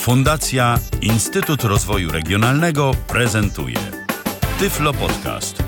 Fundacja 0.00 0.78
Instytut 1.00 1.64
Rozwoju 1.64 2.12
Regionalnego 2.12 2.94
prezentuje 3.08 3.78
Tyflo 4.58 4.92
Podcast. 4.92 5.62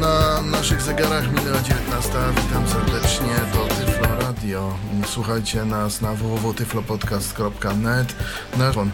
Na 0.00 0.42
naszych 0.42 0.82
zegarach 0.82 1.32
minęła 1.32 1.60
19. 1.60 2.10
Witam 2.36 2.68
serdecznie, 2.68 3.34
to 3.52 3.74
Tyflo 3.74 4.16
Radio. 4.20 4.78
Słuchajcie 5.06 5.64
nas 5.64 6.00
na 6.00 6.14
www.tyflopodcast.net 6.14 8.14
na 8.52 8.58
telefon 8.58 8.90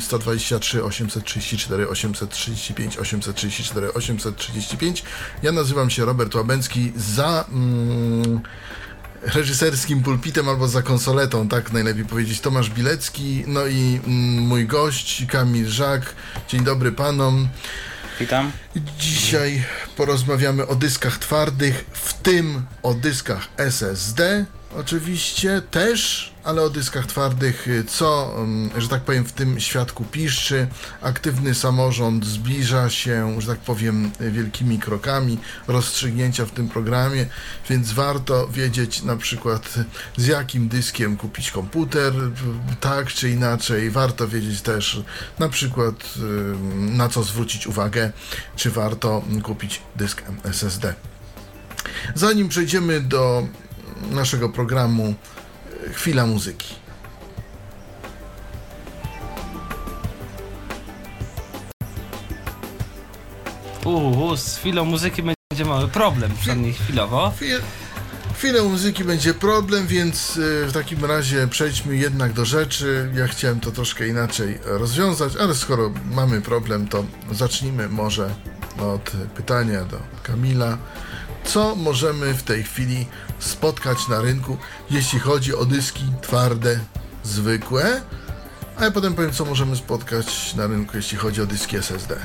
123 0.00 0.84
834 0.84 1.88
835 1.88 2.98
834 2.98 3.94
835. 3.94 5.04
Ja 5.42 5.52
nazywam 5.52 5.90
się 5.90 6.04
Robert 6.04 6.34
Łabęcki 6.34 6.92
za... 6.96 7.44
Mm, 7.52 8.40
reżyserskim 9.22 10.02
pulpitem 10.02 10.48
albo 10.48 10.68
za 10.68 10.82
konsoletą, 10.82 11.48
tak 11.48 11.72
najlepiej 11.72 12.04
powiedzieć, 12.04 12.40
Tomasz 12.40 12.70
Bilecki, 12.70 13.44
no 13.46 13.66
i 13.66 14.00
mm, 14.06 14.46
mój 14.46 14.66
gość 14.66 15.26
Kamil 15.28 15.68
Żak. 15.68 16.14
Dzień 16.48 16.64
dobry 16.64 16.92
panom. 16.92 17.48
Witam. 18.20 18.52
Dzisiaj 18.98 19.64
porozmawiamy 19.96 20.66
o 20.66 20.74
dyskach 20.74 21.18
twardych, 21.18 21.84
w 21.92 22.14
tym 22.14 22.62
o 22.82 22.94
dyskach 22.94 23.48
SSD. 23.56 24.44
Oczywiście 24.78 25.62
też, 25.70 26.32
ale 26.44 26.62
o 26.62 26.70
dyskach 26.70 27.06
twardych, 27.06 27.66
co, 27.88 28.34
mm, 28.36 28.80
że 28.80 28.88
tak 28.88 29.02
powiem, 29.02 29.24
w 29.24 29.32
tym 29.32 29.60
świadku 29.60 30.04
piszczy. 30.04 30.66
Aktywny 31.02 31.54
samorząd 31.54 32.26
zbliża 32.26 32.90
się, 32.90 33.40
że 33.40 33.46
tak 33.46 33.58
powiem, 33.58 34.10
wielkimi 34.20 34.78
krokami 34.78 35.38
rozstrzygnięcia 35.68 36.46
w 36.46 36.50
tym 36.50 36.68
programie, 36.68 37.26
więc 37.70 37.92
warto 37.92 38.48
wiedzieć 38.48 39.02
na 39.02 39.16
przykład 39.16 39.74
z 40.16 40.26
jakim 40.26 40.68
dyskiem 40.68 41.16
kupić 41.16 41.50
komputer, 41.50 42.12
tak 42.80 43.06
czy 43.06 43.30
inaczej. 43.30 43.90
Warto 43.90 44.28
wiedzieć 44.28 44.60
też 44.60 45.02
na 45.38 45.48
przykład 45.48 46.14
na 46.76 47.08
co 47.08 47.22
zwrócić 47.22 47.66
uwagę, 47.66 48.12
czy 48.56 48.70
warto 48.70 49.22
kupić 49.42 49.82
dysk 49.96 50.22
SSD. 50.44 50.94
Zanim 52.14 52.48
przejdziemy 52.48 53.00
do 53.00 53.46
naszego 54.10 54.48
programu 54.48 55.14
Chwila 55.92 56.26
Muzyki. 56.26 56.74
Uuu, 63.84 64.36
z 64.36 64.56
chwilą 64.56 64.84
muzyki 64.84 65.22
będzie 65.22 65.64
mały 65.64 65.88
problem, 65.88 66.32
przynajmniej 66.40 66.72
chwilowo. 66.72 67.32
Chwil, 67.36 67.60
chwilę 68.36 68.62
muzyki 68.62 69.04
będzie 69.04 69.34
problem, 69.34 69.86
więc 69.86 70.36
y, 70.36 70.66
w 70.66 70.72
takim 70.72 71.04
razie 71.04 71.48
przejdźmy 71.48 71.96
jednak 71.96 72.32
do 72.32 72.44
rzeczy. 72.44 73.10
Ja 73.14 73.28
chciałem 73.28 73.60
to 73.60 73.70
troszkę 73.70 74.08
inaczej 74.08 74.58
rozwiązać, 74.64 75.36
ale 75.36 75.54
skoro 75.54 75.92
mamy 76.10 76.40
problem, 76.40 76.88
to 76.88 77.04
zacznijmy 77.32 77.88
może 77.88 78.34
od 78.78 79.10
pytania 79.36 79.84
do 79.84 79.98
Kamila. 80.22 80.78
Co 81.46 81.76
możemy 81.76 82.34
w 82.34 82.42
tej 82.42 82.62
chwili 82.62 83.06
spotkać 83.38 84.08
na 84.08 84.20
rynku, 84.20 84.56
jeśli 84.90 85.18
chodzi 85.18 85.54
o 85.54 85.64
dyski 85.64 86.04
twarde, 86.22 86.80
zwykłe? 87.24 88.00
A 88.78 88.84
ja 88.84 88.90
potem 88.90 89.14
powiem, 89.14 89.32
co 89.32 89.44
możemy 89.44 89.76
spotkać 89.76 90.54
na 90.54 90.66
rynku, 90.66 90.96
jeśli 90.96 91.18
chodzi 91.18 91.42
o 91.42 91.46
dyski 91.46 91.76
SSD. 91.76 92.16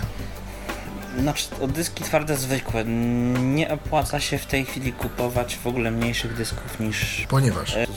Znaczy, 1.19 1.45
o 1.61 1.67
dyski 1.67 2.03
twarde 2.03 2.37
zwykłe. 2.37 2.85
Nie 2.85 3.71
opłaca 3.71 4.19
się 4.19 4.37
w 4.37 4.45
tej 4.45 4.65
chwili 4.65 4.93
kupować 4.93 5.57
w 5.57 5.67
ogóle 5.67 5.91
mniejszych 5.91 6.33
dysków 6.33 6.79
niż. 6.79 7.25
Ponieważ. 7.29 7.75
E, 7.75 7.87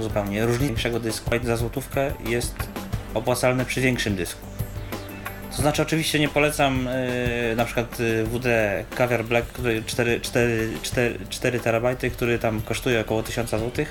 zupełnie. 0.00 0.46
Większego 0.46 1.00
dysku 1.00 1.30
za 1.42 1.56
złotówkę 1.56 2.12
jest 2.24 2.54
opłacalne 3.14 3.64
przy 3.64 3.80
większym 3.80 4.16
dysku. 4.16 4.49
To 5.50 5.62
znaczy 5.62 5.82
oczywiście 5.82 6.18
nie 6.18 6.28
polecam 6.28 6.88
yy, 7.48 7.56
na 7.56 7.64
przykład 7.64 7.98
WD 8.24 8.46
Caviar 8.96 9.24
Black, 9.24 9.46
który 9.46 9.82
4, 9.86 10.20
4, 10.20 10.72
4, 10.82 11.18
4 11.28 11.60
terabajty, 11.60 12.10
który 12.10 12.38
tam 12.38 12.60
kosztuje 12.60 13.00
około 13.00 13.22
1000 13.22 13.50
zł. 13.50 13.84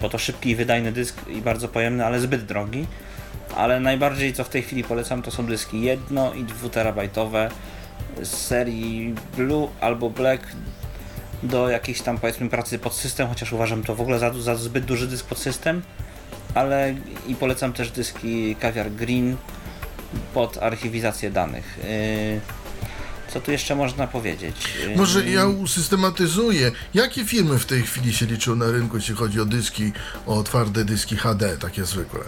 Bo 0.00 0.08
to 0.08 0.18
szybki 0.18 0.50
i 0.50 0.56
wydajny 0.56 0.92
dysk 0.92 1.28
i 1.28 1.42
bardzo 1.42 1.68
pojemny, 1.68 2.06
ale 2.06 2.20
zbyt 2.20 2.44
drogi. 2.44 2.86
Ale 3.56 3.80
najbardziej 3.80 4.32
co 4.32 4.44
w 4.44 4.48
tej 4.48 4.62
chwili 4.62 4.84
polecam 4.84 5.22
to 5.22 5.30
są 5.30 5.46
dyski 5.46 5.82
1 5.82 6.18
i 6.34 6.44
2 6.44 6.68
terabajtowe 6.68 7.48
z 8.22 8.28
serii 8.28 9.14
Blue 9.36 9.68
albo 9.80 10.10
Black 10.10 10.42
do 11.42 11.70
jakiejś 11.70 12.00
tam 12.00 12.18
powiedzmy 12.18 12.48
pracy 12.48 12.78
pod 12.78 12.94
system, 12.94 13.28
chociaż 13.28 13.52
uważam 13.52 13.82
to 13.82 13.94
w 13.94 14.00
ogóle 14.00 14.18
za, 14.18 14.32
za 14.32 14.54
zbyt 14.54 14.84
duży 14.84 15.06
dysk 15.06 15.26
pod 15.26 15.38
system. 15.38 15.82
Ale 16.54 16.94
i 17.26 17.34
polecam 17.34 17.72
też 17.72 17.90
dyski 17.90 18.56
Caviar 18.60 18.90
Green 18.90 19.36
pod 20.34 20.58
archiwizację 20.58 21.30
danych. 21.30 21.78
Yy, 21.78 22.40
co 23.32 23.40
tu 23.40 23.52
jeszcze 23.52 23.74
można 23.74 24.06
powiedzieć? 24.06 24.56
Yy, 24.88 24.96
Może 24.96 25.30
ja 25.30 25.46
usystematyzuję. 25.46 26.72
Jakie 26.94 27.24
firmy 27.24 27.58
w 27.58 27.66
tej 27.66 27.82
chwili 27.82 28.14
się 28.14 28.26
liczą 28.26 28.56
na 28.56 28.70
rynku, 28.70 28.96
jeśli 28.96 29.14
chodzi 29.14 29.40
o 29.40 29.44
dyski, 29.44 29.92
o 30.26 30.42
twarde 30.42 30.84
dyski 30.84 31.16
HD, 31.16 31.56
takie 31.56 31.84
zwykłe? 31.84 32.20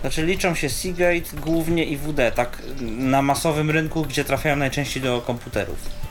Znaczy 0.00 0.26
liczą 0.26 0.54
się 0.54 0.68
Seagate 0.70 1.36
głównie 1.40 1.84
i 1.84 1.96
WD, 1.96 2.32
tak 2.34 2.62
na 2.80 3.22
masowym 3.22 3.70
rynku, 3.70 4.02
gdzie 4.02 4.24
trafiają 4.24 4.56
najczęściej 4.56 5.02
do 5.02 5.22
komputerów. 5.26 6.01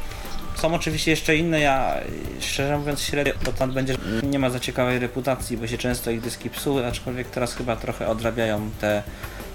Są 0.61 0.73
oczywiście 0.73 1.11
jeszcze 1.11 1.35
inne, 1.35 1.59
ja 1.59 1.97
szczerze 2.39 2.77
mówiąc 2.77 3.01
średnio 3.01 3.33
tam 3.59 3.71
będzie 3.71 3.95
nie 4.23 4.39
ma 4.39 4.49
za 4.49 4.59
ciekawej 4.59 4.99
reputacji, 4.99 5.57
bo 5.57 5.67
się 5.67 5.77
często 5.77 6.11
ich 6.11 6.21
dyski 6.21 6.49
psuły, 6.49 6.87
aczkolwiek 6.87 7.27
teraz 7.27 7.53
chyba 7.53 7.75
trochę 7.75 8.07
odrabiają 8.07 8.69
te 8.81 9.03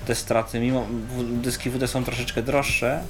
te 0.06 0.14
straty, 0.14 0.60
mimo 0.60 0.86
dyski 1.18 1.70
WD 1.70 1.88
są 1.88 2.04
troszeczkę 2.04 2.42
droższe, 2.42 3.02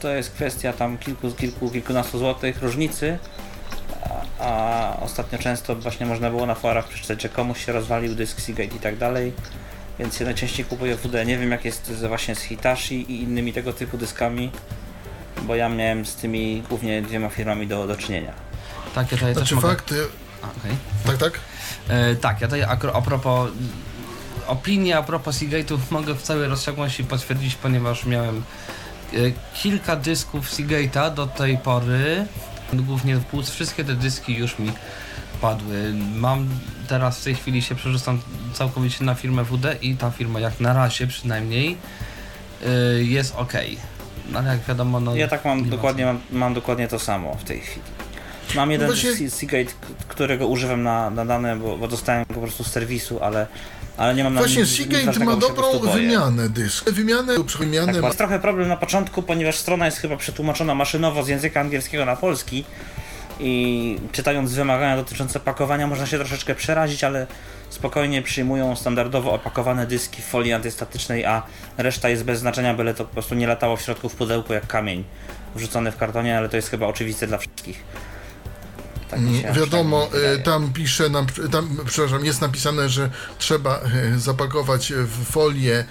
to 0.00 0.08
jest 0.08 0.30
kwestia 0.30 0.72
tam 0.72 0.98
kilku, 0.98 1.30
kilku, 1.30 1.70
kilkunastu 1.70 2.18
złotych 2.18 2.62
różnicy, 2.62 3.18
a, 4.40 4.44
a, 4.44 4.96
ostatnio 5.00 5.38
często 5.38 5.76
właśnie 5.76 6.06
można 6.06 6.30
było 6.30 6.46
na 6.46 6.54
forach 6.54 6.88
przeczytać, 6.88 7.22
że 7.22 7.28
komuś 7.28 7.66
się 7.66 7.72
rozwalił 7.72 8.14
dysk 8.14 8.40
Seagate 8.40 8.76
i 8.76 8.80
tak 8.80 8.96
dalej, 8.96 9.32
więc 9.98 10.20
ja 10.20 10.26
najczęściej 10.26 10.64
kupuję 10.64 10.96
WD. 10.96 11.26
Nie 11.26 11.38
wiem 11.38 11.50
jak 11.50 11.64
jest 11.64 11.92
właśnie 12.08 12.34
z 12.34 12.40
Hitachi 12.40 13.12
i 13.12 13.22
innymi 13.22 13.52
tego 13.52 13.72
typu 13.72 13.98
dyskami, 13.98 14.50
bo 15.46 15.54
ja 15.54 15.68
miałem 15.68 16.06
z 16.06 16.14
tymi 16.14 16.62
głównie 16.68 17.02
dwiema 17.02 17.28
firmami 17.28 17.66
do, 17.66 17.86
do 17.86 17.96
czynienia. 17.96 18.32
Tak, 18.94 19.12
ja 19.12 19.18
tutaj 19.18 19.34
znaczy 19.34 19.54
też 19.54 19.64
fakt... 19.64 19.90
Mogę... 19.90 20.02
A, 20.42 20.46
okay. 20.46 20.76
Tak, 21.06 21.16
tak? 21.16 21.40
E, 21.88 22.16
tak, 22.16 22.40
ja 22.40 22.46
tutaj 22.46 22.62
a, 22.62 22.78
a 22.94 23.02
propos 23.02 23.50
opinię 24.46 24.98
a 24.98 25.02
propos 25.02 25.36
Seagate'ów 25.36 25.78
mogę 25.90 26.14
w 26.14 26.22
całej 26.22 26.48
rozciągłości 26.48 27.04
potwierdzić, 27.04 27.54
ponieważ 27.54 28.06
miałem 28.06 28.42
e, 29.12 29.16
kilka 29.54 29.96
dysków 29.96 30.50
Seagate'a 30.50 31.14
do 31.14 31.26
tej 31.26 31.58
pory. 31.58 32.26
Głównie 32.72 33.16
w 33.16 33.24
płuc, 33.24 33.50
wszystkie 33.50 33.84
te 33.84 33.94
dyski 33.94 34.34
już 34.34 34.58
mi 34.58 34.72
padły. 35.40 35.94
Mam 36.14 36.48
teraz 36.88 37.20
w 37.20 37.24
tej 37.24 37.34
chwili 37.34 37.62
się 37.62 37.74
przerzucam 37.74 38.20
całkowicie 38.52 39.04
na 39.04 39.14
firmę 39.14 39.44
WD 39.44 39.82
i 39.82 39.96
ta 39.96 40.10
firma 40.10 40.40
jak 40.40 40.60
na 40.60 40.72
razie 40.72 41.06
przynajmniej 41.06 41.76
e, 42.66 42.68
jest 43.02 43.34
ok. 43.36 43.52
No, 44.30 44.38
ale 44.38 44.48
jak 44.48 44.60
wiadomo, 44.60 45.00
no. 45.00 45.16
Ja 45.16 45.28
tak 45.28 45.44
mam 45.44 45.70
dokładnie, 45.70 46.06
mam, 46.06 46.20
mam, 46.32 46.54
dokładnie 46.54 46.88
to 46.88 46.98
samo 46.98 47.34
w 47.34 47.44
tej 47.44 47.60
chwili. 47.60 47.86
Mam 48.54 48.70
jeden 48.70 48.88
no 48.88 48.94
właśnie... 48.94 49.30
Seagate, 49.30 49.72
którego 50.08 50.46
używam 50.46 50.82
na, 50.82 51.10
na 51.10 51.24
dane, 51.24 51.56
bo, 51.56 51.78
bo 51.78 51.88
dostałem 51.88 52.24
go 52.28 52.34
po 52.34 52.40
prostu 52.40 52.64
z 52.64 52.70
serwisu, 52.70 53.22
ale 53.22 53.46
ale 53.96 54.14
nie 54.14 54.24
mam 54.24 54.34
na 54.34 54.40
Właśnie 54.40 54.66
Seagate 54.66 55.24
ma 55.24 55.36
dobrą 55.36 55.78
wymianę 55.78 56.48
dysk. 56.48 56.90
Wymianę 56.90 57.34
wymianę. 57.58 57.92
Tak, 57.92 58.02
ma... 58.02 58.08
Jest 58.08 58.18
trochę 58.18 58.38
problem 58.38 58.68
na 58.68 58.76
początku, 58.76 59.22
ponieważ 59.22 59.56
strona 59.56 59.86
jest 59.86 59.98
chyba 59.98 60.16
przetłumaczona 60.16 60.74
maszynowo 60.74 61.22
z 61.24 61.28
języka 61.28 61.60
angielskiego 61.60 62.04
na 62.04 62.16
polski 62.16 62.64
i 63.40 63.98
czytając 64.12 64.52
wymagania 64.52 64.96
dotyczące 64.96 65.40
pakowania 65.40 65.86
można 65.86 66.06
się 66.06 66.18
troszeczkę 66.18 66.54
przerazić, 66.54 67.04
ale 67.04 67.26
spokojnie 67.70 68.22
przyjmują 68.22 68.76
standardowo 68.76 69.32
opakowane 69.32 69.86
dyski 69.86 70.22
w 70.22 70.24
folii 70.24 70.52
antystatycznej, 70.52 71.24
a 71.24 71.42
reszta 71.78 72.08
jest 72.08 72.24
bez 72.24 72.40
znaczenia, 72.40 72.74
byle 72.74 72.94
to 72.94 73.04
po 73.04 73.12
prostu 73.12 73.34
nie 73.34 73.46
latało 73.46 73.76
w 73.76 73.82
środku 73.82 74.08
w 74.08 74.14
pudełku 74.14 74.52
jak 74.52 74.66
kamień 74.66 75.04
wrzucony 75.54 75.92
w 75.92 75.96
kartonie, 75.96 76.38
ale 76.38 76.48
to 76.48 76.56
jest 76.56 76.70
chyba 76.70 76.86
oczywiste 76.86 77.26
dla 77.26 77.38
wszystkich. 77.38 77.84
Tak 79.10 79.18
mm, 79.18 79.54
wiadomo, 79.54 80.06
tak 80.06 80.42
tam 80.42 80.72
pisze, 80.72 81.08
nam, 81.08 81.26
tam, 81.52 81.76
przepraszam, 81.86 82.24
jest 82.24 82.40
napisane, 82.40 82.88
że 82.88 83.10
trzeba 83.38 83.80
e, 84.14 84.18
zapakować 84.18 84.92
w 84.92 85.24
folię 85.24 85.84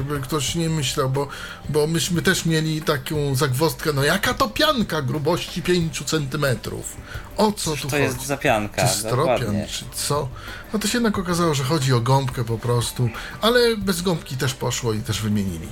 Żeby 0.00 0.20
ktoś 0.20 0.54
nie 0.54 0.70
myślał, 0.70 1.10
bo, 1.10 1.28
bo 1.68 1.86
myśmy 1.86 2.22
też 2.22 2.46
mieli 2.46 2.82
taką 2.82 3.34
zagwozdkę, 3.34 3.92
no 3.92 4.04
jaka 4.04 4.34
to 4.34 4.48
pianka 4.48 5.02
grubości 5.02 5.62
5 5.62 6.04
centymetrów? 6.04 6.96
O 7.36 7.52
co 7.52 7.70
tu 7.70 7.82
To 7.82 7.88
chodzi? 7.90 8.02
jest 8.02 8.26
zapianka, 8.26 8.88
Czy 8.88 8.94
stropian, 8.94 9.38
dokładnie. 9.38 9.66
czy 9.66 9.84
co? 9.94 10.28
No 10.72 10.78
to 10.78 10.88
się 10.88 10.98
jednak 10.98 11.18
okazało, 11.18 11.54
że 11.54 11.64
chodzi 11.64 11.92
o 11.94 12.00
gąbkę 12.00 12.44
po 12.44 12.58
prostu, 12.58 13.10
ale 13.40 13.76
bez 13.76 14.02
gąbki 14.02 14.36
też 14.36 14.54
poszło 14.54 14.92
i 14.92 15.00
też 15.00 15.22
wymienili, 15.22 15.68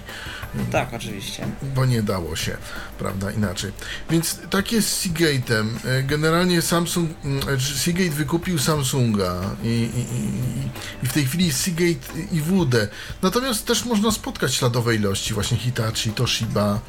Tak, 0.72 0.94
oczywiście. 0.94 1.46
bo 1.74 1.86
nie 1.86 2.02
dało 2.02 2.36
się, 2.36 2.56
prawda, 2.98 3.30
inaczej. 3.30 3.72
Więc 4.10 4.38
tak 4.50 4.72
jest 4.72 4.88
z 4.88 5.06
Seagate'em. 5.06 5.66
E, 5.84 6.02
Generalnie 6.02 6.62
Samsung, 6.62 7.10
mm, 7.24 7.42
znaczy 7.42 7.78
Seagate 7.78 8.10
wykupił 8.10 8.58
Samsunga 8.58 9.40
i, 9.62 9.66
i, 9.66 10.00
i, 10.00 11.04
i 11.04 11.06
w 11.08 11.12
tej 11.12 11.26
chwili 11.26 11.52
Seagate 11.52 12.18
i 12.32 12.40
WD. 12.40 12.88
Natomiast 13.22 13.66
też 13.66 13.84
można 13.84 14.10
spotkać 14.10 14.54
śladowe 14.54 14.94
ilości, 14.94 15.34
właśnie 15.34 15.56
Hitachi, 15.56 16.10
Toshiba, 16.12 16.80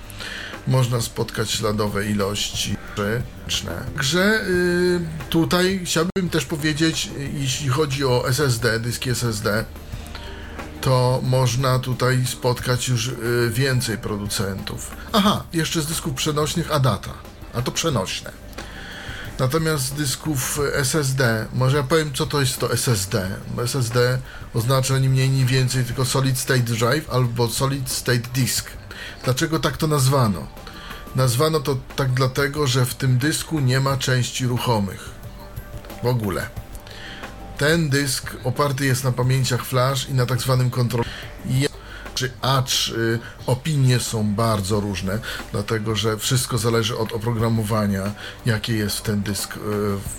można 0.69 1.01
spotkać 1.01 1.51
śladowe 1.51 2.05
ilości 2.05 2.77
ryczne. 2.97 3.83
Grze 3.95 4.41
y, 4.47 4.99
tutaj 5.29 5.81
chciałbym 5.85 6.29
też 6.29 6.45
powiedzieć, 6.45 7.09
jeśli 7.33 7.69
chodzi 7.69 8.05
o 8.05 8.27
SSD, 8.27 8.79
dyski 8.79 9.09
SSD, 9.09 9.65
to 10.81 11.21
można 11.23 11.79
tutaj 11.79 12.25
spotkać 12.25 12.87
już 12.87 13.07
y, 13.07 13.49
więcej 13.53 13.97
producentów. 13.97 14.91
Aha, 15.13 15.43
jeszcze 15.53 15.81
z 15.81 15.85
dysków 15.85 16.13
przenośnych 16.13 16.71
Adata, 16.71 17.13
a 17.53 17.61
to 17.61 17.71
przenośne. 17.71 18.31
Natomiast 19.39 19.85
z 19.85 19.91
dysków 19.91 20.59
SSD, 20.73 21.45
może 21.53 21.77
ja 21.77 21.83
powiem 21.83 22.13
co 22.13 22.25
to 22.25 22.39
jest 22.39 22.59
to 22.59 22.73
SSD. 22.73 23.29
SSD 23.63 24.19
oznacza 24.53 24.97
ni 24.97 25.09
mniej, 25.09 25.29
ni 25.29 25.45
więcej 25.45 25.85
tylko 25.85 26.05
Solid 26.05 26.39
State 26.39 26.59
Drive 26.59 27.09
albo 27.09 27.49
Solid 27.49 27.91
State 27.91 28.29
Disk. 28.33 28.78
Dlaczego 29.23 29.59
tak 29.59 29.77
to 29.77 29.87
nazwano? 29.87 30.47
Nazwano 31.15 31.59
to 31.59 31.77
tak 31.95 32.11
dlatego, 32.11 32.67
że 32.67 32.85
w 32.85 32.95
tym 32.95 33.17
dysku 33.17 33.59
nie 33.59 33.79
ma 33.79 33.97
części 33.97 34.45
ruchomych. 34.45 35.09
W 36.03 36.05
ogóle. 36.05 36.49
Ten 37.57 37.89
dysk 37.89 38.35
oparty 38.43 38.85
jest 38.85 39.03
na 39.03 39.11
pamięciach 39.11 39.65
flash 39.65 40.09
i 40.09 40.13
na 40.13 40.25
tak 40.25 40.41
zwanym 40.41 40.69
kontrolerze. 40.69 41.09
Acz 42.41 42.89
y, 42.89 43.19
opinie 43.47 43.99
są 43.99 44.33
bardzo 44.35 44.79
różne, 44.79 45.19
dlatego 45.51 45.95
że 45.95 46.17
wszystko 46.17 46.57
zależy 46.57 46.97
od 46.97 47.13
oprogramowania, 47.13 48.11
jakie 48.45 48.73
jest 48.73 48.97
w 48.97 49.01
ten 49.01 49.21
dysk 49.21 49.57
y, 49.57 49.59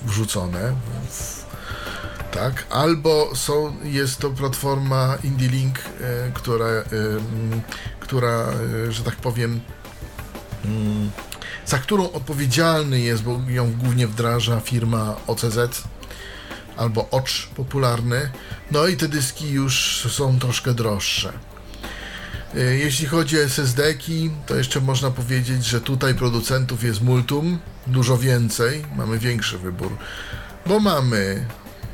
wrzucone. 0.06 0.75
W, 1.11 1.40
tak, 2.31 2.67
albo 2.71 3.37
są, 3.37 3.77
jest 3.85 4.19
to 4.19 4.31
platforma 4.31 5.19
IndieLink, 5.25 5.79
y, 5.79 5.82
która, 6.35 6.67
y, 6.67 6.82
która, 8.00 8.49
y, 8.88 8.93
że 8.93 9.03
tak 9.03 9.17
powiem, 9.17 9.61
mm, 10.65 11.11
za 11.67 11.79
którą 11.79 12.12
odpowiedzialny 12.12 13.00
jest, 13.00 13.23
bo 13.23 13.41
ją 13.49 13.73
głównie 13.73 14.06
wdraża 14.06 14.61
firma 14.61 15.17
OCZ, 15.27 15.82
albo 16.77 17.11
ocz 17.11 17.47
popularny. 17.47 18.31
No 18.71 18.87
i 18.87 18.97
te 18.97 19.09
dyski 19.09 19.50
już 19.50 20.06
są 20.11 20.38
troszkę 20.38 20.75
droższe. 20.75 21.33
Jeśli 22.55 23.06
chodzi 23.06 23.38
o 23.38 23.43
SSD-ki, 23.43 24.31
to 24.47 24.56
jeszcze 24.56 24.81
można 24.81 25.11
powiedzieć, 25.11 25.65
że 25.65 25.81
tutaj 25.81 26.15
producentów 26.15 26.85
jest 26.85 27.03
multum, 27.03 27.59
dużo 27.87 28.19
więcej, 28.19 28.85
mamy 28.97 29.19
większy 29.19 29.59
wybór, 29.59 29.97
bo 30.67 30.81
mamy, 30.81 31.47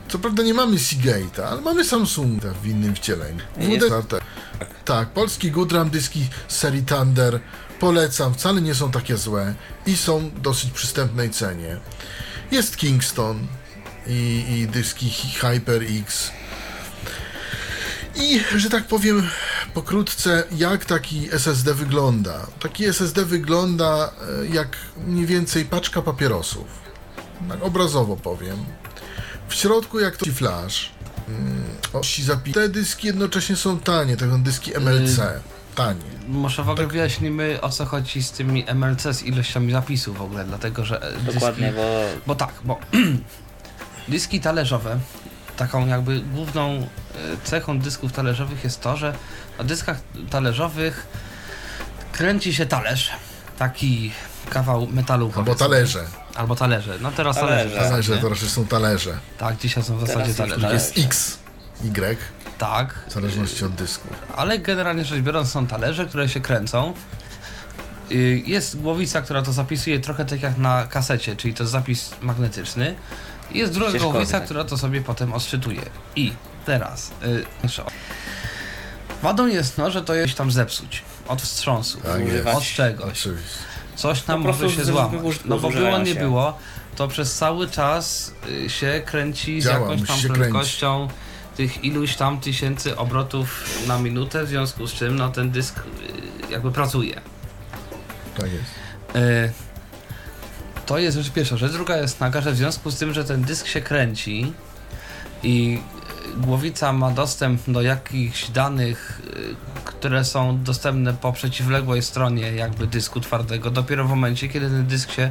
co 0.09 0.19
prawda 0.19 0.43
nie 0.43 0.55
mamy 0.55 0.77
Seagate'a, 0.77 1.43
ale 1.43 1.61
mamy 1.61 1.85
Samsunga 1.85 2.53
w 2.63 2.67
innym 2.67 2.95
wcieleniu. 2.95 3.41
Jest. 3.59 3.87
WD 3.87 4.21
tak, 4.87 5.09
polski 5.09 5.51
Goodram, 5.51 5.91
dyski 5.91 6.29
serii 6.49 6.83
Thunder, 6.83 7.41
polecam, 7.81 8.35
wcale 8.35 8.61
nie 8.61 8.75
są 8.75 8.91
takie 8.91 9.17
złe 9.17 9.55
i 9.87 9.97
są 9.97 10.31
w 10.31 10.41
dosyć 10.41 10.71
przystępnej 10.71 11.31
cenie. 11.31 11.77
Jest 12.51 12.77
Kingston 12.77 13.47
i, 14.07 14.45
i 14.49 14.69
dyski 14.69 15.11
HyperX. 15.11 16.31
I, 18.15 18.41
że 18.57 18.71
tak 18.71 18.85
powiem, 18.85 19.31
pokrótce, 19.75 20.45
jak 20.57 20.85
taki 20.85 21.29
SSD 21.33 21.75
wygląda. 21.75 22.47
Taki 22.61 22.85
SSD 22.85 23.25
wygląda 23.25 24.13
e, 24.43 24.47
jak 24.47 24.77
mniej 25.07 25.27
więcej 25.27 25.65
paczka 25.65 26.03
papierosów. 26.03 26.67
Tak 27.49 27.63
obrazowo 27.63 28.17
powiem. 28.17 28.57
W 29.49 29.55
środku 29.55 30.01
jak 30.01 30.17
to 30.17 30.27
flash. 30.27 30.91
Mm, 31.29 31.65
osi 31.93 32.23
zapi- 32.25 32.53
Te 32.55 32.69
dyski 32.69 33.07
jednocześnie 33.07 33.57
są 33.57 33.81
tanie, 33.81 34.17
to 34.17 34.31
są 34.31 34.43
dyski 34.43 34.73
MLC. 34.77 35.21
Tanie. 35.75 36.01
Może 36.29 36.63
w 36.63 36.69
ogóle 36.69 36.87
wyjaśnimy 36.87 37.61
o 37.61 37.69
co 37.71 37.87
chodzi 37.87 38.23
z 38.23 38.31
tymi 38.31 38.65
MLC, 38.75 39.03
z 39.13 39.23
ilościami 39.23 39.73
zapisów 39.73 40.19
w 40.19 40.23
ogóle, 40.23 40.45
dlatego 40.45 40.85
że 40.85 41.03
e, 41.03 41.13
dyski, 41.13 41.35
Dokładnie, 41.35 41.73
bo 41.77 41.83
Bo 42.27 42.35
tak, 42.35 42.53
bo 42.65 42.79
dyski 44.09 44.41
talerzowe, 44.41 44.99
taką 45.57 45.87
jakby 45.87 46.21
główną 46.21 46.71
e, 46.73 46.87
cechą 47.45 47.79
dysków 47.79 48.13
talerzowych 48.13 48.65
jest 48.65 48.81
to, 48.81 48.97
że 48.97 49.15
na 49.59 49.65
dyskach 49.65 49.99
talerzowych 50.31 51.07
kręci 52.13 52.55
się 52.55 52.67
talerz, 52.67 53.11
taki 53.59 54.13
kawał 54.51 54.87
metalu 54.87 55.27
Albo 55.27 55.43
powiedzmy. 55.43 55.67
talerze. 55.67 56.05
Albo 56.37 56.57
talerze, 56.57 56.95
no 57.01 57.13
teraz 57.13 57.37
Talerze. 57.37 57.71
talerze. 57.71 57.91
Talerze 57.91 58.15
nie? 58.15 58.21
to 58.21 58.29
raczej 58.29 58.49
są 58.49 58.67
talerze. 58.67 59.19
Tak, 59.39 59.57
dzisiaj 59.57 59.85
są 59.85 59.97
w 59.97 60.01
zasadzie 60.01 60.35
Teraz 60.35 60.37
talerze. 60.37 60.75
Jest 60.75 60.99
X, 60.99 61.39
Y, 61.85 62.19
Tak, 62.59 62.95
w 63.09 63.13
zależności 63.13 63.65
od 63.65 63.75
dysku. 63.75 64.09
ale 64.37 64.59
generalnie 64.59 65.05
rzecz 65.05 65.21
biorąc 65.21 65.51
są 65.51 65.67
talerze, 65.67 66.07
które 66.07 66.29
się 66.29 66.41
kręcą. 66.41 66.95
Y, 68.13 68.43
Jest 68.47 68.81
głowica, 68.81 69.23
która 69.23 69.43
to 69.43 69.53
zapisuje 69.53 70.01
trochę 70.01 70.25
tak 70.25 70.43
jak 70.43 70.59
na 70.59 70.87
kasecie, 70.87 71.37
czyli 71.37 71.55
to 71.55 71.63
jest 71.63 71.73
zapis 71.73 72.11
magnetyczny. 72.21 72.95
I 73.53 73.59
Jest 73.59 73.73
druga 73.73 73.89
Ścieżkowy, 73.91 74.13
głowica, 74.13 74.33
tak. 74.33 74.45
która 74.45 74.65
to 74.65 74.79
sobie 74.79 75.01
potem 75.01 75.33
odczytuje. 75.33 75.83
I 76.17 76.33
teraz, 76.67 77.11
y, 77.69 77.83
o- 77.83 77.91
wadą 79.23 79.47
jest 79.47 79.79
no, 79.79 79.91
że 79.91 80.03
to 80.03 80.15
jest 80.15 80.35
tam 80.35 80.51
zepsuć. 80.51 81.03
Od 81.29 81.43
wstrząsu, 81.43 82.01
Tak 82.01 82.55
od 82.57 82.63
czegoś. 82.65 83.07
Oczywiście. 83.11 83.59
Coś 83.97 84.27
nam 84.27 84.43
Po 84.43 84.49
może 84.49 84.71
się 84.71 84.85
z- 84.85 84.87
złamać. 84.87 85.41
No 85.45 85.59
bo 85.59 85.71
było, 85.71 85.99
nie 85.99 86.15
się. 86.15 86.21
było, 86.21 86.59
to 86.97 87.09
przez 87.09 87.35
cały 87.35 87.69
czas 87.69 88.33
y, 88.67 88.71
się 88.71 89.03
kręci 89.07 89.61
z 89.61 89.65
Działa, 89.65 89.79
jakąś 89.91 90.09
musi 90.09 90.27
tam 90.29 90.37
prędkością 90.37 91.09
tych 91.57 91.85
iluś 91.85 92.17
tam 92.17 92.41
tysięcy 92.41 92.97
obrotów 92.97 93.65
na 93.87 93.99
minutę, 93.99 94.45
w 94.45 94.49
związku 94.49 94.87
z 94.87 94.93
czym 94.93 95.17
no 95.17 95.29
ten 95.29 95.51
dysk 95.51 95.79
y, 95.79 96.53
jakby 96.53 96.73
pracuje. 96.73 97.21
Tak 98.37 98.53
jest. 98.53 98.65
Y, 99.17 99.53
To 100.87 100.99
jest 100.99 101.17
rzecz 101.17 101.33
pierwsza. 101.33 101.57
Rzecz 101.57 101.73
druga 101.73 101.97
jest 101.97 102.19
taka, 102.19 102.41
że 102.41 102.53
w 102.53 102.57
związku 102.57 102.91
z 102.91 102.99
tym, 102.99 103.15
że 103.15 103.25
ten 103.25 103.43
dysk 103.43 103.67
się 103.67 103.81
kręci 103.81 104.53
i 105.43 105.81
głowica 106.37 106.93
ma 106.93 107.11
dostęp 107.11 107.63
do 107.69 107.83
jakichś 107.83 108.51
danych, 108.51 109.23
y, 109.37 109.57
które 109.85 110.25
są 110.25 110.63
dostępne 110.63 111.15
po 111.15 111.33
przeciwległej 111.33 112.03
stronie 112.03 112.53
jakby 112.53 112.87
dysku 112.87 113.21
twardego, 113.21 113.71
dopiero 113.71 114.05
w 114.05 114.09
momencie, 114.09 114.49
kiedy 114.49 114.71
ten 114.71 114.87
dysk 114.87 115.13
się 115.13 115.31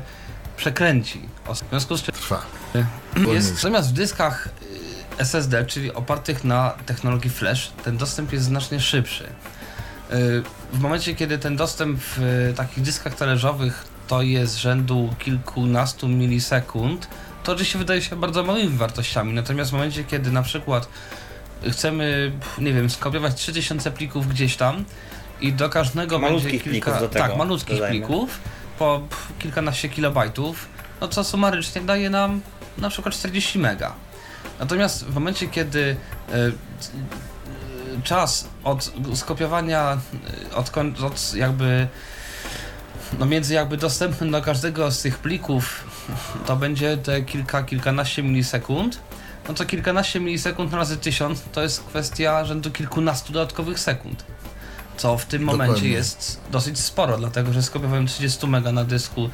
przekręci. 0.58 1.22
W 1.54 1.70
związku 1.70 1.98
z 1.98 2.04
czym 2.04 2.14
Trwa. 2.16 2.42
jest, 3.34 3.56
natomiast 3.56 3.90
w 3.90 3.94
dyskach 3.94 4.48
y, 4.48 5.22
SSD, 5.22 5.66
czyli 5.66 5.94
opartych 5.94 6.44
na 6.44 6.74
technologii 6.86 7.30
flash, 7.30 7.72
ten 7.84 7.98
dostęp 7.98 8.34
jest 8.34 8.46
znacznie 8.46 8.80
szybszy. 8.80 9.24
Y, 9.24 10.44
W 10.74 10.80
momencie, 10.80 11.16
kiedy 11.16 11.38
ten 11.38 11.56
dostęp 11.56 12.00
w 12.02 12.54
takich 12.58 12.84
dyskach 12.84 13.16
talerzowych 13.16 13.96
to 14.08 14.22
jest 14.22 14.58
rzędu 14.58 15.14
kilkunastu 15.20 16.08
milisekund, 16.08 17.08
to 17.46 17.52
oczywiście 17.52 17.80
wydaje 17.80 18.02
się 18.02 18.16
bardzo 18.16 18.44
małymi 18.44 18.78
wartościami. 18.78 19.34
Natomiast 19.34 19.72
w 19.72 19.74
momencie, 19.74 20.04
kiedy 20.04 20.32
na 20.32 20.42
przykład 20.42 20.88
chcemy, 21.72 22.32
nie 22.58 22.74
wiem, 22.74 22.90
skopiować 22.90 23.36
3000 23.36 23.92
plików 23.92 24.28
gdzieś 24.28 24.56
tam 24.56 24.86
i 25.42 25.54
do 25.54 25.70
każdego 25.70 26.20
Malutkich 26.20 26.52
będzie 26.52 26.64
kilka, 26.64 26.92
plików 26.92 27.02
do 27.02 27.10
tego, 27.10 27.28
tak, 27.28 27.38
malutkich 27.38 27.76
dodajmy. 27.76 28.00
plików 28.00 28.40
po 28.80 29.02
kilkanaście 29.40 29.90
kilobajtów, 29.90 30.68
no 31.02 31.08
co 31.08 31.24
sumarycznie 31.24 31.82
daje 31.82 32.10
nam 32.10 32.42
na 32.78 32.90
przykład 32.90 33.16
40 33.16 33.60
mega. 33.60 33.94
Natomiast 34.60 35.06
w 35.06 35.14
momencie, 35.14 35.48
kiedy 35.48 35.96
e, 36.30 36.36
e, 36.36 36.52
czas 38.04 38.48
od 38.64 38.92
skopiowania, 39.14 39.98
e, 40.52 40.56
od, 40.56 40.78
od 41.04 41.34
jakby 41.36 41.88
no 43.20 43.26
między 43.26 43.54
jakby 43.54 43.78
dostępnym 43.78 44.32
do 44.32 44.42
każdego 44.42 44.92
z 44.92 45.02
tych 45.02 45.18
plików 45.18 45.84
to 46.46 46.56
będzie 46.56 46.98
te 46.98 47.22
kilka, 47.22 47.64
kilkanaście 47.64 48.24
milisekund, 48.24 49.00
no 49.48 49.54
to 49.54 49.66
kilkanaście 49.66 50.20
milisekund 50.20 50.74
razy 50.74 50.98
tysiąc 50.98 51.44
to 51.52 51.62
jest 51.62 51.84
kwestia 51.84 52.46
rzędu 52.46 52.72
kilkunastu 52.72 53.34
dodatkowych 53.34 53.80
sekund. 53.80 54.26
Co 54.98 55.18
w 55.18 55.26
tym 55.26 55.46
Dokładnie. 55.46 55.68
momencie 55.68 55.90
jest 55.90 56.42
dosyć 56.52 56.80
sporo, 56.80 57.18
dlatego 57.18 57.54
że 57.54 57.64
skopiowałem 57.64 58.08
30 58.08 58.48
mega 58.48 58.72
na 58.72 58.84
dysku 58.84 59.30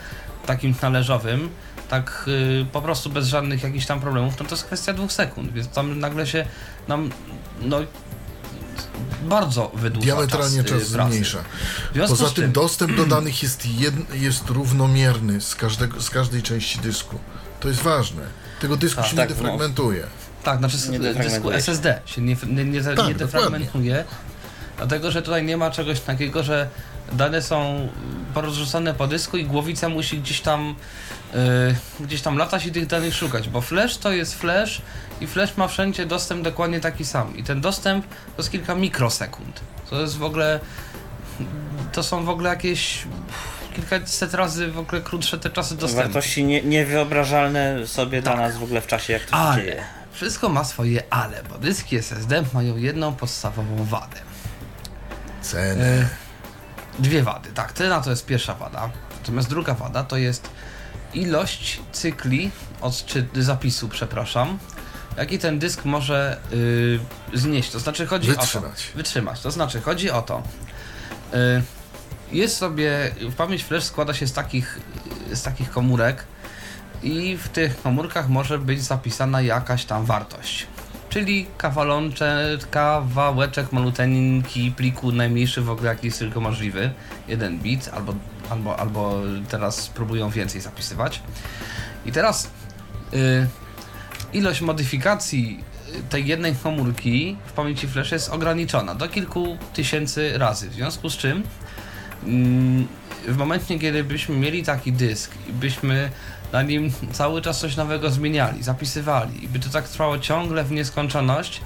takim 0.46 0.76
należowym, 0.82 1.50
tak 1.90 2.26
y, 2.28 2.66
po 2.72 2.82
prostu 2.82 3.10
bez 3.10 3.28
żadnych 3.28 3.64
jakichś 3.64 3.86
tam 3.86 4.00
problemów, 4.00 4.40
no 4.40 4.46
to 4.46 4.56
jest 4.56 4.66
kwestia 4.66 4.94
dwóch 4.94 5.12
sekund, 5.12 5.54
więc 5.54 5.68
tam 5.68 6.00
nagle 6.00 6.28
się 6.28 6.46
nam, 6.88 7.10
no 7.62 7.80
bardzo 9.24 9.72
wydłuża 9.74 10.06
diametralnie 10.06 10.64
czas, 10.64 10.72
y, 10.78 10.80
czas 10.80 10.88
zmniejsza. 10.88 11.38
Poza 12.08 12.26
tym 12.26 12.34
tym, 12.34 12.52
dostęp 12.52 12.98
do 12.98 13.06
danych 13.06 13.44
jest, 13.44 13.66
jed, 13.66 13.96
jest 14.14 14.50
równomierny 14.50 15.42
z, 15.42 15.56
każdego, 15.56 16.02
z 16.02 16.10
każdej 16.10 16.44
części 16.44 16.80
dysku. 16.80 17.20
To 17.60 17.68
jest 17.68 17.82
ważne. 17.82 18.24
Tego 18.62 18.78
dysku 18.78 19.02
Tak, 19.02 19.10
się 19.10 19.16
tak, 19.16 19.30
nie 19.30 19.36
no. 19.36 19.42
defragmentuje. 19.42 20.08
Tak, 20.44 20.60
znaczy 20.60 20.78
z 20.78 20.90
Nie 20.90 21.00
dysku. 21.00 21.52
SSD 21.52 22.02
się 22.06 22.22
nie, 22.22 22.38
nie, 22.48 22.66
nie, 22.66 22.82
Tak, 22.84 23.08
nie 23.08 23.16
defragmentuje, 23.16 24.06
dlatego 24.78 25.12
że 25.12 25.22
tutaj 25.22 25.46
nie 25.46 25.58
ma 25.58 25.72
czegoś 25.72 26.00
takiego, 26.00 26.44
że 26.44 26.70
dane 27.14 27.42
są 27.42 27.90
porozrzucane 28.34 28.94
po 28.94 29.08
dysku 29.08 29.38
i 29.38 29.46
głowica 29.46 29.90
musi 29.90 30.22
gdzieś 30.22 30.42
tam 30.42 30.76
yy, 31.34 32.06
gdzieś 32.06 32.22
tam 32.22 32.38
latać 32.38 32.66
i 32.66 32.72
tych 32.72 32.88
danych 32.88 33.16
szukać, 33.16 33.50
bo 33.50 33.62
flash 33.62 33.98
to 33.98 34.12
jest 34.12 34.36
flash 34.36 34.82
i 35.22 35.28
flash 35.28 35.58
ma 35.58 35.68
wszędzie 35.68 36.06
dostęp 36.06 36.44
dokładnie 36.44 36.80
taki 36.80 37.06
sam 37.06 37.38
i 37.38 37.44
ten 37.44 37.62
dostęp 37.62 38.08
to 38.08 38.16
jest 38.38 38.52
kilka 38.52 38.76
mikrosekund. 38.76 39.60
To 39.90 40.02
jest 40.02 40.18
w 40.18 40.24
ogóle 40.24 40.60
to 41.92 42.04
są 42.04 42.26
w 42.26 42.30
ogóle 42.30 42.50
jakieś 42.50 43.04
kilkaset 43.76 44.34
razy 44.34 44.72
w 44.72 44.80
ogóle 44.80 45.02
krótsze 45.02 45.38
te 45.38 45.50
czasy 45.50 45.78
dostępu. 45.78 46.14
Wartości 46.14 46.44
nie, 46.44 46.62
niewyobrażalne 46.62 47.88
sobie 47.88 48.22
dla 48.22 48.36
nas 48.36 48.58
w 48.58 48.64
ogóle 48.64 48.82
w 48.82 48.88
czasie, 48.88 49.14
jak 49.14 49.22
to 49.26 49.30
się 49.32 49.38
Ale 49.38 49.62
dzieje. 49.64 49.84
wszystko 50.12 50.50
ma 50.50 50.64
swoje 50.64 51.04
ale, 51.10 51.44
bo 51.50 51.58
dyski 51.58 51.96
SSD 51.96 52.44
mają 52.54 52.78
jedną 52.78 53.16
podstawową 53.16 53.86
wadę. 53.86 54.18
Ceny. 55.42 55.84
E, 55.84 56.08
dwie 57.00 57.24
wady, 57.24 57.50
tak, 57.54 57.74
cena 57.74 58.02
to 58.02 58.10
jest 58.10 58.26
pierwsza 58.26 58.54
wada. 58.54 58.90
Natomiast 59.20 59.50
druga 59.50 59.74
wada 59.74 60.04
to 60.04 60.18
jest 60.18 60.50
ilość 61.14 61.80
cykli 61.92 62.52
od 62.82 63.06
czy 63.06 63.28
zapisu, 63.36 63.90
przepraszam, 63.90 64.58
jaki 65.18 65.40
ten 65.40 65.60
dysk 65.60 65.86
może 65.86 66.38
y, 66.54 67.00
znieść. 67.34 67.72
To 67.72 67.80
znaczy 67.80 68.08
chodzi 68.08 68.32
o 68.32 68.34
to. 68.34 68.42
Wytrzymać. 68.42 68.92
Wytrzymać. 68.96 69.42
To 69.42 69.52
znaczy 69.52 69.82
chodzi 69.82 70.12
o 70.12 70.22
to. 70.22 70.44
Y, 71.34 71.64
jest 72.32 72.58
sobie 72.58 73.12
pamięć 73.38 73.64
flash 73.64 73.84
składa 73.84 74.14
się 74.14 74.28
z 74.28 74.34
takich 74.34 74.80
z 75.32 75.42
takich 75.42 75.70
komórek 75.70 76.24
i 77.04 77.38
w 77.38 77.50
tych 77.50 77.82
komórkach 77.82 78.30
może 78.30 78.60
być 78.60 78.84
zapisana 78.84 79.42
jakaś 79.42 79.86
tam 79.86 80.06
wartość. 80.06 80.68
Czyli 81.10 81.48
kawalączek, 81.58 82.70
kawałeczek 82.70 83.72
maluteńki 83.72 84.72
pliku, 84.72 85.12
najmniejszy 85.12 85.62
w 85.62 85.70
ogóle 85.70 85.90
jaki 85.90 86.08
jest 86.08 86.20
tylko 86.20 86.42
możliwy, 86.42 86.92
1 87.28 87.60
bit, 87.60 87.90
albo, 87.94 88.14
albo, 88.52 88.80
albo 88.80 89.22
teraz 89.50 89.88
próbują 89.90 90.30
więcej 90.30 90.62
zapisywać. 90.62 91.22
I 92.06 92.12
teraz 92.12 92.50
y, 93.14 93.48
ilość 94.34 94.62
modyfikacji 94.62 95.64
tej 96.10 96.28
jednej 96.28 96.56
komórki 96.56 97.38
w 97.46 97.52
pamięci 97.52 97.88
flash 97.88 98.12
jest 98.12 98.30
ograniczona 98.30 98.96
do 98.96 99.08
kilku 99.08 99.58
tysięcy 99.74 100.38
razy, 100.38 100.70
w 100.70 100.74
związku 100.74 101.10
z 101.10 101.18
czym 101.18 101.44
mm, 102.24 102.88
w 103.28 103.38
momencie, 103.38 103.80
kiedy 103.80 104.04
byśmy 104.04 104.36
mieli 104.36 104.64
taki 104.64 104.94
dysk 104.94 105.32
i 105.50 105.54
byśmy 105.54 106.12
na 106.52 106.62
nim 106.62 106.92
cały 107.12 107.42
czas 107.42 107.60
coś 107.60 107.76
nowego 107.76 108.10
zmieniali, 108.10 108.64
zapisywali 108.64 109.44
i 109.44 109.48
by 109.48 109.60
to 109.60 109.70
tak 109.70 109.90
trwało 109.90 110.20
ciągle 110.20 110.64
w 110.64 110.72
nieskończoność, 110.72 111.62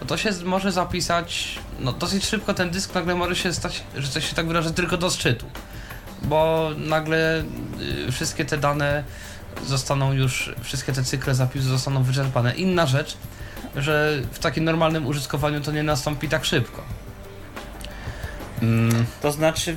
no 0.00 0.06
to 0.06 0.16
się 0.16 0.30
może 0.44 0.72
zapisać, 0.72 1.58
no 1.80 1.92
dosyć 1.92 2.24
szybko 2.26 2.54
ten 2.54 2.70
dysk 2.70 2.94
nagle 2.94 3.14
może 3.14 3.36
się 3.36 3.52
stać, 3.52 3.82
że 3.96 4.08
coś 4.08 4.28
się 4.28 4.34
tak 4.34 4.46
wyrażę, 4.46 4.70
tylko 4.70 4.96
do 4.96 5.10
szczytu. 5.10 5.46
Bo 6.22 6.70
nagle 6.76 7.44
y, 8.08 8.12
wszystkie 8.12 8.44
te 8.44 8.58
dane 8.58 9.04
zostaną 9.66 10.12
już, 10.12 10.54
wszystkie 10.62 10.92
te 10.92 11.04
cykle 11.04 11.34
zapisu 11.34 11.68
zostaną 11.68 12.02
wyczerpane. 12.02 12.54
Inna 12.54 12.86
rzecz, 12.86 13.16
że 13.76 14.22
w 14.32 14.38
takim 14.38 14.64
normalnym 14.64 15.06
użytkowaniu 15.06 15.60
to 15.60 15.72
nie 15.72 15.82
nastąpi 15.82 16.28
tak 16.28 16.44
szybko. 16.44 16.82
Mm, 18.62 19.06
To 19.22 19.32
znaczy 19.32 19.76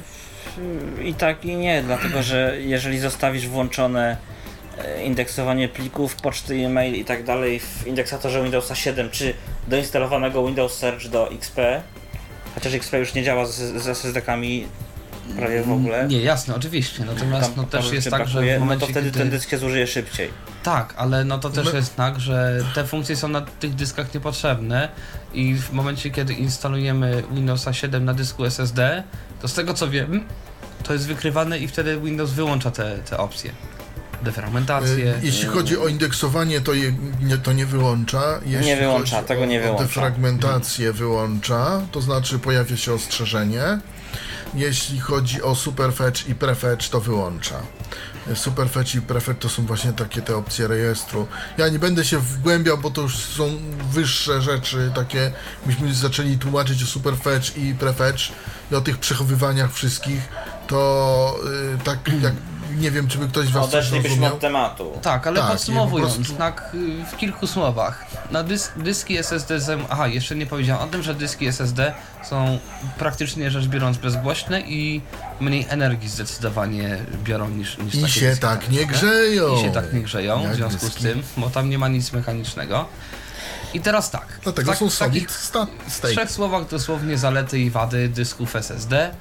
i 1.04 1.14
tak 1.14 1.46
i 1.46 1.56
nie, 1.56 1.84
dlatego 1.84 2.24
że 2.24 2.58
jeżeli 2.62 3.00
zostawisz 3.00 3.48
włączone 3.48 4.18
e, 4.78 5.04
indeksowanie 5.04 5.68
plików, 5.70 6.16
poczty, 6.16 6.56
e-mail 6.56 6.96
i 6.96 7.06
tak 7.06 7.24
dalej 7.24 7.60
w 7.60 7.88
indeksatorze 7.88 8.44
Windowsa 8.44 8.76
7 8.76 9.10
czy 9.10 9.34
doinstalowanego 9.68 10.46
Windows 10.46 10.78
Search 10.78 11.08
do 11.08 11.32
XP, 11.32 11.58
chociaż 12.56 12.74
XP 12.74 12.94
już 12.94 13.14
nie 13.14 13.24
działa 13.24 13.46
z, 13.46 13.56
z 13.84 13.88
SSD-kami 13.88 14.68
prawie 15.36 15.64
w 15.64 15.72
ogóle. 15.72 16.08
Nie, 16.08 16.22
jasne, 16.22 16.56
oczywiście. 16.56 17.06
Natomiast 17.06 17.56
tam 17.56 17.66
no, 17.66 17.72
też 17.72 17.92
jest 17.92 18.10
tak, 18.10 18.28
że 18.28 18.34
brakuje, 18.34 18.58
w 18.58 18.60
momencie, 18.60 18.82
no 18.82 18.88
to 18.88 18.92
wtedy 18.92 19.08
kiedy... 19.08 19.20
ten 19.20 19.30
dysk 19.30 19.50
się 19.50 19.58
zużyje 19.58 19.88
szybciej. 19.88 20.30
Tak, 20.64 20.94
ale 20.98 21.26
no 21.26 21.40
to 21.40 21.50
też 21.50 21.68
My- 21.68 21.76
jest 21.76 21.96
tak, 21.96 22.20
że 22.20 22.64
te 22.76 22.86
funkcje 22.86 23.16
są 23.16 23.28
na 23.28 23.42
tych 23.42 23.76
dyskach 23.76 24.14
niepotrzebne 24.14 24.90
i 25.34 25.56
w 25.56 25.72
momencie, 25.72 26.10
kiedy 26.10 26.34
instalujemy 26.34 27.24
Windowsa 27.32 27.74
7 27.74 28.06
na 28.06 28.14
dysku 28.14 28.46
SSD, 28.46 29.04
to 29.42 29.48
z 29.48 29.54
tego 29.54 29.74
co 29.74 29.90
wiem, 29.90 30.24
to 30.84 30.94
jest 30.94 31.08
wykrywane 31.08 31.60
i 31.60 31.68
wtedy 31.68 32.00
Windows 32.02 32.32
wyłącza 32.32 32.72
te, 32.72 32.98
te 32.98 33.18
opcje. 33.18 33.52
Defragmentację. 34.24 35.16
E, 35.16 35.20
Jeśli 35.24 35.48
chodzi 35.48 35.78
o 35.78 35.88
indeksowanie, 35.88 36.62
to, 36.62 36.74
je, 36.74 36.94
nie, 37.22 37.38
to 37.38 37.54
nie 37.54 37.66
wyłącza. 37.66 38.40
Jeśli 38.46 38.66
Nie 38.66 38.78
wyłącza, 38.78 39.24
tego 39.24 39.46
nie 39.46 39.60
wyłącza. 39.60 39.84
defragmentację 39.84 40.94
wyłącza, 40.94 41.82
to 41.92 42.02
znaczy 42.02 42.40
pojawia 42.40 42.78
się 42.78 42.94
ostrzeżenie. 42.94 43.80
Jeśli 44.56 45.00
chodzi 45.00 45.42
o 45.42 45.56
superfetch 45.56 46.28
i 46.28 46.36
prefetch, 46.36 46.90
to 46.90 47.02
wyłącza. 47.02 47.62
Superfetch 48.36 48.96
i 48.96 49.02
prefetch 49.02 49.40
to 49.40 49.50
są 49.50 49.66
właśnie 49.66 49.94
takie 49.94 50.22
te 50.22 50.36
opcje 50.36 50.68
rejestru. 50.68 51.28
Ja 51.58 51.70
nie 51.70 51.80
będę 51.80 52.06
się 52.06 52.20
wgłębiał, 52.20 52.78
bo 52.78 52.92
to 52.92 53.02
już 53.02 53.16
są 53.16 53.58
wyższe 53.92 54.42
rzeczy, 54.42 54.92
takie 54.96 55.32
byśmy 55.66 55.94
zaczęli 55.94 56.38
tłumaczyć 56.38 56.84
o 56.84 56.86
superfetch 56.86 57.58
i 57.58 57.76
prefetch 57.76 58.24
i 58.72 58.76
o 58.76 58.82
tych 58.82 58.98
przechowywaniach 58.98 59.74
wszystkich, 59.74 60.22
to 60.68 61.36
y, 61.76 61.84
tak 61.84 62.00
jak 62.22 62.34
nie 62.78 62.92
wiem, 62.92 63.08
czy 63.08 63.18
by 63.18 63.28
ktoś 63.28 63.48
z 63.48 63.52
was 63.52 63.64
Odeszlibyśmy 63.66 64.34
od 64.34 64.40
tematu. 64.40 64.92
Tak, 65.02 65.28
ale 65.28 65.40
Tak, 65.42 65.52
podsumowując, 65.52 66.16
prostu- 66.16 66.34
tak 66.36 66.76
w 67.14 67.18
kilku 67.18 67.48
słowach. 67.48 68.06
Na 68.32 68.44
dysk, 68.44 68.72
dyski 68.78 69.18
SSD. 69.18 69.58
zajm- 69.60 69.86
Aha, 69.90 70.08
jeszcze 70.08 70.36
nie 70.36 70.46
powiedziałem 70.46 70.82
o 70.84 70.88
tym, 70.92 71.04
że 71.04 71.16
dyski 71.16 71.48
SSD 71.48 71.94
są 72.30 72.60
praktycznie 72.98 73.52
rzecz 73.52 73.66
biorąc 73.66 73.98
bezgłośne 73.98 74.62
i 74.62 75.02
mniej 75.40 75.66
energii 75.70 76.10
zdecydowanie 76.10 76.98
biorą 77.24 77.50
niż, 77.50 77.78
niż 77.78 77.96
I 77.96 78.02
takie 78.02 78.14
się 78.14 78.26
dyski 78.26 78.42
tak 78.42 78.70
nie 78.72 78.86
grzeją. 78.86 79.58
I 79.58 79.62
się 79.62 79.72
tak 79.72 79.94
nie 79.94 80.02
grzeją, 80.02 80.44
Jak 80.44 80.52
w 80.52 80.56
związku 80.56 80.86
dyski. 80.86 81.00
z 81.00 81.04
tym, 81.04 81.24
bo 81.38 81.50
tam 81.50 81.70
nie 81.70 81.78
ma 81.78 81.88
nic 81.88 82.12
mechanicznego. 82.14 82.86
I 83.74 83.80
teraz 83.82 84.12
tak. 84.12 84.40
Dlatego 84.44 84.72
tak, 84.72 84.80
są 84.80 84.90
solid 84.90 85.32
sta- 85.32 85.68
w 85.90 86.02
trzech 86.02 86.32
słowach 86.32 86.68
dosłownie 86.68 87.18
zalety 87.18 87.60
i 87.60 87.70
wady 87.70 88.10
dysków 88.10 88.56
SSD. 88.56 89.12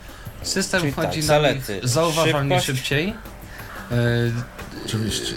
System 0.42 0.80
Czyli 0.80 0.92
chodzi 0.92 1.08
tak, 1.08 1.16
na 1.16 1.22
zalety. 1.26 1.80
zauważalnie 1.82 2.60
Szybkość. 2.60 2.66
szybciej. 2.66 3.14
Oczywiście. 4.86 5.34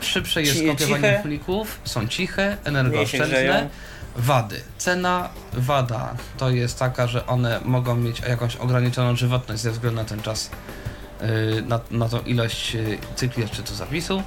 Szybsze 0.00 0.42
jest 0.42 0.66
kopiowanie 0.66 1.20
plików, 1.22 1.80
są 1.84 2.08
ciche, 2.08 2.56
energooszczędne. 2.64 3.68
Wady. 4.16 4.60
Cena, 4.78 5.28
wada 5.52 6.14
to 6.38 6.50
jest 6.50 6.78
taka, 6.78 7.06
że 7.06 7.26
one 7.26 7.60
mogą 7.64 7.96
mieć 7.96 8.20
jakąś 8.20 8.56
ograniczoną 8.56 9.16
żywotność 9.16 9.62
ze 9.62 9.70
względu 9.70 10.00
na 10.00 10.08
ten 10.08 10.22
czas, 10.22 10.50
yy, 11.20 11.62
na, 11.62 11.80
na 11.90 12.08
tą 12.08 12.20
ilość 12.20 12.76
cykli 13.16 13.44
odczytu 13.44 13.74
zapisu. 13.74 14.22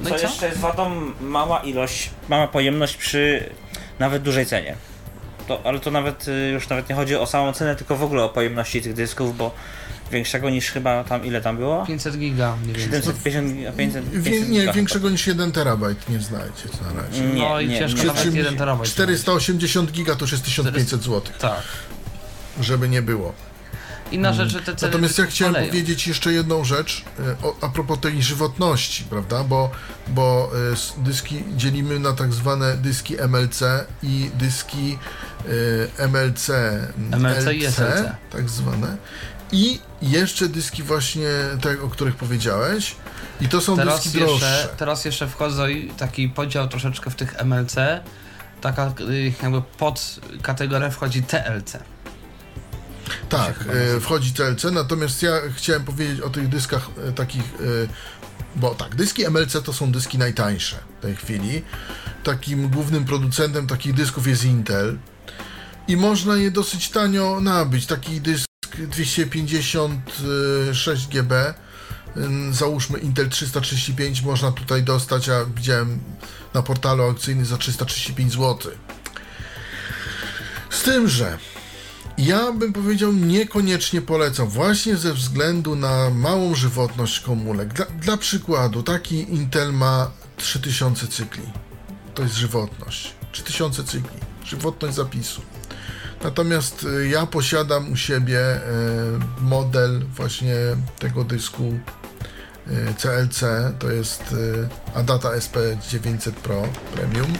No 0.00 0.08
co 0.10 0.16
i 0.16 0.18
co? 0.18 0.26
jeszcze 0.26 0.46
jest 0.46 0.58
wadą? 0.58 0.90
Mała 1.20 1.58
ilość, 1.58 2.10
mała 2.28 2.48
pojemność 2.48 2.96
przy 2.96 3.50
nawet 3.98 4.22
dużej 4.22 4.46
cenie. 4.46 4.76
To, 5.48 5.60
ale 5.64 5.80
to 5.80 5.90
nawet 5.90 6.26
już 6.52 6.68
nawet 6.68 6.88
nie 6.88 6.94
chodzi 6.94 7.16
o 7.16 7.26
samą 7.26 7.52
cenę, 7.52 7.76
tylko 7.76 7.96
w 7.96 8.02
ogóle 8.02 8.24
o 8.24 8.28
pojemności 8.28 8.82
tych 8.82 8.94
dysków, 8.94 9.36
bo 9.36 9.54
większego 10.12 10.50
niż 10.50 10.70
chyba 10.70 11.04
tam 11.04 11.24
ile 11.24 11.40
tam 11.40 11.56
było? 11.56 11.86
500 11.86 12.18
giga 12.18 12.56
więcej. 12.66 12.82
750, 12.84 13.76
500, 13.76 13.76
500 13.76 14.22
Wie, 14.22 14.40
nie, 14.40 14.60
giga 14.60 14.72
większego 14.72 15.10
niż 15.10 15.26
1 15.26 15.52
terabajt 15.52 16.08
nie 16.08 16.20
znajdziecie 16.20 16.68
na 16.94 17.02
razie. 17.02 17.22
chyba. 17.22 17.34
No 17.48 17.60
i 17.60 17.68
ciężko 17.68 17.96
Przy 17.98 18.06
nawet 18.06 18.22
czym 18.22 18.36
1 18.36 18.56
terabajt. 18.56 18.90
480 18.90 19.92
giga 19.92 20.14
to 20.14 20.24
już 20.24 20.32
jest 20.32 20.44
1500 20.44 21.02
zł, 21.02 21.22
Tak. 21.38 21.62
żeby 22.60 22.88
nie 22.88 23.02
było. 23.02 23.32
Inna 24.12 24.32
rzecz, 24.32 24.48
że 24.48 24.60
te 24.62 24.76
ceny 24.76 24.92
Natomiast 24.92 25.18
ja 25.18 25.26
chciałem 25.26 25.54
szaleją. 25.54 25.70
powiedzieć 25.72 26.06
jeszcze 26.06 26.32
jedną 26.32 26.64
rzecz 26.64 27.04
e, 27.42 27.46
o, 27.46 27.56
a 27.60 27.68
propos 27.68 28.00
tej 28.00 28.22
żywotności, 28.22 29.04
prawda? 29.04 29.44
Bo, 29.44 29.70
bo 30.08 30.50
e, 30.98 31.02
dyski 31.04 31.44
dzielimy 31.56 32.00
na 32.00 32.12
tak 32.12 32.32
zwane 32.32 32.76
dyski 32.76 33.16
MLC 33.28 33.60
i 34.02 34.30
dyski 34.34 34.98
e, 35.98 36.08
MLC, 36.08 36.48
MLC 36.98 37.52
i 37.54 37.66
LC, 37.66 37.74
SLC. 37.74 38.04
tak 38.32 38.50
zwane. 38.50 38.96
I 39.52 39.80
jeszcze 40.02 40.48
dyski 40.48 40.82
właśnie 40.82 41.28
te, 41.60 41.82
o 41.82 41.88
których 41.88 42.16
powiedziałeś. 42.16 42.96
I 43.40 43.48
to 43.48 43.60
są 43.60 43.76
Teraz 43.76 44.02
dyski 44.04 44.18
jeszcze, 44.18 44.38
droższe. 44.38 44.68
teraz 44.76 45.04
jeszcze 45.04 45.28
wchodzą 45.28 45.68
i 45.68 45.90
taki 45.90 46.28
podział 46.28 46.68
troszeczkę 46.68 47.10
w 47.10 47.14
tych 47.14 47.34
MLC. 47.44 47.74
Taka 48.60 48.92
y, 49.00 49.32
jakby 49.42 49.62
pod 49.62 50.20
kategorię 50.42 50.90
wchodzi 50.90 51.22
TLC. 51.22 51.78
Tak, 53.28 53.58
chyba 53.58 53.74
e, 53.74 54.00
wchodzi 54.00 54.32
TLC, 54.32 54.64
natomiast 54.72 55.22
ja 55.22 55.30
chciałem 55.56 55.84
powiedzieć 55.84 56.20
o 56.20 56.30
tych 56.30 56.48
dyskach 56.48 56.88
e, 57.08 57.12
takich, 57.12 57.42
e, 57.42 57.88
bo 58.56 58.74
tak, 58.74 58.94
dyski 58.94 59.26
MLC 59.30 59.52
to 59.64 59.72
są 59.72 59.92
dyski 59.92 60.18
najtańsze 60.18 60.76
w 60.98 61.02
tej 61.02 61.16
chwili. 61.16 61.62
Takim 62.24 62.68
głównym 62.68 63.04
producentem 63.04 63.66
takich 63.66 63.94
dysków 63.94 64.26
jest 64.26 64.44
Intel. 64.44 64.98
i 65.88 65.96
można 65.96 66.36
je 66.36 66.50
dosyć 66.50 66.90
tanio 66.90 67.40
nabyć. 67.40 67.86
Taki 67.86 68.20
dysk 68.20 68.46
256 68.66 71.08
GB, 71.08 71.54
załóżmy 72.50 72.98
Intel 72.98 73.28
335 73.28 74.22
można 74.22 74.52
tutaj 74.52 74.82
dostać, 74.82 75.28
a 75.28 75.44
widziałem 75.44 75.98
na 76.54 76.62
portalu 76.62 77.02
aukcyjnym 77.02 77.46
za 77.46 77.56
335 77.56 78.32
zł. 78.32 78.72
Z 80.70 80.82
tym, 80.82 81.08
że 81.08 81.38
ja 82.18 82.52
bym 82.52 82.72
powiedział, 82.72 83.12
niekoniecznie 83.12 84.02
polecam, 84.02 84.48
właśnie 84.48 84.96
ze 84.96 85.14
względu 85.14 85.76
na 85.76 86.10
małą 86.10 86.54
żywotność 86.54 87.20
komórek. 87.20 87.72
Dla, 87.72 87.86
dla 87.86 88.16
przykładu, 88.16 88.82
taki 88.82 89.16
Intel 89.16 89.72
ma 89.72 90.10
3000 90.36 91.08
cykli. 91.08 91.42
To 92.14 92.22
jest 92.22 92.34
żywotność. 92.34 93.14
3000 93.32 93.84
cykli. 93.84 94.20
Żywotność 94.44 94.94
zapisu. 94.94 95.42
Natomiast 96.30 96.82
y, 96.84 97.08
ja 97.08 97.26
posiadam 97.26 97.92
u 97.92 97.96
siebie 97.96 98.40
y, 98.40 98.60
model 99.40 100.04
właśnie 100.16 100.54
tego 100.98 101.24
dysku 101.24 101.62
y, 101.62 102.94
CLC, 102.98 103.40
to 103.78 103.90
jest 103.90 104.22
y, 104.32 104.68
Adata 104.94 105.28
SP900 105.28 106.30
Pro 106.32 106.62
Premium. 106.94 107.32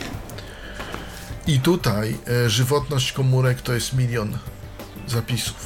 I 1.46 1.60
tutaj 1.60 2.16
y, 2.46 2.50
żywotność 2.50 3.12
komórek 3.12 3.62
to 3.62 3.72
jest 3.72 3.92
milion 3.92 4.38
zapisów. 5.08 5.56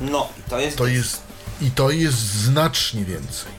No, 0.00 0.28
i 0.38 0.50
to 0.50 0.58
jest. 0.60 0.76
To 0.78 0.86
jest 0.86 1.22
i 1.60 1.70
to 1.70 1.90
jest 1.90 2.18
znacznie 2.18 3.04
więcej. 3.04 3.52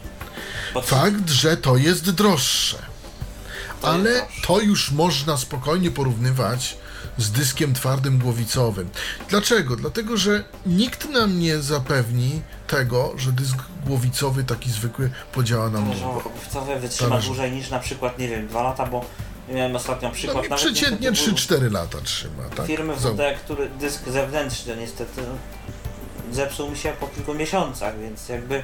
Bo- 0.73 0.81
Fakt, 0.81 1.29
że 1.29 1.57
to 1.57 1.77
jest 1.77 2.11
droższe. 2.11 2.77
To 3.81 3.87
Ale 3.87 4.09
jest 4.09 4.21
droższe. 4.25 4.47
to 4.47 4.59
już 4.61 4.91
można 4.91 5.37
spokojnie 5.37 5.91
porównywać 5.91 6.77
z 7.21 7.31
dyskiem 7.31 7.73
twardym 7.73 8.17
głowicowym. 8.19 8.89
Dlaczego? 9.29 9.75
Dlatego, 9.75 10.17
że 10.17 10.43
nikt 10.65 11.09
nam 11.09 11.39
nie 11.39 11.57
zapewni 11.59 12.41
tego, 12.67 13.13
że 13.17 13.31
dysk 13.31 13.57
głowicowy 13.85 14.43
taki 14.43 14.71
zwykły 14.71 15.09
podziała 15.33 15.69
nam 15.69 15.83
Talerzowo 15.83 16.13
długo. 16.13 16.29
obuwcowe 16.29 16.79
wytrzyma 16.79 17.19
dłużej 17.19 17.51
niż 17.51 17.69
na 17.69 17.79
przykład, 17.79 18.19
nie 18.19 18.27
wiem, 18.27 18.47
dwa 18.47 18.63
lata, 18.63 18.85
bo 18.85 19.05
miałem 19.49 19.75
ostatnio 19.75 20.07
No, 20.09 20.13
przykład. 20.15 20.35
nawet 20.49 20.59
przeciętnie 20.59 21.09
niestety 21.09 21.31
3-4 21.65 21.71
lata 21.71 21.97
trzyma. 22.03 22.43
Tak? 22.55 22.67
Firmy 22.67 22.95
WD, 22.95 23.21
który 23.45 23.69
dysk 23.69 24.09
zewnętrzny 24.09 24.77
niestety 24.77 25.21
zepsuł 26.31 26.69
mi 26.71 26.77
się 26.77 26.93
po 26.99 27.07
kilku 27.07 27.33
miesiącach, 27.33 27.99
więc 27.99 28.29
jakby 28.29 28.63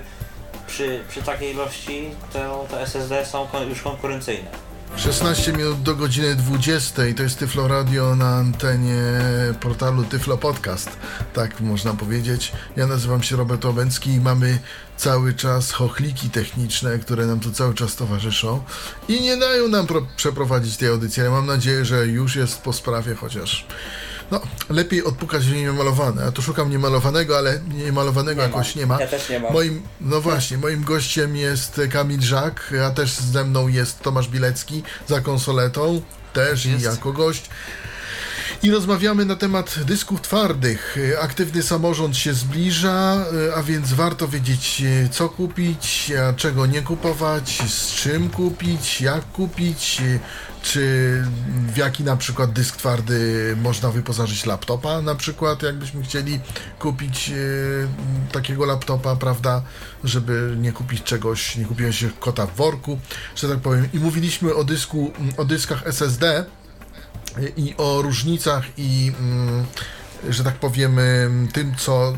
przy, 0.67 1.03
przy 1.09 1.21
takiej 1.23 1.53
ilości 1.53 2.09
to, 2.33 2.65
to 2.69 2.81
SSD 2.81 3.25
są 3.25 3.47
już 3.69 3.81
konkurencyjne. 3.81 4.49
16 4.95 5.53
minut 5.53 5.81
do 5.81 5.95
godziny 5.95 6.35
20. 6.35 7.01
To 7.17 7.23
jest 7.23 7.39
Tyflo 7.39 7.67
Radio 7.67 8.15
na 8.15 8.29
antenie 8.35 9.01
portalu 9.59 10.03
Tyflo 10.03 10.37
Podcast. 10.37 10.89
Tak 11.33 11.59
można 11.61 11.93
powiedzieć. 11.93 12.51
Ja 12.75 12.87
nazywam 12.87 13.23
się 13.23 13.35
Robert 13.35 13.65
Łabęcki 13.65 14.09
i 14.11 14.19
mamy 14.19 14.59
cały 14.97 15.33
czas 15.33 15.71
chochliki 15.71 16.29
techniczne, 16.29 16.99
które 16.99 17.25
nam 17.25 17.39
tu 17.39 17.51
cały 17.51 17.73
czas 17.73 17.95
towarzyszą 17.95 18.63
i 19.07 19.21
nie 19.21 19.37
dają 19.37 19.67
nam 19.67 19.87
pro- 19.87 20.07
przeprowadzić 20.15 20.77
tej 20.77 20.89
audycji. 20.89 21.21
Ale 21.21 21.31
mam 21.31 21.45
nadzieję, 21.45 21.85
że 21.85 22.07
już 22.07 22.35
jest 22.35 22.61
po 22.61 22.73
sprawie, 22.73 23.15
chociaż 23.15 23.65
no, 24.31 24.41
lepiej 24.69 25.03
odpukać 25.03 25.45
w 25.45 25.55
niemalowane. 25.55 26.21
Ja 26.25 26.31
tu 26.31 26.41
szukam 26.41 26.69
niemalowanego, 26.69 27.37
ale 27.37 27.59
niemalowanego 27.73 28.41
jakoś 28.41 28.75
nie 28.75 28.85
ma. 28.85 29.01
Ja 29.01 29.07
też 29.07 29.29
nie 29.29 29.39
mam. 29.39 29.53
Moim, 29.53 29.81
no 30.01 30.21
właśnie, 30.21 30.57
moim 30.57 30.83
gościem 30.83 31.35
jest 31.35 31.81
Kamil 31.91 32.21
Żak, 32.21 32.73
a 32.87 32.91
też 32.91 33.13
ze 33.13 33.43
mną 33.43 33.67
jest 33.67 33.99
Tomasz 33.99 34.27
Bilecki 34.27 34.83
za 35.07 35.21
konsoletą, 35.21 36.01
też 36.33 36.65
i 36.65 36.81
jako 36.81 37.13
gość. 37.13 37.49
I 38.63 38.71
rozmawiamy 38.71 39.25
na 39.25 39.35
temat 39.35 39.79
dysków 39.85 40.21
twardych. 40.21 40.97
Aktywny 41.21 41.63
samorząd 41.63 42.17
się 42.17 42.33
zbliża, 42.33 43.25
a 43.55 43.63
więc 43.63 43.93
warto 43.93 44.27
wiedzieć, 44.27 44.83
co 45.11 45.29
kupić, 45.29 46.11
a 46.29 46.33
czego 46.33 46.65
nie 46.65 46.81
kupować, 46.81 47.63
z 47.69 47.95
czym 47.95 48.29
kupić, 48.29 49.01
jak 49.01 49.31
kupić, 49.31 50.01
czy 50.67 51.23
w 51.73 51.77
jaki 51.77 52.03
na 52.03 52.17
przykład 52.17 52.51
dysk 52.51 52.77
twardy 52.77 53.55
można 53.61 53.91
wyposażyć 53.91 54.45
laptopa, 54.45 55.01
na 55.01 55.15
przykład, 55.15 55.63
jakbyśmy 55.63 56.03
chcieli 56.03 56.39
kupić 56.79 57.29
e, 57.29 57.33
takiego 58.31 58.65
laptopa, 58.65 59.15
prawda, 59.15 59.61
żeby 60.03 60.55
nie 60.59 60.71
kupić 60.71 61.03
czegoś, 61.03 61.55
nie 61.55 61.65
kupiłem 61.65 61.93
się 61.93 62.09
kota 62.19 62.45
w 62.45 62.55
worku, 62.55 62.99
że 63.35 63.49
tak 63.49 63.59
powiem. 63.59 63.89
I 63.93 63.99
mówiliśmy 63.99 64.55
o 64.55 64.63
dysku, 64.63 65.11
o 65.37 65.45
dyskach 65.45 65.87
SSD, 65.87 66.45
i 67.57 67.75
o 67.77 68.01
różnicach 68.01 68.65
i 68.77 69.11
mm, 69.19 69.65
że 70.29 70.43
tak 70.43 70.53
powiem 70.55 70.99
ym, 70.99 71.47
tym 71.53 71.75
co 71.77 72.13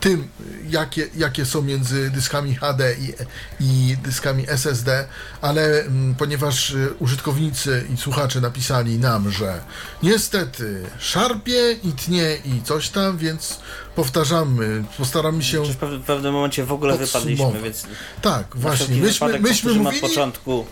tym 0.00 0.28
jakie, 0.70 1.06
jakie 1.16 1.44
są 1.46 1.62
między 1.62 2.10
dyskami 2.10 2.54
HD 2.54 2.94
i, 2.94 3.12
i 3.60 3.96
dyskami 3.96 4.44
SSD, 4.48 5.04
ale 5.40 5.84
ponieważ 6.18 6.70
y, 6.70 6.94
użytkownicy 6.98 7.84
i 7.94 7.96
słuchacze 7.96 8.40
napisali 8.40 8.98
nam, 8.98 9.30
że 9.30 9.60
niestety 10.02 10.82
szarpie 10.98 11.72
i 11.84 11.92
tnie 11.92 12.36
i 12.44 12.62
coś 12.62 12.88
tam, 12.88 13.18
więc 13.18 13.60
powtarzamy, 13.94 14.84
postaramy 14.98 15.42
się 15.42 15.66
Czy 15.66 15.72
w 15.72 15.76
pew- 15.76 15.98
w 16.00 16.04
pewnym 16.04 16.32
momencie 16.32 16.64
w 16.64 16.72
ogóle 16.72 16.98
wypadliśmy, 16.98 17.60
więc 17.62 17.86
tak, 18.22 18.54
na 18.54 18.60
właśnie, 18.60 18.96
myśmy, 18.96 19.12
wypadek 19.12 19.42
myśmy 19.42 19.74
mówili 19.74 20.02
od 20.04 20.08
początku. 20.10 20.66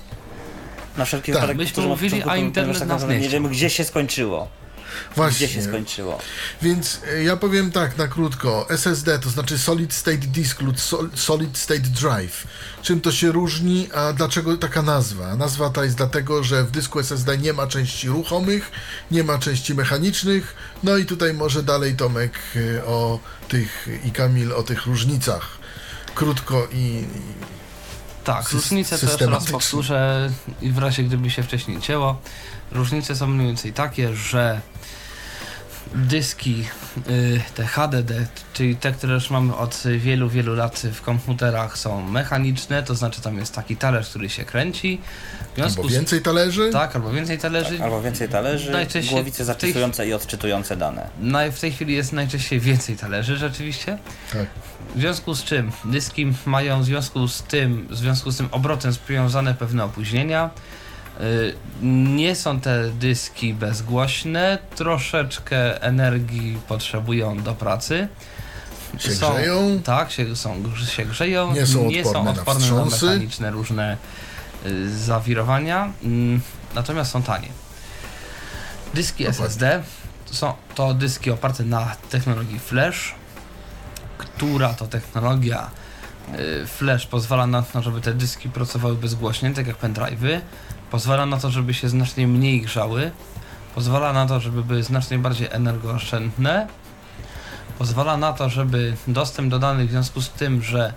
Na 0.96 1.04
wszelki 1.04 1.32
Tak. 1.32 1.40
wypadek 1.40 1.56
Myśmy 1.56 1.82
mówili, 1.82 2.10
początku, 2.10 2.30
a 2.30 2.36
internet 2.36 2.78
tak 2.78 2.88
nas 2.88 3.02
nie 3.08 3.28
wiemy, 3.28 3.48
gdzie 3.48 3.70
się 3.70 3.84
skończyło. 3.84 4.48
Właśnie, 5.16 5.46
Gdzie 5.46 5.54
się 5.54 5.62
skończyło. 5.62 6.18
Więc 6.62 7.00
e, 7.12 7.22
ja 7.22 7.36
powiem 7.36 7.72
tak 7.72 7.98
na 7.98 8.08
krótko. 8.08 8.66
SSD 8.70 9.18
to 9.18 9.30
znaczy 9.30 9.58
Solid 9.58 9.92
State 9.92 10.16
Disk 10.18 10.60
lub 10.60 10.80
Sol- 10.80 11.10
Solid 11.14 11.58
State 11.58 11.80
Drive. 11.80 12.46
Czym 12.82 13.00
to 13.00 13.12
się 13.12 13.32
różni, 13.32 13.88
a 13.94 14.12
dlaczego 14.12 14.56
taka 14.56 14.82
nazwa? 14.82 15.36
Nazwa 15.36 15.70
ta 15.70 15.84
jest 15.84 15.96
dlatego, 15.96 16.44
że 16.44 16.64
w 16.64 16.70
dysku 16.70 17.00
SSD 17.00 17.38
nie 17.38 17.52
ma 17.52 17.66
części 17.66 18.08
ruchomych, 18.08 18.70
nie 19.10 19.24
ma 19.24 19.38
części 19.38 19.74
mechanicznych. 19.74 20.54
No 20.82 20.96
i 20.96 21.06
tutaj 21.06 21.34
może 21.34 21.62
dalej 21.62 21.96
Tomek 21.96 22.38
e, 22.78 22.84
o 22.84 23.18
tych 23.48 23.88
i 24.04 24.10
Kamil 24.10 24.52
o 24.52 24.62
tych 24.62 24.86
różnicach. 24.86 25.48
Krótko 26.14 26.68
i, 26.72 26.76
i 26.76 27.04
Tak, 28.24 28.50
różnice 28.50 28.98
to 28.98 29.06
jeszcze 29.06 29.26
raz 29.26 29.50
powtórzę 29.50 30.30
i 30.62 30.70
w 30.70 30.78
razie 30.78 31.02
gdyby 31.04 31.30
się 31.30 31.42
wcześniej 31.42 31.80
cięło. 31.80 32.20
Różnice 32.72 33.16
są 33.16 33.26
mniej 33.26 33.46
więcej 33.46 33.72
takie, 33.72 34.14
że 34.14 34.60
dyski, 35.94 36.64
y, 37.10 37.40
te 37.54 37.66
HDD, 37.66 38.12
czyli 38.52 38.76
te, 38.76 38.92
które 38.92 39.14
już 39.14 39.30
mamy 39.30 39.56
od 39.56 39.82
wielu, 39.98 40.28
wielu 40.28 40.54
lat 40.54 40.82
w 40.92 41.02
komputerach 41.02 41.78
są 41.78 42.02
mechaniczne, 42.02 42.82
to 42.82 42.94
znaczy 42.94 43.20
tam 43.22 43.38
jest 43.38 43.54
taki 43.54 43.76
talerz, 43.76 44.08
który 44.10 44.28
się 44.30 44.44
kręci. 44.44 45.00
W 45.52 45.54
związku 45.56 45.80
albo 45.80 45.90
z 45.90 45.94
więcej 45.94 46.22
talerzy. 46.22 46.70
tak, 46.72 46.96
albo 46.96 47.10
więcej 47.10 47.38
talerzy. 47.38 47.82
Albo 47.82 48.02
więcej 48.02 48.28
talerzy, 48.28 48.70
Najczęściej 48.72 49.14
głowice 49.14 49.34
w 49.34 49.46
tej- 49.46 49.46
zapisujące 49.46 50.08
i 50.08 50.12
odczytujące 50.12 50.76
dane. 50.76 51.08
Naj- 51.22 51.50
w 51.52 51.60
tej 51.60 51.72
chwili 51.72 51.94
jest 51.94 52.12
najczęściej 52.12 52.60
więcej 52.60 52.96
talerzy 52.96 53.36
rzeczywiście. 53.36 53.98
Tak. 54.32 54.46
W 54.96 55.00
związku 55.00 55.34
z 55.34 55.44
czym 55.44 55.72
dyski 55.84 56.32
mają 56.46 56.82
w 56.82 56.84
związku 56.84 57.28
z 57.28 57.42
tym, 57.42 57.86
w 57.90 57.96
związku 57.96 58.30
z 58.30 58.36
tym 58.36 58.48
obrotem 58.50 58.92
związane 58.92 59.54
pewne 59.54 59.84
opóźnienia. 59.84 60.50
Y, 61.20 61.54
Nie 61.82 62.34
są 62.36 62.60
te 62.60 62.90
dyski 62.90 63.54
bezgłośne, 63.54 64.58
troszeczkę 64.76 65.82
energii 65.82 66.58
potrzebują 66.68 67.42
do 67.42 67.54
pracy. 67.54 68.08
Się 68.98 69.08
grzeją. 69.10 69.80
Tak, 69.84 70.10
się, 70.12 70.36
są, 70.36 70.62
się 70.96 71.04
grzeją. 71.04 71.52
Nie 71.52 71.66
są 71.66 71.86
nie 71.86 72.04
są 72.04 72.08
odporne 72.10 72.32
na 72.32 72.38
odporne 72.38 72.60
na 72.60 72.66
wstrząsy. 72.66 73.06
mechaniczne 73.06 73.50
różne 73.50 73.96
y, 74.66 74.98
zawirowania. 74.98 75.92
Mm, 76.04 76.40
Natomiast 76.74 77.10
są 77.10 77.22
tanie. 77.22 77.48
Dyski 78.94 79.24
Dokładnie. 79.24 79.46
SSD 79.46 79.82
to 80.28 80.34
są 80.34 80.52
to 80.74 80.94
dyski 80.94 81.30
oparte 81.30 81.64
na 81.64 81.96
technologii 82.10 82.58
Flash, 82.58 83.14
która 84.18 84.74
to 84.74 84.86
technologia 84.86 85.70
y, 86.62 86.66
Flash 86.66 87.06
pozwala 87.06 87.46
na 87.46 87.62
to, 87.62 87.82
żeby 87.82 88.00
te 88.00 88.14
dyski 88.14 88.48
pracowały 88.48 88.94
bezgłośnie, 88.94 89.54
tak 89.54 89.66
jak 89.66 89.78
pendrive'y. 89.78 90.40
Pozwala 90.90 91.26
na 91.26 91.38
to, 91.38 91.50
żeby 91.50 91.74
się 91.74 91.88
znacznie 91.88 92.26
mniej 92.26 92.62
grzały. 92.62 93.10
Pozwala 93.74 94.12
na 94.12 94.26
to, 94.26 94.40
żeby 94.40 94.64
były 94.64 94.82
znacznie 94.82 95.18
bardziej 95.18 95.48
energooszczędne. 95.50 96.66
Pozwala 97.78 98.16
na 98.16 98.32
to, 98.32 98.48
żeby 98.48 98.96
dostęp 99.08 99.50
do 99.50 99.58
danych 99.58 99.88
w 99.88 99.90
związku 99.90 100.22
z 100.22 100.30
tym, 100.30 100.62
że 100.62 100.92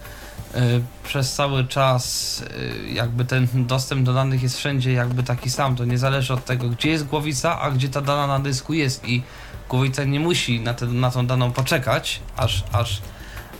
y, 0.55 0.59
przez 1.03 1.33
cały 1.33 1.67
czas 1.67 2.41
y, 2.87 2.93
jakby 2.93 3.25
ten 3.25 3.47
dostęp 3.53 4.05
do 4.05 4.13
danych 4.13 4.43
jest 4.43 4.57
wszędzie 4.57 4.93
jakby 4.93 5.23
taki 5.23 5.49
sam, 5.49 5.75
to 5.75 5.85
nie 5.85 5.97
zależy 5.97 6.33
od 6.33 6.45
tego, 6.45 6.69
gdzie 6.69 6.89
jest 6.89 7.05
głowica, 7.05 7.61
a 7.61 7.71
gdzie 7.71 7.89
ta 7.89 8.01
dana 8.01 8.27
na 8.27 8.39
dysku 8.39 8.73
jest 8.73 9.05
i 9.05 9.23
głowica 9.69 10.03
nie 10.03 10.19
musi 10.19 10.59
na, 10.59 10.73
te, 10.73 10.85
na 10.85 11.11
tą 11.11 11.27
daną 11.27 11.51
poczekać, 11.51 12.19
aż, 12.37 12.63
aż, 12.71 13.01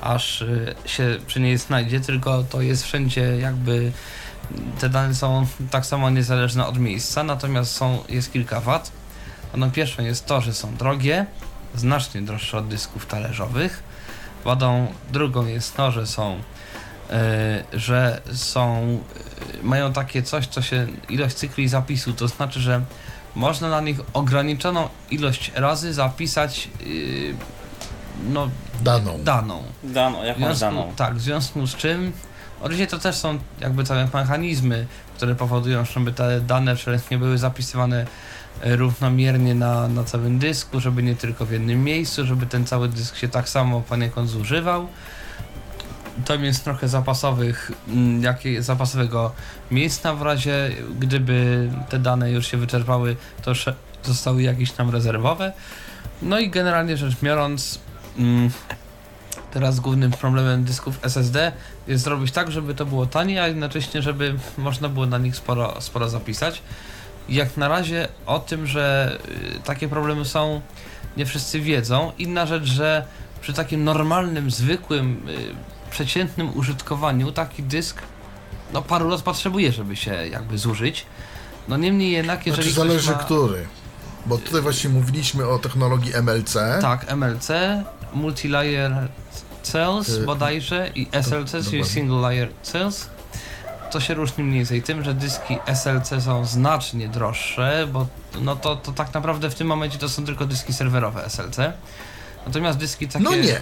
aż 0.01 0.41
y, 0.41 0.75
się 0.85 1.17
przy 1.27 1.39
niej 1.39 1.57
znajdzie, 1.57 1.99
tylko 1.99 2.43
to 2.43 2.61
jest 2.61 2.83
wszędzie 2.83 3.21
jakby 3.21 3.91
te 4.79 4.89
dane 4.89 5.15
są 5.15 5.47
tak 5.71 5.85
samo 5.85 6.09
niezależne 6.09 6.67
od 6.67 6.77
miejsca, 6.77 7.23
natomiast 7.23 7.75
są, 7.75 8.03
jest 8.09 8.33
kilka 8.33 8.61
wad. 8.61 8.91
Wadą 9.53 9.71
pierwszą 9.71 10.03
jest 10.03 10.25
to, 10.25 10.41
że 10.41 10.53
są 10.53 10.75
drogie, 10.75 11.25
znacznie 11.75 12.21
droższe 12.21 12.57
od 12.57 12.67
dysków 12.67 13.05
talerzowych. 13.05 13.83
Wadą 14.45 14.87
drugą 15.11 15.45
jest 15.45 15.75
to, 15.75 15.91
że 15.91 16.07
są 16.07 16.39
e, 17.09 17.63
że 17.73 18.21
są 18.33 18.99
e, 19.59 19.63
mają 19.63 19.93
takie 19.93 20.23
coś, 20.23 20.47
co 20.47 20.61
się 20.61 20.87
ilość 21.09 21.35
cykli 21.35 21.67
zapisu, 21.67 22.13
to 22.13 22.27
znaczy, 22.27 22.59
że 22.59 22.81
można 23.35 23.69
na 23.69 23.81
nich 23.81 23.97
ograniczoną 24.13 24.89
ilość 25.11 25.51
razy 25.55 25.93
zapisać 25.93 26.69
yy, 26.85 27.35
no, 28.29 28.49
Daną. 28.81 29.19
daną. 29.23 29.63
Daną, 29.83 30.23
jakąś 30.23 30.43
związku, 30.43 30.59
daną. 30.59 30.93
tak, 30.95 31.15
w 31.15 31.21
związku 31.21 31.67
z 31.67 31.75
czym 31.75 32.11
oczywiście 32.63 32.87
to 32.87 32.99
też 32.99 33.15
są 33.15 33.39
jakby 33.59 33.83
całe 33.83 34.07
mechanizmy, 34.13 34.87
które 35.15 35.35
powodują, 35.35 35.85
żeby 35.85 36.11
te 36.11 36.41
dane 36.41 36.75
wszelkie 36.75 37.17
były 37.17 37.37
zapisywane 37.37 38.05
e, 38.61 38.75
równomiernie 38.75 39.55
na, 39.55 39.87
na 39.87 40.03
całym 40.03 40.39
dysku, 40.39 40.79
żeby 40.79 41.03
nie 41.03 41.15
tylko 41.15 41.45
w 41.45 41.51
jednym 41.51 41.83
miejscu, 41.83 42.25
żeby 42.25 42.45
ten 42.45 42.65
cały 42.65 42.89
dysk 42.89 43.17
się 43.17 43.27
tak 43.27 43.49
samo 43.49 43.81
poniekąd 43.81 44.29
zużywał. 44.29 44.87
Tam 46.25 46.43
jest 46.43 46.63
trochę 46.63 46.87
zapasowych, 46.87 47.71
mm, 47.87 48.23
jakie, 48.23 48.63
zapasowego 48.63 49.31
miejsca 49.71 50.13
w 50.13 50.21
razie, 50.21 50.69
gdyby 50.99 51.69
te 51.89 51.99
dane 51.99 52.31
już 52.31 52.47
się 52.47 52.57
wyczerpały, 52.57 53.15
to 53.41 53.51
zostały 54.03 54.43
jakieś 54.43 54.71
tam 54.71 54.89
rezerwowe. 54.89 55.53
No 56.21 56.39
i 56.39 56.49
generalnie 56.49 56.97
rzecz 56.97 57.15
biorąc, 57.21 57.79
mm, 58.17 58.49
teraz 59.53 59.79
głównym 59.79 60.11
problemem 60.11 60.63
dysków 60.63 60.99
SSD 61.01 61.51
jest 61.87 62.03
zrobić 62.03 62.31
tak, 62.31 62.51
żeby 62.51 62.75
to 62.75 62.85
było 62.85 63.05
tanie, 63.05 63.43
a 63.43 63.47
jednocześnie, 63.47 64.01
żeby 64.01 64.35
można 64.57 64.89
było 64.89 65.05
na 65.05 65.17
nich 65.17 65.35
sporo, 65.35 65.81
sporo 65.81 66.09
zapisać. 66.09 66.61
Jak 67.29 67.57
na 67.57 67.67
razie 67.67 68.07
o 68.25 68.39
tym, 68.39 68.67
że 68.67 69.17
y, 69.57 69.59
takie 69.59 69.87
problemy 69.87 70.25
są, 70.25 70.61
nie 71.17 71.25
wszyscy 71.25 71.59
wiedzą. 71.59 72.11
Inna 72.17 72.45
rzecz, 72.45 72.63
że 72.63 73.05
przy 73.41 73.53
takim 73.53 73.83
normalnym, 73.83 74.51
zwykłym, 74.51 75.29
y, 75.29 75.91
przeciętnym 75.91 76.57
użytkowaniu 76.57 77.31
taki 77.31 77.63
dysk 77.63 78.01
no 78.73 78.81
paru 78.81 79.09
lat 79.09 79.21
potrzebuje, 79.21 79.71
żeby 79.71 79.95
się 79.95 80.27
jakby 80.27 80.57
zużyć. 80.57 81.05
No 81.67 81.77
niemniej 81.77 82.11
jednak, 82.11 82.47
jeżeli 82.47 82.71
Znaczy 82.71 82.87
zależy 82.87 83.11
ma... 83.11 83.17
który. 83.17 83.67
Bo 84.25 84.37
tutaj 84.37 84.61
właśnie 84.61 84.89
mówiliśmy 84.89 85.47
o 85.47 85.59
technologii 85.59 86.13
MLC. 86.21 86.53
Tak, 86.81 87.11
MLC, 87.15 87.49
Multilayer 88.13 89.07
Cells 89.63 90.09
Y, 90.09 90.25
bodajże 90.25 90.91
i 90.95 91.07
SLC, 91.11 91.51
czyli. 91.69 91.85
Single 91.85 92.17
Layer 92.21 92.49
Cells. 92.63 93.09
To 93.91 93.99
się 93.99 94.13
różni 94.13 94.43
mniej 94.43 94.59
więcej 94.59 94.81
tym, 94.81 95.03
że 95.03 95.13
dyski 95.13 95.57
SLC 95.65 96.23
są 96.23 96.45
znacznie 96.45 97.07
droższe, 97.07 97.87
bo 97.93 98.07
no 98.41 98.55
to, 98.55 98.75
to 98.75 98.91
tak 98.91 99.13
naprawdę 99.13 99.49
w 99.49 99.55
tym 99.55 99.67
momencie 99.67 99.97
to 99.97 100.09
są 100.09 100.25
tylko 100.25 100.45
dyski 100.45 100.73
serwerowe 100.73 101.29
SLC. 101.29 101.57
Natomiast 102.45 102.79
dyski 102.79 103.07
takie... 103.07 103.23
No 103.23 103.35
nie. 103.35 103.61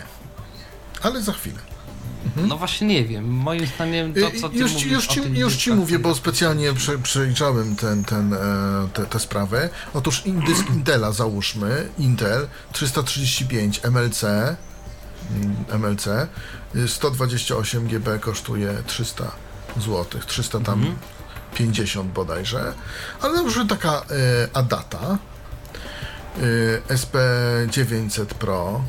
Ale 1.02 1.22
za 1.22 1.32
chwilę. 1.34 1.60
No 2.36 2.58
właśnie 2.58 2.88
nie 2.88 3.06
wiem, 3.06 3.26
moim 3.26 3.68
zdaniem 3.68 4.14
to 4.14 4.42
co 4.42 4.50
ty 4.50 4.58
już, 4.58 4.72
ci- 4.72 4.76
mówisz 4.76 4.92
już, 4.92 5.08
ci, 5.08 5.22
już 5.22 5.56
ci 5.56 5.74
mówię, 5.74 6.00
bo 6.00 6.16
specjalnie 6.16 6.74
prze, 6.74 6.98
przejrzałem 6.98 7.76
ten, 7.76 8.04
ten, 8.06 8.34
e, 8.34 8.38
te, 8.94 9.06
tę 9.06 9.20
sprawę. 9.20 9.70
Otóż 9.94 10.24
dysk 10.48 10.70
Intela 10.70 11.12
załóżmy, 11.12 11.88
Intel 12.00 12.48
335 12.72 13.82
MLC, 13.84 14.26
MLC, 15.80 16.08
y, 16.76 16.88
128 16.88 17.88
GB 17.88 18.20
kosztuje 18.20 18.74
300 18.88 19.32
zł, 19.78 20.06
300 20.28 20.60
tam 20.60 20.80
Mhm. 20.80 20.96
50 21.56 22.12
bodajże, 22.14 22.74
ale 23.22 23.46
przykład 23.46 23.70
taka 23.70 23.92
e, 23.92 24.04
Adata 24.54 25.18
y, 26.38 26.82
SP900 26.90 28.26
Pro 28.26 28.82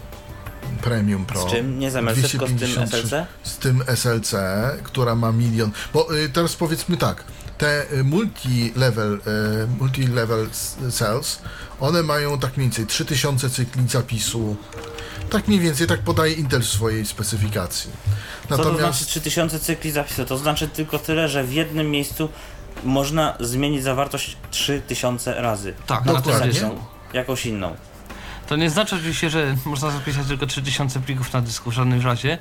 Premium 0.83 1.26
Pro 1.26 1.42
Z 1.48 1.50
czym? 1.50 1.78
Nie 1.78 1.90
z 1.90 1.96
MLC, 1.96 2.31
tylko 2.31 2.46
z 2.46 2.48
tym 2.48 2.57
253 2.57 3.09
SLC? 3.09 3.26
z 3.42 3.57
tym 3.59 3.83
SLC, 3.96 4.35
która 4.83 5.14
ma 5.14 5.33
milion. 5.33 5.70
Bo 5.94 6.16
y, 6.16 6.28
teraz 6.28 6.57
powiedzmy 6.57 6.96
tak, 6.96 7.24
te 7.59 7.92
y, 7.92 8.05
multi-level, 8.05 9.14
y, 9.14 9.20
multi-level 9.81 10.46
cells, 10.92 11.38
one 11.81 12.02
mają 12.02 12.38
tak 12.38 12.57
mniej 12.57 12.68
więcej 12.68 12.87
3000 12.87 13.50
cykli 13.50 13.88
zapisu. 13.88 14.57
Tak 15.33 15.49
mniej 15.49 15.61
więcej, 15.61 15.87
tak 15.87 16.01
podaje 16.01 16.33
Intel 16.33 16.62
w 16.62 16.66
swojej 16.68 17.07
specyfikacji. 17.07 17.90
Co 18.49 18.49
to 18.49 18.62
znaczy 18.62 18.73
Natomiast 18.73 19.07
3000 19.07 19.59
cykli 19.61 19.90
zapisu? 19.90 20.25
To 20.25 20.38
znaczy 20.38 20.68
tylko 20.68 20.99
tyle, 20.99 21.29
że 21.29 21.45
w 21.45 21.53
jednym 21.53 21.90
miejscu 21.90 22.29
można 22.85 23.37
zmienić 23.40 23.83
zawartość 23.83 24.37
3000 24.51 25.35
razy. 25.35 25.75
Tak, 25.87 26.05
na 26.05 26.12
tym 26.12 26.23
Dokładnie. 26.23 26.53
Zapisą 26.53 26.79
jakąś 27.12 27.47
inną. 27.47 27.77
To 28.47 28.57
nie 28.57 28.71
znaczy 28.71 28.97
oczywiście, 28.97 29.31
że 29.31 29.57
można 29.64 29.90
zapisać 29.90 30.27
tylko 30.27 30.47
3000 30.47 31.01
plików 31.01 31.33
na 31.33 31.40
dysku 31.40 31.71
w 31.71 31.75
żadnym 31.75 32.01
razie, 32.01 32.38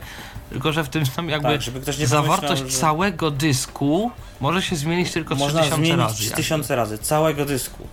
tylko 0.50 0.72
że 0.72 0.84
w 0.84 0.90
tym 0.90 1.06
samym 1.06 1.32
jakby 1.32 1.48
Tak, 1.48 1.62
żeby 1.62 1.82
ktoś 1.82 1.98
nie 1.98 2.08
zawartość 2.08 2.62
że 2.62 2.70
całego 2.70 3.32
dysku 3.32 4.12
może 4.40 4.62
się 4.62 4.76
zmienić 4.76 5.12
tylko 5.12 5.36
Można 5.36 5.62
3000 5.62 5.76
zmienić 5.86 6.00
razy. 6.00 6.24
jakby. 6.24 6.36
3000 6.36 6.76
razy, 6.76 6.98
całego 6.98 7.46
dysku. 7.46 7.88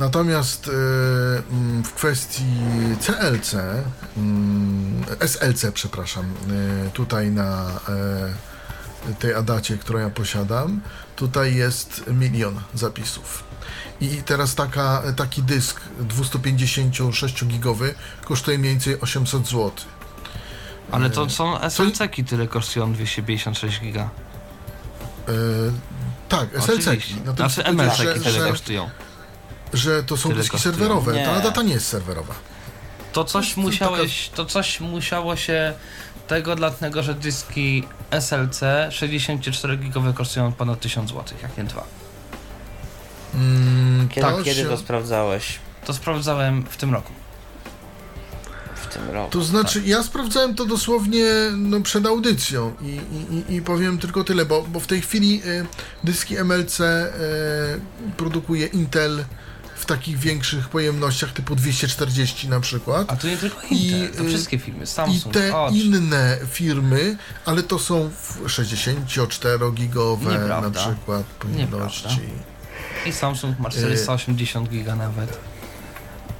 Natomiast 0.00 0.68
y, 0.68 0.70
mm, 0.70 1.84
w 1.84 1.92
kwestii 1.92 2.44
CLC, 3.00 3.54
mm, 4.16 5.04
SLC, 5.20 5.72
przepraszam, 5.72 6.24
y, 6.86 6.90
tutaj 6.90 7.30
na 7.30 7.70
y, 9.10 9.14
tej 9.14 9.34
Adacie, 9.34 9.78
którą 9.78 9.98
ja 9.98 10.10
posiadam, 10.10 10.80
tutaj 11.16 11.54
jest 11.54 12.04
milion 12.06 12.60
zapisów. 12.74 13.44
I 14.00 14.08
teraz 14.08 14.54
taka, 14.54 15.02
taki 15.16 15.42
dysk 15.42 15.80
256-gigowy 16.08 17.94
kosztuje 18.24 18.58
mniej 18.58 18.72
więcej 18.72 19.00
800 19.00 19.46
zł. 19.46 19.70
Ale 20.90 21.10
to 21.10 21.30
są 21.30 21.58
SLC-ki, 21.60 22.24
tyle 22.24 22.48
kosztują 22.48 22.92
256 22.92 23.80
giga. 23.80 24.10
Y, 25.28 25.32
tak, 26.28 26.48
SLC. 26.60 26.88
Oczywiście. 26.88 27.14
Natomiast 27.24 27.54
Znaczy 27.54 28.02
że, 28.04 28.20
tyle 28.20 28.50
kosztują. 28.50 28.90
Że 29.72 30.02
to 30.02 30.16
są 30.16 30.28
Tyle 30.28 30.40
dyski 30.40 30.52
kosztują. 30.52 30.72
serwerowe. 30.74 31.12
Nie. 31.12 31.24
Ta 31.24 31.32
Adata 31.32 31.62
nie 31.62 31.72
jest 31.74 31.86
serwerowa. 31.88 32.34
To 33.12 33.24
coś 33.24 33.54
to 33.54 33.60
musiałeś, 33.60 34.28
to 34.34 34.44
coś 34.44 34.80
musiało 34.80 35.36
się 35.36 35.72
tego 36.28 36.56
dlatego, 36.56 37.02
że 37.02 37.14
dyski 37.14 37.84
SLC 38.10 38.60
64 38.90 39.76
gigowe 39.76 40.12
kosztują 40.12 40.52
ponad 40.52 40.80
1000 40.80 41.10
zł, 41.10 41.24
jak 41.42 41.56
nie 41.58 41.64
dwa. 41.64 41.84
Mm, 43.34 44.08
Kiedy, 44.08 44.26
to 44.26 44.42
kiedy 44.42 44.60
się- 44.62 44.68
to 44.68 44.76
sprawdzałeś? 44.76 45.58
To 45.84 45.92
sprawdzałem 45.94 46.64
w 46.70 46.76
tym 46.76 46.92
roku. 46.94 47.12
W 48.74 48.86
tym 48.94 49.10
roku. 49.10 49.30
To 49.30 49.42
znaczy, 49.44 49.82
ja 49.84 50.02
sprawdzałem 50.02 50.54
to 50.54 50.64
dosłownie 50.66 51.24
no, 51.56 51.80
przed 51.80 52.06
audycją 52.06 52.74
i, 52.82 52.86
i, 52.86 53.52
i- 53.52 53.56
i 53.56 53.62
powiem 53.62 53.98
tylko 53.98 54.24
tyle, 54.24 54.44
bo, 54.46 54.62
bo 54.62 54.80
w 54.80 54.86
tej 54.86 55.00
chwili 55.02 55.42
y, 55.46 55.66
dyski 56.04 56.36
MLC 56.44 56.80
y, 56.80 56.84
produkuje 58.16 58.66
Intel 58.66 59.24
w 59.80 59.86
takich 59.86 60.18
większych 60.18 60.68
pojemnościach 60.68 61.32
typu 61.32 61.56
240 61.56 62.48
na 62.48 62.60
przykład. 62.60 63.12
A 63.12 63.16
to 63.16 63.26
nie 63.28 63.36
tylko 63.36 63.56
I, 63.70 63.86
Intel, 63.86 64.10
to 64.16 64.22
y, 64.24 64.28
wszystkie 64.28 64.58
firmy, 64.58 64.84
I 64.84 64.86
Samsung, 64.86 65.34
te 65.34 65.50
Hodge. 65.50 65.74
inne 65.74 66.38
firmy, 66.50 67.16
ale 67.44 67.62
to 67.62 67.78
są 67.78 68.10
w 68.10 68.44
64-gigowe 68.46 70.24
na 70.24 70.32
Nieprawda. 70.32 70.80
przykład 70.86 71.22
pojemności. 71.26 72.20
I 73.06 73.12
Samsung 73.12 73.58
ma 73.58 73.70
480 73.70 74.68
giga 74.68 74.96
nawet. 74.96 75.38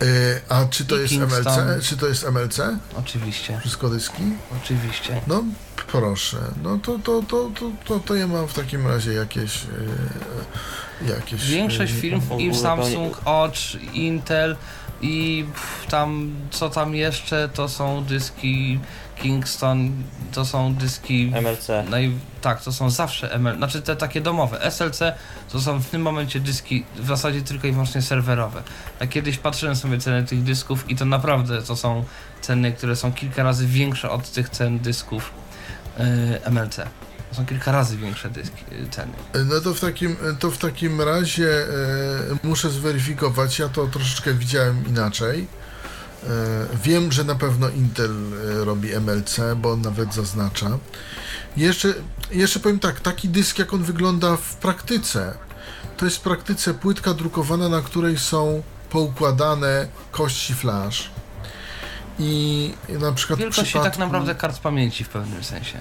Y, 0.02 0.40
a 0.48 0.64
czy 0.64 0.84
to 0.84 0.96
I 0.96 1.00
jest 1.00 1.12
Kingston. 1.14 1.68
MLC? 1.68 1.84
Czy 1.86 1.96
to 1.96 2.06
jest 2.06 2.24
MLC? 2.24 2.58
Oczywiście, 2.96 3.60
Wszystko 3.60 3.88
dyski? 3.88 4.22
oczywiście. 4.62 5.20
No 5.26 5.44
proszę, 5.86 6.36
no 6.62 6.78
to, 6.78 6.98
to, 6.98 7.22
to, 7.28 7.50
to, 7.60 7.70
to, 7.84 8.00
to 8.00 8.14
ja 8.14 8.26
mam 8.26 8.48
w 8.48 8.54
takim 8.54 8.86
razie 8.86 9.12
jakieś 9.12 9.56
e, 9.64 9.66
jakieś 11.08 11.46
Większość 11.46 11.92
e, 11.92 11.94
firm, 11.94 12.20
w 12.20 12.40
i 12.40 12.54
Samsung, 12.54 13.16
Hodge, 13.16 13.74
Intel 13.94 14.56
i 15.02 15.44
pff, 15.52 15.86
tam, 15.86 16.34
co 16.50 16.70
tam 16.70 16.94
jeszcze, 16.94 17.48
to 17.54 17.68
są 17.68 18.04
dyski 18.04 18.78
Kingston, 19.22 19.90
to 20.32 20.44
są 20.44 20.74
dyski... 20.74 21.32
MLC. 21.42 21.68
Naj, 21.90 22.12
tak, 22.40 22.62
to 22.62 22.72
są 22.72 22.90
zawsze 22.90 23.34
ML, 23.38 23.56
znaczy 23.56 23.82
te 23.82 23.96
takie 23.96 24.20
domowe. 24.20 24.70
SLC 24.70 25.02
to 25.52 25.60
są 25.60 25.78
w 25.78 25.86
tym 25.86 26.02
momencie 26.02 26.40
dyski 26.40 26.84
w 26.96 27.06
zasadzie 27.06 27.42
tylko 27.42 27.66
i 27.66 27.72
wyłącznie 27.72 28.02
serwerowe. 28.02 28.62
Ja 29.00 29.06
kiedyś 29.06 29.38
patrzyłem 29.38 29.76
sobie 29.76 29.98
ceny 29.98 30.24
tych 30.24 30.42
dysków 30.42 30.90
i 30.90 30.96
to 30.96 31.04
naprawdę 31.04 31.62
to 31.62 31.76
są 31.76 32.04
ceny, 32.40 32.72
które 32.72 32.96
są 32.96 33.12
kilka 33.12 33.42
razy 33.42 33.66
większe 33.66 34.10
od 34.10 34.30
tych 34.30 34.48
cen 34.48 34.78
dysków 34.78 35.32
yy, 35.98 36.04
MLC. 36.50 36.80
To 37.30 37.36
są 37.36 37.46
kilka 37.46 37.72
razy 37.72 37.96
większe 37.96 38.30
dyski, 38.30 38.64
yy, 38.70 38.88
ceny. 38.90 39.12
No 39.44 39.60
to 39.60 39.74
w 39.74 39.80
takim, 39.80 40.16
to 40.38 40.50
w 40.50 40.58
takim 40.58 41.00
razie 41.00 41.48
e, 41.48 41.68
muszę 42.42 42.70
zweryfikować, 42.70 43.58
ja 43.58 43.68
to 43.68 43.86
troszeczkę 43.86 44.34
widziałem 44.34 44.86
inaczej. 44.88 45.46
E, 46.24 46.28
wiem, 46.84 47.12
że 47.12 47.24
na 47.24 47.34
pewno 47.34 47.68
Intel 47.68 48.10
e, 48.10 48.64
robi 48.64 48.88
MLC, 49.00 49.40
bo 49.56 49.72
on 49.72 49.80
nawet 49.80 50.14
zaznacza. 50.14 50.78
Jeszcze, 51.56 51.94
jeszcze 52.30 52.60
powiem 52.60 52.78
tak, 52.78 53.00
taki 53.00 53.28
dysk 53.28 53.58
jak 53.58 53.74
on 53.74 53.82
wygląda 53.82 54.36
w 54.36 54.56
praktyce, 54.56 55.34
to 55.96 56.04
jest 56.04 56.16
w 56.16 56.20
praktyce 56.20 56.74
płytka 56.74 57.14
drukowana, 57.14 57.68
na 57.68 57.82
której 57.82 58.18
są 58.18 58.62
poukładane 58.90 59.88
kości 60.10 60.54
flash. 60.54 61.10
I 62.18 62.74
na 62.88 63.12
przykład 63.12 63.38
Wielkości 63.38 63.64
przypadku, 63.64 63.90
tak 63.90 63.98
naprawdę 63.98 64.34
kart 64.34 64.58
pamięci 64.58 65.04
w 65.04 65.08
pewnym 65.08 65.44
sensie. 65.44 65.78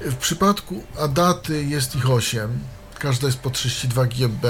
W 0.00 0.14
przypadku 0.16 0.82
Adaty 1.00 1.64
jest 1.64 1.96
ich 1.96 2.10
8. 2.10 2.58
Każda 2.98 3.26
jest 3.26 3.38
po 3.38 3.50
32 3.50 4.06
GB. 4.06 4.48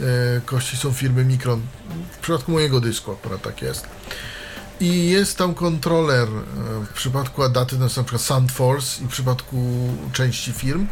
e, 0.00 0.02
Kości 0.44 0.76
są 0.76 0.92
firmy 0.92 1.24
Micron. 1.24 1.60
W 2.12 2.18
przypadku 2.18 2.52
mojego 2.52 2.80
dysku 2.80 3.12
akurat 3.12 3.42
tak 3.42 3.62
jest. 3.62 3.86
I 4.80 5.08
jest 5.10 5.38
tam 5.38 5.54
kontroler. 5.54 6.28
e, 6.28 6.84
W 6.84 6.92
przypadku 6.94 7.42
Adaty 7.42 7.76
to 7.78 7.84
jest 7.84 7.96
na 7.96 8.02
przykład 8.02 8.22
SandForce 8.22 9.02
i 9.04 9.06
w 9.06 9.08
przypadku 9.08 9.88
części 10.12 10.52
firm. 10.52 10.86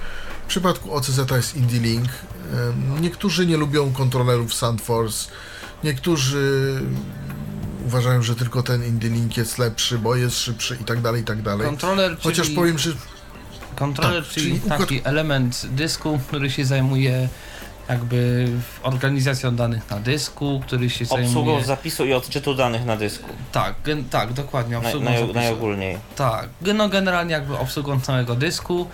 W 0.44 0.48
przypadku 0.48 0.94
OCZ 0.94 1.20
jest 1.30 1.56
IndieLink. 1.56 2.08
E, 2.08 3.00
Niektórzy 3.00 3.46
nie 3.46 3.56
lubią 3.56 3.92
kontrolerów 3.92 4.54
SandForce. 4.54 5.28
Niektórzy 5.84 6.80
uważają, 7.86 8.22
że 8.22 8.36
tylko 8.36 8.62
ten 8.62 8.84
IndieLink 8.84 9.36
jest 9.36 9.58
lepszy, 9.58 9.98
bo 9.98 10.16
jest 10.16 10.38
szybszy 10.38 10.78
i 10.80 10.84
tak 10.84 11.00
dalej, 11.00 11.22
i 11.22 11.24
tak 11.24 11.42
dalej. 11.42 11.66
Kontroler, 11.66 12.16
Chociaż 12.22 12.50
powiem, 12.50 12.78
że 12.78 12.92
kontroler, 13.76 14.22
tak, 14.24 14.32
czyli 14.32 14.60
czyli 14.60 14.70
taki 14.70 15.00
element 15.04 15.66
dysku, 15.70 16.20
który 16.28 16.50
się 16.50 16.64
zajmuje 16.64 17.28
jakby 17.88 18.48
organizacją 18.82 19.56
danych 19.56 19.90
na 19.90 20.00
dysku, 20.00 20.60
który 20.66 20.90
się 20.90 21.04
Obsługą 21.04 21.32
zajmuje... 21.32 21.64
zapisu 21.64 22.04
i 22.04 22.12
odczytu 22.12 22.54
danych 22.54 22.84
na 22.84 22.96
dysku. 22.96 23.28
Tak, 23.52 23.74
gen, 23.84 24.04
tak, 24.04 24.32
dokładnie, 24.32 24.76
Naj, 24.76 24.84
obsługą 24.86 25.04
naj, 25.04 25.18
zapisu. 25.18 25.34
najogólniej. 25.34 25.98
Tak, 26.16 26.48
no 26.74 26.88
generalnie 26.88 27.32
jakby 27.32 27.58
obsługą 27.58 28.00
całego 28.00 28.34
dysku 28.34 28.86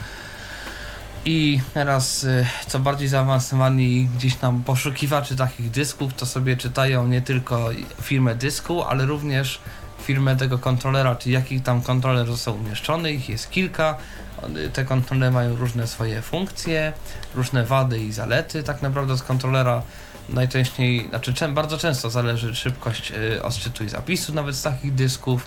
i 1.24 1.60
teraz 1.74 2.24
y, 2.24 2.46
co 2.66 2.78
bardziej 2.78 3.08
zaawansowani 3.08 4.08
gdzieś 4.16 4.34
tam 4.36 4.62
poszukiwaczy 4.62 5.36
takich 5.36 5.70
dysków, 5.70 6.14
to 6.14 6.26
sobie 6.26 6.56
czytają 6.56 7.06
nie 7.06 7.22
tylko 7.22 7.70
firmę 8.02 8.34
dysku, 8.34 8.82
ale 8.82 9.06
również 9.06 9.58
firmę 10.02 10.36
tego 10.36 10.58
kontrolera, 10.58 11.14
czy 11.16 11.30
jaki 11.30 11.60
tam 11.60 11.82
kontroler 11.82 12.26
został 12.26 12.54
umieszczony, 12.56 13.12
ich 13.12 13.28
jest 13.28 13.50
kilka. 13.50 13.96
One- 14.44 14.68
Te 14.68 14.84
kontrolery 14.84 15.32
mają 15.32 15.56
różne 15.56 15.86
swoje 15.86 16.22
funkcje, 16.22 16.92
różne 17.34 17.64
wady 17.64 17.98
i 17.98 18.12
zalety. 18.12 18.62
Tak 18.62 18.82
naprawdę 18.82 19.16
z 19.16 19.22
kontrolera 19.22 19.82
najczęściej, 20.28 21.08
znaczy 21.08 21.34
bardzo 21.48 21.78
często 21.78 22.10
zależy 22.10 22.54
szybkość 22.54 23.12
y, 23.12 23.42
odczytu 23.42 23.84
i 23.84 23.88
zapisu 23.88 24.34
nawet 24.34 24.54
z 24.56 24.62
takich 24.62 24.94
dysków 24.94 25.46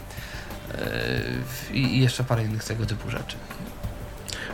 y, 1.72 1.74
i 1.74 2.00
jeszcze 2.02 2.24
parę 2.24 2.44
innych 2.44 2.64
tego 2.64 2.86
typu 2.86 3.10
rzeczy. 3.10 3.36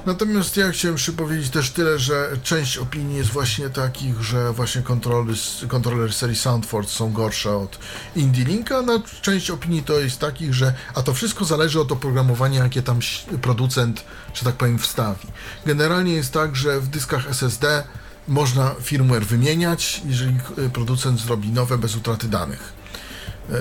Natomiast 0.06 0.58
ja 0.58 0.72
chciałem 0.72 0.96
jeszcze 0.96 1.12
powiedzieć 1.12 1.50
też 1.50 1.72
tyle, 1.72 2.00
że 2.00 2.38
część 2.44 2.78
opinii 2.78 3.18
jest 3.18 3.30
właśnie 3.30 3.70
takich, 3.70 4.22
że 4.22 4.54
właśnie 4.54 4.82
kontrolery, 4.82 5.34
kontrolery 5.68 6.14
serii 6.14 6.36
Soundforce 6.36 6.92
są 6.94 7.14
gorsze 7.14 7.58
od 7.58 7.80
IndieLinka, 8.16 8.78
a 8.78 9.22
część 9.22 9.50
opinii 9.50 9.84
to 9.84 10.00
jest 10.00 10.20
takich, 10.20 10.54
że 10.54 10.74
a 10.96 11.04
to 11.04 11.14
wszystko 11.14 11.46
zależy 11.46 11.80
od 11.80 11.92
oprogramowania, 11.92 12.64
jakie 12.64 12.82
tam 12.82 13.00
producent, 13.42 14.04
że 14.34 14.46
tak 14.46 14.56
powiem, 14.56 14.80
wstawi. 14.80 15.28
Generalnie 15.66 16.14
jest 16.14 16.34
tak, 16.34 16.56
że 16.56 16.80
w 16.80 16.88
dyskach 16.88 17.30
SSD 17.30 17.84
można 18.28 18.76
firmware 18.82 19.26
wymieniać, 19.26 20.02
jeżeli 20.06 20.40
producent 20.74 21.20
zrobi 21.20 21.50
nowe 21.50 21.78
bez 21.78 21.96
utraty 21.96 22.28
danych. 22.28 22.81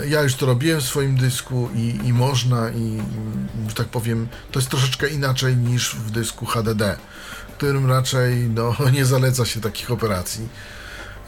Ja 0.09 0.23
już 0.23 0.35
to 0.35 0.47
robiłem 0.47 0.81
w 0.81 0.85
swoim 0.85 1.17
dysku 1.17 1.69
i, 1.75 2.01
i 2.05 2.13
można, 2.13 2.71
i 2.71 2.77
mm, 2.77 3.49
tak 3.77 3.87
powiem, 3.89 4.29
to 4.53 4.59
jest 4.59 4.71
troszeczkę 4.71 5.09
inaczej 5.09 5.57
niż 5.57 5.95
w 5.95 6.11
dysku 6.11 6.47
HDD, 6.47 6.97
którym 7.57 7.91
raczej 7.91 8.37
no, 8.49 8.77
nie 8.93 9.07
zaleca 9.07 9.45
się 9.45 9.61
takich 9.61 9.91
operacji. 9.91 10.49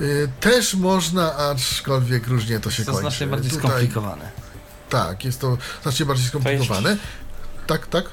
Y, 0.01 0.29
Też 0.41 0.75
można, 0.75 1.37
aczkolwiek 1.37 2.27
różnie 2.27 2.61
to 2.61 2.71
się 2.71 2.85
To 2.85 2.93
kończy. 2.93 3.01
znacznie 3.01 3.27
bardziej 3.27 3.51
Tutaj- 3.51 3.71
skomplikowane. 3.71 4.31
Tak, 4.91 5.25
jest 5.25 5.41
to 5.41 5.59
znacznie 5.83 6.07
bardziej 6.07 6.27
skomplikowane. 6.27 6.97
Tak, 7.67 7.87
tak. 7.87 8.05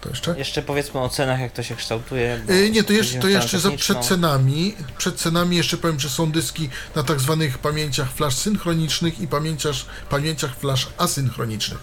To 0.00 0.08
jeszcze? 0.08 0.38
Jeszcze 0.38 0.62
powiedzmy 0.62 1.00
o 1.00 1.08
cenach, 1.08 1.40
jak 1.40 1.52
to 1.52 1.62
się 1.62 1.76
kształtuje. 1.76 2.40
Y, 2.50 2.70
Nie, 2.70 2.84
to 2.84 2.92
jeszcze, 2.92 3.18
to 3.18 3.28
jeszcze 3.28 3.60
za, 3.60 3.70
przed 3.70 3.98
cenami. 3.98 4.74
Przed 4.98 5.16
cenami 5.16 5.56
jeszcze 5.56 5.76
powiem, 5.76 6.00
że 6.00 6.10
są 6.10 6.30
dyski 6.30 6.68
na 6.94 7.02
tak 7.02 7.20
zwanych 7.20 7.58
pamięciach 7.58 8.12
flash 8.12 8.34
synchronicznych 8.34 9.20
i 9.20 9.28
pamięciach, 9.28 9.74
pamięciach 10.10 10.56
flash 10.56 10.88
asynchronicznych. 10.98 11.78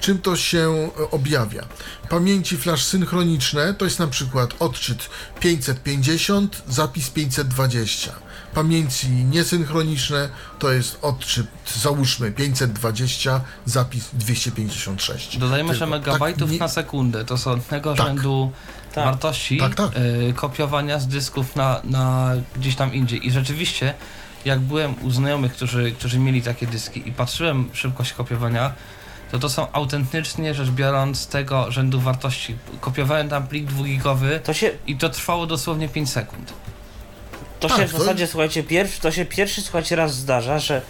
Czym 0.00 0.18
to 0.18 0.36
się 0.36 0.90
e, 1.00 1.10
objawia? 1.10 1.64
Pamięci 2.08 2.56
flash 2.56 2.84
synchroniczne 2.84 3.74
to 3.74 3.84
jest 3.84 3.98
na 3.98 4.06
przykład 4.06 4.54
odczyt 4.58 5.10
550, 5.40 6.62
zapis 6.68 7.10
520. 7.10 8.12
Pamięci 8.54 9.08
niesynchroniczne 9.10 10.28
to 10.58 10.72
jest 10.72 10.98
odczyt, 11.02 11.46
załóżmy 11.76 12.32
520, 12.32 13.40
zapis 13.64 14.10
256. 14.12 15.38
Dodajmy, 15.38 15.74
że 15.74 15.78
Tylko 15.80 15.90
megabajtów 15.90 16.42
tak 16.42 16.50
nie- 16.52 16.58
na 16.58 16.68
sekundę 16.68 17.24
to 17.24 17.38
są 17.38 17.60
tego 17.60 17.94
Tak. 17.94 18.06
rzędu 18.06 18.52
Tak. 18.94 19.04
wartości 19.04 19.58
Tak, 19.58 19.74
tak. 19.74 19.90
y, 19.96 20.32
kopiowania 20.36 20.98
z 20.98 21.06
dysków 21.08 21.56
na, 21.56 21.80
na 21.84 22.32
gdzieś 22.56 22.76
tam 22.76 22.94
indziej. 22.94 23.26
I 23.26 23.30
rzeczywiście, 23.30 23.94
jak 24.44 24.60
byłem 24.60 24.94
u 25.02 25.10
znajomych, 25.10 25.52
którzy, 25.52 25.92
którzy 25.92 26.18
mieli 26.18 26.42
takie 26.42 26.66
dyski 26.66 27.08
i 27.08 27.12
patrzyłem 27.12 27.68
szybkość 27.72 28.12
kopiowania, 28.12 28.72
to 29.30 29.38
to 29.38 29.48
są 29.48 29.72
autentycznie 29.72 30.54
rzecz 30.54 30.70
biorąc 30.70 31.26
tego 31.26 31.70
rzędu 31.72 32.00
wartości. 32.00 32.56
Kopiowałem 32.80 33.28
tam 33.28 33.46
plik 33.46 33.64
dwugigowy 33.66 34.40
To 34.44 34.54
się, 34.54 34.70
i 34.86 34.96
to 34.96 35.08
trwało 35.08 35.46
dosłownie 35.46 35.88
5 35.88 36.10
sekund. 36.10 36.52
To 37.60 37.68
Tak, 37.68 37.78
się 37.78 37.86
w 37.86 37.92
to- 37.92 37.98
zasadzie, 37.98 38.26
słuchajcie, 38.26 38.62
pierwszy, 38.62 39.00
to 39.00 39.12
się 39.12 39.24
pierwszy, 39.24 39.62
słuchajcie, 39.62 39.96
raz 39.96 40.14
zdarza, 40.14 40.58
że 40.58 40.82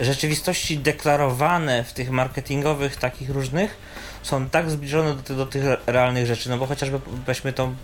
rzeczywistości 0.00 0.78
deklarowane 0.78 1.84
w 1.84 1.92
tych 1.92 2.10
marketingowych 2.10 2.96
takich 2.96 3.30
różnych 3.30 3.76
są 4.22 4.48
tak 4.50 4.70
zbliżone 4.70 5.14
do, 5.14 5.34
do 5.34 5.46
tych 5.46 5.64
realnych 5.86 6.26
rzeczy, 6.26 6.50
no 6.50 6.58
bo 6.58 6.66
chociażby 6.66 7.00
weźmy 7.26 7.52
tą 7.52 7.74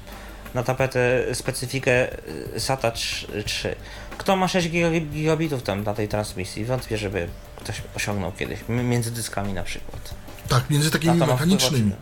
na 0.55 0.63
tapetę 0.63 1.25
specyfikę 1.35 2.09
y, 2.57 2.61
SATA 2.61 2.91
3. 2.91 3.75
Kto 4.19 4.37
ma 4.37 4.49
6 4.49 4.69
giga- 4.69 5.01
gigabitów 5.11 5.63
tam 5.63 5.85
na 5.85 5.95
tej 5.95 6.09
transmisji? 6.09 6.65
Wątpię, 6.65 6.99
żeby 6.99 7.29
ktoś 7.57 7.83
osiągnął 7.97 8.33
kiedyś, 8.33 8.59
między 8.69 9.11
dyskami 9.11 9.53
na 9.53 9.63
przykład. 9.63 10.15
Tak, 10.49 10.71
między 10.71 10.91
takimi 10.91 11.15
mechanicznymi. 11.19 11.93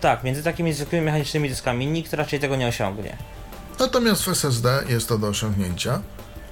Tak, 0.00 0.24
między 0.24 0.42
takimi 0.42 0.72
zwykłymi 0.72 1.04
mechanicznymi 1.04 1.48
dyskami 1.48 1.86
nikt 1.86 2.12
raczej 2.12 2.40
tego 2.40 2.56
nie 2.56 2.66
osiągnie. 2.66 3.16
Natomiast 3.78 4.22
w 4.24 4.28
SSD 4.28 4.82
jest 4.88 5.08
to 5.08 5.18
do 5.18 5.28
osiągnięcia, 5.28 6.00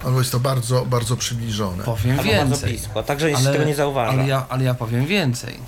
albo 0.05 0.19
jest 0.19 0.33
to 0.33 0.41
bardzo, 0.41 0.87
bardzo 0.87 1.17
przybliżone. 1.17 1.85
Powiem 1.85 2.19
Albo 2.19 2.33
więcej. 2.33 2.71
blisko, 2.71 3.03
także 3.03 3.33
nic 3.33 3.45
tego 3.45 3.65
nie 3.65 3.75
zauważa. 3.75 4.13
Ale 4.13 4.29
ja, 4.29 4.47
ale 4.49 4.65
ja 4.65 4.75
powiem 4.75 5.07
więcej. 5.07 5.59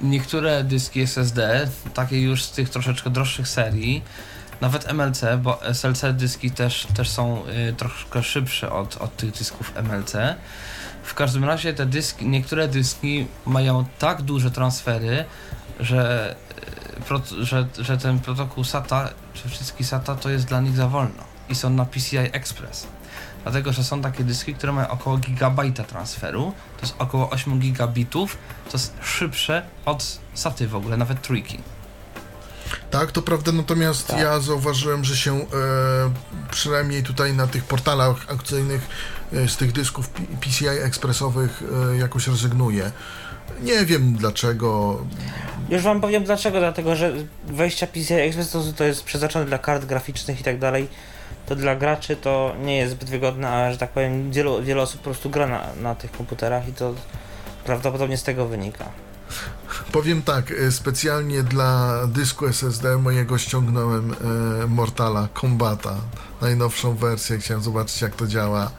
Niektóre 0.00 0.64
dyski 0.64 1.00
SSD, 1.00 1.68
takie 1.94 2.20
już 2.20 2.42
z 2.42 2.50
tych 2.50 2.70
troszeczkę 2.70 3.10
droższych 3.10 3.48
serii, 3.48 4.02
nawet 4.60 4.92
MLC, 4.92 5.20
bo 5.42 5.74
SLC 5.74 6.04
dyski 6.12 6.50
też, 6.50 6.86
też 6.94 7.08
są 7.08 7.42
y, 7.70 7.72
troszkę 7.72 8.22
szybsze 8.22 8.72
od, 8.72 8.96
od 8.96 9.16
tych 9.16 9.30
dysków 9.30 9.72
MLC. 9.76 10.12
W 11.02 11.14
każdym 11.14 11.44
razie 11.44 11.74
te 11.74 11.86
dyski, 11.86 12.26
niektóre 12.26 12.68
dyski 12.68 13.26
mają 13.46 13.84
tak 13.98 14.22
duże 14.22 14.50
transfery, 14.50 15.24
że, 15.80 16.34
że, 17.40 17.66
że 17.78 17.98
ten 17.98 18.20
protokół 18.20 18.64
SATA, 18.64 19.08
czy 19.34 19.48
wszystkie 19.48 19.84
SATA 19.84 20.14
to 20.14 20.30
jest 20.30 20.44
dla 20.44 20.60
nich 20.60 20.76
za 20.76 20.88
wolno 20.88 21.24
i 21.48 21.54
są 21.54 21.70
na 21.70 21.84
PCI 21.84 22.18
Express. 22.18 22.86
Dlatego, 23.42 23.72
że 23.72 23.84
są 23.84 24.02
takie 24.02 24.24
dyski, 24.24 24.54
które 24.54 24.72
mają 24.72 24.88
około 24.88 25.16
gigabajta 25.16 25.84
transferu, 25.84 26.52
to 26.76 26.86
jest 26.86 26.94
około 26.98 27.30
8 27.30 27.58
gigabitów, 27.58 28.38
to 28.64 28.72
jest 28.72 28.94
szybsze 29.02 29.62
od 29.84 30.20
SATY 30.34 30.68
w 30.68 30.74
ogóle, 30.74 30.96
nawet 30.96 31.22
trójki. 31.22 31.58
Tak, 32.90 33.12
to 33.12 33.22
prawda, 33.22 33.52
natomiast 33.52 34.06
Tak. 34.06 34.20
ja 34.20 34.40
zauważyłem, 34.40 35.04
że 35.04 35.16
się 35.16 35.34
e, 35.34 35.46
przynajmniej 36.50 37.02
tutaj 37.02 37.34
na 37.34 37.46
tych 37.46 37.64
portalach 37.64 38.30
aukcyjnych 38.30 38.88
e, 39.32 39.48
z 39.48 39.56
tych 39.56 39.72
dysków 39.72 40.08
PCI 40.40 40.68
ekspresowych 40.68 41.62
e, 41.92 41.96
jakoś 41.96 42.26
rezygnuje. 42.26 42.92
Nie 43.62 43.86
wiem 43.86 44.12
dlaczego. 44.12 44.98
Już 45.68 45.82
wam 45.82 46.00
powiem 46.00 46.24
dlaczego, 46.24 46.58
dlatego 46.58 46.96
że 46.96 47.12
wejścia 47.46 47.86
PCI 47.86 48.14
Express 48.14 48.50
to, 48.50 48.62
to 48.76 48.84
jest 48.84 49.04
przeznaczone 49.04 49.44
dla 49.44 49.58
kart 49.58 49.84
graficznych 49.84 50.40
i 50.40 50.44
tak 50.44 50.58
dalej. 50.58 50.88
To 51.46 51.56
dla 51.56 51.76
graczy 51.76 52.16
to 52.16 52.54
nie 52.64 52.76
jest 52.76 52.92
zbyt 52.92 53.10
wygodne, 53.10 53.48
a 53.48 53.72
że 53.72 53.78
tak 53.78 53.90
powiem 53.90 54.32
wielu, 54.32 54.62
wiele 54.62 54.82
osób 54.82 55.00
po 55.00 55.04
prostu 55.04 55.30
gra 55.30 55.46
na, 55.46 55.66
na 55.82 55.94
tych 55.94 56.12
komputerach 56.12 56.68
i 56.68 56.72
to 56.72 56.94
prawdopodobnie 57.64 58.16
z 58.16 58.22
tego 58.22 58.46
wynika. 58.46 58.84
Powiem 59.92 60.22
tak, 60.22 60.50
e, 60.50 60.72
specjalnie 60.72 61.42
dla 61.42 62.00
dysku 62.06 62.46
SSD 62.46 62.98
mojego 62.98 63.38
ściągnąłem 63.38 64.12
e, 64.12 64.66
Mortala 64.66 65.28
Kombata, 65.34 65.96
najnowszą 66.42 66.94
wersję, 66.94 67.38
chciałem 67.38 67.62
zobaczyć 67.62 68.02
jak 68.02 68.16
to 68.16 68.26
działa. 68.26 68.70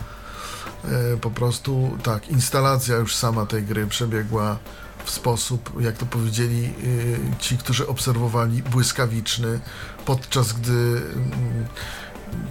E, 0.86 1.18
po 1.18 1.32
prostu 1.32 1.98
tak, 2.04 2.30
instalacja 2.30 2.96
już 2.96 3.16
sama 3.16 3.46
tej 3.46 3.64
gry 3.64 3.88
przebiegła 3.88 4.58
w 5.06 5.12
sposób, 5.12 5.82
jak 5.82 5.98
to 5.98 6.06
powiedzieli 6.06 6.66
e, 6.66 7.40
ci, 7.40 7.58
którzy 7.58 7.88
obserwowali, 7.88 8.64
błyskawiczny, 8.64 9.60
podczas 10.06 10.54
gdy 10.54 10.72
mm, 10.72 11.66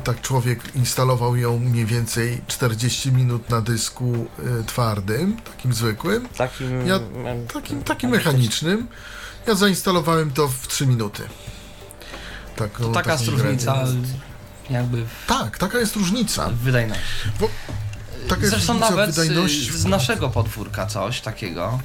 tak 0.05 0.21
człowiek 0.21 0.61
instalował 0.77 1.37
ją 1.37 1.59
mniej 1.59 1.87
więcej 1.87 2.43
40 2.47 3.13
minut 3.13 3.51
na 3.51 3.61
dysku 3.61 4.27
y, 4.61 4.65
twardym, 4.65 5.37
takim 5.37 5.73
zwykłym, 5.75 6.29
Takim, 6.29 6.87
Ja- 6.87 7.01
takim, 7.53 7.83
takim 7.85 8.11
mechanicznym. 8.11 8.89
Ja 9.47 9.55
zainstalowałem 9.55 10.31
to 10.31 10.49
w 10.49 10.69
3 10.69 10.87
minuty. 10.87 11.23
Taką, 12.57 12.85
To 12.85 12.91
taka 12.93 13.13
jest 13.13 13.25
taką 13.25 13.37
grę. 13.37 13.45
różnica 13.47 13.85
jakby 14.71 15.05
w 15.07 15.27
Tak, 15.27 15.59
taka 15.59 15.79
jest 15.79 15.97
różnica. 15.97 16.51
wydajności. 16.63 17.05
Taka 18.31 18.41
jest 18.43 18.55
Zresztą 18.55 18.79
nawet 18.79 19.11
wydajności. 19.11 19.71
y, 19.71 19.79
z 19.79 19.85
naszego 19.85 20.29
podwórka 20.29 20.87
coś 20.87 21.21
takiego. 21.21 21.79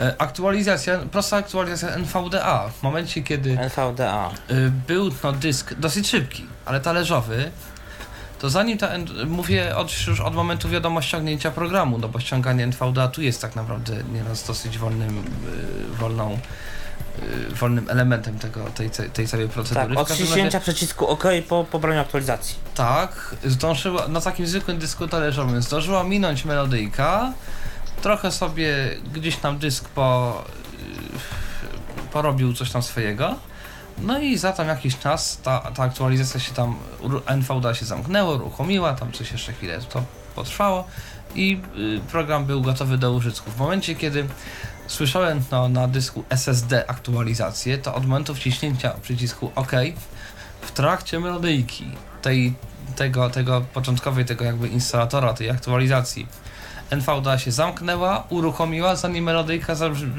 E, 0.00 0.14
Aktualizacja, 0.18 0.98
prosta 0.98 1.36
aktualizacja 1.36 1.88
NVDA. 1.96 2.68
W 2.78 2.82
momencie, 2.82 3.22
kiedy 3.22 3.58
NVDA. 3.58 4.30
y, 4.50 4.70
był 4.88 5.10
no, 5.24 5.32
dysk 5.32 5.74
dosyć 5.74 6.08
szybki, 6.10 6.46
ale 6.64 6.80
talerzowy, 6.80 7.50
to 8.40 8.50
zanim 8.50 8.78
ta, 8.78 8.88
mówię 9.26 9.76
od, 9.76 10.06
już 10.06 10.20
od 10.20 10.34
momentu 10.34 10.68
wiadomo 10.68 11.02
ściągnięcia 11.02 11.50
programu, 11.50 11.98
no 11.98 12.08
bo 12.08 12.20
ściąganie 12.20 12.64
NVDA 12.66 13.08
tu 13.08 13.22
jest 13.22 13.40
tak 13.42 13.56
naprawdę 13.56 13.96
nieraz 14.12 14.46
dosyć 14.46 14.78
wolnym, 14.78 15.18
y, 15.18 15.96
wolną, 15.96 16.38
wolnym 17.50 17.90
elementem 17.90 18.38
tego, 18.38 18.64
tej, 18.64 18.90
tej, 18.90 19.28
całej 19.28 19.48
procedury. 19.48 19.88
Tak, 19.88 19.98
od 19.98 20.08
każdym 20.08 20.44
razie- 20.44 20.60
przycisku 20.60 21.08
OK 21.08 21.24
po 21.48 21.64
pobraniu 21.64 22.00
aktualizacji. 22.00 22.56
tak, 22.74 23.36
zdążyła, 23.44 24.08
na 24.08 24.20
takim 24.20 24.46
zwykłym 24.46 24.78
dysku 24.78 25.08
talerzowym 25.08 25.62
zdążyła 25.62 26.04
minąć 26.04 26.44
melodyjka, 26.44 27.32
trochę 28.02 28.30
sobie 28.30 28.96
gdzieś 29.14 29.36
tam 29.36 29.58
dysk 29.58 29.88
po, 29.88 30.44
yy, 30.78 32.02
porobił 32.12 32.54
coś 32.54 32.70
tam 32.70 32.82
swojego, 32.82 33.34
no 33.98 34.18
i 34.18 34.38
za 34.38 34.52
tam 34.52 34.68
jakiś 34.68 34.98
czas 34.98 35.38
ta, 35.42 35.60
ta 35.60 35.82
aktualizacja 35.82 36.40
się 36.40 36.54
tam, 36.54 36.76
NVDA 37.26 37.74
się 37.74 37.86
zamknęło, 37.86 38.34
uruchomiła, 38.34 38.94
tam 38.94 39.12
coś 39.12 39.32
jeszcze 39.32 39.52
chwilę 39.52 39.80
to 39.92 40.02
potrwało 40.34 40.84
i 41.34 41.60
yy, 41.74 42.00
program 42.00 42.44
był 42.44 42.62
gotowy 42.62 42.98
do 42.98 43.12
użytku. 43.12 43.50
W 43.50 43.58
momencie, 43.58 43.94
kiedy 43.94 44.26
słyszałem 44.92 45.42
no, 45.50 45.68
na 45.68 45.88
dysku 45.88 46.24
SSD 46.28 46.90
aktualizację, 46.90 47.78
to 47.78 47.94
od 47.94 48.06
momentu 48.06 48.34
wciśnięcia 48.34 48.90
przycisku 48.90 49.52
OK 49.54 49.72
w 50.60 50.72
trakcie 50.72 51.20
melodyjki 51.20 51.84
tej, 52.22 52.54
tego, 52.96 53.30
tego 53.30 53.60
początkowej, 53.60 54.24
tego 54.24 54.44
jakby 54.44 54.68
instalatora, 54.68 55.34
tej 55.34 55.50
aktualizacji 55.50 56.26
NVDA 56.90 57.38
się 57.38 57.52
zamknęła, 57.52 58.26
uruchomiła, 58.28 58.96
zanim 58.96 59.24
melodyjka 59.24 59.74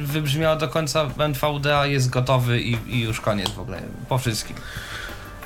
wybrzmiała 0.05 0.55
do 0.55 0.67
końca 0.67 1.09
NVDA 1.17 1.86
jest 1.86 2.09
gotowy 2.09 2.62
i, 2.62 2.77
i 2.88 3.01
już 3.01 3.21
koniec 3.21 3.49
w 3.49 3.59
ogóle, 3.59 3.81
po 4.09 4.17
wszystkim. 4.17 4.55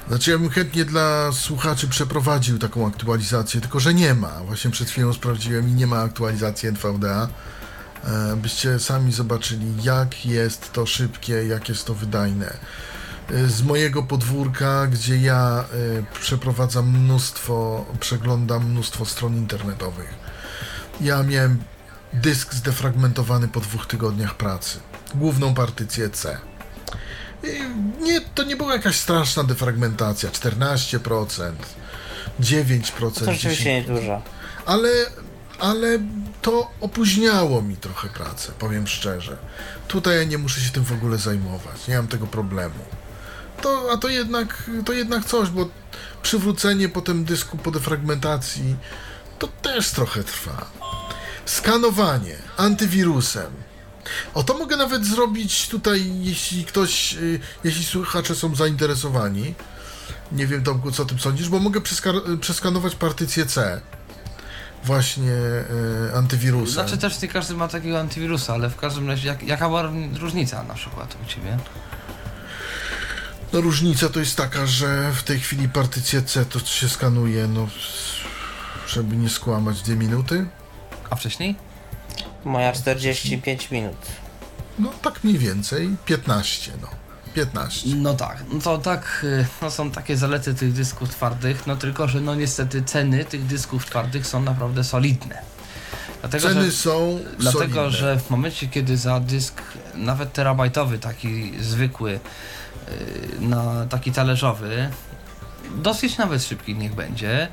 Znaczy 0.07 0.31
ja 0.31 0.37
bym 0.37 0.49
chętnie 0.49 0.85
dla 0.85 1.31
słuchaczy 1.31 1.87
przeprowadził 1.87 2.59
taką 2.59 2.87
aktualizację, 2.87 3.61
tylko 3.61 3.79
że 3.79 3.93
nie 3.93 4.13
ma. 4.13 4.31
Właśnie 4.45 4.71
przed 4.71 4.89
chwilą 4.89 5.13
sprawdziłem 5.13 5.69
i 5.69 5.71
nie 5.71 5.87
ma 5.87 6.01
aktualizacji 6.01 6.69
NVDA. 6.69 7.27
E, 8.03 8.35
Byście 8.35 8.79
sami 8.79 9.11
zobaczyli, 9.13 9.83
jak 9.83 10.25
jest 10.25 10.73
to 10.73 10.85
szybkie, 10.85 11.33
jak 11.33 11.69
jest 11.69 11.85
to 11.85 11.93
wydajne. 11.93 12.57
E, 13.31 13.47
Z 13.47 13.61
mojego 13.61 14.03
podwórka, 14.03 14.87
gdzie 14.87 15.17
ja 15.17 15.65
e, 16.09 16.19
przeprowadzam 16.19 16.89
mnóstwo, 16.89 17.85
przeglądam 17.99 18.69
mnóstwo 18.71 19.05
stron 19.05 19.35
internetowych. 19.35 20.13
Ja 21.01 21.23
miałem 21.23 21.63
dysk 22.13 22.53
zdefragmentowany 22.53 23.47
po 23.47 23.59
dwóch 23.59 23.85
tygodniach 23.87 24.35
pracy. 24.35 24.79
Główną 25.15 25.53
partycję 25.53 26.09
C. 26.09 26.37
Nie, 28.01 28.21
to 28.21 28.43
nie 28.43 28.55
była 28.55 28.73
jakaś 28.73 28.95
straszna 28.95 29.43
defragmentacja, 29.43 30.29
14%, 30.29 31.51
9%, 32.39 33.11
To 33.25 33.33
rzeczywiście 33.33 33.63
10%, 33.63 33.65
niedużo. 33.89 34.21
ale, 34.65 34.89
ale 35.59 35.99
to 36.41 36.71
opóźniało 36.81 37.61
mi 37.61 37.77
trochę 37.77 38.09
pracę, 38.09 38.51
powiem 38.59 38.87
szczerze. 38.87 39.37
Tutaj 39.87 40.17
ja 40.17 40.23
nie 40.23 40.37
muszę 40.37 40.61
się 40.61 40.69
tym 40.71 40.83
w 40.83 40.91
ogóle 40.91 41.17
zajmować, 41.17 41.87
nie 41.87 41.95
mam 41.97 42.07
tego 42.07 42.27
problemu. 42.27 42.79
To, 43.61 43.89
a 43.93 43.97
to 43.97 44.09
jednak, 44.09 44.63
to 44.85 44.93
jednak 44.93 45.25
coś, 45.25 45.49
bo 45.49 45.69
przywrócenie 46.21 46.89
potem 46.89 47.25
dysku 47.25 47.57
po 47.57 47.71
defragmentacji 47.71 48.75
to 49.39 49.47
też 49.47 49.91
trochę 49.91 50.23
trwa. 50.23 50.65
Skanowanie 51.45 52.35
antywirusem. 52.57 53.51
O 54.33 54.43
to 54.43 54.57
mogę 54.57 54.77
nawet 54.77 55.05
zrobić 55.05 55.67
tutaj, 55.67 56.11
jeśli 56.21 56.65
ktoś, 56.65 57.13
y, 57.13 57.39
jeśli 57.63 57.85
słuchacze 57.85 58.35
są 58.35 58.55
zainteresowani. 58.55 59.55
Nie 60.31 60.47
wiem, 60.47 60.63
Tomku, 60.63 60.91
co 60.91 61.03
o 61.03 61.05
tym 61.05 61.19
sądzisz, 61.19 61.49
bo 61.49 61.59
mogę 61.59 61.79
przeska- 61.79 62.37
przeskanować 62.39 62.95
partycję 62.95 63.45
C. 63.45 63.81
Właśnie 64.83 65.31
y, 65.31 66.15
antywirusem. 66.15 66.73
Znaczy 66.73 66.97
też 66.97 67.21
nie 67.21 67.27
każdy 67.27 67.53
ma 67.53 67.67
takiego 67.67 67.99
antywirusa, 67.99 68.53
ale 68.53 68.69
w 68.69 68.75
każdym 68.75 69.07
razie 69.07 69.27
jak, 69.27 69.43
jaka 69.43 69.67
była 69.67 69.91
różnica 70.19 70.63
na 70.63 70.73
przykład 70.73 71.17
u 71.23 71.25
Ciebie? 71.29 71.57
No 73.53 73.61
różnica 73.61 74.09
to 74.09 74.19
jest 74.19 74.37
taka, 74.37 74.65
że 74.65 75.11
w 75.13 75.23
tej 75.23 75.39
chwili 75.39 75.69
partycję 75.69 76.21
C 76.21 76.45
to 76.45 76.59
się 76.59 76.89
skanuje, 76.89 77.47
no 77.47 77.67
żeby 78.87 79.17
nie 79.17 79.29
skłamać, 79.29 79.81
dwie 79.81 79.95
minuty. 79.95 80.45
A 81.09 81.15
wcześniej? 81.15 81.55
Moja 82.45 82.73
45 82.73 83.71
minut. 83.71 83.97
No 84.79 84.91
tak 85.01 85.23
mniej 85.23 85.37
więcej, 85.37 85.95
15, 86.05 86.71
no. 86.81 87.06
15. 87.45 87.95
No 87.95 88.13
tak, 88.13 88.43
no 88.53 88.59
to 88.59 88.77
tak, 88.77 89.21
y, 89.23 89.45
no 89.61 89.71
są 89.71 89.91
takie 89.91 90.17
zalety 90.17 90.53
tych 90.53 90.73
dysków 90.73 91.09
twardych, 91.09 91.67
no 91.67 91.75
tylko, 91.75 92.07
że 92.07 92.21
no 92.21 92.35
niestety 92.35 92.83
ceny 92.83 93.25
tych 93.25 93.45
dysków 93.45 93.85
twardych 93.85 94.27
są 94.27 94.41
naprawdę 94.41 94.83
solidne. 94.83 95.41
Dlatego, 96.21 96.47
Ceny 96.47 96.65
że, 96.65 96.71
są 96.71 97.19
dlatego 97.39 97.73
solidne. 97.75 97.91
że 97.97 98.19
w 98.19 98.29
momencie, 98.29 98.67
kiedy 98.67 98.97
za 98.97 99.19
dysk 99.19 99.61
nawet 99.95 100.33
terabajtowy, 100.33 100.99
taki 100.99 101.53
zwykły, 101.61 102.11
y, 102.11 102.19
na 103.41 103.85
taki 103.85 104.11
talerzowy, 104.11 104.89
dosyć 105.75 106.17
nawet 106.17 106.43
szybki 106.43 106.75
niech 106.75 106.95
będzie, 106.95 107.47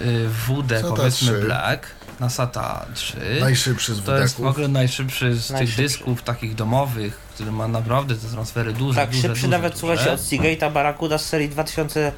y, 0.00 0.28
WD 0.48 0.80
SATA 0.80 0.96
powiedzmy 0.96 1.32
3. 1.32 1.40
Black 1.46 1.86
na 2.20 2.30
SATA 2.30 2.86
3, 2.94 3.16
Najszybszy 3.40 3.94
z 3.94 4.02
to 4.04 4.16
jest 4.18 4.34
w 4.34 4.36
WD-ków. 4.36 4.50
ogóle 4.50 4.68
najszybszy 4.68 5.34
z 5.34 5.46
tych 5.46 5.50
Najszybszy. 5.56 5.82
dysków 5.82 6.22
takich 6.22 6.54
domowych, 6.54 7.20
który 7.40 7.52
ma 7.52 7.68
naprawdę 7.68 8.14
te 8.16 8.28
transfery 8.28 8.72
duże, 8.72 9.00
Tak, 9.00 9.10
duże, 9.10 9.22
szybszy 9.22 9.34
duże, 9.42 9.48
nawet, 9.48 9.72
duże. 9.72 9.80
słuchajcie, 9.80 10.12
od 10.12 10.20
Seagate'a 10.20 10.72
Barracuda 10.72 11.18
z 11.18 11.24
serii 11.26 11.48
2000, 11.48 12.12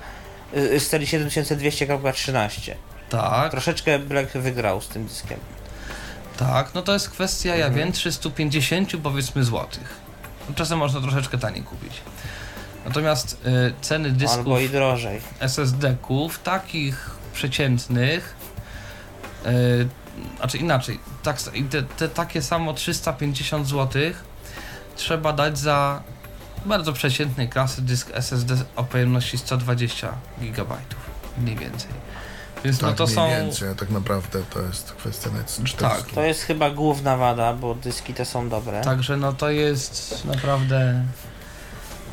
y, 0.56 0.80
z 0.80 0.87
serii 0.87 1.06
7200.13. 1.06 2.74
Tak, 3.11 3.50
Troszeczkę 3.50 3.98
Black 3.98 4.32
wygrał 4.32 4.80
z 4.80 4.88
tym 4.88 5.06
dyskiem. 5.06 5.38
tak, 6.37 6.74
no 6.74 6.82
to 6.82 6.92
jest 6.92 7.11
kwestia, 7.11 7.48
ja 7.56 7.66
Mhm. 7.66 7.74
wiem, 7.74 7.92
350 7.92 8.96
powiedzmy 9.02 9.44
złotych. 9.44 9.96
Czasem 10.54 10.78
można 10.78 11.00
troszeczkę 11.00 11.38
taniej 11.38 11.62
kupić. 11.62 11.92
Natomiast 12.85 13.32
y, 13.46 13.74
ceny 13.80 14.11
dysków 14.11 14.38
Albo 14.38 14.61
i 14.61 14.68
drożej. 14.68 15.20
SSD-ków, 15.40 16.38
takich 16.38 17.11
przeciętnych, 17.35 18.35
y, 19.46 19.88
znaczy 20.37 20.58
inaczej, 20.58 20.98
tak, 21.22 21.37
te, 21.70 21.82
te 21.82 22.08
takie 22.08 22.42
samo 22.42 22.72
350 22.74 23.68
zł 23.68 24.02
trzeba 24.96 25.33
dać 25.33 25.59
za 25.59 26.02
bardzo 26.66 26.92
przeciętnej 26.92 27.48
klasy 27.48 27.83
dysk 27.83 28.11
SSD 28.14 28.57
o 28.76 28.85
pojemności 28.85 29.38
120 29.38 30.12
GB, 30.40 30.74
mniej 31.38 31.57
więcej. 31.57 31.90
Więc 32.64 32.78
Tak, 32.78 32.90
no 32.90 32.96
to 32.96 33.05
mniej 33.05 33.14
są. 33.16 33.28
więcej, 33.28 33.68
a 33.68 33.74
tak 33.74 33.90
naprawdę 33.90 34.42
to 34.50 34.61
jest 34.62 34.92
kwestia 34.92 35.31
nawet 35.31 35.46
400. 35.64 35.88
Tak. 35.88 36.11
To 36.14 36.22
jest 36.22 36.42
chyba 36.42 36.70
główna 36.70 37.16
wada, 37.16 37.52
bo 37.52 37.74
dyski 37.74 38.14
te 38.14 38.24
są 38.24 38.48
dobre. 38.48 38.81
Także 38.81 39.16
no 39.16 39.33
to 39.33 39.50
jest 39.50 40.24
naprawdę 40.24 41.05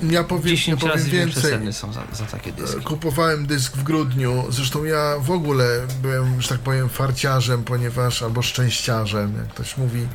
Ja 0.10 0.24
powiem, 0.24 0.44
ja 0.48 0.50
10 0.52 0.80
powiem 0.82 0.96
razy 0.96 1.10
większe 1.10 1.42
więcej. 1.42 1.52
ceny 1.60 1.74
są 1.74 1.94
za, 1.94 2.02
za 2.14 2.26
takie 2.26 2.52
dyski. 2.52 2.82
Kupowałem 2.82 3.46
dysk 3.48 3.78
w 3.78 3.84
grudniu. 3.84 4.46
Zresztą 4.50 4.84
ja 4.84 5.16
w 5.20 5.32
ogóle 5.32 5.66
byłem, 6.02 6.42
że 6.42 6.50
tak 6.50 6.60
powiem, 6.60 6.90
farciarzem, 6.90 7.64
ponieważ, 7.64 8.24
albo 8.24 8.42
szczęściarzem, 8.42 9.38
jak 9.38 9.48
ktoś 9.48 9.78
mówi, 9.78 10.02
e, 10.02 10.08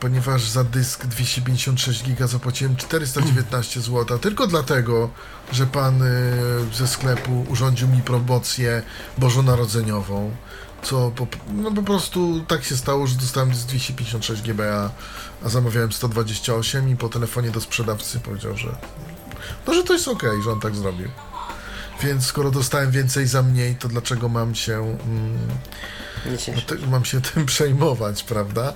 ponieważ 0.00 0.48
za 0.48 0.64
dysk 0.64 1.06
256 1.06 2.02
giga 2.02 2.26
zapłaciłem 2.26 2.76
419 2.76 3.80
zł. 3.80 4.18
Tylko 4.18 4.46
dlatego, 4.46 5.10
że 5.52 5.66
pan 5.66 6.02
e, 6.02 6.06
ze 6.74 6.88
sklepu 6.88 7.46
urządził 7.48 7.88
mi 7.88 8.02
promocję 8.02 8.82
bożonarodzeniową. 9.18 10.30
Co 10.82 11.10
po, 11.10 11.26
no 11.52 11.72
po 11.72 11.82
prostu 11.82 12.44
tak 12.48 12.64
się 12.64 12.76
stało, 12.76 13.06
że 13.06 13.16
dostałem 13.16 13.50
dysk 13.50 13.66
256 13.66 14.42
GB, 14.42 14.74
a, 14.74 14.90
a 15.46 15.48
zamawiałem 15.48 15.92
128 15.92 16.88
i 16.88 16.96
po 16.96 17.08
telefonie 17.08 17.50
do 17.50 17.60
sprzedawcy 17.60 18.20
powiedział, 18.20 18.56
że 18.56 18.76
no, 19.66 19.74
że 19.74 19.84
to 19.84 19.92
jest 19.92 20.08
okej, 20.08 20.42
że 20.42 20.52
on 20.52 20.60
tak 20.60 20.76
zrobił. 20.76 21.08
Więc 22.02 22.26
skoro 22.26 22.50
dostałem 22.50 22.90
więcej 22.90 23.26
za 23.26 23.42
mniej, 23.42 23.76
to 23.76 23.88
dlaczego 23.88 24.28
mam 24.28 24.54
się, 24.54 24.74
mm, 24.74 25.38
Nie 26.26 26.54
no, 26.54 26.60
te, 26.60 26.86
mam 26.86 27.04
się 27.04 27.20
tym 27.34 27.46
przejmować, 27.46 28.22
prawda? 28.22 28.72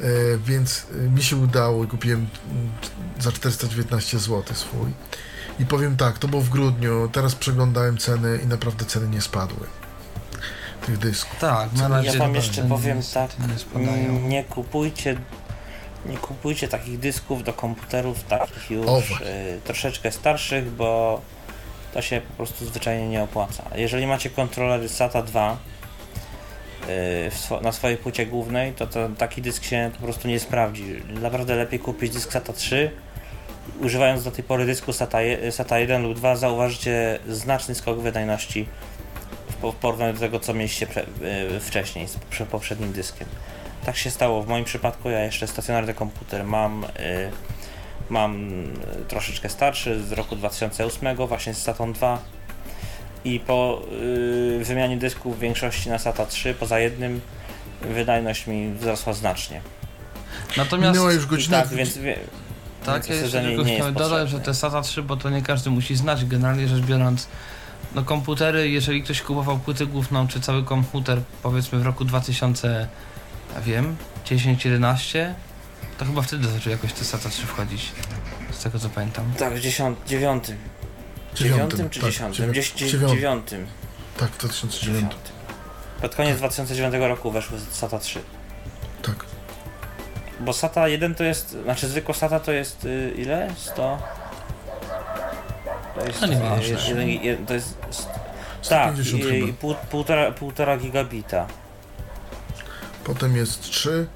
E, 0.00 0.02
więc 0.38 0.86
e, 0.94 1.10
mi 1.10 1.22
się 1.22 1.36
udało 1.36 1.84
i 1.84 1.86
kupiłem 1.86 2.26
za 3.20 3.32
419 3.32 4.18
zł 4.18 4.42
swój. 4.52 4.90
I 5.58 5.66
powiem 5.66 5.96
tak, 5.96 6.18
to 6.18 6.28
było 6.28 6.42
w 6.42 6.48
grudniu, 6.48 7.08
teraz 7.12 7.34
przeglądałem 7.34 7.98
ceny 7.98 8.40
i 8.44 8.46
naprawdę 8.46 8.84
ceny 8.84 9.08
nie 9.08 9.20
spadły. 9.20 9.66
Tych 10.86 10.98
dysków. 10.98 11.38
Tak, 11.38 11.72
na 11.72 11.88
razie 11.88 12.12
Ja 12.12 12.18
wam 12.18 12.34
jeszcze 12.34 12.62
nie- 12.62 12.68
powiem 12.68 12.96
niestety 12.96 13.34
tak, 13.36 13.82
Nie 13.82 13.88
mm, 13.88 14.28
nie 14.28 14.44
kupujcie 14.44 15.16
nie 16.06 16.16
kupujcie 16.16 16.68
takich 16.68 16.98
dysków 16.98 17.44
do 17.44 17.52
komputerów 17.52 18.24
takich 18.24 18.70
już 18.70 18.86
O, 18.86 18.98
y, 18.98 19.60
troszeczkę 19.64 20.12
starszych, 20.12 20.70
bo 20.70 21.20
to 21.94 22.02
się 22.02 22.20
po 22.20 22.32
prostu 22.32 22.66
zwyczajnie 22.66 23.08
nie 23.08 23.22
opłaca. 23.22 23.62
Jeżeli 23.74 24.06
macie 24.06 24.30
kontrolery 24.30 24.88
SATA 24.88 25.22
2 25.22 25.56
y, 26.88 27.30
w 27.30 27.34
swo- 27.34 27.62
na 27.62 27.72
swojej 27.72 27.96
płycie 27.96 28.26
głównej, 28.26 28.72
to, 28.72 28.86
to 28.86 29.08
taki 29.18 29.42
dysk 29.42 29.64
się 29.64 29.90
po 29.98 30.04
prostu 30.04 30.28
nie 30.28 30.40
sprawdzi. 30.40 30.84
Naprawdę 31.22 31.56
lepiej 31.56 31.78
kupić 31.78 32.12
dysk 32.12 32.32
SATA 32.32 32.52
3. 32.52 32.90
Używając 33.80 34.24
do 34.24 34.30
tej 34.30 34.44
pory 34.44 34.66
dysku 34.66 34.92
SATA, 34.92 35.18
SATA 35.50 35.78
1 35.78 36.02
lub 36.02 36.14
2 36.14 36.36
zauważycie 36.36 37.18
znaczny 37.28 37.74
skok 37.74 38.00
wydajności 38.00 38.66
w 39.50 39.72
w 39.72 39.74
porównaniu 39.74 40.12
do 40.12 40.20
tego, 40.20 40.40
co 40.40 40.54
mieliście 40.54 40.86
y, 41.56 41.60
wcześniej 41.60 42.08
z 42.08 42.16
prze- 42.30 42.46
poprzednim 42.46 42.92
dyskiem. 42.92 43.28
Tak 43.86 43.96
się 43.96 44.10
stało. 44.10 44.42
W 44.42 44.48
moim 44.48 44.64
przypadku 44.64 45.10
ja 45.10 45.24
jeszcze 45.24 45.46
stacjonarny 45.46 45.94
komputer 45.94 46.44
mam. 46.44 46.84
Y, 46.84 46.88
mam 48.10 48.50
y, 48.50 49.04
troszeczkę 49.08 49.48
starszy 49.48 50.02
z 50.02 50.12
roku 50.12 50.36
2008, 50.36 51.16
właśnie 51.16 51.54
z 51.54 51.62
SATą 51.62 51.92
2. 51.92 52.18
I 53.24 53.40
po 53.40 53.82
y, 54.60 54.64
wymianie 54.64 54.96
dysków 54.96 55.36
w 55.36 55.40
większości 55.40 55.88
na 55.90 55.98
SATA 55.98 56.26
3, 56.26 56.54
poza 56.54 56.78
jednym, 56.78 57.20
wydajność 57.80 58.46
mi 58.46 58.72
wzrosła 58.72 59.12
znacznie. 59.12 59.60
Natomiast 60.56 60.92
Minęła 60.94 61.12
już 61.12 61.26
godzina. 61.26 61.60
tak, 61.60 61.68
więc, 61.68 61.98
wie- 61.98 62.18
Tak, 62.84 63.06
więc 63.06 63.32
ja 63.32 63.40
tylko 63.42 63.64
chciałem 63.64 63.94
dodać, 63.94 64.30
że 64.30 64.40
te 64.40 64.54
SATA 64.54 64.82
3, 64.82 65.02
bo 65.02 65.16
to 65.16 65.30
nie 65.30 65.42
każdy 65.42 65.70
musi 65.70 65.96
znać, 65.96 66.24
generalnie 66.24 66.68
rzecz 66.68 66.80
biorąc, 66.84 67.28
no 67.94 68.02
komputery, 68.02 68.70
jeżeli 68.70 69.02
ktoś 69.02 69.22
kupował 69.22 69.58
płytę 69.58 69.86
główną, 69.86 70.28
czy 70.28 70.40
cały 70.40 70.64
komputer, 70.64 71.20
powiedzmy 71.42 71.78
w 71.78 71.82
roku 71.86 72.04
2000, 72.04 72.88
ja 73.54 73.60
wiem, 73.60 73.96
10-11, 74.26 75.34
to 75.98 76.04
chyba 76.04 76.22
wtedy 76.22 76.48
zaczęły 76.48 76.76
jakoś 76.76 76.92
te 76.92 77.04
SATA 77.04 77.28
3 77.28 77.46
wchodzić, 77.46 77.92
z 78.50 78.62
tego 78.62 78.78
co 78.78 78.88
pamiętam. 78.88 79.24
Tak, 79.38 79.54
w 79.54 79.60
dziesiąt, 79.60 79.98
dziewiątym. 80.06 80.56
Dziewiątym 81.34 81.90
czy 81.90 82.00
tak, 82.00 82.10
dziesiątym? 82.10 82.34
dziewię- 82.46 82.52
Dzieś- 82.54 82.72
dzie- 82.74 82.86
dziewiątym. 82.86 83.16
Dziewiątym. 83.16 83.66
Tak, 84.20 84.30
w 84.30 84.38
2009. 84.38 85.12
Pod 86.02 86.14
koniec 86.14 86.38
2009 86.38 86.94
roku 87.08 87.30
weszły 87.30 87.58
SATA 87.72 87.98
3. 87.98 88.20
Tak. 89.02 89.16
Bo 90.40 90.52
SATA 90.52 90.88
1 90.88 91.14
to 91.14 91.24
jest, 91.24 91.56
znaczy 91.62 91.88
zwykła 91.88 92.14
SATA 92.14 92.40
to 92.40 92.52
jest 92.52 92.84
y, 92.84 93.12
ile? 93.16 93.48
100? 93.56 93.98
To 95.94 96.04
jest, 96.06 96.20
No 96.20 96.26
nieważne. 96.26 96.76
y, 96.76 96.88
jeden, 96.88 97.08
jeden, 97.08 97.46
to 97.46 97.54
jest 97.54 97.68
st- 97.90 98.08
tak, 98.68 98.94
150 98.94 99.24
i, 99.24 99.30
chyba. 99.30 99.46
i 99.48 99.52
pół, 99.52 99.74
półtora, 99.90 100.32
półtora 100.32 100.76
gigabita. 100.76 101.46
Potem 103.04 103.36
jest 103.36 103.62
3, 103.62 104.06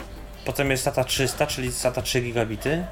Potem 0.45 0.71
jest 0.71 0.83
SATA 0.85 1.05
300, 1.05 1.47
czyli 1.47 1.73
SATA 1.73 2.03
3 2.03 2.21
gigabity. 2.21 2.85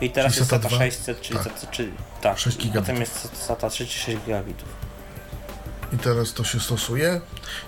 I 0.00 0.10
teraz 0.10 0.32
Czyli 0.32 0.40
jest 0.40 0.50
SATA 0.50 0.62
SATA 0.62 0.76
2? 0.76 0.84
600, 0.84 1.20
czyli 1.20 1.38
Tak. 1.38 1.44
SATA, 1.52 1.66
czy, 1.66 1.90
tak. 2.20 2.38
6 2.38 2.56
i 2.56 2.58
gigabitów. 2.58 2.82
Potem 2.86 3.00
jest 3.00 3.46
SATA 3.46 3.70
3 3.70 3.86
czy 3.86 3.98
6 3.98 4.18
gigabitów. 4.26 4.68
i 5.92 5.98
teraz 5.98 6.32
to 6.32 6.44
się 6.44 6.60
stosuje. 6.60 7.20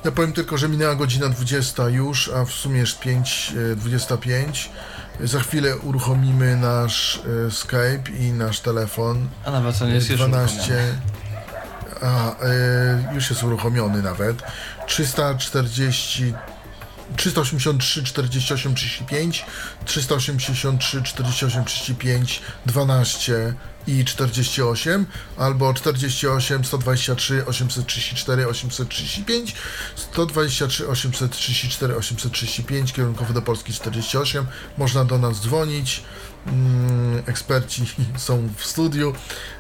Ja 0.04 0.12
powiem 0.12 0.32
tylko, 0.32 0.58
że 0.58 0.68
minęła 0.68 0.94
godzina 0.94 1.28
20 1.28 1.88
już, 1.88 2.28
a 2.28 2.44
w 2.44 2.50
sumie 2.52 2.78
jest 2.80 3.00
5.25. 3.00 4.68
Za 5.20 5.40
chwilę 5.40 5.76
uruchomimy 5.76 6.56
nasz 6.56 7.20
e, 7.46 7.50
Skype 7.50 8.10
i 8.18 8.32
nasz 8.32 8.60
telefon. 8.60 9.28
A 9.44 9.50
nawet 9.50 9.80
nie 9.80 9.88
jest 9.88 10.10
już 10.10 10.20
12. 10.20 10.56
uruchomione. 10.62 10.98
A, 12.02 12.30
e, 12.44 13.14
już 13.14 13.30
jest 13.30 13.42
uruchomiony 13.42 14.02
nawet. 14.02 14.42
340. 14.86 16.34
383 17.16 18.12
48 18.12 18.12
35, 18.74 19.44
383 19.84 20.78
48 20.78 21.14
35, 21.14 22.40
12 22.66 23.56
i 23.86 24.04
48, 24.04 25.06
albo 25.36 25.74
48 25.74 26.64
123 26.64 27.46
834 27.46 28.46
835, 28.46 29.54
123 29.96 30.88
834 30.88 31.96
835, 31.96 32.92
kierunkowy 32.92 33.34
do 33.34 33.42
Polski 33.42 33.72
48. 33.72 34.46
Można 34.78 35.04
do 35.04 35.18
nas 35.18 35.40
dzwonić. 35.40 36.02
Mm, 36.46 37.22
eksperci 37.26 37.84
są 38.16 38.48
w 38.56 38.64
studiu. 38.64 39.12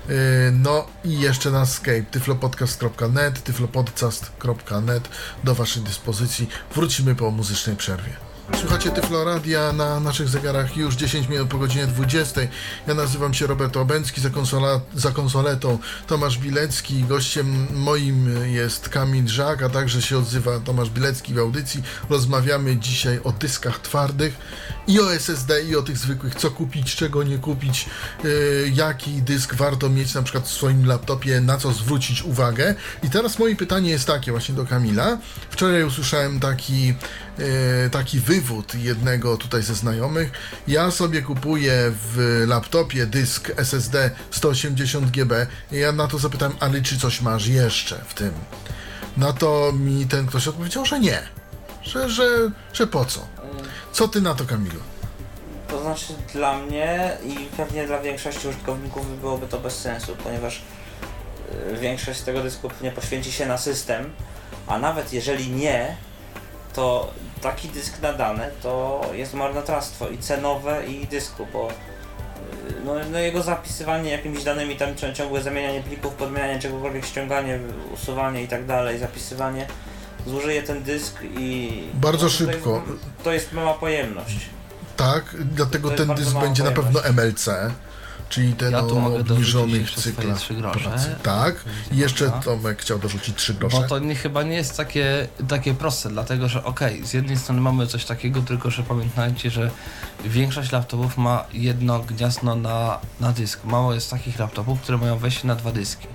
Yy, 0.08 0.14
No 0.52 0.86
i 1.04 1.20
jeszcze 1.20 1.50
na 1.50 1.66
Skype 1.66 2.04
tyflopodcast.net, 2.10 3.42
tyflopodcast.net 3.44 5.08
do 5.44 5.54
Waszej 5.54 5.82
dyspozycji. 5.82 6.48
Wrócimy 6.74 7.14
po 7.14 7.30
muzycznej 7.30 7.76
przerwie. 7.76 8.35
Słuchacie 8.54 8.90
Tyfloradia 8.90 9.72
na 9.72 10.00
naszych 10.00 10.28
zegarach 10.28 10.76
już 10.76 10.94
10 10.94 11.28
minut 11.28 11.48
po 11.48 11.58
godzinie 11.58 11.86
20. 11.86 12.40
Ja 12.86 12.94
nazywam 12.94 13.34
się 13.34 13.46
Robert 13.46 13.76
Obęcki, 13.76 14.20
za, 14.20 14.30
konsola, 14.30 14.80
za 14.94 15.10
konsoletą 15.10 15.78
Tomasz 16.06 16.38
Bilecki. 16.38 17.04
Gościem 17.04 17.66
moim 17.74 18.46
jest 18.52 18.88
Kamil 18.88 19.28
Żak, 19.28 19.62
a 19.62 19.68
także 19.68 20.02
się 20.02 20.18
odzywa 20.18 20.60
Tomasz 20.60 20.90
Bilecki 20.90 21.34
w 21.34 21.38
audycji. 21.38 21.82
Rozmawiamy 22.10 22.76
dzisiaj 22.76 23.20
o 23.24 23.32
dyskach 23.32 23.78
twardych 23.78 24.38
i 24.86 25.00
o 25.00 25.14
SSD 25.14 25.62
i 25.62 25.76
o 25.76 25.82
tych 25.82 25.98
zwykłych, 25.98 26.34
co 26.34 26.50
kupić, 26.50 26.96
czego 26.96 27.22
nie 27.22 27.38
kupić, 27.38 27.86
yy, 28.24 28.30
jaki 28.74 29.22
dysk 29.22 29.54
warto 29.54 29.88
mieć 29.88 30.14
na 30.14 30.22
przykład 30.22 30.44
w 30.44 30.52
swoim 30.52 30.86
laptopie, 30.86 31.40
na 31.40 31.58
co 31.58 31.72
zwrócić 31.72 32.22
uwagę. 32.22 32.74
I 33.02 33.10
teraz 33.10 33.38
moje 33.38 33.56
pytanie 33.56 33.90
jest 33.90 34.06
takie 34.06 34.30
właśnie 34.30 34.54
do 34.54 34.66
Kamila. 34.66 35.18
Wczoraj 35.50 35.84
usłyszałem 35.84 36.40
taki, 36.40 36.94
taki 37.90 38.20
wywód 38.20 38.74
jednego 38.74 39.36
tutaj 39.36 39.62
ze 39.62 39.74
znajomych. 39.74 40.30
Ja 40.68 40.90
sobie 40.90 41.22
kupuję 41.22 41.92
w 42.12 42.44
laptopie 42.46 43.06
dysk 43.06 43.50
SSD 43.56 44.10
180 44.30 45.10
GB 45.10 45.46
i 45.72 45.76
ja 45.76 45.92
na 45.92 46.08
to 46.08 46.18
zapytałem, 46.18 46.56
ale 46.60 46.82
czy 46.82 46.98
coś 46.98 47.20
masz 47.20 47.46
jeszcze 47.46 48.04
w 48.08 48.14
tym? 48.14 48.32
Na 49.16 49.32
to 49.32 49.72
mi 49.72 50.06
ten 50.06 50.26
ktoś 50.26 50.48
odpowiedział, 50.48 50.86
że 50.86 51.00
nie. 51.00 51.22
Że, 51.82 52.10
że, 52.10 52.50
że 52.72 52.86
po 52.86 53.04
co? 53.04 53.26
Co 53.92 54.08
ty 54.08 54.20
na 54.20 54.34
to, 54.34 54.44
Kamilu? 54.44 54.80
To 55.68 55.82
znaczy 55.82 56.14
dla 56.32 56.58
mnie 56.58 57.16
i 57.24 57.36
pewnie 57.56 57.86
dla 57.86 58.00
większości 58.00 58.48
użytkowników 58.48 59.20
byłoby 59.20 59.46
to 59.46 59.60
bez 59.60 59.78
sensu, 59.78 60.16
ponieważ 60.24 60.62
y, 61.72 61.76
większość 61.76 62.20
tego 62.20 62.42
dysku 62.42 62.70
nie 62.82 62.90
poświęci 62.90 63.32
się 63.32 63.46
na 63.46 63.58
system, 63.58 64.10
a 64.66 64.78
nawet 64.78 65.12
jeżeli 65.12 65.50
nie, 65.50 65.96
to 66.76 67.10
taki 67.42 67.68
dysk 67.68 68.02
na 68.02 68.12
dane 68.12 68.50
to 68.62 69.00
jest 69.12 69.34
marnotrawstwo 69.34 70.08
i 70.08 70.18
cenowe 70.18 70.86
i 70.86 71.06
dysku, 71.06 71.46
bo 71.52 71.68
y, 71.70 72.74
no, 72.84 72.94
no 73.12 73.18
jego 73.18 73.42
zapisywanie 73.42 74.10
jakimiś 74.10 74.44
danymi, 74.44 74.76
tam 74.76 74.94
cią- 74.94 75.12
ciągłe 75.12 75.42
zamienianie 75.42 75.80
plików, 75.82 76.14
podmienianie 76.14 76.58
czegokolwiek, 76.60 77.06
ściąganie, 77.06 77.58
usuwanie 77.94 78.42
i 78.42 78.48
tak 78.48 78.66
dalej, 78.66 78.98
zapisywanie, 78.98 79.66
zużyje 80.26 80.62
ten 80.62 80.82
dysk 80.82 81.18
i... 81.38 81.72
Bardzo 81.94 82.24
no, 82.24 82.30
to 82.30 82.36
szybko. 82.36 82.70
Jest, 82.70 83.04
to 83.24 83.32
jest 83.32 83.52
mała 83.52 83.74
pojemność. 83.74 84.38
Tak, 84.96 85.24
dlatego 85.54 85.90
ten 85.90 86.14
dysk 86.14 86.36
będzie 86.38 86.64
na 86.64 86.70
pewno 86.70 87.00
pojemność. 87.00 87.36
MLC, 87.46 87.48
czyli 88.28 88.52
ten 88.52 88.72
Ja 88.72 88.80
o 88.80 89.16
obniżonych 89.16 89.90
cyklach 89.90 90.38
trzy 90.38 90.54
grosze. 90.54 90.80
pracy. 90.80 91.14
Tak, 91.22 91.64
i 91.92 91.96
jeszcze. 91.96 92.30
Tomek 92.44 92.80
chciał 92.82 92.98
dorzucić 92.98 93.36
trzy 93.36 93.54
Bo 93.54 93.58
grosze. 93.68 93.86
to 93.88 93.98
nie, 93.98 94.14
chyba 94.14 94.42
nie 94.42 94.56
jest 94.56 94.76
takie, 94.76 95.28
takie 95.48 95.74
proste, 95.74 96.08
dlatego 96.08 96.48
że 96.48 96.64
okej, 96.64 97.06
z 97.06 97.12
jednej 97.12 97.36
strony 97.36 97.60
mamy 97.60 97.86
coś 97.86 98.04
takiego, 98.04 98.42
tylko 98.42 98.70
że 98.70 98.82
pamiętajcie, 98.82 99.50
że 99.50 99.70
większość 100.24 100.72
laptopów 100.72 101.16
ma 101.16 101.44
jedno 101.52 101.98
gniazdo 101.98 102.54
na, 102.54 102.98
na 103.20 103.32
dysk. 103.32 103.64
Mało 103.64 103.94
jest 103.94 104.10
takich 104.10 104.38
laptopów, 104.38 104.80
które 104.80 104.98
mają 104.98 105.18
wejście 105.18 105.46
na 105.46 105.54
dwa 105.54 105.72
dyski. 105.72 106.06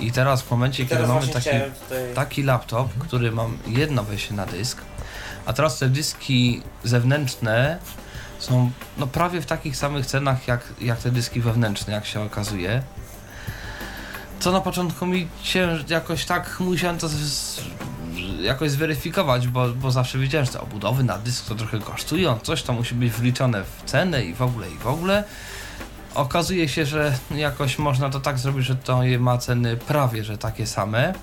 I 0.00 0.12
teraz 0.12 0.42
w 0.42 0.50
momencie, 0.50 0.82
I 0.82 0.86
kiedy 0.86 1.02
teraz 1.02 1.08
mamy 1.08 1.32
taki, 1.32 1.50
tutaj... 1.82 2.14
taki 2.14 2.42
laptop, 2.42 2.88
który 2.98 3.32
mam 3.32 3.58
jedno 3.66 4.04
wejście 4.04 4.34
na 4.34 4.46
dysk, 4.46 4.78
a 5.46 5.52
teraz 5.52 5.78
te 5.78 5.88
dyski 5.88 6.62
zewnętrzne 6.84 7.78
są 8.44 8.70
no, 8.98 9.06
prawie 9.06 9.40
w 9.40 9.46
takich 9.46 9.76
samych 9.76 10.06
cenach 10.06 10.48
jak, 10.48 10.60
jak 10.80 10.98
te 10.98 11.10
dyski 11.10 11.40
wewnętrzne, 11.40 11.92
jak 11.92 12.06
się 12.06 12.20
okazuje. 12.20 12.82
Co 14.40 14.52
na 14.52 14.60
początku 14.60 15.06
mi 15.06 15.28
cięż, 15.42 15.90
jakoś 15.90 16.24
tak 16.24 16.60
musiałem 16.60 16.98
to 16.98 17.08
z, 17.08 17.60
jakoś 18.40 18.70
zweryfikować, 18.70 19.48
bo, 19.48 19.68
bo 19.68 19.90
zawsze 19.90 20.18
wiedziałem, 20.18 20.46
że 20.46 20.52
te 20.52 20.60
obudowy 20.60 21.04
na 21.04 21.18
dysk 21.18 21.48
to 21.48 21.54
trochę 21.54 21.78
kosztują, 21.78 22.38
coś 22.38 22.62
to 22.62 22.72
musi 22.72 22.94
być 22.94 23.12
wliczone 23.12 23.64
w 23.64 23.90
cenę 23.90 24.24
i 24.24 24.34
w 24.34 24.42
ogóle 24.42 24.70
i 24.70 24.78
w 24.78 24.86
ogóle. 24.86 25.24
Okazuje 26.14 26.68
się, 26.68 26.86
że 26.86 27.18
jakoś 27.30 27.78
można 27.78 28.10
to 28.10 28.20
tak 28.20 28.38
zrobić, 28.38 28.66
że 28.66 28.76
to 28.76 29.00
ma 29.18 29.38
ceny 29.38 29.76
prawie, 29.76 30.24
że 30.24 30.38
takie 30.38 30.66
same. 30.66 31.14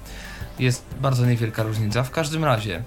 Jest 0.60 0.86
bardzo 1.02 1.26
niewielka 1.26 1.64
różnica. 1.64 2.04
W 2.04 2.12
każdym 2.12 2.46
razie, 2.46 2.84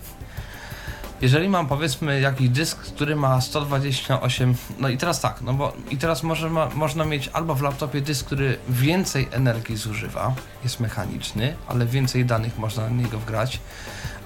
jeżeli 1.25 1.49
mam 1.49 1.67
powiedzmy 1.67 2.21
jakiś 2.21 2.49
dysk, 2.49 2.79
który 2.79 3.17
ma 3.17 3.41
128, 3.41 4.55
no 4.79 4.89
i 4.89 4.99
teraz 4.99 5.21
tak, 5.21 5.41
no 5.43 5.55
bo 5.55 5.73
i 5.91 5.97
teraz 5.97 6.23
może 6.23 6.51
ma, 6.51 6.69
można 6.75 7.05
mieć 7.05 7.29
albo 7.33 7.55
w 7.55 7.63
laptopie 7.63 8.01
dysk, 8.01 8.27
który 8.27 8.57
więcej 8.69 9.29
energii 9.31 9.77
zużywa, 9.77 10.35
jest 10.65 10.81
mechaniczny, 10.81 11.57
ale 11.69 11.87
więcej 11.87 12.25
danych 12.25 12.59
można 12.59 12.83
na 12.83 13.03
niego 13.03 13.19
wgrać, 13.19 13.61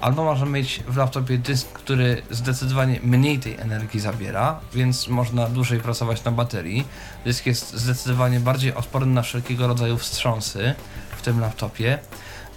albo 0.01 0.23
można 0.23 0.45
mieć 0.45 0.83
w 0.87 0.97
laptopie 0.97 1.37
dysk, 1.37 1.71
który 1.71 2.21
zdecydowanie 2.31 2.99
mniej 3.03 3.39
tej 3.39 3.57
energii 3.57 3.99
zabiera, 3.99 4.59
więc 4.73 5.07
można 5.07 5.49
dłużej 5.49 5.79
pracować 5.79 6.23
na 6.23 6.31
baterii. 6.31 6.87
Dysk 7.25 7.45
jest 7.45 7.73
zdecydowanie 7.73 8.39
bardziej 8.39 8.73
odporny 8.73 9.13
na 9.13 9.21
wszelkiego 9.21 9.67
rodzaju 9.67 9.97
wstrząsy 9.97 10.75
w 11.17 11.21
tym 11.21 11.39
laptopie. 11.39 11.99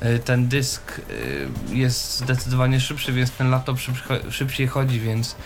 Y, 0.05 0.18
Ten 0.18 0.48
dysk 0.48 0.98
y, 0.98 1.48
jest 1.72 2.18
zdecydowanie 2.18 2.80
szybszy, 2.80 3.12
więc 3.12 3.30
ten 3.30 3.50
laptop 3.50 3.78
szybciej 4.30 4.66
chodzi, 4.66 5.00
więc 5.00 5.36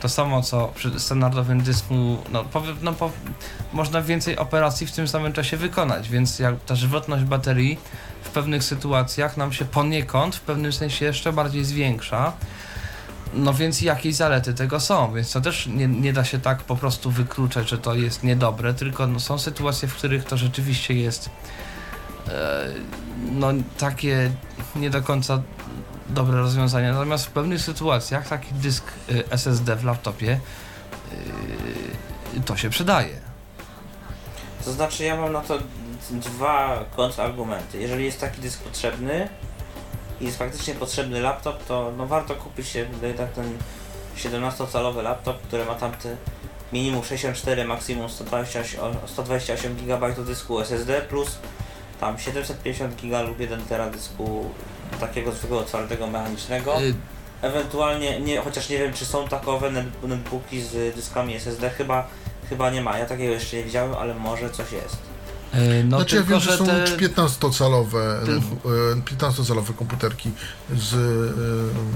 to 0.00 0.08
samo 0.08 0.42
co 0.42 0.72
przy 0.74 1.00
standardowym 1.00 1.62
dysku, 1.62 1.94
no, 2.32 2.44
powie, 2.44 2.74
no 2.82 2.92
po, 2.92 3.10
można 3.72 4.02
więcej 4.02 4.36
operacji 4.36 4.86
w 4.86 4.92
tym 4.92 5.08
samym 5.08 5.32
czasie 5.32 5.56
wykonać, 5.56 6.08
więc 6.08 6.38
jak 6.38 6.64
ta 6.64 6.74
żywotność 6.74 7.24
baterii 7.24 7.78
w 8.22 8.30
pewnych 8.30 8.64
sytuacjach 8.64 9.36
nam 9.36 9.52
się 9.52 9.64
poniekąd 9.64 10.36
w 10.36 10.40
pewnym 10.40 10.72
sensie 10.72 11.04
jeszcze 11.04 11.32
bardziej 11.32 11.64
zwiększa. 11.64 12.32
No 13.34 13.54
więc 13.54 13.80
jakieś 13.80 14.14
zalety 14.14 14.54
tego 14.54 14.80
są, 14.80 15.14
więc 15.14 15.32
to 15.32 15.40
też 15.40 15.66
nie, 15.66 15.88
nie 15.88 16.12
da 16.12 16.24
się 16.24 16.38
tak 16.38 16.62
po 16.62 16.76
prostu 16.76 17.10
wykluczać, 17.10 17.68
że 17.68 17.78
to 17.78 17.94
jest 17.94 18.22
niedobre, 18.22 18.74
tylko 18.74 19.06
no, 19.06 19.20
są 19.20 19.38
sytuacje, 19.38 19.88
w 19.88 19.94
których 19.94 20.24
to 20.24 20.36
rzeczywiście 20.36 20.94
jest 20.94 21.26
e, 21.26 21.75
no 23.32 23.48
takie 23.78 24.30
nie 24.76 24.90
do 24.90 25.02
końca 25.02 25.42
dobre 26.08 26.38
rozwiązanie. 26.38 26.92
Natomiast 26.92 27.26
w 27.26 27.30
pewnych 27.30 27.60
sytuacjach 27.60 28.28
taki 28.28 28.54
dysk 28.54 28.84
y, 29.10 29.30
SSD 29.30 29.76
w 29.76 29.84
laptopie 29.84 30.40
y, 32.36 32.40
to 32.40 32.56
się 32.56 32.70
przydaje. 32.70 33.20
To 34.64 34.72
znaczy 34.72 35.04
ja 35.04 35.16
mam 35.16 35.32
na 35.32 35.40
to 35.40 35.58
dwa 36.10 36.84
kontrargumenty. 36.96 37.78
Jeżeli 37.78 38.04
jest 38.04 38.20
taki 38.20 38.40
dysk 38.40 38.62
potrzebny 38.62 39.28
i 40.20 40.24
jest 40.24 40.38
faktycznie 40.38 40.74
potrzebny 40.74 41.20
laptop, 41.20 41.66
to 41.66 41.92
no 41.96 42.06
warto 42.06 42.34
kupić 42.34 42.68
się 42.68 42.86
tak 43.16 43.32
ten 43.32 43.58
17-calowy 44.16 45.02
laptop, 45.02 45.42
który 45.42 45.64
ma 45.64 45.74
tamte 45.74 46.16
minimum 46.72 47.04
64, 47.04 47.64
maksimum 47.64 48.08
128, 48.08 48.80
o- 48.80 49.08
128 49.08 49.76
GB 49.76 50.14
dysku 50.26 50.60
SSD 50.60 51.02
plus 51.02 51.38
tam 52.00 52.18
750 52.18 52.94
GB 53.02 53.22
lub 53.22 53.40
1 53.40 53.60
tera 53.62 53.90
dysku 53.90 54.50
takiego 55.00 55.32
zwykłego 55.32 55.64
twardego 55.64 56.06
mechanicznego. 56.06 56.80
Y, 56.82 56.94
Ewentualnie, 57.42 58.20
nie, 58.20 58.40
chociaż 58.40 58.68
nie 58.68 58.78
wiem 58.78 58.92
czy 58.92 59.04
są 59.06 59.28
takowe 59.28 59.70
net- 59.70 60.08
netbooki 60.08 60.62
z 60.62 60.94
dyskami 60.96 61.34
SSD, 61.34 61.70
chyba, 61.70 62.06
chyba 62.48 62.70
nie 62.70 62.80
ma. 62.82 62.98
Ja 62.98 63.06
takiego 63.06 63.32
jeszcze 63.32 63.56
nie 63.56 63.64
widziałem, 63.64 63.94
ale 63.94 64.14
może 64.14 64.50
coś 64.50 64.72
jest. 64.72 64.96
y, 65.54 65.84
no 65.84 65.96
znaczy 65.96 66.16
ja 66.16 66.22
tylko, 66.22 66.30
wiem, 66.30 66.40
że 66.40 66.50
że 66.52 66.58
są 66.58 66.66
te... 66.66 66.84
15-calowe 66.96 68.24
Ty- 68.26 68.32
e, 68.32 69.16
15-calowe 69.16 69.74
komputerki 69.74 70.30
z, 70.76 70.94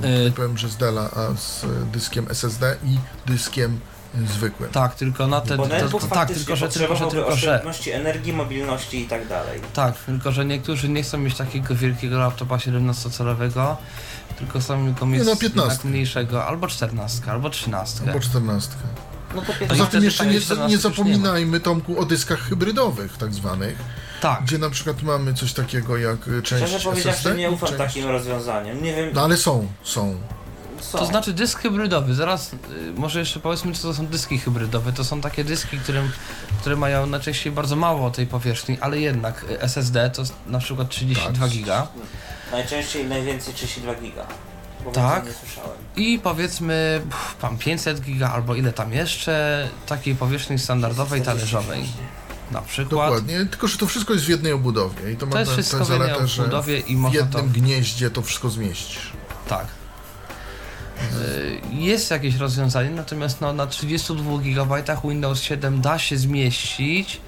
e, 0.02 0.08
Y- 0.08 0.24
nie 0.24 0.32
powiem, 0.32 0.58
że 0.58 0.68
z 0.68 0.76
Della, 0.76 1.10
a 1.10 1.36
z 1.36 1.64
dyskiem 1.92 2.26
SSD 2.30 2.76
i 2.84 2.98
dyskiem 3.26 3.80
zwykłym. 4.14 4.70
Tak, 4.70 4.94
tylko 4.94 5.26
na 5.26 5.40
te... 5.40 5.56
Bo 5.56 5.66
To, 5.66 5.98
tak, 5.98 6.28
tylko 6.28 6.56
że, 6.56 6.68
tylko, 6.68 6.96
że, 6.96 7.06
tylko, 7.06 7.36
że... 7.36 7.62
energii, 7.92 8.32
mobilności 8.32 9.00
i 9.00 9.08
tak 9.08 9.28
dalej. 9.28 9.60
Tak, 9.74 9.98
tylko 9.98 10.32
że 10.32 10.44
niektórzy 10.44 10.88
nie 10.88 11.02
chcą 11.02 11.18
mieć 11.18 11.36
takiego 11.36 11.74
wielkiego 11.74 12.18
laptopa 12.18 12.56
17-calowego, 12.56 13.76
tylko 14.38 14.60
chcą 14.60 14.84
tylko 14.84 15.06
mieć 15.06 15.18
Nie, 15.18 15.24
no, 15.24 15.30
jednak 15.30 15.52
15. 15.52 15.88
mniejszego, 15.88 16.46
albo 16.46 16.66
14, 16.68 17.30
albo 17.30 17.50
13. 17.50 18.00
Albo 18.06 18.20
14. 18.20 18.70
No 19.34 19.42
to 19.42 19.52
Poza 19.68 19.86
tym 19.86 20.04
jeszcze 20.04 20.24
takiej 20.24 20.34
nie, 20.34 20.40
14 20.40 20.54
nie 20.56 20.74
już 20.74 20.84
nie 20.84 20.90
zapominajmy, 20.90 21.60
Tomku, 21.60 22.00
o 22.00 22.04
dyskach 22.04 22.40
hybrydowych 22.40 23.16
tak 23.16 23.34
zwanych, 23.34 23.78
Tak, 24.20 24.42
gdzie 24.44 24.58
na 24.58 24.70
przykład 24.70 25.02
mamy 25.02 25.34
coś 25.34 25.52
takiego 25.52 25.96
jak 25.96 26.28
e, 26.28 26.42
część 26.42 26.64
Szczerze 26.66 26.84
powiedziawszy 26.84 27.10
SSD 27.10 27.34
nie 27.34 27.46
i 27.46 27.48
ufam 27.48 27.68
część... 27.68 27.78
takim 27.78 28.06
rozwiązaniom. 28.08 28.82
Nie 28.82 28.94
wiem, 28.94 29.10
No 29.14 29.22
ale 29.22 29.36
są, 29.36 29.68
są. 29.82 30.20
Co. 30.80 30.98
to 30.98 31.06
znaczy 31.06 31.32
dysk 31.32 31.58
hybrydowy, 31.60 32.14
zaraz 32.14 32.52
y, 32.52 32.56
może 32.96 33.18
jeszcze 33.18 33.40
powiedzmy 33.40 33.72
co 33.72 33.82
to 33.82 33.94
są 33.94 34.06
dyski 34.06 34.38
hybrydowe, 34.38 34.92
to 34.92 35.04
są 35.04 35.20
takie 35.20 35.44
dyski, 35.44 35.78
którym, 35.78 36.10
które 36.60 36.76
mają 36.76 37.06
najczęściej 37.06 37.52
bardzo 37.52 37.76
mało 37.76 38.10
tej 38.10 38.26
powierzchni, 38.26 38.78
ale 38.80 38.98
jednak 39.00 39.44
y, 39.50 39.60
SSD 39.60 40.10
to 40.10 40.22
na 40.46 40.58
przykład 40.58 40.88
32 40.88 41.46
Tak. 41.46 41.50
giga 41.50 41.86
Najczęściej 42.52 43.04
najwięcej 43.08 43.54
32 43.54 43.94
giga. 43.94 44.26
Tak. 44.92 45.24
i 45.96 46.20
powiedzmy 46.22 47.00
pff, 47.10 47.36
tam 47.40 47.58
500 47.58 48.00
giga 48.00 48.30
albo 48.30 48.54
ile 48.54 48.72
tam 48.72 48.92
jeszcze 48.92 49.68
takiej 49.86 50.14
powierzchni 50.14 50.58
standardowej 50.58 51.22
talerzowej 51.22 51.84
na 52.50 52.62
przykład. 52.62 53.10
Dokładnie, 53.10 53.46
tylko 53.46 53.68
że 53.68 53.78
to 53.78 53.86
wszystko 53.86 54.12
jest 54.12 54.24
w 54.24 54.28
jednej 54.28 54.52
obudowie 54.52 55.12
i 55.12 55.16
to, 55.16 55.26
To 55.26 55.34
ma 55.34 55.40
jest 55.40 55.50
tę 55.50 55.62
wszystko 55.62 55.84
w 55.84 55.90
jednej 55.90 56.08
zaletę, 56.08 56.28
że 56.28 56.42
obudowie 56.42 56.78
i 56.78 56.96
w 56.96 56.98
można 56.98 57.18
jednym 57.18 57.42
to 57.42 57.48
gnieździe 57.48 58.10
to 58.10 58.22
wszystko 58.22 58.50
zmieścisz. 58.50 59.12
Tak. 59.48 59.66
Y, 61.00 61.60
Jest 61.72 62.10
jakieś 62.10 62.36
rozwiązanie, 62.36 62.90
natomiast 62.90 63.40
no, 63.40 63.52
na 63.52 63.66
32 63.66 64.38
GB 64.38 64.82
Windows 65.04 65.42
7 65.42 65.80
da 65.80 65.98
się 65.98 66.16
zmieścić, 66.16 67.20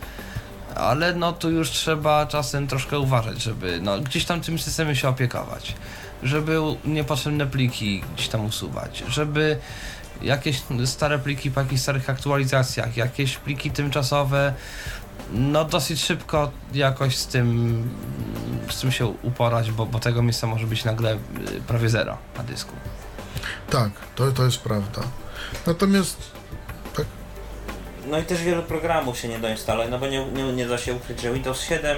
ale 0.74 1.14
no 1.14 1.32
tu 1.32 1.50
już 1.50 1.70
trzeba 1.70 2.26
czasem 2.26 2.66
troszkę 2.66 2.98
uważać, 2.98 3.42
żeby 3.42 3.80
no, 3.82 4.00
gdzieś 4.00 4.24
tam 4.24 4.40
tym 4.40 4.58
systemem 4.58 4.94
się 4.94 5.08
opiekować, 5.08 5.74
żeby 6.22 6.58
niepotrzebne 6.84 7.46
pliki 7.46 8.02
gdzieś 8.14 8.28
tam 8.28 8.44
usuwać, 8.44 9.04
żeby 9.08 9.58
jakieś 10.22 10.62
stare 10.84 11.18
pliki 11.18 11.50
po 11.50 11.60
jakichś 11.60 11.82
starych 11.82 12.10
aktualizacjach, 12.10 12.96
jakieś 12.96 13.36
pliki 13.36 13.70
tymczasowe, 13.70 14.54
no 15.32 15.64
dosyć 15.64 16.04
szybko 16.04 16.50
jakoś 16.74 17.16
z 17.16 17.26
tym, 17.26 17.88
z 18.70 18.80
tym 18.80 18.92
się 18.92 19.06
uporać, 19.06 19.70
bo, 19.70 19.86
bo 19.86 19.98
tego 19.98 20.22
miejsca 20.22 20.46
może 20.46 20.66
być 20.66 20.84
nagle 20.84 21.14
y, 21.14 21.18
prawie 21.66 21.88
zero 21.88 22.18
na 22.38 22.44
dysku. 22.44 22.72
Tak, 23.70 23.90
to, 24.14 24.32
to 24.32 24.44
jest 24.44 24.58
prawda. 24.58 25.02
Natomiast 25.66 26.32
No 28.06 28.18
i 28.18 28.22
też 28.22 28.42
wielu 28.42 28.62
programów 28.62 29.18
się 29.18 29.28
nie 29.28 29.38
doinstaluje, 29.38 29.88
no 29.88 29.98
bo 29.98 30.06
nie, 30.06 30.26
nie, 30.26 30.52
nie 30.52 30.66
da 30.66 30.78
się 30.78 30.94
ukryć, 30.94 31.20
że 31.20 31.32
Windows 31.32 31.60
7 31.60 31.96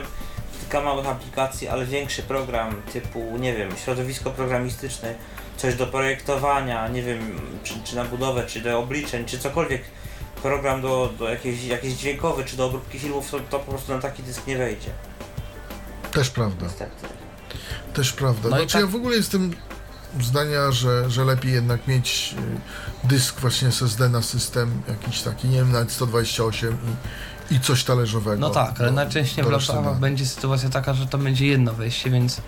kilka 0.61 0.81
małych 0.81 1.07
aplikacji, 1.07 1.69
ale 1.69 1.87
większy 1.87 2.23
program 2.23 2.83
typu, 2.93 3.37
nie 3.39 3.55
wiem, 3.57 3.71
środowisko 3.85 4.31
programistyczne, 4.31 5.15
coś 5.57 5.75
do 5.75 5.87
projektowania, 5.87 6.89
nie 6.89 7.03
wiem, 7.03 7.41
czy, 7.63 7.75
czy 7.85 7.97
na 7.97 8.05
budowę, 8.05 8.47
czy 8.47 8.61
do 8.61 8.79
obliczeń, 8.79 9.25
czy 9.25 9.39
cokolwiek, 9.39 9.83
program 10.43 10.83
do, 10.83 11.13
do 11.19 11.29
jakiejś, 11.29 11.65
jakiś 11.65 11.93
dźwiękowy, 11.95 12.45
czy 12.45 12.57
do 12.57 12.67
obróbki 12.67 12.99
filmów, 12.99 13.31
to, 13.31 13.41
to 13.41 13.59
po 13.59 13.71
prostu 13.73 13.93
na 13.95 14.01
taki 14.01 14.23
dysk 14.23 14.47
nie 14.47 14.57
wejdzie, 14.59 14.91
też 16.13 16.31
prawda, 16.31 16.67
niestety. 16.67 17.07
też 17.95 18.13
prawda. 18.13 18.49
No 18.49 18.57
znaczy 18.57 18.73
tak- 18.73 18.81
ja 18.81 18.87
w 18.87 18.95
ogóle 18.97 19.17
jestem 19.17 19.55
zdania, 20.23 20.73
że, 20.73 21.11
że 21.11 21.25
lepiej 21.25 21.53
jednak 21.53 21.89
mieć 21.89 22.35
y, 23.05 23.09
dysk 23.09 23.41
właśnie 23.41 23.69
SSD 23.69 24.09
na 24.09 24.23
system 24.23 24.83
jakiś 24.89 25.21
taki, 25.23 25.49
nie 25.49 25.59
wiem, 25.59 25.73
nawet 25.73 25.93
128 25.93 26.79
i, 27.51 27.55
i 27.55 27.61
coś 27.61 27.85
talerzowego. 27.85 28.41
No 28.41 28.51
tak, 28.51 28.81
ale 28.81 28.89
do- 28.89 28.95
najczęściej 28.95 29.45
do 29.45 29.51
w 29.51 29.53
laptopach 29.53 29.99
będzie 29.99 30.27
sytuacja 30.27 30.69
taka, 30.69 30.95
że 30.95 31.07
to 31.07 31.19
będzie 31.19 31.47
jedno 31.47 31.73
wejście, 31.73 32.11
więc 32.11 32.41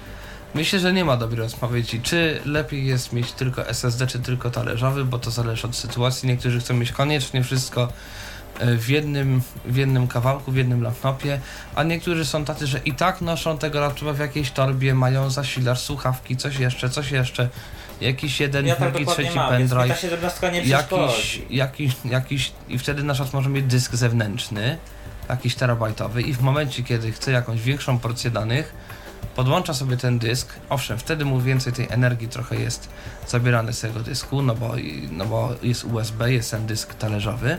myślę, 0.54 0.78
że 0.80 0.92
nie 0.92 1.04
ma 1.04 1.16
dobrej 1.16 1.46
odpowiedzi, 1.46 2.00
czy 2.02 2.40
lepiej 2.44 2.86
jest 2.86 3.12
mieć 3.12 3.32
tylko 3.32 3.68
SSD, 3.68 4.06
czy 4.06 4.18
tylko 4.18 4.50
talerzowy, 4.50 5.04
bo 5.04 5.18
to 5.18 5.30
zależy 5.30 5.66
od 5.66 5.76
sytuacji. 5.76 6.28
Niektórzy 6.28 6.60
chcą 6.60 6.74
mieć 6.74 6.92
koniecznie 6.92 7.44
wszystko 7.44 7.88
w 8.61 8.88
jednym, 8.88 9.42
w 9.64 9.76
jednym 9.76 10.09
kawałku, 10.09 10.52
w 10.52 10.57
jednym 10.57 10.82
laptopie, 10.82 11.40
a 11.74 11.82
niektórzy 11.82 12.24
są 12.24 12.44
tacy, 12.44 12.66
że 12.66 12.78
i 12.78 12.92
tak 12.92 13.20
noszą 13.20 13.59
tego 13.59 13.80
laptopa 13.80 14.12
w 14.12 14.18
jakiejś 14.18 14.50
torbie, 14.50 14.94
mają 14.94 15.30
zasilacz, 15.30 15.78
słuchawki, 15.78 16.36
coś 16.36 16.59
jeszcze, 16.59 16.90
coś 16.90 17.11
jeszcze, 17.11 17.48
jakiś 18.00 18.40
jeden, 18.40 18.66
Ja 18.66 18.76
tak 18.76 18.92
drugi, 18.92 19.07
trzeci 19.07 19.36
mam, 19.36 19.48
pendrive. 19.48 20.00
17 20.00 20.52
nie 20.52 20.62
jakiś, 20.62 21.42
jakiś, 21.50 21.92
jakiś, 22.04 22.52
i 22.68 22.78
wtedy 22.78 23.02
nasz 23.02 23.16
przykład 23.16 23.34
może 23.34 23.50
mieć 23.50 23.64
dysk 23.64 23.94
zewnętrzny, 23.94 24.78
jakiś 25.28 25.54
terabajtowy 25.54 26.22
i 26.22 26.34
w 26.34 26.40
momencie, 26.40 26.82
kiedy 26.82 27.12
chce 27.12 27.32
jakąś 27.32 27.61
większą 27.61 27.98
porcję 27.98 28.30
danych, 28.30 28.74
podłącza 29.36 29.74
sobie 29.74 29.96
ten 29.96 30.18
dysk, 30.18 30.52
owszem, 30.68 30.98
wtedy 30.98 31.24
mu 31.24 31.40
więcej 31.40 31.72
tej 31.72 31.86
energii 31.90 32.28
trochę 32.28 32.57
jest 32.57 32.88
zabierane 33.28 33.72
z 33.72 33.80
tego 33.80 34.00
dysku, 34.00 34.42
no 34.42 34.54
bo, 34.54 34.74
no 35.11 35.26
bo 35.26 35.54
jest 35.62 35.84
USB, 35.84 36.32
jest 36.32 36.50
ten 36.50 36.66
dysk 36.66 36.94
talerzowy, 36.94 37.59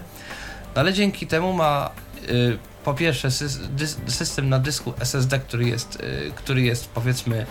no 0.77 0.81
ale 0.81 0.93
dzięki 0.93 1.27
temu 1.27 1.53
ma 1.53 1.89
y, 2.29 2.57
po 2.83 2.93
pierwsze 2.93 3.29
dys, 3.69 3.97
system 4.07 4.49
na 4.49 4.59
dysku 4.59 4.93
SSD, 4.99 5.39
który 5.39 5.65
jest, 5.65 5.95
y, 5.95 6.31
który 6.35 6.61
jest 6.61 6.89
powiedzmy 6.89 7.45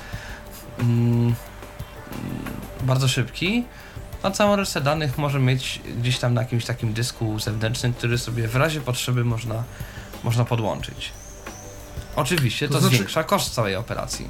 mm, 0.79 1.35
bardzo 2.83 3.09
szybki, 3.09 3.65
a 4.23 4.31
całą 4.31 4.57
resztę 4.57 4.81
danych 4.81 5.19
może 5.19 5.41
mieć 5.41 5.81
gdzieś 5.99 6.19
tam 6.19 6.35
na 6.35 6.43
jakimś 6.43 6.65
takim 6.65 6.93
dysku 6.93 7.39
zewnętrznym, 7.39 7.93
który 7.93 8.19
sobie 8.19 8.49
w 8.49 8.57
razie 8.57 8.81
potrzeby 8.81 9.25
można, 9.25 9.65
można 10.25 10.45
podłączyć. 10.45 11.13
Oczywiście 12.17 12.69
to, 12.69 12.75
To 12.75 12.81
znaczy- 12.81 12.97
zwiększa 12.97 13.25
koszt 13.25 13.55
całej 13.55 13.77
operacji. 13.77 14.29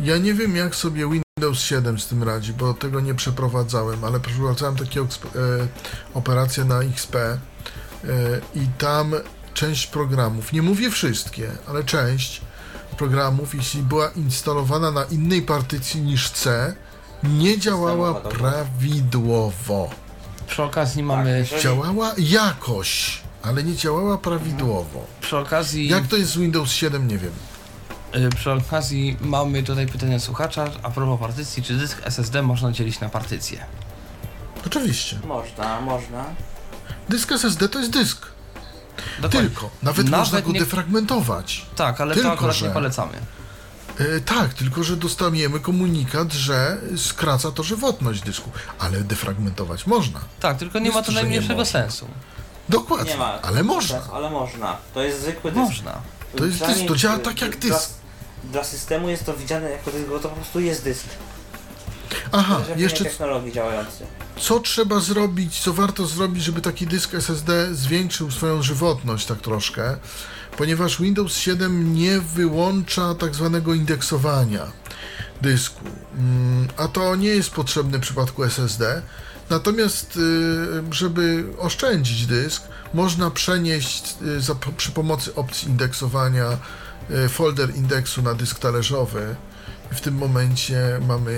Ja 0.00 0.18
nie 0.18 0.34
wiem, 0.34 0.56
jak 0.56 0.74
sobie 0.74 1.02
Windows 1.02 1.27
Windows 1.48 1.64
7 1.64 1.98
z 2.00 2.06
tym 2.06 2.22
radzi, 2.22 2.52
bo 2.52 2.74
tego 2.74 3.00
nie 3.00 3.14
przeprowadzałem, 3.14 4.04
ale 4.04 4.20
przeprowadzałem 4.20 4.76
takie 4.76 5.00
eksp- 5.02 5.26
e, 5.26 5.68
operacje 6.14 6.64
na 6.64 6.80
XP 6.82 7.16
e, 7.16 7.38
i 8.54 8.66
tam 8.78 9.14
część 9.54 9.86
programów, 9.86 10.52
nie 10.52 10.62
mówię 10.62 10.90
wszystkie, 10.90 11.50
ale 11.68 11.84
część 11.84 12.40
programów, 12.98 13.54
jeśli 13.54 13.82
była 13.82 14.08
instalowana 14.08 14.90
na 14.90 15.04
innej 15.04 15.42
partycji 15.42 16.00
niż 16.02 16.30
C, 16.30 16.74
nie 17.22 17.58
działała 17.58 18.14
prawidłowo. 18.14 19.90
Przy 20.46 20.62
okazji 20.62 20.96
Tak, 21.02 21.06
mamy. 21.06 21.46
Działała 21.62 22.12
jakoś, 22.18 23.20
ale 23.42 23.62
nie 23.64 23.76
działała 23.76 24.18
prawidłowo. 24.18 25.06
Przy 25.20 25.36
okazji. 25.36 25.88
Jak 25.88 26.06
to 26.06 26.16
jest 26.16 26.30
z 26.30 26.36
Windows 26.38 26.70
7, 26.70 27.08
nie 27.08 27.18
wiem. 27.18 27.32
Y, 28.16 28.30
Przy 28.36 28.52
okazji 28.52 29.16
mamy 29.20 29.62
tutaj 29.62 29.86
pytanie 29.86 30.20
słuchacza 30.20 30.64
a 30.82 30.90
propos 30.90 31.20
partycji, 31.20 31.62
czy 31.62 31.74
dysk 31.74 31.98
SSD 32.04 32.42
można 32.42 32.72
dzielić 32.72 33.00
na 33.00 33.08
partycje? 33.08 33.64
Oczywiście. 34.66 35.18
Można, 35.26 35.80
można. 35.80 36.24
Dysk 37.08 37.32
SSD 37.32 37.68
to 37.68 37.78
jest 37.78 37.90
dysk. 37.90 38.26
Dokładnie. 39.20 39.40
Tylko. 39.50 39.70
Nawet, 39.82 40.04
Nawet 40.04 40.10
można 40.20 40.40
go 40.40 40.52
nie- 40.52 40.60
defragmentować. 40.60 41.66
Tak, 41.76 42.00
ale 42.00 42.14
Tylko, 42.14 42.28
to 42.28 42.34
akurat 42.34 42.56
że- 42.56 42.66
nie 42.68 42.72
polecamy. 42.72 43.12
E, 43.98 44.20
tak, 44.20 44.54
tylko 44.54 44.82
że 44.82 44.96
dostaniemy 44.96 45.60
komunikat, 45.60 46.32
że 46.32 46.78
skraca 46.96 47.50
to 47.52 47.62
żywotność 47.62 48.20
dysku. 48.22 48.50
Ale 48.78 49.00
defragmentować 49.00 49.86
można. 49.86 50.20
Tak, 50.40 50.58
tylko 50.58 50.78
nie 50.78 50.84
Jest 50.84 50.96
ma 50.96 51.02
to, 51.02 51.12
najmniejszego 51.12 51.64
sensu. 51.64 52.08
Dokładnie. 52.68 53.12
Nie 53.12 53.18
ma. 53.18 53.42
ale 53.42 53.62
można. 53.62 54.00
Ale 54.14 54.30
można. 54.30 54.76
To 54.94 55.02
jest 55.02 55.20
zwykły 55.22 55.52
dysk. 55.52 55.66
Można. 55.68 55.92
To 56.36 56.44
jest 56.44 56.58
dysk, 56.66 56.80
to 56.88 56.96
działa 56.96 57.18
tak 57.18 57.40
jak 57.40 57.56
dysk. 57.58 57.90
Dla 58.44 58.64
systemu 58.64 59.08
jest 59.08 59.26
to 59.26 59.36
widziane 59.36 59.70
jako 59.70 59.90
dysk, 59.90 60.08
bo 60.08 60.18
to 60.18 60.28
po 60.28 60.36
prostu 60.36 60.60
jest 60.60 60.84
dysk. 60.84 61.06
Aha, 62.32 62.60
jeszcze 62.76 63.04
technologii 63.04 63.52
działający. 63.52 64.06
co 64.40 64.60
trzeba 64.60 65.00
zrobić, 65.00 65.60
co 65.60 65.72
warto 65.72 66.06
zrobić, 66.06 66.44
żeby 66.44 66.60
taki 66.60 66.86
dysk 66.86 67.14
SSD 67.14 67.74
zwiększył 67.74 68.30
swoją 68.30 68.62
żywotność 68.62 69.26
tak 69.26 69.40
troszkę, 69.40 69.96
ponieważ 70.56 71.00
Windows 71.00 71.36
7 71.36 71.94
nie 71.94 72.20
wyłącza 72.20 73.14
tak 73.14 73.34
zwanego 73.34 73.74
indeksowania 73.74 74.66
dysku, 75.42 75.84
Mm, 76.18 76.68
a 76.76 76.88
to 76.88 77.16
nie 77.16 77.28
jest 77.28 77.50
potrzebne 77.50 77.98
w 77.98 78.00
przypadku 78.00 78.44
SSD. 78.44 79.02
Natomiast, 79.50 80.16
y, 80.16 80.94
żeby 80.94 81.44
oszczędzić 81.58 82.26
dysk, 82.26 82.62
można 82.94 83.30
przenieść 83.30 84.14
y, 84.22 84.40
za, 84.40 84.54
przy 84.76 84.90
pomocy 84.90 85.34
opcji 85.34 85.68
indeksowania 85.68 86.58
folder 87.28 87.76
indeksu 87.76 88.22
na 88.22 88.34
dysk 88.34 88.58
talerzowy. 88.58 89.36
W 89.90 90.00
tym 90.00 90.14
momencie 90.14 91.00
mamy, 91.08 91.30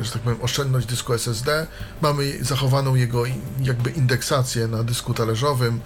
y, 0.00 0.04
że 0.04 0.10
tak 0.10 0.22
powiem, 0.22 0.38
oszczędność 0.42 0.86
dysku 0.86 1.12
SSD, 1.14 1.66
mamy 2.02 2.44
zachowaną 2.44 2.94
jego 2.94 3.24
jakby 3.60 3.90
indeksację 3.90 4.66
na 4.68 4.82
dysku 4.84 5.14
talerzowym, 5.14 5.80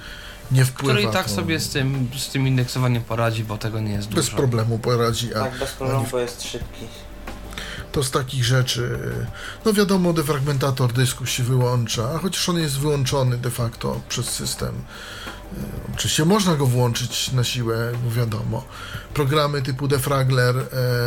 nie 0.51 0.65
wpływa 0.65 0.95
Który 0.95 1.11
i 1.11 1.13
tak 1.13 1.27
to, 1.27 1.33
sobie 1.35 1.61
z 1.61 1.69
tym, 1.69 2.09
z 2.17 2.29
tym 2.29 2.47
indeksowaniem 2.49 3.03
poradzi, 3.03 3.45
bo 3.45 3.59
tego 3.59 3.81
nie 3.81 3.93
jest 3.93 4.09
bez 4.09 4.25
dużo. 4.25 4.37
problemu 4.37 4.79
poradzi, 4.79 5.35
a 5.35 5.41
Tak, 5.41 5.59
bez 5.59 5.71
problemu, 5.73 6.07
bo 6.13 6.19
jest 6.19 6.43
szybki. 6.43 6.87
To 7.93 8.03
z 8.03 8.11
takich 8.11 8.45
rzeczy, 8.45 8.99
no 9.65 9.73
wiadomo, 9.73 10.13
defragmentator 10.13 10.93
dysku 10.93 11.27
się 11.27 11.43
wyłącza, 11.43 12.11
a 12.15 12.19
chociaż 12.19 12.49
on 12.49 12.59
jest 12.59 12.79
wyłączony 12.79 13.39
de 13.39 13.51
facto 13.51 14.01
przez 14.09 14.27
system. 14.27 14.75
Oczywiście 15.95 16.25
można 16.25 16.55
go 16.55 16.67
włączyć 16.67 17.33
na 17.33 17.45
siłę, 17.45 17.93
bo 18.05 18.11
wiadomo. 18.11 18.65
Programy 19.15 19.63
typu 19.63 19.89
defragler, 19.89 20.57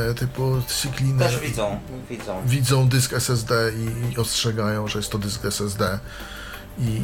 e, 0.09 0.13
typu 0.13 0.61
CCleaner 0.67 1.31
Też 1.31 1.39
widzą, 1.39 1.79
widzą. 2.09 2.41
widzą 2.45 2.89
dysk 2.89 3.13
SSD 3.13 3.71
i, 3.77 4.13
i 4.13 4.17
ostrzegają, 4.17 4.87
że 4.87 4.99
jest 4.99 5.11
to 5.11 5.17
dysk 5.17 5.45
SSD 5.45 5.99
i 6.79 7.01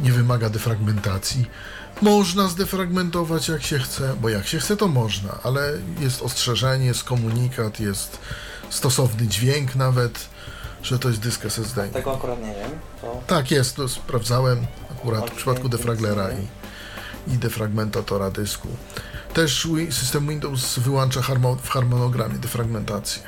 nie 0.00 0.12
wymaga 0.12 0.50
defragmentacji. 0.50 1.46
Można 2.02 2.48
zdefragmentować 2.48 3.48
jak 3.48 3.62
się 3.62 3.78
chce, 3.78 4.16
bo 4.20 4.28
jak 4.28 4.46
się 4.46 4.58
chce 4.58 4.76
to 4.76 4.88
można, 4.88 5.38
ale 5.42 5.72
jest 6.00 6.22
ostrzeżenie, 6.22 6.86
jest 6.86 7.04
komunikat, 7.04 7.80
jest 7.80 8.18
stosowny 8.70 9.26
dźwięk 9.26 9.74
nawet, 9.74 10.28
że 10.82 10.98
to 10.98 11.08
jest 11.08 11.20
dysk 11.20 11.44
SSD. 11.44 11.88
Tego 11.88 12.16
akurat 12.16 12.40
nie 12.40 12.54
wiem. 12.54 12.70
To 13.00 13.22
Tak 13.26 13.50
jest, 13.50 13.76
to 13.76 13.88
sprawdzałem 13.88 14.66
akurat 14.90 15.30
w 15.30 15.34
przypadku 15.34 15.68
defraglera 15.68 16.28
i, 16.30 16.48
i 17.34 17.38
defragmentatora 17.38 18.30
dysku. 18.30 18.68
Też 19.34 19.68
system 19.90 20.28
Windows 20.28 20.78
wyłącza 20.78 21.22
w 21.62 21.68
harmonogramie 21.68 22.38
defragmentację 22.38 23.22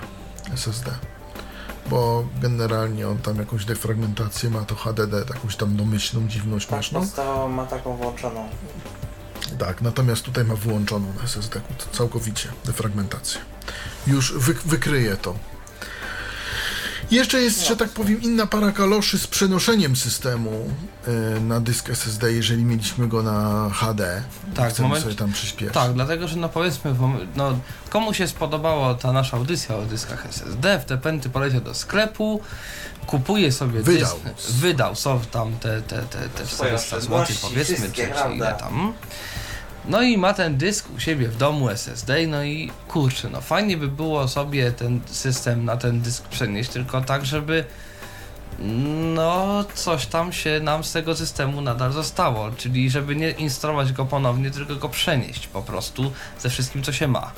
SSD, 0.55 0.91
bo 1.91 2.24
generalnie 2.41 3.09
on 3.09 3.18
tam 3.18 3.36
jakąś 3.36 3.64
defragmentację 3.64 4.51
ma, 4.51 4.64
to 4.64 4.74
HDD, 4.74 5.14
jakąś 5.34 5.57
tam 5.57 5.76
domyślną, 5.76 6.28
dziwną, 6.28 6.57
tak, 6.59 6.62
śmieszną. 6.62 7.01
podstawowo 7.01 7.49
ma 7.49 7.66
taką 7.66 7.97
włączoną. 7.97 8.49
Tak, 9.59 9.82
natomiast 9.82 10.22
tutaj 10.22 10.45
ma 10.45 10.55
wyłączoną 10.55 11.07
SSD 11.24 11.61
całkowicie 11.93 12.49
defragmentację. 12.64 13.41
Już 14.07 14.38
wy, 14.38 14.55
wykryje 14.55 15.16
to. 15.16 15.34
Jeszcze 17.11 17.41
jest, 17.41 17.67
że 17.67 17.77
tak 17.77 17.89
powiem, 17.91 18.23
inna 18.23 18.47
para 18.47 18.73
kaloszy 18.73 19.19
z 19.19 19.27
przenoszeniem 19.27 19.97
systemu 19.97 20.51
y, 21.37 21.41
na 21.41 21.61
dysk 21.61 21.91
SSD, 21.91 22.33
jeżeli 22.33 22.65
mieliśmy 22.65 23.09
go 23.09 23.23
na 23.23 23.71
HD. 23.75 24.23
Tak, 24.55 24.71
chcemy 24.71 24.89
momencie- 24.89 25.05
sobie 25.05 25.17
tam 25.17 25.33
przyspieszyć. 25.33 25.75
Tak, 25.75 25.93
dlatego 25.93 26.29
że 26.29 26.37
no 26.37 26.49
powiedzmy, 26.49 26.95
no, 27.37 27.59
komu 27.91 28.15
się 28.15 28.29
spodobała 28.29 28.95
ta 28.95 29.13
nasza 29.13 29.37
audycja 29.37 29.77
o 29.77 29.83
dyskach 29.83 30.27
SSD, 30.27 30.79
w 30.79 30.85
te 30.85 30.99
pęty 30.99 31.31
poleciał 31.31 31.61
do 31.61 31.75
sklepu, 31.75 32.41
kupuje 33.07 33.53
sobie 33.53 33.83
Wydał. 33.83 34.19
dysk, 34.37 34.51
wydał 34.53 34.97
sobie 34.97 35.25
tam 35.27 35.53
te, 35.57 35.83
te, 35.83 36.03
te, 36.03 36.29
te 36.29 36.47
Swoje 36.47 36.79
400 36.79 37.01
zł 37.01 37.37
powiedzmy, 37.43 37.91
czy, 37.93 37.93
czy 37.93 38.35
ile 38.35 38.55
tam. 38.55 38.93
No 39.89 40.03
i 40.03 40.18
ma 40.18 40.35
ten 40.35 40.57
dysk 40.57 40.87
u 40.97 41.01
siebie 41.01 41.28
w 41.28 41.37
domu 41.37 41.68
SSD, 41.68 42.26
no 42.26 42.45
i 42.45 42.70
kurczę, 42.89 43.31
no 43.31 43.41
fajnie 43.41 43.76
by 43.76 43.89
było 43.89 44.28
sobie 44.28 44.72
ten 44.72 45.01
system 45.07 45.64
na 45.64 45.76
ten 45.76 46.01
dysk 46.01 46.28
przenieść, 46.28 46.70
tylko 46.70 47.01
tak, 47.01 47.26
żeby 47.26 47.64
no 49.14 49.64
coś 49.74 50.07
tam 50.07 50.33
się 50.33 50.61
nam 50.62 50.85
z 50.85 50.93
tego 50.93 51.16
systemu 51.16 51.61
nadal 51.61 51.93
zostało, 51.93 52.51
czyli 52.57 52.91
żeby 52.91 53.16
nie 53.16 53.31
instalować 53.31 53.93
go 53.93 54.07
ponownie, 54.07 54.51
tylko 54.51 54.76
go 54.76 54.89
przenieść 54.89 55.47
po 55.47 55.62
prostu 55.62 56.12
ze 56.39 56.51
wszystkim, 56.51 56.83
co 56.83 56.93
się 56.93 57.09
ma. 57.09 57.33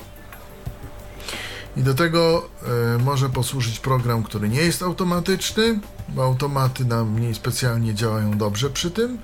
I 1.77 1.81
do 1.81 1.93
tego 1.93 2.49
y, 2.95 3.03
może 3.03 3.29
posłużyć 3.29 3.79
program, 3.79 4.23
który 4.23 4.49
nie 4.49 4.61
jest 4.61 4.83
automatyczny, 4.83 5.79
bo 6.09 6.23
automaty 6.23 6.85
nam 6.85 7.11
mniej 7.11 7.35
specjalnie 7.35 7.93
działają 7.93 8.37
dobrze 8.37 8.69
przy 8.69 8.91
tym. 8.91 9.17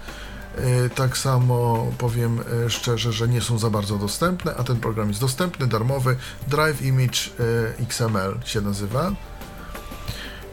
Y, 0.58 0.90
tak 0.90 1.18
samo 1.18 1.88
powiem 1.98 2.40
y, 2.66 2.70
szczerze, 2.70 3.14
że 3.14 3.28
nie 3.28 3.42
są 3.42 3.58
za 3.60 3.70
bardzo 3.70 3.98
dostępne, 3.98 4.56
a 4.56 4.64
ten 4.64 4.80
program 4.80 5.08
jest 5.08 5.20
dostępny, 5.22 5.68
darmowy. 5.68 6.16
Drive 6.48 6.82
Image 6.82 7.20
y, 7.40 7.74
XML 7.84 8.40
się 8.46 8.62
nazywa. 8.62 9.12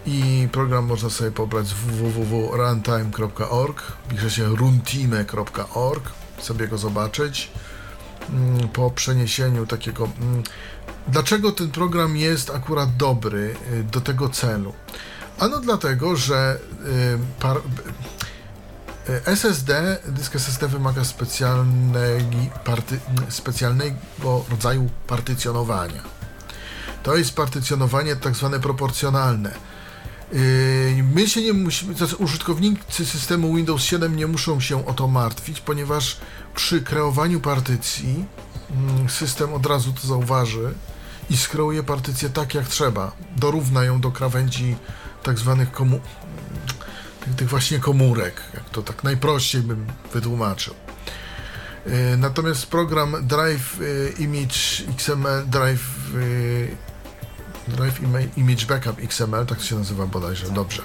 I 0.07 0.49
program 0.53 0.87
można 0.87 1.11
sobie 1.11 1.31
pobrać 1.31 1.67
z 1.67 1.73
www.runtime.org. 1.73 3.83
Pisze 4.09 4.31
się 4.31 4.57
runtime.org, 4.57 6.11
sobie 6.39 6.69
go 6.69 6.79
zobaczyć. 6.79 7.51
Mm, 8.31 8.69
Po 8.69 8.91
przeniesieniu 8.91 9.67
takiego. 9.67 10.09
mm, 10.21 10.43
Dlaczego 11.09 11.53
ten 11.53 11.71
program 11.71 12.17
jest 12.17 12.51
akurat 12.51 12.97
dobry 12.97 13.57
do 13.93 14.01
tego 14.01 14.29
celu? 14.29 14.73
Ano 15.39 15.61
dlatego, 15.61 16.17
że 16.17 16.59
SSD, 19.25 19.99
dysk 20.07 20.37
SSD 20.37 20.69
wymaga 20.69 21.05
specjalnej 21.05 22.51
party, 22.65 22.99
specjalnego 23.29 23.97
rodzaju 24.51 24.89
partycjonowania. 25.07 26.03
To 27.03 27.17
jest 27.17 27.35
partycjonowanie 27.35 28.17
tak 28.17 28.35
zwane 28.35 28.61
proporcjonalne. 28.61 29.55
Yy, 30.33 31.03
My 31.15 31.29
się 31.29 31.43
nie 31.43 31.53
musimy, 31.53 31.93
to 31.93 31.99
znaczy 31.99 32.17
użytkownicy 32.17 33.07
systemu 33.07 33.55
Windows 33.55 33.83
7 33.83 34.17
nie 34.17 34.27
muszą 34.27 34.61
się 34.61 34.87
o 34.87 34.93
to 34.93 35.09
martwić, 35.09 35.61
ponieważ 35.61 36.17
przy 36.55 36.83
kreowaniu 36.83 37.41
partycji 37.41 38.25
mm, 38.71 39.11
system 39.11 39.55
od 39.55 39.67
razu 39.67 39.93
to 39.93 40.07
zauważy 40.07 40.75
i 41.31 41.37
skreuje 41.37 41.83
partycję 41.83 42.31
tak 42.31 42.55
jak 42.55 42.69
trzeba. 42.69 43.13
Dorówna 43.37 43.85
ją 43.85 44.01
do 44.01 44.11
krawędzi 44.11 44.77
tak 45.23 45.39
zwanych 45.39 45.73
komu... 45.73 46.01
tych, 47.27 47.35
tych 47.37 47.49
właśnie 47.49 47.79
komórek, 47.79 48.43
jak 48.55 48.71
to 48.71 48.83
tak 48.83 49.05
najprościej 49.05 49.63
bym 49.63 49.87
wytłumaczył. 50.13 50.75
Yy, 51.87 51.93
Natomiast 52.17 52.67
program 52.67 53.17
Drive 53.23 53.81
yy, 53.81 54.15
Image 54.19 54.57
XML, 54.97 55.47
Drive 55.47 55.85
yy, 56.15 56.77
Drive 57.69 58.01
Ima- 58.01 58.37
Image 58.37 58.67
Backup 58.67 58.99
XML, 59.05 59.47
tak 59.47 59.61
się 59.63 59.77
nazywa 59.79 60.07
bodajże, 60.07 60.51
dobrze. 60.51 60.83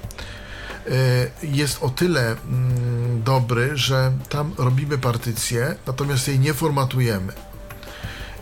Jest 1.43 1.83
o 1.83 1.89
tyle 1.89 2.31
mm, 2.31 3.23
dobry, 3.23 3.71
że 3.77 4.11
tam 4.29 4.53
robimy 4.57 4.97
partycję, 4.97 5.75
natomiast 5.87 6.27
jej 6.27 6.39
nie 6.39 6.53
formatujemy. 6.53 7.33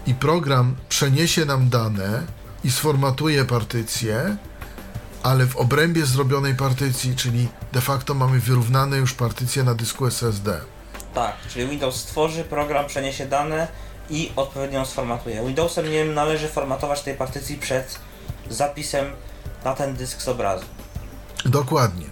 I 0.08 0.14
program 0.14 0.76
przeniesie 0.90 1.46
nam 1.46 1.70
dane 1.70 2.24
i 2.64 2.72
sformatuje 2.72 3.46
partycję, 3.46 4.38
ale 5.24 5.46
w 5.46 5.58
obrębie 5.58 6.06
zrobionej 6.06 6.56
partycji, 6.56 7.16
czyli 7.16 7.48
de 7.74 7.82
facto 7.82 8.14
mamy 8.14 8.40
wyrównane 8.40 8.98
już 8.98 9.14
partycje 9.14 9.64
na 9.64 9.76
dysku 9.76 10.06
SSD. 10.06 10.62
Tak, 11.14 11.36
czyli 11.50 11.68
Windows 11.68 11.96
stworzy, 11.96 12.44
program 12.44 12.88
przeniesie 12.88 13.26
dane 13.26 13.68
i 14.10 14.32
odpowiednio 14.36 14.86
sformatuje. 14.86 15.46
Windowsem 15.46 15.92
nie 15.92 16.06
należy 16.06 16.48
formatować 16.48 17.02
tej 17.02 17.16
partycji 17.16 17.58
przed 17.58 18.00
zapisem 18.50 19.06
na 19.66 19.74
ten 19.74 19.96
dysk 19.96 20.22
z 20.22 20.28
obrazu. 20.28 20.66
Dokładnie. 21.46 22.06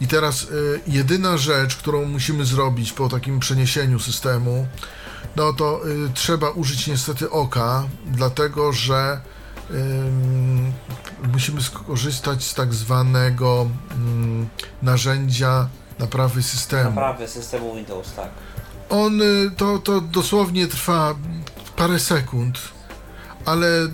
I 0.00 0.06
teraz 0.06 0.42
y, 0.42 0.80
jedyna 0.86 1.36
rzecz, 1.36 1.76
którą 1.76 2.04
musimy 2.04 2.44
zrobić 2.44 2.92
po 2.92 3.08
takim 3.08 3.40
przeniesieniu 3.40 3.98
systemu, 3.98 4.66
no 5.36 5.52
to 5.52 5.88
y, 5.88 6.10
trzeba 6.14 6.50
użyć 6.50 6.86
niestety 6.86 7.30
oka, 7.30 7.84
dlatego 8.06 8.72
że 8.72 9.20
ym, 9.70 10.72
musimy 11.32 11.62
skorzystać 11.62 12.44
z 12.44 12.54
tak 12.54 12.74
zwanego 12.74 13.66
ym, 13.92 14.48
narzędzia 14.82 15.68
naprawy 15.98 16.42
systemu. 16.42 16.90
Naprawy 16.90 17.28
systemu 17.28 17.74
Windows, 17.74 18.12
tak. 18.12 18.28
On 18.90 19.22
y, 19.22 19.50
to, 19.56 19.78
to 19.78 20.00
dosłownie 20.00 20.66
trwa 20.66 21.14
parę 21.76 21.98
sekund, 21.98 22.58
ale 23.44 23.84
y, 23.84 23.90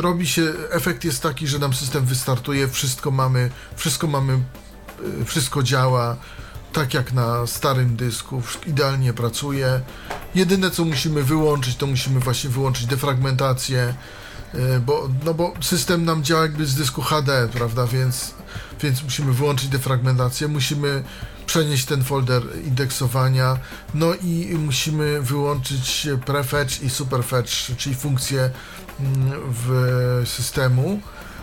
robi 0.00 0.26
się, 0.26 0.52
efekt 0.70 1.04
jest 1.04 1.22
taki, 1.22 1.46
że 1.46 1.58
nam 1.58 1.74
system 1.74 2.04
wystartuje, 2.04 2.68
wszystko 2.68 3.10
mamy, 3.10 3.50
wszystko 3.76 4.06
mamy, 4.06 4.38
y, 5.20 5.24
wszystko 5.24 5.62
działa 5.62 6.16
tak 6.72 6.94
jak 6.94 7.12
na 7.12 7.46
starym 7.46 7.96
dysku, 7.96 8.42
idealnie 8.66 9.12
pracuje. 9.12 9.80
Jedyne 10.34 10.70
co 10.70 10.84
musimy 10.84 11.22
wyłączyć, 11.22 11.76
to 11.76 11.86
musimy 11.86 12.20
właśnie 12.20 12.50
wyłączyć 12.50 12.86
defragmentację, 12.86 13.94
bo, 14.86 15.08
no 15.24 15.34
bo 15.34 15.52
system 15.60 16.04
nam 16.04 16.24
działa 16.24 16.42
jakby 16.42 16.66
z 16.66 16.74
dysku 16.74 17.02
HD, 17.02 17.48
prawda, 17.52 17.86
więc, 17.86 18.34
więc 18.80 19.02
musimy 19.02 19.32
wyłączyć 19.32 19.68
defragmentację, 19.68 20.48
musimy 20.48 21.04
przenieść 21.46 21.84
ten 21.84 22.04
folder 22.04 22.42
indeksowania, 22.64 23.58
no 23.94 24.14
i 24.14 24.54
musimy 24.58 25.22
wyłączyć 25.22 26.08
prefetch 26.26 26.82
i 26.82 26.90
superfetch, 26.90 27.52
czyli 27.76 27.94
funkcje 27.94 28.50
mm, 29.00 29.32
w 29.64 30.22
systemu, 30.24 31.00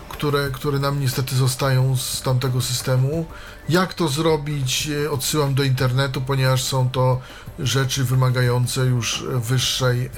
które, 0.08 0.50
które 0.50 0.78
nam 0.78 1.00
niestety 1.00 1.36
zostają 1.36 1.96
z 1.96 2.22
tamtego 2.22 2.60
systemu. 2.60 3.26
Jak 3.68 3.94
to 3.94 4.08
zrobić? 4.08 4.88
e, 5.04 5.10
Odsyłam 5.10 5.54
do 5.54 5.62
internetu, 5.62 6.20
ponieważ 6.20 6.62
są 6.62 6.90
to 6.90 7.20
rzeczy 7.58 8.04
wymagające 8.04 8.80
już 8.80 9.24
wyższej 9.28 10.04
e, 10.04 10.10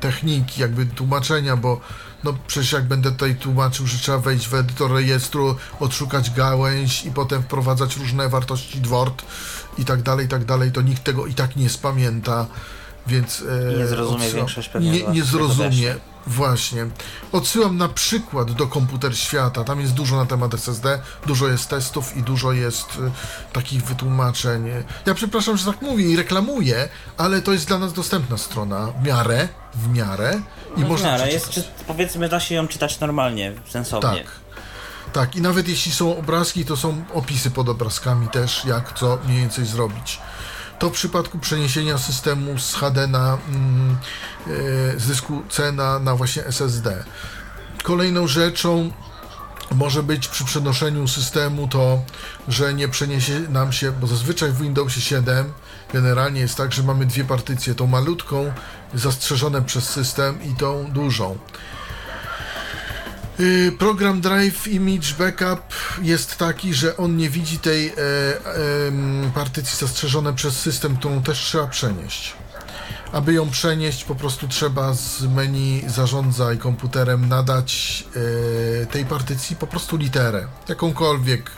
techniki, 0.00 0.60
jakby 0.60 0.86
tłumaczenia, 0.86 1.56
bo 1.56 1.80
no 2.24 2.34
przecież 2.46 2.72
jak 2.72 2.84
będę 2.84 3.10
tutaj 3.10 3.36
tłumaczył, 3.36 3.86
że 3.86 3.98
trzeba 3.98 4.18
wejść 4.18 4.48
w 4.48 4.54
edytor 4.54 4.92
rejestru, 4.92 5.56
odszukać 5.80 6.30
gałęź 6.30 7.04
i 7.04 7.10
potem 7.10 7.42
wprowadzać 7.42 7.96
różne 7.96 8.28
wartości 8.28 8.80
dwort 8.80 9.22
i 9.78 9.84
tak 9.84 10.02
dalej, 10.02 10.26
i 10.26 10.28
tak 10.28 10.44
dalej, 10.44 10.72
to 10.72 10.82
nikt 10.82 11.04
tego 11.04 11.26
i 11.26 11.34
tak 11.34 11.56
nie 11.56 11.68
spamięta, 11.68 12.46
więc... 13.06 13.44
e, 13.72 13.78
nie 13.78 13.86
zrozumie 13.86 14.30
większość 14.30 14.68
pewnie 14.68 14.90
Nie, 14.90 15.02
nie 15.02 15.24
zrozumie. 15.24 15.94
Właśnie. 16.26 16.86
Odsyłam 17.32 17.76
na 17.76 17.88
przykład 17.88 18.52
do 18.52 18.66
Komputer 18.66 19.18
Świata, 19.18 19.64
tam 19.64 19.80
jest 19.80 19.92
dużo 19.92 20.16
na 20.16 20.26
temat 20.26 20.54
SSD, 20.54 20.98
dużo 21.26 21.48
jest 21.48 21.68
testów 21.68 22.16
i 22.16 22.22
dużo 22.22 22.52
jest 22.52 22.86
e, 22.88 23.10
takich 23.52 23.84
wytłumaczeń. 23.84 24.66
Ja 25.06 25.14
przepraszam, 25.14 25.56
że 25.56 25.72
tak 25.72 25.82
mówię 25.82 26.04
i 26.04 26.16
reklamuję, 26.16 26.88
ale 27.16 27.42
to 27.42 27.52
jest 27.52 27.68
dla 27.68 27.78
nas 27.78 27.92
dostępna 27.92 28.38
strona, 28.38 28.86
w 28.86 29.06
miarę, 29.06 29.48
w 29.74 29.88
miarę 29.88 30.40
i 30.76 30.80
No 30.80 30.86
w 30.86 30.90
można 30.90 31.08
miarę 31.08 31.32
jest, 31.32 31.50
czy, 31.50 31.64
powiedzmy, 31.86 32.28
da 32.28 32.40
się 32.40 32.54
ją 32.54 32.68
czytać 32.68 33.00
normalnie, 33.00 33.52
sensownie. 33.68 34.24
Tak. 34.24 34.44
Tak, 35.12 35.36
i 35.36 35.40
nawet 35.40 35.68
jeśli 35.68 35.92
są 35.92 36.18
obrazki, 36.18 36.64
to 36.64 36.76
są 36.76 37.04
opisy 37.14 37.50
pod 37.50 37.68
obrazkami 37.68 38.28
też, 38.28 38.64
jak 38.64 38.98
co 38.98 39.18
mniej 39.26 39.40
więcej 39.40 39.66
zrobić. 39.66 40.20
To 40.84 40.90
w 40.90 40.92
przypadku 40.92 41.38
przeniesienia 41.38 41.98
systemu 41.98 42.58
z 42.58 42.74
HD 42.74 43.06
na 43.06 43.34
e, 43.34 43.38
z 45.00 45.06
dysku 45.06 45.42
C 45.48 45.72
na, 45.72 45.98
na 45.98 46.14
właśnie 46.14 46.46
SSD. 46.46 47.04
Kolejną 47.82 48.26
rzeczą 48.26 48.90
może 49.74 50.02
być 50.02 50.28
przy 50.28 50.44
przenoszeniu 50.44 51.08
systemu 51.08 51.68
to, 51.68 52.02
że 52.48 52.74
nie 52.74 52.88
przeniesie 52.88 53.40
nam 53.40 53.72
się, 53.72 53.92
bo 53.92 54.06
zazwyczaj 54.06 54.50
w 54.50 54.58
Windowsie 54.62 55.00
7 55.00 55.52
generalnie 55.92 56.40
jest 56.40 56.56
tak, 56.56 56.72
że 56.72 56.82
mamy 56.82 57.06
dwie 57.06 57.24
partycje, 57.24 57.74
tą 57.74 57.86
malutką 57.86 58.52
zastrzeżone 58.94 59.62
przez 59.62 59.88
system 59.88 60.42
i 60.42 60.54
tą 60.54 60.90
dużą. 60.92 61.38
Y, 63.40 63.72
Program 63.78 64.20
Drive 64.20 64.68
Image 64.68 65.14
Backup 65.18 65.60
jest 66.02 66.36
taki, 66.36 66.74
że 66.74 66.96
on 66.96 67.16
nie 67.16 67.30
widzi 67.30 67.58
tej 67.58 67.88
e, 67.88 67.94
em, 68.86 69.30
partycji 69.34 69.78
zastrzeżone 69.78 70.32
przez 70.34 70.60
system, 70.60 70.96
którą 70.96 71.22
też 71.22 71.38
trzeba 71.38 71.66
przenieść. 71.66 72.32
Aby 73.12 73.32
ją 73.32 73.50
przenieść, 73.50 74.04
po 74.04 74.14
prostu 74.14 74.48
trzeba 74.48 74.94
z 74.94 75.22
menu 75.22 75.84
zarządzaj 75.86 76.58
komputerem 76.58 77.28
nadać 77.28 78.04
e, 78.82 78.86
tej 78.86 79.04
partycji 79.04 79.56
po 79.56 79.66
prostu 79.66 79.96
literę, 79.96 80.46
jakąkolwiek 80.68 81.50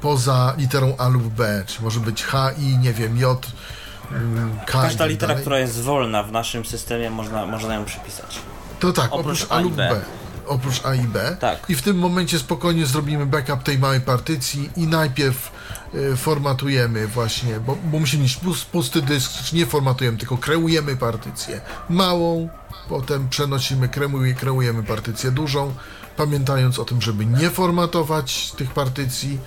poza 0.00 0.54
literą 0.58 0.96
A 0.98 1.08
lub 1.08 1.22
B, 1.22 1.64
czy 1.66 1.82
może 1.82 2.00
być 2.00 2.24
H, 2.24 2.52
I, 2.58 2.78
nie 2.78 2.92
wiem, 2.92 3.18
J, 3.18 3.46
mm, 4.12 4.58
K 4.66 4.82
Każda 4.82 4.98
tak 4.98 5.10
litera, 5.10 5.28
dalej. 5.28 5.42
która 5.42 5.58
jest 5.58 5.80
wolna 5.82 6.22
w 6.22 6.32
naszym 6.32 6.64
systemie, 6.64 7.10
można, 7.10 7.46
można 7.46 7.74
ją 7.74 7.84
przypisać. 7.84 8.38
To 8.80 8.92
tak, 8.92 9.12
Oprócz 9.12 9.42
oprócz, 9.42 9.52
A 9.52 9.60
lub 9.60 9.74
B. 9.74 9.88
B. 9.88 10.23
Oprócz 10.46 10.84
A 10.86 10.94
i 10.94 11.02
B. 11.02 11.36
Tak. 11.40 11.70
I 11.70 11.74
w 11.74 11.82
tym 11.82 11.98
momencie 11.98 12.38
spokojnie 12.38 12.86
zrobimy 12.86 13.26
backup 13.26 13.62
tej 13.62 13.78
małej 13.78 14.00
partycji 14.00 14.70
i 14.76 14.86
najpierw 14.86 15.52
y, 15.94 16.16
formatujemy 16.16 17.06
właśnie, 17.08 17.60
bo, 17.60 17.76
bo 17.84 17.98
musimy 17.98 18.22
mieć 18.22 18.36
pus- 18.36 18.64
pusty 18.64 19.02
dysk, 19.02 19.32
czy 19.44 19.56
nie 19.56 19.66
formatujemy, 19.66 20.18
tylko 20.18 20.36
kreujemy 20.38 20.96
partycję 20.96 21.60
małą, 21.88 22.48
potem 22.88 23.28
przenosimy, 23.28 23.88
kreujemy, 23.88 24.34
kreujemy 24.34 24.82
partycję 24.82 25.30
dużą, 25.30 25.74
pamiętając 26.16 26.78
o 26.78 26.84
tym, 26.84 27.02
żeby 27.02 27.26
nie 27.26 27.50
formatować 27.50 28.52
tych 28.52 28.70
partycji. 28.70 29.38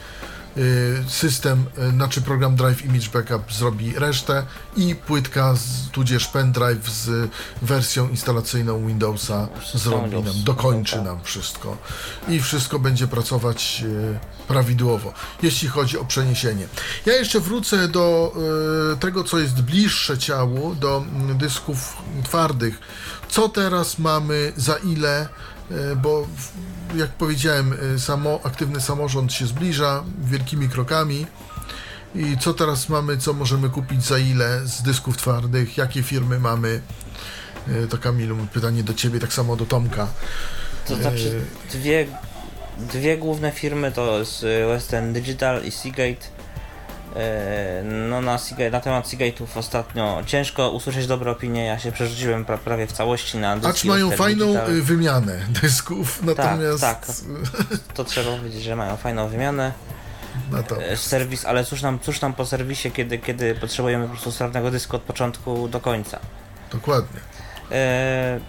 Y, 0.57 1.03
System, 1.07 1.65
y, 1.77 1.91
znaczy 1.91 2.21
program 2.21 2.55
Drive 2.55 2.85
Image 2.85 3.09
Backup 3.13 3.53
zrobi 3.53 3.93
resztę 3.93 4.45
i 4.75 4.95
płytka, 4.95 5.55
z, 5.55 5.89
tudzież 5.91 6.27
pendrive 6.27 6.89
z 6.89 7.31
wersją 7.61 8.09
instalacyjną 8.09 8.87
Windowsa 8.87 9.47
zrobi 9.73 10.23
nam, 10.23 10.43
dokończy 10.43 11.01
nam 11.01 11.23
wszystko 11.23 11.77
i 12.27 12.39
wszystko 12.39 12.79
będzie 12.79 13.07
pracować 13.07 13.83
e, 14.13 14.19
prawidłowo, 14.47 15.13
jeśli 15.41 15.67
chodzi 15.67 15.97
o 15.97 16.05
przeniesienie. 16.05 16.67
Ja 17.05 17.13
jeszcze 17.13 17.39
wrócę 17.39 17.87
do 17.87 18.33
tego, 18.99 19.23
co 19.23 19.39
jest 19.39 19.61
bliższe 19.61 20.17
ciału, 20.17 20.75
do 20.75 20.97
mm, 20.97 21.37
dysków 21.37 21.97
twardych. 22.23 22.79
Co 23.29 23.49
teraz 23.49 23.99
mamy, 23.99 24.53
za 24.55 24.75
ile, 24.75 25.27
bo 26.01 26.27
jak 26.95 27.09
powiedziałem, 27.09 27.73
e, 27.95 27.99
samo, 27.99 28.39
aktywny 28.43 28.81
samorząd 28.81 29.33
się 29.33 29.47
zbliża 29.47 30.03
wielkimi 30.21 30.69
krokami. 30.69 31.25
I 32.15 32.37
co 32.37 32.53
teraz 32.53 32.89
mamy, 32.89 33.17
co 33.17 33.33
możemy 33.33 33.69
kupić 33.69 34.05
za 34.05 34.17
ile 34.17 34.61
z 34.67 34.81
dysków 34.81 35.17
twardych, 35.17 35.77
jakie 35.77 36.03
firmy 36.03 36.39
mamy? 36.39 36.81
E, 37.67 37.87
To 37.87 37.97
Kamilu, 37.97 38.37
pytanie 38.53 38.83
do 38.83 38.93
Ciebie, 38.93 39.19
tak 39.19 39.33
samo 39.33 39.55
do 39.55 39.65
Tomka. 39.65 40.07
To 40.87 40.95
znaczy, 40.95 41.41
dwie, 41.71 42.07
dwie 42.77 43.17
główne 43.17 43.51
firmy 43.51 43.91
to 43.91 44.19
jest 44.19 44.43
y, 44.43 44.65
Western 44.67 45.13
Digital 45.13 45.63
i 45.63 45.71
Seagate. 45.71 46.36
E, 47.15 47.83
No 47.83 48.21
na, 48.21 48.37
Seagate, 48.37 48.71
na 48.71 48.79
temat 48.79 49.07
Seagate'ów 49.07 49.45
ostatnio 49.55 50.21
ciężko 50.25 50.69
usłyszeć 50.71 51.07
dobre 51.07 51.31
opinie, 51.31 51.65
ja 51.65 51.79
się 51.79 51.91
przerzuciłem 51.91 52.45
pra, 52.45 52.57
prawie 52.57 52.87
w 52.87 52.91
całości 52.91 53.37
na 53.37 53.55
dyski 53.57 53.69
Acz 53.69 53.83
mają 53.85 54.11
fajną 54.11 54.45
Digital. 54.45 54.71
y, 54.75 54.81
wymianę 54.81 55.39
dysków, 55.61 56.23
natomiast... 56.23 56.81
tak. 56.81 57.05
To 57.93 58.03
trzeba 58.03 58.37
powiedzieć, 58.37 58.63
że 58.63 58.75
mają 58.75 58.97
fajną 58.97 59.27
wymianę. 59.27 59.71
natomiast 60.51 60.91
E, 60.91 60.97
Serwis, 60.97 61.45
ale 61.45 61.65
cóż 61.65 61.81
nam, 61.81 61.99
cóż 61.99 62.21
nam 62.21 62.33
po 62.33 62.45
serwisie, 62.45 62.91
kiedy, 62.91 63.17
kiedy 63.17 63.55
potrzebujemy 63.55 64.05
po 64.05 64.11
prostu 64.11 64.31
sprawnego 64.31 64.71
dysku 64.71 64.95
od 64.95 65.01
początku 65.01 65.67
do 65.67 65.79
końca. 65.79 66.19
dokładnie. 66.71 67.19
E, 67.71 68.39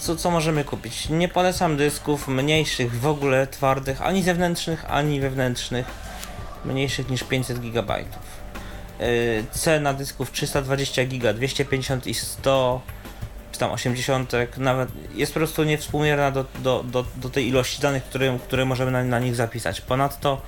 co, 0.00 0.16
co 0.16 0.30
możemy 0.30 0.64
kupić? 0.64 1.08
Nie 1.08 1.28
polecam 1.28 1.76
dysków 1.76 2.28
mniejszych 2.28 3.00
w 3.00 3.06
ogóle, 3.06 3.46
twardych, 3.46 4.02
ani 4.02 4.22
zewnętrznych, 4.22 4.84
ani 4.90 5.20
wewnętrznych, 5.20 5.86
mniejszych 6.66 7.10
niż 7.10 7.22
500 7.22 7.58
GB. 7.58 7.94
E, 7.94 8.04
cena 9.50 9.94
dysków 9.94 10.32
320 10.32 11.04
GB, 11.04 11.34
250 11.34 12.06
i 12.06 12.14
100 12.14 12.80
czy 13.56 13.60
tam 13.60 13.70
80, 13.70 14.32
nawet 14.56 14.88
jest 15.14 15.32
po 15.32 15.40
prostu 15.40 15.64
niewspółmierna 15.64 16.30
do, 16.30 16.44
do, 16.58 16.84
do, 16.84 17.04
do 17.16 17.30
tej 17.30 17.48
ilości 17.48 17.82
danych, 17.82 18.04
które, 18.04 18.38
które 18.46 18.64
możemy 18.64 18.90
na, 18.90 19.04
na 19.04 19.18
nich 19.18 19.34
zapisać. 19.34 19.80
Ponadto 19.80 20.42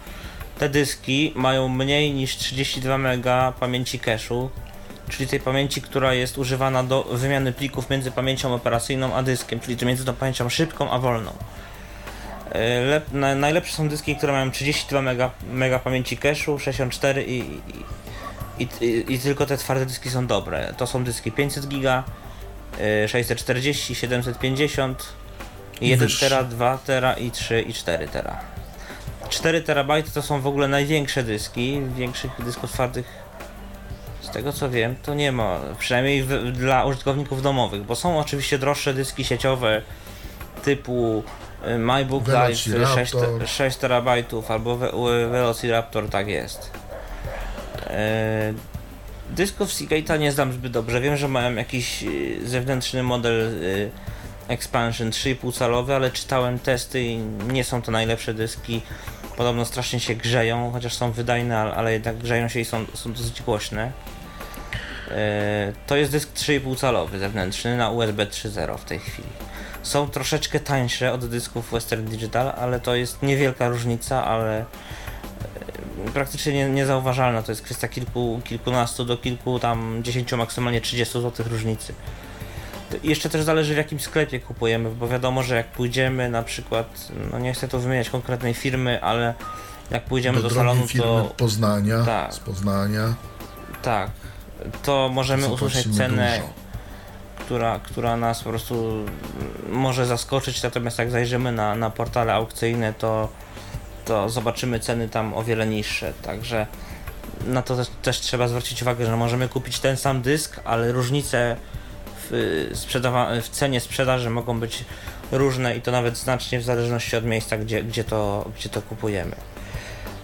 te 0.59 0.69
dyski 0.69 1.33
mają 1.35 1.69
mniej 1.69 2.15
niż 2.15 2.37
32 2.37 2.99
MB 2.99 3.27
pamięci 3.61 3.99
cache'u, 3.99 4.49
czyli 5.09 5.29
tej 5.29 5.41
pamięci, 5.41 5.83
która 5.83 6.15
jest 6.15 6.39
używana 6.39 6.83
do 6.83 7.03
wymiany 7.03 7.53
plików 7.53 7.91
między 7.91 8.11
pamięcią 8.11 8.55
operacyjną 8.55 9.15
a 9.15 9.23
dyskiem, 9.23 9.61
czyli 9.61 9.87
między 9.87 10.05
tą 10.05 10.15
pamięcią 10.15 10.49
szybką 10.49 10.91
a 10.91 10.99
wolną. 10.99 11.33
E, 12.53 12.81
lep, 12.81 13.13
na, 13.13 13.35
najlepsze 13.35 13.77
są 13.77 13.89
dyski, 13.89 14.17
które 14.17 14.33
mają 14.33 14.51
32 14.51 15.03
mega, 15.03 15.31
mega 15.53 15.79
pamięci 15.79 16.17
cache'u, 16.17 16.59
64 16.59 17.25
i, 17.25 17.39
i, 18.59 18.69
i, 18.81 19.15
i, 19.15 19.19
tylko 19.19 19.47
te 19.47 19.57
twarde 19.57 19.87
dyski 19.87 20.11
są 20.11 20.27
dobre. 20.27 20.75
To 20.77 20.87
są 20.87 21.05
dyski 21.05 21.33
500 21.33 21.69
giga, 21.69 22.05
640, 23.07 23.95
750, 23.95 25.13
1 25.81 25.99
Wyższy. 25.99 26.21
tera, 26.21 26.45
2 26.45 26.79
tera 26.79 27.15
i 27.15 27.31
3 27.31 27.61
i 27.63 27.75
4 27.75 28.09
tera. 28.09 28.41
4 29.29 29.63
terabajty 29.63 30.11
to 30.11 30.23
są 30.23 30.41
w 30.41 30.47
ogóle 30.47 30.69
największe 30.69 31.23
dyski, 31.23 31.83
większych 31.97 32.31
dysków 32.45 32.73
twardych 32.73 33.29
z 34.29 34.31
tego 34.31 34.53
co 34.53 34.71
wiem 34.71 34.97
to 35.03 35.15
nie 35.15 35.33
ma, 35.33 35.61
przynajmniej 35.79 36.23
w, 36.23 36.53
dla 36.53 36.85
użytkowników 36.85 37.43
domowych, 37.43 37.83
bo 37.83 37.97
są 37.97 38.19
oczywiście 38.19 38.59
droższe 38.59 38.95
dyski 38.95 39.25
sieciowe 39.25 39.83
typu 40.65 41.23
MyBook 41.79 42.29
Live 42.29 42.59
6, 42.95 43.15
6 43.47 43.77
terabajtów 43.77 44.51
albo 44.51 44.77
Velociraptor, 45.31 46.09
tak 46.09 46.29
jest. 46.29 46.71
E, 47.87 48.53
dysków 49.31 49.69
Seagate'a 49.69 50.19
nie 50.19 50.33
znam 50.33 50.53
zbyt 50.53 50.73
dobrze, 50.73 51.01
wiem, 51.01 51.17
że 51.17 51.29
mają 51.29 51.55
jakiś 51.55 52.03
y, 52.03 52.49
zewnętrzny 52.49 53.03
model 53.03 53.41
y, 53.63 53.91
Expansion 54.49 55.11
3,5 55.11 55.59
calowy, 55.59 55.95
ale 55.95 56.11
czytałem 56.11 56.59
testy 56.59 57.03
i 57.03 57.17
nie 57.53 57.65
są 57.65 57.83
to 57.83 57.93
najlepsze 57.93 58.35
dyski. 58.35 58.83
Podobno 59.37 59.65
strasznie 59.65 60.01
się 60.01 60.15
grzeją, 60.15 60.73
chociaż 60.73 60.95
są 60.95 61.13
wydajne, 61.13 61.59
ale 61.59 61.93
jednak 61.93 62.19
grzeją 62.19 62.49
się 62.49 62.61
i 62.61 62.65
są, 62.65 62.87
są 62.95 63.13
dosyć 63.13 63.43
głośne. 63.43 63.93
To 65.87 65.97
jest 65.97 66.13
dysk 66.13 66.33
3,5 66.35 66.77
calowy 66.77 67.19
zewnętrzny 67.19 67.77
na 67.77 67.91
USB 67.91 68.27
3.0 68.27 68.79
w 68.79 68.85
tej 68.85 68.99
chwili. 68.99 69.29
Są 69.83 70.09
troszeczkę 70.09 70.61
tańsze 70.61 71.13
od 71.13 71.29
dysków 71.29 71.71
Western 71.73 72.05
Digital, 72.05 72.53
ale 72.59 72.81
to 72.81 72.95
jest 72.95 73.23
niewielka 73.23 73.69
różnica, 73.69 74.25
ale 74.25 74.59
e, 74.59 74.65
praktycznie 76.15 76.53
nie, 76.53 76.69
niezauważalna. 76.69 77.43
To 77.43 77.53
jest 77.53 77.63
kwestia 77.63 77.89
kilku, 77.89 78.41
kilkunastu 78.45 79.05
do 79.05 79.17
kilku 79.17 79.59
tam 79.59 80.01
10, 80.03 80.33
maksymalnie 80.33 80.81
30 80.81 81.21
zł 81.23 81.47
różnicy. 81.51 81.95
Jeszcze 83.03 83.29
też 83.29 83.43
zależy 83.43 83.75
w 83.75 83.77
jakim 83.77 84.01
sklepie 84.01 84.41
kupujemy, 84.41 84.91
bo 84.91 85.09
wiadomo, 85.09 85.43
że 85.43 85.57
jak 85.57 85.67
pójdziemy 85.67 86.31
na 86.31 86.43
przykład, 86.43 87.09
no 87.33 87.39
nie 87.39 87.53
chcę 87.53 87.69
tu 87.69 87.81
wymieniać 87.81 88.11
konkretnej 88.11 88.55
firmy, 88.55 89.03
ale 89.03 89.35
jak 89.91 90.05
pójdziemy 90.05 90.43
do, 90.43 90.49
do 90.49 90.55
salonu, 90.55 90.87
firmy 90.87 91.07
to. 91.07 91.35
Poznania, 91.37 92.05
tak, 92.05 92.35
z 92.35 92.39
Poznania. 92.39 93.15
Tak, 93.83 94.11
to 94.83 95.11
możemy 95.13 95.49
usłyszeć 95.49 95.97
cenę, 95.97 96.41
która, 97.49 97.79
która 97.79 98.17
nas 98.17 98.43
po 98.43 98.51
prostu 98.51 99.05
może 99.69 100.07
zaskoczyć, 100.07 100.63
natomiast 100.63 100.99
jak 100.99 101.11
zajrzymy 101.11 101.53
na, 101.53 101.75
na 101.75 101.91
portale 101.91 102.35
aukcyjne, 102.35 102.93
to, 102.93 103.29
to 104.05 104.29
zobaczymy 104.29 104.81
ceny 104.81 105.09
tam 105.09 105.35
o 105.35 105.45
wiele 105.45 105.67
niższe, 105.67 106.13
także 106.23 106.67
na 107.47 107.63
to 107.63 107.77
też, 107.77 107.89
też 108.03 108.21
trzeba 108.21 108.49
zwrócić 108.49 108.83
uwagę, 108.83 109.07
że 109.07 109.17
możemy 109.17 109.49
kupić 109.49 109.81
ten 109.81 109.97
sam 109.97 110.23
dysk, 110.23 110.61
ale 110.65 110.93
różnice 110.93 111.57
w, 112.31 113.41
w 113.43 113.49
cenie 113.49 113.81
sprzedaży 113.81 114.31
mogą 114.31 114.61
być 114.61 114.85
różne 115.33 115.77
i 115.77 115.83
to 115.83 115.91
nawet 115.91 116.17
znacznie 116.17 116.59
w 116.59 116.63
zależności 116.63 117.17
od 117.17 117.25
miejsca, 117.25 117.59
gdzie, 117.59 117.85
gdzie, 117.85 118.05
to, 118.05 118.51
gdzie 118.57 118.69
to 118.69 118.83
kupujemy. 118.83 119.37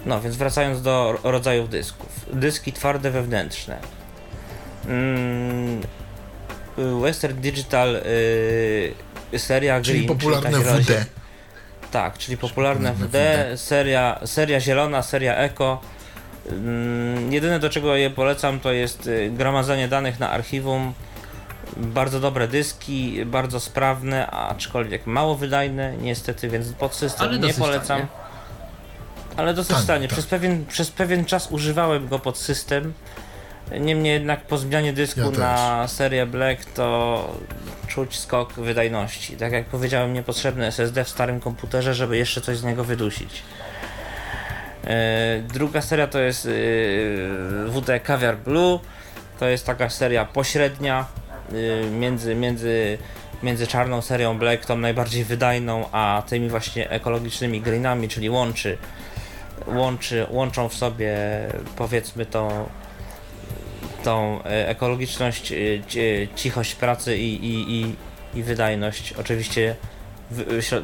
No 0.07 0.20
więc 0.20 0.37
wracając 0.37 0.83
do 0.83 1.18
rodzajów 1.22 1.70
dysków. 1.70 2.27
Dyski 2.33 2.72
twarde 2.72 3.11
wewnętrzne. 3.11 3.79
Mm, 4.87 5.83
Western 6.77 7.41
Digital 7.41 7.97
y, 7.97 9.39
seria 9.39 9.81
Czyli 9.81 10.07
Green, 10.07 10.18
popularne 10.18 10.51
czyli 10.51 10.64
WD. 10.64 11.07
Tak, 11.91 12.18
czyli 12.18 12.37
popularne 12.37 12.93
WD, 12.93 13.07
WD, 13.07 13.59
Seria, 13.59 14.20
seria 14.25 14.61
zielona, 14.61 15.03
seria 15.03 15.37
Eco. 15.37 15.81
Mm, 16.51 17.33
jedyne 17.33 17.61
do 17.61 17.70
czego 17.70 17.97
je 17.97 18.11
polecam 18.11 18.61
to 18.61 18.72
jest 18.72 19.07
y, 19.07 19.31
gromadzenie 19.31 19.89
danych 19.89 20.20
na 20.20 20.31
archiwum. 20.31 20.93
Bardzo 21.77 22.20
dobre 22.20 22.49
dyski, 22.49 23.25
bardzo 23.27 23.61
sprawne, 23.61 24.31
aczkolwiek 24.31 25.07
mało 25.07 25.35
wydajne, 25.35 25.97
niestety, 25.97 26.49
więc 26.49 26.72
pod 26.72 26.95
system 26.95 27.29
Ale 27.29 27.39
nie 27.39 27.55
polecam. 27.55 27.99
Tanie. 27.99 28.07
Ale 29.37 29.55
dosyć 29.55 29.77
tanie. 29.87 30.09
Tak. 30.09 30.12
Przez, 30.12 30.27
pewien, 30.27 30.66
przez 30.66 30.91
pewien 30.91 31.25
czas 31.25 31.51
używałem 31.51 32.09
go 32.09 32.18
pod 32.18 32.39
system 32.39 32.93
Niemniej 33.81 34.12
jednak 34.12 34.41
po 34.41 34.59
zmianie 34.59 34.93
dysku 34.93 35.21
ja 35.21 35.31
na 35.39 35.89
serię 35.89 36.27
Black 36.27 36.65
to 36.65 37.29
czuć 37.87 38.19
skok 38.19 38.53
wydajności. 38.53 39.37
Tak 39.37 39.53
jak 39.53 39.65
powiedziałem, 39.65 40.12
niepotrzebny 40.12 40.67
SSD 40.67 41.05
w 41.05 41.09
starym 41.09 41.41
komputerze, 41.41 41.95
żeby 41.95 42.17
jeszcze 42.17 42.41
coś 42.41 42.57
z 42.57 42.65
niego 42.65 42.85
wydusić. 42.85 43.43
E, 44.87 45.43
druga 45.53 45.81
seria 45.81 46.07
to 46.07 46.19
jest 46.19 46.47
e, 46.47 46.51
WD 47.69 48.01
Caviar 48.07 48.37
Blue. 48.39 48.81
To 49.41 49.49
jest 49.49 49.67
taka 49.67 49.91
seria 49.91 50.25
pośrednia 50.25 51.07
e, 51.53 51.91
między, 51.91 52.35
między, 52.35 52.99
między 53.43 53.67
czarną 53.67 54.03
serią 54.03 54.39
Black, 54.39 54.67
tą 54.67 54.79
najbardziej 54.79 55.25
wydajną, 55.25 55.89
a 55.93 56.23
tymi 56.27 56.49
właśnie 56.49 56.91
ekologicznymi 56.91 57.61
greenami, 57.61 58.09
czyli 58.09 58.31
łączy, 58.31 58.79
łączy, 59.67 60.27
łączą 60.31 60.69
w 60.69 60.75
sobie 60.75 61.17
powiedzmy 61.77 62.27
tą 62.27 62.69
tą 64.05 64.42
e, 64.44 64.68
ekologiczność, 64.68 65.52
e, 65.52 65.57
cichość 66.36 66.74
pracy 66.74 67.18
i, 67.18 67.46
i, 67.46 67.80
i, 67.80 67.94
i 68.38 68.42
wydajność, 68.42 69.12
oczywiście 69.12 69.76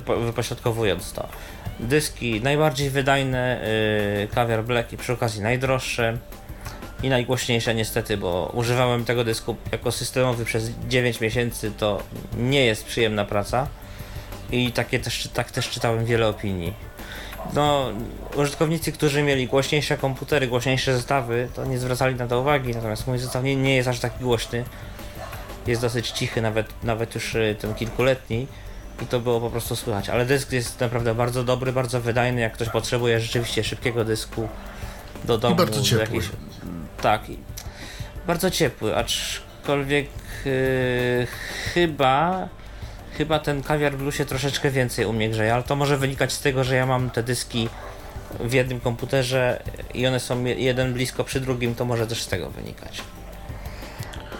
wypośrodkowując 0.06 1.12
to. 1.12 1.28
Dyski 1.80 2.40
najbardziej 2.40 2.90
wydajne, 2.90 3.60
Caviar 4.34 4.64
Black 4.64 4.92
i 4.92 4.96
przy 4.96 5.12
okazji 5.12 5.42
najdroższe 5.42 6.18
i 7.02 7.08
najgłośniejsze 7.08 7.74
niestety, 7.74 8.16
bo 8.16 8.52
używałem 8.54 9.04
tego 9.04 9.24
dysku 9.24 9.56
jako 9.72 9.92
systemowy 9.92 10.44
przez 10.44 10.70
9 10.88 11.20
miesięcy, 11.20 11.72
to 11.78 12.02
nie 12.36 12.64
jest 12.64 12.84
przyjemna 12.84 13.24
praca 13.24 13.66
i 14.52 14.72
takie 14.72 15.00
też, 15.00 15.28
tak 15.34 15.50
też 15.50 15.70
czytałem 15.70 16.04
wiele 16.04 16.28
opinii 16.28 16.74
no, 17.54 17.92
użytkownicy, 18.36 18.92
którzy 18.92 19.22
mieli 19.22 19.46
głośniejsze 19.46 19.96
komputery, 19.96 20.46
głośniejsze 20.46 20.94
zestawy, 20.96 21.48
to 21.54 21.64
nie 21.64 21.78
zwracali 21.78 22.14
na 22.14 22.26
to 22.26 22.40
uwagi, 22.40 22.74
natomiast 22.74 23.06
mój 23.06 23.18
zestaw 23.18 23.44
nie, 23.44 23.56
nie 23.56 23.76
jest 23.76 23.88
aż 23.88 24.00
taki 24.00 24.24
głośny. 24.24 24.64
Jest 25.66 25.82
dosyć 25.82 26.10
cichy, 26.10 26.42
nawet, 26.42 26.84
nawet 26.84 27.14
już 27.14 27.34
y, 27.34 27.56
ten 27.60 27.74
kilkuletni 27.74 28.46
i 29.02 29.06
to 29.06 29.20
było 29.20 29.40
po 29.40 29.50
prostu 29.50 29.76
słychać. 29.76 30.08
Ale 30.08 30.26
dysk 30.26 30.52
jest 30.52 30.80
naprawdę 30.80 31.14
bardzo 31.14 31.44
dobry, 31.44 31.72
bardzo 31.72 32.00
wydajny, 32.00 32.40
jak 32.40 32.52
ktoś 32.52 32.68
potrzebuje 32.68 33.20
rzeczywiście 33.20 33.64
szybkiego 33.64 34.04
dysku 34.04 34.48
do 35.24 35.38
domu. 35.38 35.54
I 35.54 35.58
bardzo 35.58 35.82
ciepły. 35.82 36.16
Jakiś... 36.16 36.30
Tak, 37.02 37.22
bardzo 38.26 38.50
ciepły, 38.50 38.96
aczkolwiek 38.96 40.06
yy, 40.44 41.26
chyba 41.74 42.48
chyba 43.18 43.38
ten 43.38 43.62
kawiar 43.62 43.96
Blue 43.96 44.12
się 44.12 44.24
troszeczkę 44.24 44.70
więcej 44.70 45.06
u 45.06 45.12
mnie 45.12 45.30
grzeje, 45.30 45.54
ale 45.54 45.62
to 45.62 45.76
może 45.76 45.98
wynikać 45.98 46.32
z 46.32 46.40
tego, 46.40 46.64
że 46.64 46.76
ja 46.76 46.86
mam 46.86 47.10
te 47.10 47.22
dyski 47.22 47.68
w 48.40 48.52
jednym 48.52 48.80
komputerze 48.80 49.62
i 49.94 50.06
one 50.06 50.20
są 50.20 50.44
jeden 50.44 50.92
blisko 50.92 51.24
przy 51.24 51.40
drugim, 51.40 51.74
to 51.74 51.84
może 51.84 52.06
też 52.06 52.22
z 52.22 52.26
tego 52.26 52.50
wynikać. 52.50 53.02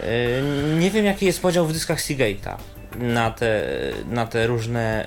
Yy, 0.01 0.79
nie 0.79 0.91
wiem 0.91 1.05
jaki 1.05 1.27
jest 1.27 1.43
podział 1.43 1.67
w 1.67 1.73
dyskach 1.73 1.99
Seagate'a 1.99 2.57
na 2.99 3.31
te, 3.31 3.63
na 4.11 4.27
te 4.27 4.47
różne 4.47 5.07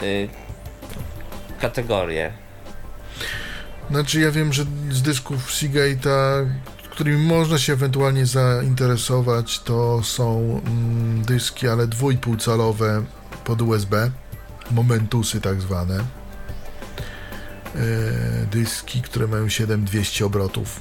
yy, 0.00 0.08
yy, 0.08 0.28
kategorie. 1.60 2.32
Znaczy 3.90 4.20
ja 4.20 4.30
wiem, 4.30 4.52
że 4.52 4.64
z 4.90 5.02
dysków 5.02 5.50
Seagate'a 5.50 6.46
którymi 6.90 7.26
można 7.26 7.58
się 7.58 7.72
ewentualnie 7.72 8.26
zainteresować, 8.26 9.58
to 9.60 10.02
są 10.02 10.60
mm, 10.66 11.22
dyski, 11.22 11.68
ale 11.68 11.86
2,5 11.86 12.44
calowe 12.44 13.04
pod 13.44 13.62
USB, 13.62 14.10
momentusy 14.70 15.40
tak 15.40 15.60
zwane. 15.60 15.98
E, 15.98 17.86
dyski, 18.46 19.02
które 19.02 19.26
mają 19.26 19.48
7200 19.48 20.26
obrotów. 20.26 20.80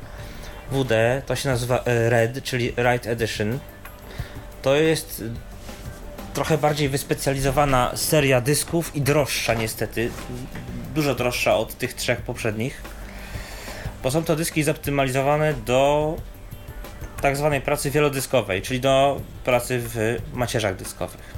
WD, 0.71 1.21
to 1.25 1.35
się 1.35 1.49
nazywa 1.49 1.83
Red, 1.85 2.43
czyli 2.43 2.71
Write 2.71 3.11
Edition. 3.11 3.59
To 4.61 4.75
jest 4.75 5.23
trochę 6.39 6.57
bardziej 6.57 6.89
wyspecjalizowana 6.89 7.91
seria 7.95 8.41
dysków 8.41 8.95
i 8.95 9.01
droższa 9.01 9.53
niestety. 9.53 10.11
Dużo 10.95 11.15
droższa 11.15 11.55
od 11.55 11.77
tych 11.77 11.93
trzech 11.93 12.21
poprzednich. 12.21 12.81
Bo 14.03 14.11
są 14.11 14.23
to 14.23 14.35
dyski 14.35 14.63
zoptymalizowane 14.63 15.53
do 15.53 16.15
tak 17.21 17.37
zwanej 17.37 17.61
pracy 17.61 17.91
wielodyskowej, 17.91 18.61
czyli 18.61 18.79
do 18.79 19.21
pracy 19.43 19.79
w 19.81 20.17
macierzach 20.33 20.75
dyskowych. 20.75 21.33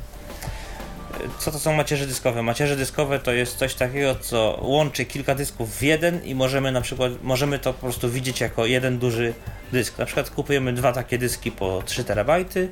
Co 1.39 1.51
to 1.51 1.59
są 1.59 1.73
macierze 1.73 2.07
dyskowe? 2.07 2.43
Macierze 2.43 2.75
dyskowe 2.75 3.19
to 3.19 3.31
jest 3.31 3.57
coś 3.57 3.75
takiego, 3.75 4.15
co 4.15 4.59
łączy 4.61 5.05
kilka 5.05 5.35
dysków 5.35 5.77
w 5.77 5.81
jeden 5.81 6.25
i 6.25 6.35
możemy 6.35 6.71
na 6.71 6.81
przykład, 6.81 7.11
możemy 7.23 7.59
to 7.59 7.73
po 7.73 7.79
prostu 7.79 8.09
widzieć 8.09 8.41
jako 8.41 8.65
jeden 8.65 8.99
duży 8.99 9.33
dysk. 9.71 9.97
Na 9.97 10.05
przykład 10.05 10.29
kupujemy 10.29 10.73
dwa 10.73 10.91
takie 10.91 11.17
dyski 11.17 11.51
po 11.51 11.83
3 11.85 12.03
terabajty 12.03 12.69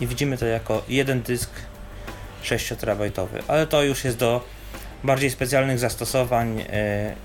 i 0.00 0.06
widzimy 0.06 0.38
to 0.38 0.46
jako 0.46 0.82
jeden 0.88 1.22
dysk 1.22 1.50
6 2.42 2.72
terabajtowy, 2.80 3.42
ale 3.48 3.66
to 3.66 3.82
już 3.82 4.04
jest 4.04 4.16
do 4.16 4.44
bardziej 5.04 5.30
specjalnych 5.30 5.78
zastosowań 5.78 6.56
yy, 6.56 6.64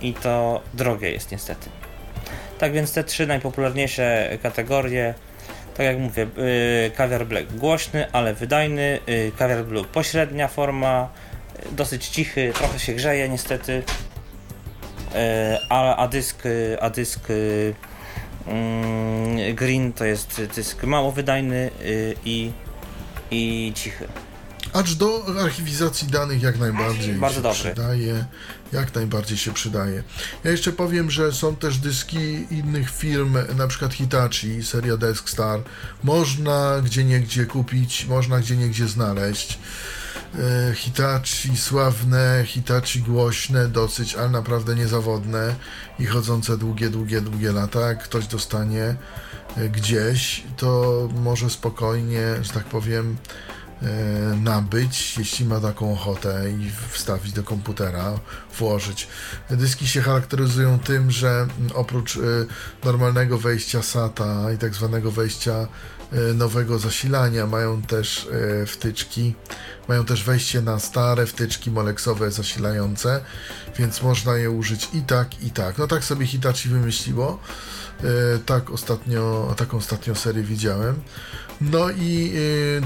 i 0.01 0.13
to 0.13 0.61
drogie 0.73 1.11
jest 1.11 1.31
niestety. 1.31 1.69
Tak 2.59 2.73
więc 2.73 2.93
te 2.93 3.03
trzy 3.03 3.27
najpopularniejsze 3.27 4.37
kategorie, 4.43 5.13
tak 5.77 5.85
jak 5.85 5.97
mówię, 5.97 6.27
yy, 6.37 6.91
Caviar 6.97 7.25
Black 7.25 7.53
głośny, 7.53 8.11
ale 8.11 8.33
wydajny, 8.33 8.99
yy, 9.07 9.31
Caviar 9.37 9.65
Blue 9.65 9.83
pośrednia 9.85 10.47
forma, 10.47 11.09
dosyć 11.71 12.07
cichy, 12.07 12.53
trochę 12.55 12.79
się 12.79 12.93
grzeje 12.93 13.29
niestety, 13.29 13.83
a, 15.69 15.95
a 15.95 16.07
dysk, 16.07 16.43
a 16.81 16.89
dysk 16.89 17.27
Green 19.55 19.93
to 19.93 20.05
jest 20.05 20.41
dysk 20.55 20.83
mało 20.83 21.11
wydajny 21.11 21.71
yy, 21.83 22.15
i, 22.25 22.51
i 23.31 23.71
cichy. 23.75 24.07
Acz 24.73 24.93
do 24.93 25.25
archiwizacji 25.43 26.07
danych 26.07 26.41
jak 26.41 26.59
najbardziej 26.59 27.15
Bardzo 27.15 27.35
się 27.35 27.41
dobry. 27.43 27.59
przydaje. 27.59 28.25
Jak 28.73 28.95
najbardziej 28.95 29.37
się 29.37 29.53
przydaje. 29.53 30.03
Ja 30.43 30.51
jeszcze 30.51 30.71
powiem, 30.71 31.11
że 31.11 31.31
są 31.31 31.55
też 31.55 31.77
dyski 31.77 32.47
innych 32.51 32.91
firm, 32.91 33.37
na 33.57 33.67
przykład 33.67 33.93
Hitachi, 33.93 34.63
seria 34.63 34.97
Deskstar. 34.97 35.59
Można 36.03 36.81
gdzie 36.85 37.03
niegdzie 37.03 37.45
kupić, 37.45 38.05
można 38.05 38.39
gdzie 38.39 38.55
niegdzie 38.57 38.87
znaleźć. 38.87 39.59
E, 40.39 40.73
Hitachi 40.75 41.57
sławne, 41.57 42.43
Hitachi 42.45 43.01
głośne 43.01 43.67
dosyć, 43.67 44.15
ale 44.15 44.29
naprawdę 44.29 44.75
niezawodne 44.75 45.55
i 45.99 46.05
chodzące 46.05 46.57
długie, 46.57 46.89
długie, 46.89 47.21
długie 47.21 47.51
lata. 47.51 47.79
Jak 47.79 48.03
ktoś 48.03 48.27
dostanie 48.27 48.95
e, 49.57 49.69
gdzieś, 49.69 50.43
to 50.57 51.09
może 51.15 51.49
spokojnie, 51.49 52.35
że 52.41 52.53
tak 52.53 52.63
powiem, 52.63 53.17
e, 53.81 53.87
nabyć, 54.35 55.17
jeśli 55.17 55.45
ma 55.45 55.59
taką 55.59 55.93
ochotę 55.93 56.51
i 56.51 56.71
wstawić 56.89 57.33
do 57.33 57.43
komputera, 57.43 58.19
włożyć. 58.57 59.07
Dyski 59.49 59.87
się 59.87 60.01
charakteryzują 60.01 60.79
tym, 60.79 61.11
że 61.11 61.47
oprócz 61.73 62.19
normalnego 62.83 63.37
wejścia 63.37 63.81
SATA 63.81 64.51
i 64.51 64.57
tak 64.57 64.73
zwanego 64.73 65.11
wejścia 65.11 65.67
nowego 66.33 66.79
zasilania 66.79 67.47
mają 67.47 67.81
też 67.81 68.27
e, 68.61 68.65
wtyczki, 68.65 69.35
mają 69.87 70.05
też 70.05 70.23
wejście 70.23 70.61
na 70.61 70.79
stare 70.79 71.25
wtyczki 71.25 71.71
moleksowe 71.71 72.31
zasilające, 72.31 73.21
więc 73.79 74.01
można 74.01 74.37
je 74.37 74.51
użyć 74.51 74.89
i 74.93 75.01
tak, 75.01 75.43
i 75.43 75.51
tak. 75.51 75.77
No 75.77 75.87
tak 75.87 76.03
sobie 76.03 76.25
Hitachi 76.25 76.69
wymyśliło. 76.69 77.39
E, 77.99 78.03
Tak 78.45 78.69
ostatnio, 78.69 79.53
taką 79.57 79.77
ostatnią 79.77 80.15
serię 80.15 80.43
widziałem. 80.43 80.95
No 81.61 81.89
i 81.89 82.33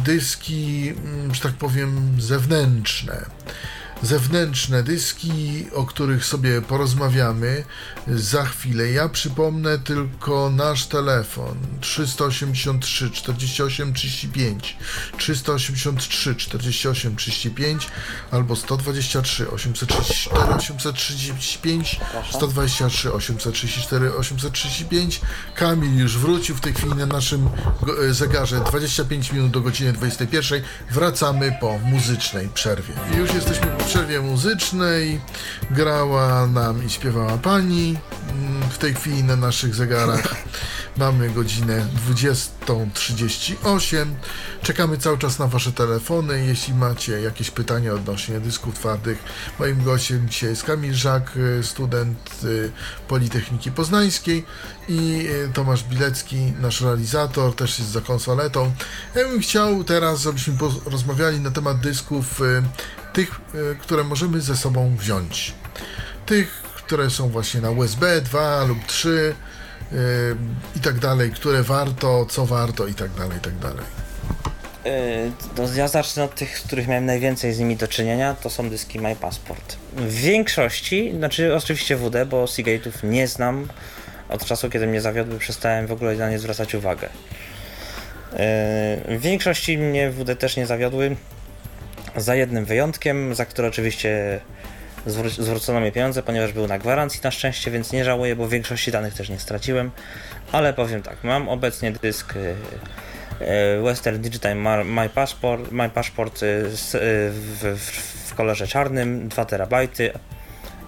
dyski, 0.05 0.93
mm, 0.97 1.35
że 1.35 1.41
tak 1.41 1.53
powiem, 1.53 2.21
zewnętrzne. 2.21 3.25
Zewnętrzne 4.03 4.83
dyski, 4.83 5.65
o 5.73 5.85
których 5.85 6.25
sobie 6.25 6.61
porozmawiamy 6.61 7.63
za 8.07 8.45
chwilę. 8.45 8.91
Ja 8.91 9.09
przypomnę 9.09 9.79
tylko 9.79 10.49
nasz 10.49 10.85
telefon 10.85 11.57
383 11.81 13.09
48 13.09 13.93
35 13.93 14.77
383 15.17 16.35
48 16.35 17.15
35 17.15 17.87
albo 18.31 18.55
123 18.55 19.51
834 19.51 20.53
835 20.55 21.99
123 22.31 23.13
834 23.13 24.15
835 24.15 25.21
Kamil 25.55 25.99
już 25.99 26.17
wrócił 26.17 26.55
w 26.55 26.61
tej 26.61 26.73
chwili 26.73 26.95
na 26.95 27.05
naszym 27.05 27.49
e, 28.09 28.13
zegarze 28.13 28.59
25 28.59 29.31
minut 29.31 29.51
do 29.51 29.61
godziny 29.61 29.93
21. 29.93 30.61
Wracamy 30.91 31.57
po 31.61 31.77
muzycznej 31.77 32.49
przerwie. 32.49 32.93
Już 33.17 33.33
jesteśmy 33.33 33.67
po 33.67 33.90
przerwie 33.91 34.21
muzycznej. 34.21 35.21
Grała 35.71 36.47
nam 36.47 36.85
i 36.85 36.89
śpiewała 36.89 37.37
pani. 37.37 37.97
Mm, 38.29 38.69
W 38.69 38.77
tej 38.77 38.93
chwili 38.93 39.23
na 39.23 39.35
naszych 39.35 39.75
zegarach 39.75 40.35
mamy 40.97 41.29
godzinę 41.29 41.85
20.38. 42.09 44.05
Czekamy 44.61 44.97
cały 44.97 45.17
czas 45.17 45.39
na 45.39 45.47
Wasze 45.47 45.71
telefony. 45.71 46.45
Jeśli 46.45 46.73
macie 46.73 47.21
jakieś 47.21 47.51
pytania 47.51 47.93
odnośnie 47.93 48.39
dysków 48.39 48.75
twardych, 48.75 49.23
moim 49.59 49.83
gościem 49.83 50.29
dzisiaj 50.29 50.49
jest 50.49 50.63
Kamil 50.63 50.93
Żak, 50.93 51.37
y, 51.37 51.63
student 51.63 52.39
y, 52.43 52.71
Politechniki 53.07 53.71
Poznańskiej 53.71 54.45
i 54.89 55.27
y, 55.29 55.49
Tomasz 55.53 55.83
Bilecki, 55.83 56.53
nasz 56.61 56.81
realizator, 56.81 57.55
też 57.55 57.79
jest 57.79 57.91
za 57.91 58.01
konsoletą. 58.01 58.71
Ja 59.15 59.27
bym 59.27 59.39
chciał 59.39 59.83
teraz, 59.83 60.21
żebyśmy 60.21 60.57
porozmawiali 60.83 61.39
na 61.39 61.51
temat 61.51 61.79
dysków 61.79 62.41
tych, 63.13 63.41
y, 63.55 63.75
które 63.81 64.03
możemy 64.03 64.41
ze 64.41 64.57
sobą 64.57 64.95
wziąć. 64.97 65.53
Tych, 66.25 66.61
które 66.75 67.09
są 67.09 67.29
właśnie 67.29 67.61
na 67.61 67.69
USB 67.69 68.21
2 68.21 68.63
lub 68.63 68.85
3 68.85 69.35
y, 69.93 69.95
i 70.75 70.79
tak 70.79 70.99
dalej, 70.99 71.31
które 71.31 71.63
warto, 71.63 72.25
co 72.25 72.45
warto 72.45 72.87
i 72.87 72.93
tak 72.93 73.11
dalej, 73.11 73.37
i 73.37 73.41
tak 73.41 73.57
dalej. 73.57 73.85
Yy, 74.85 74.91
No, 75.57 75.63
ja 75.75 75.87
zacznę 75.87 76.23
od 76.23 76.35
tych, 76.35 76.59
z 76.59 76.61
których 76.61 76.87
miałem 76.87 77.05
najwięcej 77.05 77.53
z 77.53 77.59
nimi 77.59 77.75
do 77.75 77.87
czynienia, 77.87 78.35
to 78.41 78.49
są 78.49 78.69
dyski 78.69 78.99
My 78.99 79.15
Passport. 79.15 79.75
W 79.95 80.13
większości, 80.13 81.13
znaczy 81.17 81.55
oczywiście 81.55 81.97
WD, 81.97 82.25
bo 82.25 82.45
Seagate'ów 82.45 83.03
nie 83.03 83.27
znam. 83.27 83.67
Od 84.29 84.45
czasu, 84.45 84.69
kiedy 84.69 84.87
mnie 84.87 85.01
zawiodły, 85.01 85.39
przestałem 85.39 85.87
w 85.87 85.91
ogóle 85.91 86.15
na 86.15 86.29
nie 86.29 86.39
zwracać 86.39 86.75
uwagę. 86.75 87.09
W 89.07 89.17
większości 89.19 89.77
mnie 89.77 90.11
WD 90.11 90.35
też 90.35 90.57
nie 90.57 90.65
zawiodły, 90.65 91.15
za 92.17 92.35
jednym 92.35 92.65
wyjątkiem, 92.65 93.35
za 93.35 93.45
który 93.45 93.67
oczywiście 93.67 94.39
zwró- 95.07 95.41
zwrócono 95.43 95.79
mi 95.79 95.91
pieniądze, 95.91 96.23
ponieważ 96.23 96.53
był 96.53 96.67
na 96.67 96.79
gwarancji 96.79 97.21
na 97.23 97.31
szczęście, 97.31 97.71
więc 97.71 97.91
nie 97.91 98.05
żałuję, 98.05 98.35
bo 98.35 98.47
większości 98.47 98.91
danych 98.91 99.13
też 99.13 99.29
nie 99.29 99.39
straciłem. 99.39 99.91
Ale 100.51 100.73
powiem 100.73 101.01
tak, 101.03 101.23
mam 101.23 101.49
obecnie 101.49 101.91
dysk 101.91 102.35
yy, 102.35 102.55
e, 103.47 103.81
Western 103.81 104.21
Digital 104.21 104.55
My 104.85 105.09
Passport, 105.09 105.71
My 105.71 105.89
Passport 105.89 106.43
e, 106.43 106.45
w, 106.69 107.77
w, 107.79 108.35
kolorze 108.35 108.67
czarnym, 108.67 109.27
2 109.29 109.45
terabajty. 109.45 110.11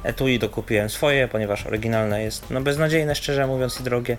Etui 0.04 0.40
dokupiłem 0.40 0.90
swoje, 0.90 1.28
ponieważ 1.28 1.66
oryginalne 1.66 2.24
jest 2.24 2.50
no 2.50 2.62
beznadziejne, 2.62 3.16
szczerze 3.16 3.48
mówiąc, 3.48 3.80
i 3.80 3.84
drogie. 3.84 4.18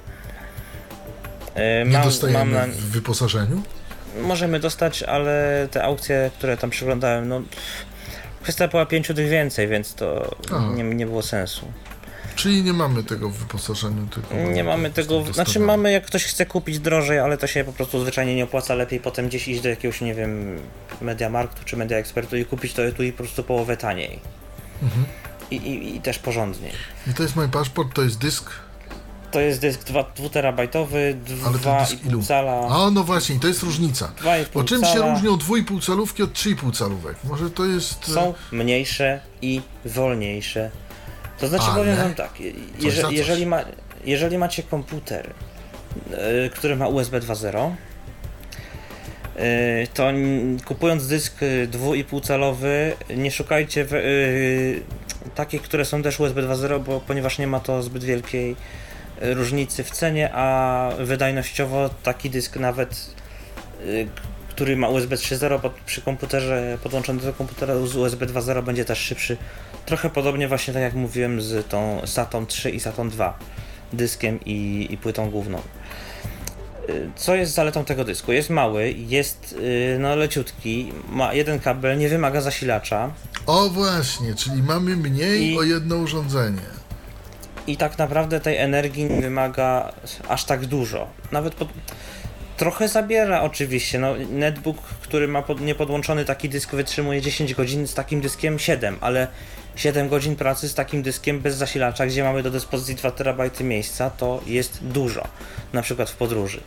E, 1.54 1.84
Nie 1.84 1.92
mam, 1.92 2.04
dostajemy 2.04 2.38
mam 2.38 2.52
na, 2.52 2.66
w 2.66 2.76
wyposażeniu? 2.76 3.62
Możemy 4.22 4.60
dostać, 4.60 5.02
ale 5.02 5.68
te 5.70 5.84
aukcje, 5.84 6.30
które 6.38 6.56
tam 6.56 6.70
przeglądałem, 6.70 7.28
no 7.28 7.42
kwestia 8.42 8.68
była 8.68 8.86
pięciu 8.86 9.14
tych 9.14 9.28
więcej, 9.30 9.68
więc 9.68 9.94
to 9.94 10.36
nie, 10.76 10.82
nie 10.84 11.06
było 11.06 11.22
sensu. 11.22 11.66
Czyli 12.36 12.62
nie 12.62 12.72
mamy 12.72 13.02
tego 13.04 13.28
w 13.28 13.36
wyposażeniu, 13.36 14.06
tylko... 14.06 14.34
Nie 14.34 14.64
mamy 14.64 14.90
tego, 14.90 15.20
w- 15.22 15.34
znaczy 15.34 15.60
mamy 15.60 15.92
jak 15.92 16.06
ktoś 16.06 16.24
chce 16.24 16.46
kupić 16.46 16.78
drożej, 16.78 17.18
ale 17.18 17.38
to 17.38 17.46
się 17.46 17.64
po 17.64 17.72
prostu 17.72 18.00
zwyczajnie 18.00 18.34
nie 18.36 18.44
opłaca, 18.44 18.74
lepiej 18.74 19.00
potem 19.00 19.28
gdzieś 19.28 19.48
iść 19.48 19.60
do 19.60 19.68
jakiegoś, 19.68 20.00
nie 20.00 20.14
wiem, 20.14 20.58
Mediamarktu 21.00 21.64
czy 21.64 21.76
Media 21.76 21.96
Expertu 21.98 22.36
i 22.36 22.44
kupić 22.44 22.72
to 22.72 22.82
tu 22.96 23.02
i 23.02 23.12
po 23.12 23.18
prostu 23.18 23.44
połowę 23.44 23.76
taniej. 23.76 24.20
Mhm. 24.82 25.04
I, 25.50 25.56
i, 25.56 25.96
I 25.96 26.00
też 26.00 26.18
porządniej. 26.18 26.72
I 27.10 27.14
to 27.14 27.22
jest 27.22 27.36
mój 27.36 27.48
paszport, 27.48 27.94
to 27.94 28.02
jest 28.02 28.18
dysk, 28.18 28.50
To 29.34 29.40
jest 29.40 29.60
dysk 29.60 29.84
2 29.84 30.04
terabajtowy, 30.32 31.16
ale 31.46 31.58
to 31.58 31.78
jest 31.78 31.92
dysk 31.92 32.06
ilu? 32.06 32.20
2,5 32.20 32.26
cala. 32.26 32.68
A, 32.68 32.90
no 32.90 33.04
właśnie, 33.04 33.40
to 33.40 33.48
jest 33.48 33.62
różnica. 33.62 34.12
2,5 34.22 34.44
Bo 34.54 34.64
czym 34.64 34.80
cala 34.80 34.94
się 34.94 35.10
różnią 35.10 35.36
2,5 35.36 35.86
calówki 35.86 36.22
od 36.22 36.32
3,5 36.32 36.72
calówek? 36.76 37.16
Może 37.24 37.50
to 37.50 37.64
jest... 37.64 38.08
e, 38.08 38.12
Są 38.12 38.34
mniejsze 38.52 39.20
i 39.42 39.60
wolniejsze. 39.84 40.70
To 41.38 41.48
znaczy 41.48 41.64
Ale 41.64 41.74
powiem 41.74 41.96
wam 41.96 42.14
tak, 42.14 42.30
jeże, 42.80 43.02
jeżeli, 43.10 43.46
ma, 43.46 43.60
jeżeli 44.04 44.38
macie 44.38 44.62
komputer, 44.62 45.30
e, 46.10 46.50
który 46.50 46.76
ma 46.76 46.88
USB 46.88 47.20
2.0, 47.20 47.74
e, 49.36 49.86
to 49.86 50.04
kupując 50.64 51.06
dysk 51.06 51.42
e, 51.42 51.66
2,5 51.68 52.26
calowy 52.26 52.96
nie 53.16 53.30
szukajcie 53.30 53.84
w, 53.84 53.92
e, 53.94 54.00
takich, 55.34 55.62
które 55.62 55.84
są 55.84 56.02
też 56.02 56.20
USB 56.20 56.42
2.0, 56.42 56.80
bo 56.84 57.00
ponieważ 57.00 57.38
nie 57.38 57.46
ma 57.46 57.60
to 57.60 57.82
zbyt 57.82 58.04
wielkiej 58.04 58.50
e, 58.52 58.83
różnicy 59.20 59.84
w 59.84 59.90
cenie, 59.90 60.30
a 60.34 60.90
wydajnościowo 60.98 61.90
taki 62.02 62.30
dysk 62.30 62.56
nawet 62.56 63.10
y, 63.86 64.08
który 64.48 64.76
ma 64.76 64.88
USB 64.88 65.16
3.0 65.16 65.60
pod, 65.60 65.72
przy 65.72 66.00
komputerze 66.02 66.78
podłączony 66.82 67.20
do 67.22 67.32
komputera 67.32 67.74
z 67.86 67.96
USB 67.96 68.26
2.0 68.26 68.62
będzie 68.64 68.84
też 68.84 68.98
szybszy. 68.98 69.36
Trochę 69.86 70.10
podobnie 70.10 70.48
właśnie 70.48 70.74
tak 70.74 70.82
jak 70.82 70.94
mówiłem 70.94 71.40
z 71.42 71.68
tą 71.68 72.00
SATą 72.06 72.46
3 72.46 72.70
i 72.70 72.80
SATą 72.80 73.08
2 73.08 73.38
dyskiem 73.92 74.40
i, 74.44 74.86
i 74.90 74.96
płytą 74.98 75.30
główną. 75.30 75.58
Y, 76.88 77.10
Co 77.16 77.34
jest 77.34 77.52
zaletą 77.54 77.84
tego 77.84 78.04
dysku? 78.04 78.32
Jest 78.32 78.50
mały, 78.50 78.90
jest 78.98 79.52
y, 79.60 79.96
no 80.00 80.16
leciutki, 80.16 80.92
ma 81.08 81.34
jeden 81.34 81.60
kabel, 81.60 81.98
nie 81.98 82.08
wymaga 82.08 82.40
zasilacza 82.40 83.10
O 83.46 83.68
właśnie, 83.68 84.34
czyli 84.34 84.62
mamy 84.62 84.96
mniej 84.96 85.52
I- 85.52 85.58
o 85.58 85.62
jedno 85.62 85.96
urządzenie. 85.96 86.60
I 87.66 87.76
tak 87.76 87.98
naprawdę 87.98 88.40
tej 88.40 88.56
energii 88.56 89.04
nie 89.04 89.20
wymaga 89.20 89.92
aż 90.28 90.44
tak 90.44 90.66
dużo. 90.66 91.08
Nawet 91.32 91.54
pod... 91.54 91.68
trochę 92.56 92.88
zabiera 92.88 93.42
oczywiście. 93.42 93.98
No, 93.98 94.14
netbook, 94.30 94.82
który 94.82 95.28
ma 95.28 95.42
pod... 95.42 95.60
niepodłączony 95.60 96.24
taki 96.24 96.48
dysk 96.48 96.74
wytrzymuje 96.74 97.20
10 97.20 97.54
godzin, 97.54 97.86
z 97.86 97.94
takim 97.94 98.20
dyskiem 98.20 98.58
7, 98.58 98.96
ale 99.00 99.28
7 99.76 100.08
godzin 100.08 100.36
pracy 100.36 100.68
z 100.68 100.74
takim 100.74 101.02
dyskiem 101.02 101.40
bez 101.40 101.56
zasilacza, 101.56 102.06
gdzie 102.06 102.24
mamy 102.24 102.42
do 102.42 102.50
dyspozycji 102.50 102.94
2 102.94 103.10
terabajty 103.10 103.64
miejsca, 103.64 104.10
to 104.10 104.40
jest 104.46 104.84
dużo. 104.84 105.28
Na 105.72 105.82
przykład 105.82 106.10
w 106.10 106.16
podróży, 106.16 106.60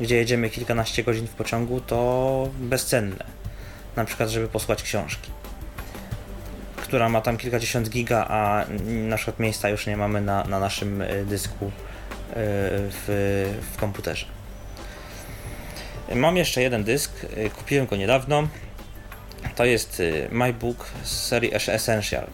gdzie 0.00 0.16
jedziemy 0.16 0.50
kilkanaście 0.50 1.04
godzin 1.04 1.26
w 1.26 1.34
pociągu, 1.34 1.80
to 1.80 2.48
bezcenne. 2.58 3.24
Na 3.96 4.04
przykład, 4.04 4.28
żeby 4.28 4.48
posłać 4.48 4.82
książki 4.82 5.37
która 6.88 7.08
ma 7.08 7.20
tam 7.20 7.36
kilkadziesiąt 7.36 7.90
giga, 7.90 8.26
a 8.28 8.64
na 8.86 9.16
przykład 9.16 9.38
miejsca 9.38 9.68
już 9.68 9.86
nie 9.86 9.96
mamy 9.96 10.20
na, 10.20 10.44
na 10.44 10.60
naszym 10.60 11.02
y, 11.02 11.24
dysku 11.24 11.64
y, 11.66 11.70
w, 12.34 13.54
w 13.72 13.76
komputerze. 13.76 14.26
Mam 16.14 16.36
jeszcze 16.36 16.62
jeden 16.62 16.84
dysk, 16.84 17.12
y, 17.24 17.50
kupiłem 17.50 17.86
go 17.86 17.96
niedawno. 17.96 18.48
To 19.56 19.64
jest 19.64 20.02
MyBook 20.30 20.86
z 21.02 21.26
serii 21.26 21.54
Essential. 21.54 22.26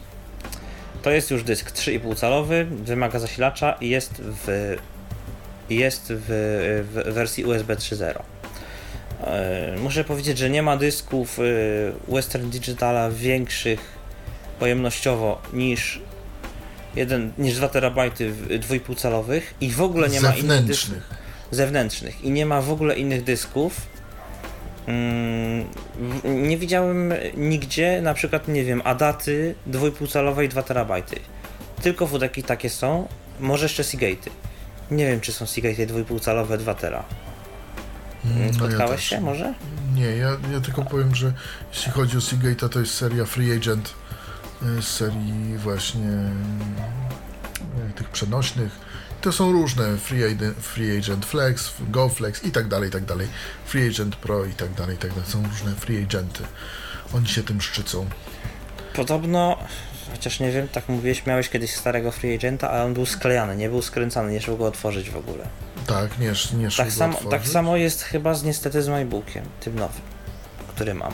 To 1.02 1.10
jest 1.10 1.30
już 1.30 1.44
dysk 1.44 1.72
3,5 1.72 2.16
calowy, 2.16 2.64
wymaga 2.64 3.18
zasilacza 3.18 3.72
i 3.80 3.88
jest 3.88 4.12
w, 4.22 4.76
jest 5.70 6.12
w, 6.16 6.26
w 6.92 7.14
wersji 7.14 7.44
USB 7.44 7.76
3.0. 7.76 8.22
E, 9.20 9.76
Muszę 9.78 10.04
powiedzieć, 10.04 10.38
że 10.38 10.50
nie 10.50 10.62
ma 10.62 10.76
dysków 10.76 11.38
Western 12.08 12.50
Digitala 12.50 13.10
większych 13.10 14.03
pojemnościowo 14.58 15.42
niż 15.52 16.00
jeden, 16.96 17.32
niż 17.38 17.56
2 17.56 17.68
terabajty 17.68 18.32
w- 18.32 18.48
2,5 18.48 18.96
calowych 18.96 19.54
i 19.60 19.70
w 19.70 19.80
ogóle 19.82 20.08
nie 20.08 20.20
ma 20.20 20.34
innych 20.34 20.64
dysków 20.64 20.96
Zewnętrznych. 21.50 22.24
i 22.24 22.30
nie 22.30 22.46
ma 22.46 22.60
w 22.62 22.70
ogóle 22.70 22.96
innych 22.98 23.24
dysków. 23.24 23.80
Mm, 24.86 25.64
nie 26.24 26.58
widziałem 26.58 27.12
nigdzie, 27.36 28.00
na 28.02 28.14
przykład, 28.14 28.48
nie 28.48 28.64
wiem, 28.64 28.82
Adaty 28.84 29.54
2,5 29.66 30.08
calowej 30.12 30.48
2 30.48 30.62
terabajty. 30.62 31.16
Tylko 31.82 32.06
wódeki 32.06 32.42
takie 32.42 32.70
są, 32.70 33.08
może 33.40 33.64
jeszcze 33.64 33.82
Seagate'y. 33.82 34.30
Nie 34.90 35.06
wiem, 35.06 35.20
czy 35.20 35.32
są 35.32 35.44
Seagate'y 35.44 35.86
2,5 35.86 36.20
calowe 36.20 36.58
2 36.58 36.74
tera. 36.74 37.04
Mm, 38.24 38.38
no 38.38 38.46
ja 38.46 38.52
Spotkałeś 38.52 39.00
też. 39.00 39.04
się 39.04 39.20
może? 39.20 39.54
Nie, 39.94 40.04
ja, 40.16 40.28
ja 40.52 40.60
tylko 40.64 40.82
powiem, 40.82 41.14
że 41.14 41.32
jeśli 41.72 41.92
chodzi 41.92 42.16
o 42.16 42.20
Seagate'a, 42.20 42.68
to 42.68 42.80
jest 42.80 42.94
seria 42.94 43.24
Free 43.24 43.52
Agent 43.52 43.88
y, 43.88 43.92
z 44.80 44.84
serii 44.86 45.58
właśnie 45.58 46.10
y, 47.90 47.92
tych 47.94 48.08
przenośnych. 48.08 48.72
To 49.20 49.32
są 49.32 49.52
różne 49.52 49.96
Free 49.96 50.24
Agent, 50.24 50.56
Free 50.58 50.98
Agent 50.98 51.26
Flex, 51.26 51.72
Go 51.80 52.08
Flex 52.08 52.44
i 52.44 52.50
tak 52.52 52.68
dalej, 52.68 52.88
i 52.88 52.92
tak 52.92 53.04
dalej. 53.04 53.28
Free 53.66 53.88
Agent 53.90 54.16
Pro 54.16 54.44
i 54.44 54.52
tak 54.52 54.74
dalej, 54.74 54.96
i 54.96 54.98
tak 54.98 55.10
dalej. 55.10 55.30
Są 55.30 55.42
różne 55.42 55.72
Free 55.74 56.02
Agenty. 56.02 56.42
Oni 57.14 57.26
się 57.28 57.42
tym 57.42 57.60
szczycą. 57.60 58.06
Podobno, 58.94 59.58
chociaż 60.12 60.40
nie 60.40 60.52
wiem, 60.52 60.68
tak 60.68 60.88
mówiłeś, 60.88 61.26
miałeś 61.26 61.48
kiedyś 61.48 61.74
starego 61.74 62.12
Free 62.12 62.34
Agenta, 62.34 62.70
ale 62.70 62.84
on 62.84 62.94
był 62.94 63.06
sklejany, 63.06 63.56
nie 63.56 63.68
był 63.68 63.82
skręcany, 63.82 64.32
nie 64.32 64.40
szło 64.40 64.56
go 64.56 64.66
otworzyć 64.66 65.10
w 65.10 65.16
ogóle. 65.16 65.44
Tak, 65.86 66.18
nie, 66.18 66.32
nie 66.58 66.70
szło 66.70 66.84
Tak 66.84 66.88
go 66.88 66.98
samo, 66.98 67.14
otworzyć. 67.18 67.40
tak 67.42 67.48
samo 67.52 67.76
jest 67.76 68.02
chyba 68.02 68.34
z 68.34 68.44
niestety 68.44 68.82
z 68.82 68.88
MacBookiem, 68.88 69.44
tym 69.60 69.74
nowym, 69.74 70.02
który 70.68 70.94
mam. 70.94 71.12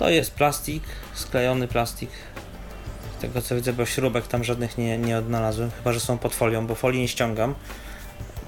To 0.00 0.10
jest 0.10 0.34
plastik, 0.34 0.82
sklejony 1.14 1.68
plastik. 1.68 2.10
Z 3.18 3.20
tego 3.20 3.42
co 3.42 3.54
widzę, 3.54 3.72
bo 3.72 3.86
śrubek 3.86 4.26
tam 4.26 4.44
żadnych 4.44 4.78
nie, 4.78 4.98
nie 4.98 5.18
odnalazłem, 5.18 5.70
chyba 5.70 5.92
że 5.92 6.00
są 6.00 6.18
pod 6.18 6.34
folią, 6.34 6.66
bo 6.66 6.74
folii 6.74 7.00
nie 7.00 7.08
ściągam, 7.08 7.54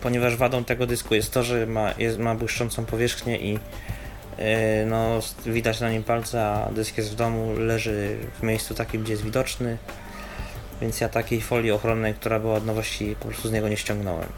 ponieważ 0.00 0.36
wadą 0.36 0.64
tego 0.64 0.86
dysku 0.86 1.14
jest 1.14 1.32
to, 1.32 1.42
że 1.42 1.66
ma, 1.66 1.94
jest, 1.98 2.18
ma 2.18 2.34
błyszczącą 2.34 2.84
powierzchnię 2.84 3.38
i 3.38 3.52
yy, 3.52 3.58
no, 4.86 5.20
widać 5.46 5.80
na 5.80 5.90
nim 5.90 6.02
palce, 6.02 6.46
a 6.46 6.70
dysk 6.70 6.98
jest 6.98 7.12
w 7.12 7.14
domu, 7.14 7.54
leży 7.58 8.16
w 8.40 8.42
miejscu 8.42 8.74
takim, 8.74 9.02
gdzie 9.02 9.12
jest 9.12 9.24
widoczny. 9.24 9.78
Więc 10.80 11.00
ja 11.00 11.08
takiej 11.08 11.40
folii 11.40 11.70
ochronnej, 11.70 12.14
która 12.14 12.40
była 12.40 12.54
od 12.54 12.66
nowości, 12.66 13.16
po 13.20 13.28
prostu 13.28 13.48
z 13.48 13.52
niego 13.52 13.68
nie 13.68 13.76
ściągnąłem. 13.76 14.28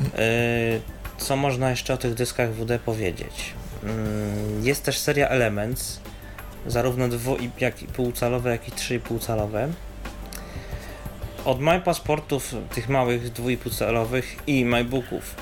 Yy, 0.00 0.10
Co 1.18 1.36
można 1.36 1.70
jeszcze 1.70 1.94
o 1.94 1.96
tych 1.96 2.14
dyskach 2.14 2.50
WD 2.50 2.78
powiedzieć? 2.78 3.54
Mm, 3.84 4.64
Jest 4.66 4.82
też 4.84 4.98
seria 4.98 5.28
Elements, 5.28 6.00
zarówno 6.66 7.08
2,5 7.08 7.48
jak 7.58 7.82
i 7.82 7.86
półcalowe, 7.86 8.50
jak 8.50 8.68
i 8.68 8.72
3,5 8.72 9.20
calowe. 9.26 9.68
Od 11.44 11.60
MyPassportów, 11.60 12.54
tych 12.74 12.88
małych 12.88 13.32
2,5 13.32 13.78
calowych 13.78 14.36
i 14.46 14.64
MyBooków 14.64 15.34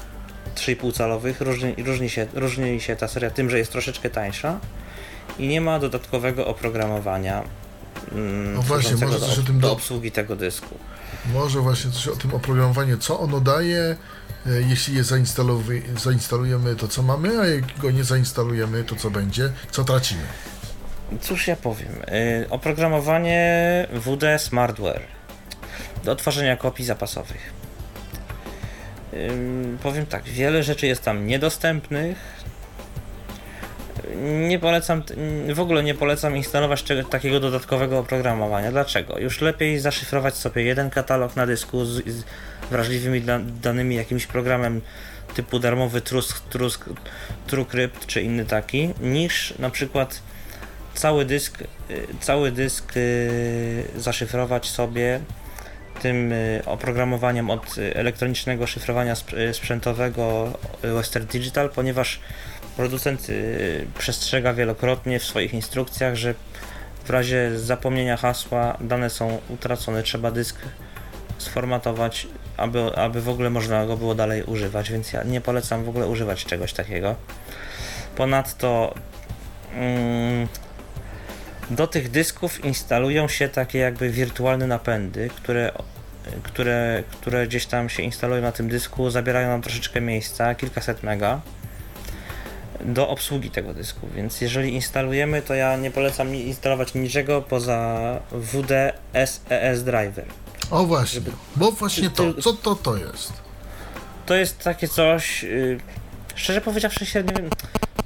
3,5 0.56 0.92
calowych 0.96 1.40
różni, 1.40 1.74
różni, 1.84 2.10
się, 2.10 2.26
różni 2.34 2.80
się 2.80 2.96
ta 2.96 3.08
seria 3.08 3.30
tym, 3.30 3.50
że 3.50 3.58
jest 3.58 3.72
troszeczkę 3.72 4.10
tańsza 4.10 4.58
i 5.38 5.48
nie 5.48 5.60
ma 5.60 5.78
dodatkowego 5.78 6.46
oprogramowania 6.46 7.42
mm, 8.12 8.54
No 8.54 8.62
właśnie, 8.62 9.06
może 9.06 9.18
do, 9.20 9.26
coś 9.26 9.38
o 9.38 9.40
ob- 9.40 9.46
tym 9.46 9.60
do 9.60 9.66
do- 9.68 9.72
obsługi 9.72 10.12
tego 10.12 10.36
dysku. 10.36 10.78
Może 11.34 11.60
właśnie 11.60 11.90
coś 11.90 12.08
o 12.08 12.16
tym 12.16 12.34
oprogramowaniu, 12.34 12.98
co 12.98 13.20
ono 13.20 13.40
daje, 13.40 13.96
jeśli 14.68 14.94
je 14.94 15.04
zainstalujemy, 15.96 16.76
to 16.76 16.88
co 16.88 17.02
mamy, 17.02 17.40
a 17.40 17.46
jak 17.46 17.78
go 17.78 17.90
nie 17.90 18.04
zainstalujemy, 18.04 18.84
to 18.84 18.96
co 18.96 19.10
będzie, 19.10 19.52
co 19.70 19.84
tracimy. 19.84 20.22
Cóż 21.20 21.46
ja 21.46 21.56
powiem? 21.56 21.92
Yy, 22.40 22.46
oprogramowanie 22.50 23.86
WD 23.92 24.24
Smartware 24.38 25.02
do 26.04 26.16
tworzenia 26.16 26.56
kopii 26.56 26.84
zapasowych. 26.84 27.52
Ym, 29.14 29.78
powiem 29.82 30.06
tak, 30.06 30.24
wiele 30.24 30.62
rzeczy 30.62 30.86
jest 30.86 31.02
tam 31.02 31.26
niedostępnych. 31.26 32.36
Nie 34.48 34.58
polecam, 34.58 35.02
w 35.54 35.60
ogóle 35.60 35.82
nie 35.82 35.94
polecam 35.94 36.36
instalować 36.36 36.84
takiego 37.10 37.40
dodatkowego 37.40 37.98
oprogramowania. 37.98 38.70
Dlaczego? 38.70 39.18
Już 39.18 39.40
lepiej 39.40 39.78
zaszyfrować 39.78 40.34
sobie 40.34 40.62
jeden 40.62 40.90
katalog 40.90 41.36
na 41.36 41.46
dysku 41.46 41.84
z, 41.84 42.08
z 42.08 42.24
wrażliwymi 42.70 43.22
danymi 43.62 43.96
jakimś 43.96 44.26
programem 44.26 44.80
typu 45.34 45.58
darmowy 45.58 46.00
Trusk, 46.00 46.40
Trusk, 46.40 46.84
TrueCrypt 47.46 48.06
czy 48.06 48.22
inny 48.22 48.44
taki, 48.44 48.88
niż 49.00 49.54
na 49.58 49.70
przykład 49.70 50.22
cały 50.94 51.24
dysk, 51.24 51.62
y, 51.62 51.66
cały 52.20 52.52
dysk 52.52 52.96
y, 52.96 53.84
zaszyfrować 53.96 54.70
sobie 54.70 55.20
tym 56.02 56.32
y, 56.32 56.62
oprogramowaniem 56.66 57.50
od 57.50 57.76
elektronicznego 57.94 58.66
szyfrowania 58.66 59.12
sp- 59.20 59.36
sprzętowego 59.52 60.52
Western 60.82 61.26
Digital, 61.26 61.70
ponieważ 61.70 62.20
producent 62.76 63.26
przestrzega 63.98 64.54
wielokrotnie 64.54 65.18
w 65.18 65.24
swoich 65.24 65.54
instrukcjach, 65.54 66.14
że 66.14 66.34
w 67.04 67.10
razie 67.10 67.58
zapomnienia 67.58 68.16
hasła 68.16 68.76
dane 68.80 69.10
są 69.10 69.38
utracone, 69.48 70.02
trzeba 70.02 70.30
dysk 70.30 70.56
sformatować, 71.38 72.26
aby, 72.56 72.96
aby 72.96 73.22
w 73.22 73.28
ogóle 73.28 73.50
można 73.50 73.86
go 73.86 73.96
było 73.96 74.14
dalej 74.14 74.42
używać, 74.42 74.92
więc 74.92 75.12
ja 75.12 75.22
nie 75.22 75.40
polecam 75.40 75.84
w 75.84 75.88
ogóle 75.88 76.06
używać 76.06 76.44
czegoś 76.44 76.72
takiego. 76.72 77.14
Ponadto 78.16 78.94
mm, 79.74 80.48
do 81.70 81.86
tych 81.86 82.10
dysków 82.10 82.64
instalują 82.64 83.28
się 83.28 83.48
takie 83.48 83.78
jakby 83.78 84.10
wirtualne 84.10 84.66
napędy, 84.66 85.30
które, 85.36 85.72
które, 86.42 87.02
które 87.10 87.46
gdzieś 87.46 87.66
tam 87.66 87.88
się 87.88 88.02
instalują 88.02 88.42
na 88.42 88.52
tym 88.52 88.68
dysku, 88.68 89.10
zabierają 89.10 89.48
nam 89.48 89.62
troszeczkę 89.62 90.00
miejsca, 90.00 90.54
kilkaset 90.54 91.02
mega 91.02 91.40
do 92.80 93.08
obsługi 93.08 93.50
tego 93.50 93.74
dysku, 93.74 94.08
więc 94.14 94.40
jeżeli 94.40 94.74
instalujemy, 94.74 95.42
to 95.42 95.54
ja 95.54 95.76
nie 95.76 95.90
polecam 95.90 96.34
instalować 96.34 96.94
niczego 96.94 97.42
poza 97.42 98.20
WD 98.32 98.92
SES 99.12 99.84
Driver. 99.84 100.24
O 100.70 100.86
właśnie, 100.86 101.20
bo 101.56 101.72
właśnie 101.72 102.10
to, 102.10 102.34
co 102.34 102.52
to 102.52 102.74
to 102.74 102.96
jest? 102.96 103.32
To 104.26 104.34
jest 104.34 104.58
takie 104.58 104.88
coś, 104.88 105.42
yy, 105.42 105.78
szczerze 106.34 106.60
powiedziawszy 106.60 107.06
się 107.06 107.22
nie 107.22 107.32
wiem 107.32 107.50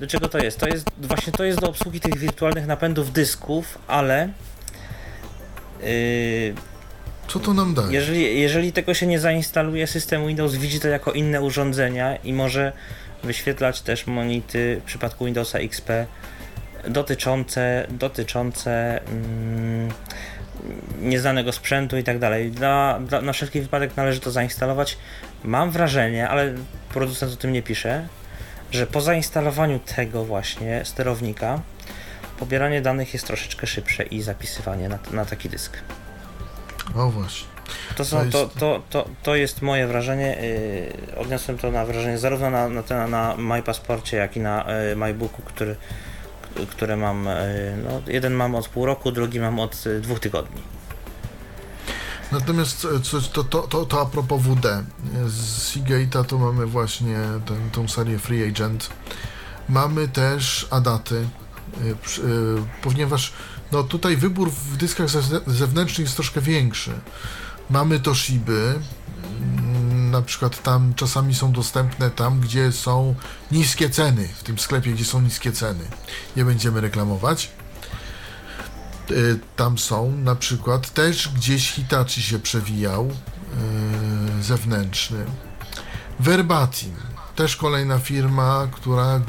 do 0.00 0.06
czego 0.06 0.28
to 0.28 0.38
jest. 0.38 0.58
To 0.58 0.68
jest 0.68 0.86
właśnie 0.98 1.32
to 1.32 1.44
jest 1.44 1.60
do 1.60 1.68
obsługi 1.68 2.00
tych 2.00 2.18
wirtualnych 2.18 2.66
napędów 2.66 3.12
dysków, 3.12 3.78
ale 3.88 4.28
yy, 5.82 6.54
Co 7.28 7.38
to 7.40 7.54
nam 7.54 7.74
daje? 7.74 7.92
jeżeli, 7.92 8.40
jeżeli 8.40 8.72
tego 8.72 8.94
się 8.94 9.06
nie 9.06 9.20
zainstaluje, 9.20 9.86
system 9.86 10.26
Windows 10.26 10.54
widzi 10.54 10.80
to 10.80 10.88
jako 10.88 11.12
inne 11.12 11.42
urządzenia 11.42 12.16
i 12.16 12.32
może 12.32 12.72
wyświetlać 13.24 13.80
też 13.80 14.06
monity 14.06 14.80
w 14.82 14.84
przypadku 14.84 15.24
Windowsa 15.24 15.58
XP 15.58 15.90
dotyczące, 16.88 17.86
dotyczące 17.90 19.00
mm, 19.06 19.90
nieznanego 21.00 21.52
sprzętu 21.52 21.96
i 21.98 22.04
tak 22.04 22.18
dalej. 22.18 22.50
Dla, 22.50 22.98
dla, 23.06 23.20
na 23.20 23.32
wszelki 23.32 23.60
wypadek 23.60 23.96
należy 23.96 24.20
to 24.20 24.30
zainstalować. 24.30 24.98
Mam 25.44 25.70
wrażenie, 25.70 26.28
ale 26.28 26.54
producent 26.92 27.32
o 27.32 27.36
tym 27.36 27.52
nie 27.52 27.62
pisze, 27.62 28.08
że 28.70 28.86
po 28.86 29.00
zainstalowaniu 29.00 29.78
tego 29.78 30.24
właśnie 30.24 30.80
sterownika 30.84 31.60
pobieranie 32.38 32.82
danych 32.82 33.12
jest 33.14 33.26
troszeczkę 33.26 33.66
szybsze 33.66 34.02
i 34.02 34.22
zapisywanie 34.22 34.88
na, 34.88 34.98
na 35.12 35.24
taki 35.24 35.48
dysk. 35.48 35.76
O 36.96 37.10
właśnie. 37.10 37.48
To, 37.96 38.04
są, 38.04 38.16
To 38.16 38.30
to, 38.30 38.38
jest- 38.42 38.58
to, 38.58 38.82
to, 38.90 39.08
to 39.22 39.34
jest 39.36 39.62
moje 39.62 39.86
wrażenie. 39.86 40.36
Yy, 41.06 41.16
odniosłem 41.16 41.58
to 41.58 41.70
na 41.70 41.84
wrażenie 41.84 42.18
zarówno 42.18 42.50
na, 42.50 42.68
na, 42.68 42.82
ten- 42.82 43.10
na 43.10 43.36
MyPassporcie, 43.36 44.16
jak 44.16 44.36
i 44.36 44.40
na 44.40 44.64
yy, 44.88 44.96
MyBooku, 44.96 45.42
który, 45.42 45.76
które 46.66 46.96
mam. 46.96 47.24
Yy, 47.24 47.32
no, 47.84 48.02
jeden 48.06 48.34
mam 48.34 48.54
od 48.54 48.68
pół 48.68 48.86
roku, 48.86 49.12
drugi 49.12 49.40
mam 49.40 49.60
od 49.60 49.86
yy, 49.86 50.00
dwóch 50.00 50.20
tygodni. 50.20 50.62
Natomiast 52.32 52.84
e, 52.84 52.88
to, 53.32 53.44
to, 53.44 53.62
to, 53.62 53.86
to 53.86 54.00
a 54.00 54.06
propos 54.06 54.42
WD. 54.42 54.66
Z 55.26 55.74
Seagate'a 55.74 56.24
to 56.24 56.38
mamy 56.38 56.66
właśnie 56.66 57.18
tą 57.72 57.88
serię 57.88 58.18
Free 58.18 58.48
Agent. 58.48 58.90
Mamy 59.68 60.08
też 60.08 60.66
Adaty, 60.70 61.16
e, 61.16 61.90
e, 61.90 61.94
ponieważ 62.82 63.32
no 63.72 63.82
tutaj 63.82 64.16
wybór 64.16 64.50
w 64.50 64.76
dyskach 64.76 65.06
zewn- 65.06 65.40
zewnętrznych 65.46 66.06
jest 66.06 66.16
troszkę 66.16 66.40
większy. 66.40 66.92
Mamy 67.70 68.00
Toshiby, 68.00 68.80
na 70.10 70.22
przykład 70.22 70.62
tam 70.62 70.94
czasami 70.94 71.34
są 71.34 71.52
dostępne 71.52 72.10
tam, 72.10 72.40
gdzie 72.40 72.72
są 72.72 73.14
niskie 73.50 73.90
ceny, 73.90 74.28
w 74.28 74.42
tym 74.42 74.58
sklepie, 74.58 74.92
gdzie 74.92 75.04
są 75.04 75.20
niskie 75.20 75.52
ceny. 75.52 75.84
Nie 76.36 76.44
będziemy 76.44 76.80
reklamować. 76.80 77.50
Y, 79.10 79.38
tam 79.56 79.78
są 79.78 80.12
na 80.12 80.34
przykład 80.34 80.90
też 80.90 81.28
gdzieś 81.28 81.70
Hitachi 81.72 82.22
się 82.22 82.38
przewijał 82.38 83.10
y, 84.40 84.42
zewnętrzny 84.42 85.24
Verbatim 86.20 86.94
też 87.36 87.56
kolejna 87.56 87.98
firma, 87.98 88.68
która 88.72 89.20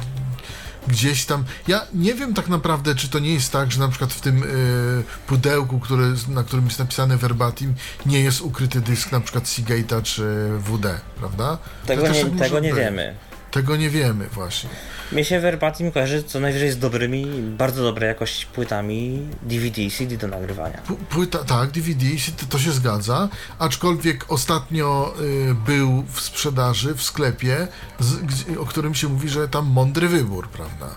gdzieś 0.87 1.25
tam 1.25 1.43
ja 1.67 1.81
nie 1.93 2.13
wiem 2.13 2.33
tak 2.33 2.47
naprawdę 2.47 2.95
czy 2.95 3.09
to 3.09 3.19
nie 3.19 3.33
jest 3.33 3.51
tak, 3.51 3.71
że 3.71 3.79
na 3.79 3.87
przykład 3.87 4.13
w 4.13 4.21
tym 4.21 4.43
y, 4.43 5.03
pudełku, 5.27 5.79
który, 5.79 6.13
na 6.27 6.43
którym 6.43 6.65
jest 6.65 6.79
napisane 6.79 7.17
Verbatim 7.17 7.73
nie 8.05 8.19
jest 8.19 8.41
ukryty 8.41 8.81
dysk 8.81 9.11
na 9.11 9.19
przykład 9.19 9.43
Seagate'a 9.43 10.01
czy 10.01 10.49
WD, 10.59 10.99
prawda? 11.19 11.57
Tego, 11.85 12.07
nie, 12.07 12.25
tak 12.25 12.39
tego 12.39 12.59
nie 12.59 12.73
wiemy. 12.73 13.15
Tego 13.51 13.75
nie 13.75 13.89
wiemy 13.89 14.27
właśnie. 14.27 14.69
Mnie 15.11 15.25
się 15.25 15.39
Verbatim 15.39 15.91
kojarzy 15.91 16.23
co 16.23 16.39
najwyżej 16.39 16.71
z 16.71 16.79
dobrymi, 16.79 17.25
bardzo 17.41 17.83
dobrej 17.83 18.07
jakości 18.07 18.45
płytami 18.45 19.27
DVD 19.41 19.81
i 19.81 19.91
CD 19.91 20.17
do 20.17 20.27
nagrywania. 20.27 20.77
Płyta, 21.09 21.39
tak, 21.43 21.71
DVD, 21.71 22.17
się- 22.19 22.31
to 22.49 22.59
się 22.59 22.71
zgadza, 22.71 23.29
aczkolwiek 23.59 24.25
ostatnio 24.31 25.13
y, 25.21 25.55
był 25.65 26.03
w 26.13 26.21
sprzedaży 26.21 26.93
w 26.95 27.03
sklepie, 27.03 27.67
z, 27.99 28.13
o 28.57 28.65
którym 28.65 28.95
się 28.95 29.07
mówi, 29.07 29.29
że 29.29 29.47
tam 29.47 29.65
mądry 29.65 30.07
wybór, 30.07 30.47
prawda? 30.49 30.95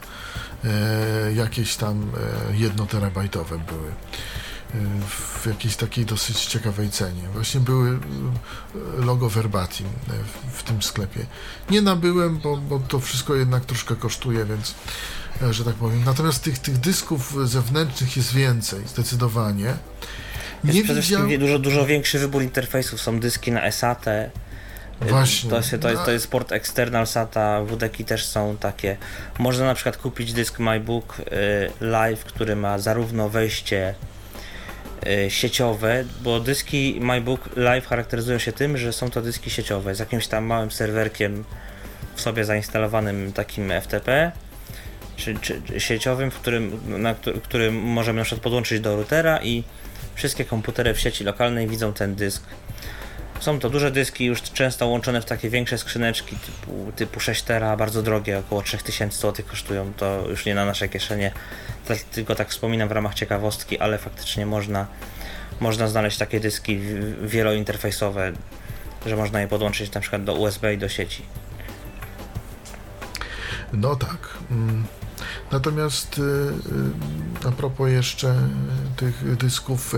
E, 0.65 1.33
jakieś 1.35 1.77
tam 1.77 2.11
e, 2.53 2.57
jednoterabajtowe 2.57 3.59
były. 3.59 3.93
W 5.09 5.47
jakiejś 5.47 5.77
takiej 5.77 6.07
dosyć 6.07 6.45
ciekawej 6.45 6.91
cenie. 6.91 7.23
Właśnie 7.33 7.61
były 7.61 7.91
e, 7.91 7.99
logo 9.05 9.29
Verbatim 9.29 9.87
e, 9.87 9.91
w, 10.53 10.63
tym 10.63 10.83
sklepie. 10.83 11.27
Nie 11.71 11.83
nabyłem, 11.83 12.39
bo, 12.39 12.57
bo 12.57 12.79
to 12.79 13.01
wszystko 13.01 13.35
jednak 13.35 13.65
troszkę 13.65 13.97
kosztuje, 13.97 14.45
więc 14.45 14.75
e, 15.43 15.53
że 15.53 15.65
tak 15.65 15.75
powiem. 15.75 16.05
Natomiast 16.05 16.43
tych, 16.43 16.59
tych 16.59 16.79
dysków 16.79 17.49
zewnętrznych 17.49 18.17
jest 18.17 18.33
więcej, 18.33 18.81
zdecydowanie. 18.87 19.75
Jest 20.65 20.77
Nie 20.77 20.85
przede 20.85 21.39
dużo, 21.39 21.59
dużo 21.59 21.87
większy 21.87 22.19
wybór 22.19 22.43
interfejsów. 22.43 23.01
Są 23.01 23.21
dyski 23.21 23.53
na 23.53 23.71
SAT. 23.71 24.05
Właśnie. 25.01 25.51
To 25.51 25.57
jest, 25.57 25.71
to, 25.81 25.91
jest, 25.91 26.05
to 26.05 26.11
jest 26.11 26.31
port 26.31 26.53
external 26.53 27.07
SATA, 27.07 27.65
WDki 27.65 28.05
też 28.05 28.27
są 28.27 28.57
takie. 28.57 28.97
Można 29.39 29.67
na 29.67 29.75
przykład 29.75 29.97
kupić 29.97 30.33
dysk 30.33 30.59
MyBook 30.59 31.17
y, 31.19 31.25
Live, 31.81 32.25
który 32.25 32.57
ma 32.57 32.79
zarówno 32.79 33.29
wejście 33.29 33.91
y, 33.91 33.95
sieciowe, 35.29 36.05
bo 36.23 36.41
dyski 36.41 36.99
MyBook 37.01 37.57
Live 37.57 37.87
charakteryzują 37.87 38.39
się 38.39 38.53
tym, 38.53 38.79
że 38.79 38.93
są 38.93 39.11
to 39.11 39.23
dyski 39.23 39.51
sieciowe 39.51 39.95
z 39.95 39.99
jakimś 39.99 40.27
tam 40.27 40.45
małym 40.45 40.71
serwerkiem 40.71 41.45
w 42.15 42.21
sobie 42.21 42.45
zainstalowanym 42.45 43.33
takim 43.33 43.73
FTP 43.83 44.33
czy, 45.17 45.35
czy, 45.35 45.63
czy 45.63 45.81
sieciowym, 45.81 46.31
w 46.31 46.35
którym, 46.41 46.81
na 47.03 47.15
któ- 47.15 47.41
który 47.41 47.73
możemy 47.73 48.19
na 48.19 48.25
przykład 48.25 48.43
podłączyć 48.43 48.81
do 48.81 48.97
routera 48.97 49.41
i 49.43 49.65
wszystkie 50.15 50.45
komputery 50.45 50.95
w 50.95 51.01
sieci 51.01 51.25
lokalnej 51.25 51.69
widzą 51.69 51.93
ten 51.93 52.15
dysk. 52.15 52.43
Są 53.45 53.59
to 53.59 53.71
duże 53.71 53.91
dyski, 53.91 54.25
już 54.25 54.43
często 54.43 54.87
łączone 54.87 55.21
w 55.21 55.25
takie 55.25 55.51
większe 55.51 55.79
skrzyneczki 55.79 56.37
typu, 56.37 56.93
typu 56.97 57.21
6 57.21 57.43
tera, 57.43 57.77
bardzo 57.77 58.03
drogie, 58.03 58.39
około 58.39 58.63
3000 58.63 59.19
zł 59.21 59.45
kosztują. 59.51 59.93
To 59.97 60.25
już 60.29 60.47
nie 60.47 60.55
na 60.55 60.65
nasze 60.65 60.89
kieszenie, 60.89 61.33
tylko 62.13 62.35
tak 62.35 62.51
wspominam 62.51 62.89
w 62.89 62.93
ramach 62.93 63.15
ciekawostki, 63.15 63.79
ale 63.79 63.99
faktycznie 63.99 64.47
można, 64.47 64.87
można 65.61 65.89
znaleźć 65.89 66.19
takie 66.19 66.41
dyski 66.41 66.81
wielointerfejsowe, 67.23 68.33
że 69.07 69.17
można 69.17 69.41
je 69.41 69.49
podłączyć 69.49 69.93
na 69.93 70.01
przykład 70.01 70.25
do 70.25 70.35
USB 70.35 70.75
i 70.75 70.79
do 70.79 70.89
sieci. 70.89 71.23
No 73.73 73.97
tak. 73.97 74.39
Mm. 74.51 74.85
Natomiast 75.53 76.19
y, 76.19 76.23
y, 76.23 77.49
a 77.49 77.53
propos 77.53 77.91
jeszcze 77.91 78.35
tych 78.97 79.37
dysków 79.37 79.95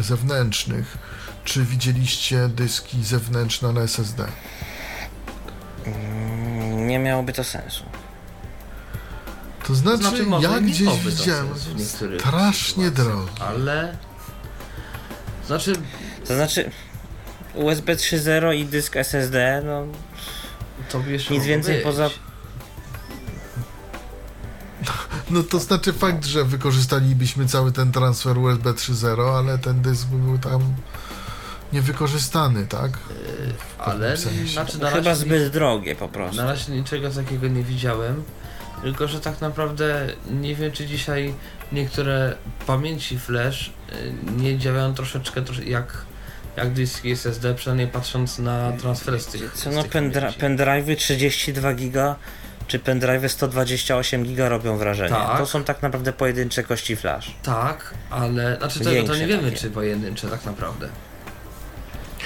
zewnętrznych, 0.00 0.98
czy 1.46 1.64
widzieliście 1.64 2.48
dyski 2.48 3.04
zewnętrzne 3.04 3.72
na 3.72 3.80
SSD? 3.80 4.26
Mm, 5.86 6.86
Nie 6.86 6.98
miałoby 6.98 7.32
to 7.32 7.44
sensu. 7.44 7.84
To 9.66 9.74
znaczy, 9.74 9.98
Znaczy, 10.02 10.22
może 10.22 10.48
ja 10.48 10.58
i 10.58 10.62
gdzieś 10.64 10.88
to 10.88 10.96
widziałem 11.10 11.48
strasznie 12.18 12.90
drogie. 12.90 13.30
Ale... 13.40 13.96
Znaczy, 15.46 15.72
To 16.28 16.34
znaczy 16.34 16.70
USB 17.54 17.96
3.0 17.96 18.54
i 18.54 18.64
dysk 18.66 18.96
SSD, 18.96 19.62
no 19.66 19.86
to 20.90 20.98
jeszcze 21.06 21.34
Nic 21.34 21.44
więcej 21.44 21.74
być. 21.74 21.84
poza- 21.84 22.10
No 25.30 25.42
to 25.42 25.58
znaczy 25.58 25.92
fakt, 25.92 26.24
że 26.24 26.44
wykorzystalibyśmy 26.44 27.46
cały 27.48 27.72
ten 27.72 27.92
transfer 27.92 28.38
USB 28.38 28.72
3.0, 28.72 29.38
ale 29.38 29.58
ten 29.58 29.82
dysk 29.82 30.06
by 30.06 30.16
był 30.18 30.38
tam 30.38 30.74
niewykorzystany, 31.76 32.66
tak? 32.66 32.90
Yy, 32.90 33.52
Ale, 33.78 34.16
sensie. 34.16 34.52
znaczy 34.52 34.78
na 34.78 34.90
chyba 34.90 35.14
zbyt 35.14 35.52
drogie 35.52 35.96
po 35.96 36.08
prostu. 36.08 36.36
na 36.36 36.44
razie 36.46 36.72
niczego 36.72 37.10
takiego 37.10 37.48
nie 37.48 37.62
widziałem. 37.62 38.22
Tylko, 38.82 39.08
że 39.08 39.20
tak 39.20 39.40
naprawdę 39.40 40.06
nie 40.30 40.54
wiem, 40.54 40.72
czy 40.72 40.86
dzisiaj 40.86 41.34
niektóre 41.72 42.34
pamięci 42.66 43.18
flash 43.18 43.72
yy, 43.92 44.42
nie 44.42 44.58
działają 44.58 44.94
troszeczkę 44.94 45.42
trosz- 45.42 45.66
jak 45.68 46.04
jak 46.56 46.72
dyski 46.72 47.10
SSD, 47.10 47.54
przynajmniej 47.54 47.88
patrząc 47.88 48.38
na 48.38 48.72
transfer 48.72 49.20
z 49.20 49.26
tych, 49.26 49.52
Co 49.52 49.70
no, 49.70 49.82
pendra- 49.82 50.32
pendrive'y 50.32 50.96
32 50.96 51.74
giga 51.74 52.16
czy 52.66 52.78
pendrive'y 52.78 53.28
128 53.28 54.24
giga 54.24 54.48
robią 54.48 54.76
wrażenie. 54.76 55.10
Tak. 55.10 55.38
To 55.38 55.46
są 55.46 55.64
tak 55.64 55.82
naprawdę 55.82 56.12
pojedyncze 56.12 56.62
kości 56.62 56.96
flash. 56.96 57.34
Tak, 57.42 57.94
ale 58.10 58.56
znaczy 58.56 58.80
tego 58.80 59.06
to 59.06 59.16
nie 59.16 59.26
wiemy, 59.26 59.42
takie. 59.42 59.56
czy 59.56 59.70
pojedyncze 59.70 60.28
tak 60.28 60.44
naprawdę. 60.44 60.88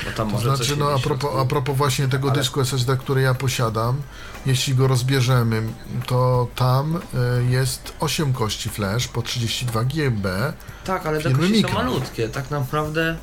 Bo 0.04 0.10
tam 0.10 0.26
To 0.28 0.32
może 0.32 0.48
znaczy, 0.56 0.70
coś 0.70 0.78
no 0.78 0.90
a 0.92 0.98
propos, 0.98 1.30
a 1.40 1.44
propos 1.44 1.76
właśnie 1.76 2.08
tego 2.08 2.28
Ale- 2.30 2.38
dysku 2.38 2.60
SSD, 2.60 2.96
który 2.96 3.22
ja 3.22 3.34
posiadam, 3.34 4.02
jeśli 4.46 4.74
go 4.74 4.86
rozbierzemy, 4.88 5.62
to 6.06 6.48
tam 6.54 6.96
y, 6.96 7.00
jest 7.50 7.92
8 8.00 8.32
kości 8.32 8.68
flash 8.70 9.08
po 9.08 9.22
32 9.22 9.84
GB. 9.84 10.52
Tak, 10.84 11.06
ale 11.06 11.20
te 11.22 11.30
kości 11.32 11.62
są 11.62 11.68
malutkie. 11.72 12.28
Tak 12.28 12.50
naprawdę 12.50 13.16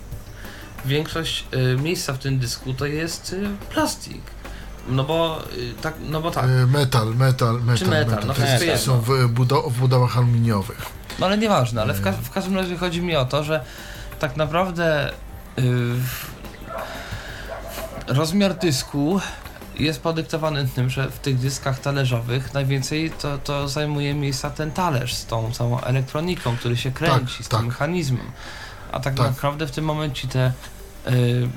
większość 0.85 1.45
y, 1.53 1.81
miejsca 1.81 2.14
w 2.14 2.18
tym 2.18 2.39
dysku 2.39 2.73
to 2.73 2.85
jest 2.85 3.34
y, 3.34 3.49
plastik. 3.69 4.22
No 4.89 5.03
bo 5.03 5.41
y, 5.57 5.73
tak, 5.81 5.94
no 6.10 6.22
bo 6.22 6.31
tak. 6.31 6.45
Y, 6.45 6.68
Metal, 6.68 7.15
metal, 7.15 7.61
metal. 7.64 7.89
metal, 7.89 8.23
no 8.27 8.34
to 8.34 8.41
jest, 8.65 8.85
są 8.85 9.02
w, 9.02 9.10
budo- 9.10 9.72
w 9.72 9.80
budowach 9.80 10.18
aluminiowych. 10.18 10.81
No 11.19 11.26
ale 11.26 11.38
nieważne, 11.38 11.81
ale 11.81 11.94
w, 11.94 12.02
ka- 12.02 12.11
w 12.11 12.31
każdym 12.31 12.56
razie 12.56 12.77
chodzi 12.77 13.02
mi 13.02 13.15
o 13.15 13.26
to, 13.26 13.44
że 13.44 13.65
tak 14.19 14.38
naprawdę 14.38 15.10
y, 15.60 15.64
rozmiar 18.07 18.57
dysku 18.57 19.19
jest 19.79 20.01
podyktowany 20.01 20.67
tym, 20.75 20.89
że 20.89 21.11
w 21.11 21.19
tych 21.19 21.39
dyskach 21.39 21.79
talerzowych 21.79 22.53
najwięcej 22.53 23.11
to, 23.11 23.38
to 23.38 23.67
zajmuje 23.67 24.13
miejsca 24.13 24.49
ten 24.49 24.71
talerz 24.71 25.13
z 25.13 25.25
tą 25.25 25.51
całą 25.51 25.81
elektroniką, 25.81 26.57
który 26.57 26.77
się 26.77 26.91
kręci, 26.91 27.43
z 27.43 27.47
tym 27.47 27.59
tak. 27.59 27.67
mechanizmem. 27.67 28.31
A 28.91 28.99
tak, 28.99 29.15
Tak. 29.15 29.27
naprawdę 29.27 29.67
w 29.67 29.71
tym 29.71 29.85
momencie 29.85 30.27
te 30.27 30.51
y, 31.07 31.47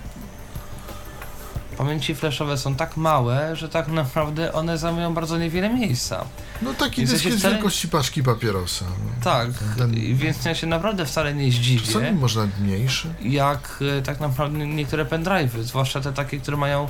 pamięci 1.84 2.14
flashowe 2.14 2.58
są 2.58 2.74
tak 2.74 2.96
małe, 2.96 3.56
że 3.56 3.68
tak 3.68 3.88
naprawdę 3.88 4.52
one 4.52 4.78
zajmują 4.78 5.14
bardzo 5.14 5.38
niewiele 5.38 5.68
miejsca. 5.70 6.24
No 6.62 6.74
taki 6.74 7.06
dysk 7.06 7.24
jest 7.24 7.38
wcale- 7.38 7.54
wielkości 7.54 7.88
paczki 7.88 8.22
papierosa. 8.22 8.84
No. 8.84 9.24
Tak, 9.24 9.48
Ten- 9.78 10.14
więc 10.16 10.44
ja 10.44 10.54
się 10.54 10.66
naprawdę 10.66 11.06
wcale 11.06 11.34
nie 11.34 11.52
zdziwię. 11.52 12.12
może 12.12 12.40
nawet 12.40 12.58
mniejszy. 12.60 13.08
jak 13.22 13.78
e, 13.98 14.02
tak 14.02 14.20
naprawdę 14.20 14.58
niektóre 14.66 15.04
pendrive'y, 15.04 15.62
zwłaszcza 15.62 16.00
te 16.00 16.12
takie, 16.12 16.38
które 16.40 16.56
mają, 16.56 16.88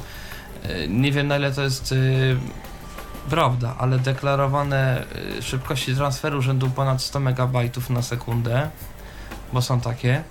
e, 0.63 0.89
nie 0.89 1.13
wiem 1.13 1.27
na 1.29 1.37
ile 1.37 1.53
to 1.53 1.63
jest 1.63 1.93
e, 1.93 1.97
prawda, 3.31 3.75
ale 3.79 3.99
deklarowane 3.99 5.05
szybkości 5.41 5.95
transferu 5.95 6.43
rzędu 6.43 6.71
ponad 6.71 7.03
100 7.03 7.21
MB 7.21 7.81
na 7.91 8.03
sekundę, 8.03 8.71
bo 9.53 9.63
są 9.63 9.81
takie, 9.81 10.23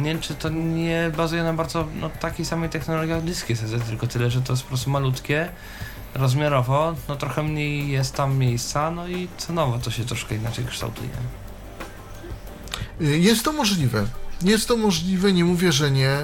nie 0.00 0.10
wiem 0.10 0.20
czy 0.20 0.34
to 0.34 0.48
nie 0.48 1.10
bazuje 1.16 1.42
na 1.42 1.52
bardzo 1.52 1.86
no, 2.00 2.10
takiej 2.10 2.44
samej 2.46 2.70
technologii 2.70 3.10
jak 3.10 3.24
dyski 3.24 3.52
SSD, 3.52 3.80
tylko 3.80 4.06
tyle, 4.06 4.30
że 4.30 4.42
to 4.42 4.52
jest 4.52 4.62
po 4.62 4.68
prostu 4.68 4.90
malutkie, 4.90 5.48
rozmiarowo, 6.14 6.94
no 7.08 7.16
trochę 7.16 7.42
mniej 7.42 7.90
jest 7.90 8.14
tam 8.14 8.38
miejsca, 8.38 8.90
no 8.90 9.08
i 9.08 9.28
cenowo 9.38 9.78
to 9.78 9.90
się 9.90 10.04
troszkę 10.04 10.34
inaczej 10.34 10.64
kształtuje. 10.64 11.08
Y, 13.00 13.18
Jest 13.18 13.44
to 13.44 13.52
możliwe. 13.52 14.06
Jest 14.42 14.68
to 14.68 14.76
możliwe, 14.76 15.32
nie 15.32 15.44
mówię, 15.44 15.72
że 15.72 15.90
nie. 15.90 16.18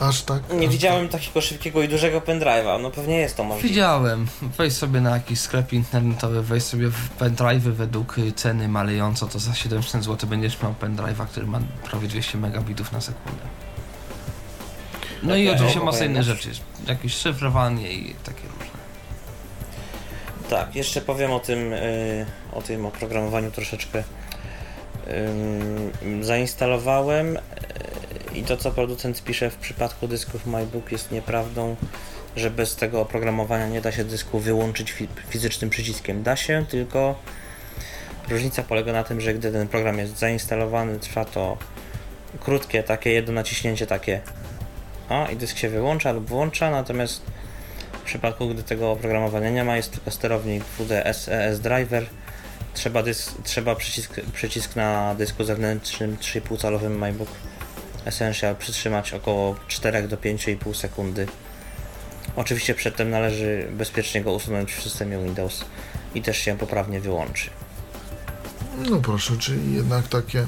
Aż 0.00 0.22
tak. 0.22 0.42
Nie 0.52 0.66
aż 0.66 0.72
widziałem 0.72 1.08
takiego 1.08 1.40
szybkiego 1.40 1.82
i 1.82 1.88
dużego 1.88 2.20
pendrive'a. 2.20 2.80
No 2.82 2.90
pewnie 2.90 3.16
jest 3.16 3.36
to 3.36 3.44
możliwe. 3.44 3.68
Widziałem. 3.68 4.26
Wejdź 4.42 4.72
sobie 4.72 5.00
na 5.00 5.10
jakiś 5.10 5.40
sklep 5.40 5.72
internetowy, 5.72 6.42
wejdź 6.42 6.64
sobie 6.64 6.88
w 6.88 7.18
pendrive'y 7.18 7.72
według 7.72 8.16
ceny 8.36 8.68
malejąco, 8.68 9.26
to 9.26 9.38
za 9.38 9.54
700 9.54 10.04
zł 10.04 10.30
będziesz 10.30 10.62
miał 10.62 10.74
pendrive'a, 10.80 11.26
który 11.26 11.46
ma 11.46 11.60
prawie 11.90 12.08
200 12.08 12.38
megabitów 12.38 12.92
na 12.92 13.00
sekundę. 13.00 13.42
No 15.22 15.36
i 15.36 15.48
oczywiście 15.48 15.80
masa 15.80 16.04
innych 16.04 16.22
rzeczy, 16.22 16.50
jakieś 16.86 17.14
szyfrowanie 17.14 17.92
i 17.92 18.14
takie 18.14 18.42
różne. 18.42 18.76
Tak, 20.50 20.76
jeszcze 20.76 21.00
powiem 21.00 21.32
o 21.32 21.40
tym, 21.40 21.72
y, 21.72 22.26
o 22.52 22.62
tym 22.62 22.86
oprogramowaniu 22.86 23.50
troszeczkę. 23.50 24.04
Zainstalowałem 26.20 27.36
y, 27.36 27.40
i 28.34 28.42
to 28.42 28.56
co 28.56 28.70
producent 28.70 29.24
pisze 29.24 29.50
w 29.50 29.56
przypadku 29.56 30.08
dysków 30.08 30.46
MyBook 30.46 30.92
jest 30.92 31.10
nieprawdą, 31.12 31.76
że 32.36 32.50
bez 32.50 32.76
tego 32.76 33.00
oprogramowania 33.00 33.68
nie 33.68 33.80
da 33.80 33.92
się 33.92 34.04
dysku 34.04 34.38
wyłączyć 34.38 34.92
fi- 34.92 35.08
fizycznym 35.28 35.70
przyciskiem. 35.70 36.22
Da 36.22 36.36
się, 36.36 36.64
tylko 36.68 37.14
różnica 38.28 38.62
polega 38.62 38.92
na 38.92 39.04
tym, 39.04 39.20
że 39.20 39.34
gdy 39.34 39.52
ten 39.52 39.68
program 39.68 39.98
jest 39.98 40.18
zainstalowany, 40.18 40.98
trwa 40.98 41.24
to 41.24 41.56
krótkie, 42.40 42.82
takie 42.82 43.10
jedno 43.10 43.32
naciśnięcie 43.32 43.86
takie 43.86 44.20
o 45.08 45.28
i 45.28 45.36
dysk 45.36 45.58
się 45.58 45.68
wyłącza 45.68 46.12
lub 46.12 46.28
włącza, 46.28 46.70
natomiast 46.70 47.22
w 47.92 48.02
przypadku, 48.02 48.48
gdy 48.48 48.62
tego 48.62 48.92
oprogramowania 48.92 49.50
nie 49.50 49.64
ma, 49.64 49.76
jest 49.76 49.92
tylko 49.92 50.10
sterownik 50.10 50.64
WDS 50.64 51.28
ES 51.28 51.60
Driver. 51.60 52.06
Trzeba, 52.76 53.02
dysk, 53.02 53.34
trzeba 53.44 53.74
przycisk, 53.76 54.20
przycisk 54.32 54.76
na 54.76 55.14
dysku 55.14 55.44
zewnętrznym 55.44 56.16
3,5 56.16 56.60
calowym 56.60 56.98
MacBook 56.98 57.28
Essential 58.04 58.56
przytrzymać 58.56 59.14
około 59.14 59.56
4 59.68 60.08
do 60.08 60.16
5,5 60.16 60.74
sekundy. 60.74 61.26
Oczywiście 62.36 62.74
przedtem 62.74 63.10
należy 63.10 63.68
bezpiecznie 63.72 64.22
go 64.22 64.32
usunąć 64.32 64.72
w 64.72 64.82
systemie 64.82 65.18
Windows 65.18 65.64
i 66.14 66.22
też 66.22 66.38
się 66.38 66.58
poprawnie 66.58 67.00
wyłączy. 67.00 67.50
No 68.90 68.96
proszę, 68.96 69.36
czyli 69.38 69.74
jednak 69.74 70.08
takie, 70.08 70.46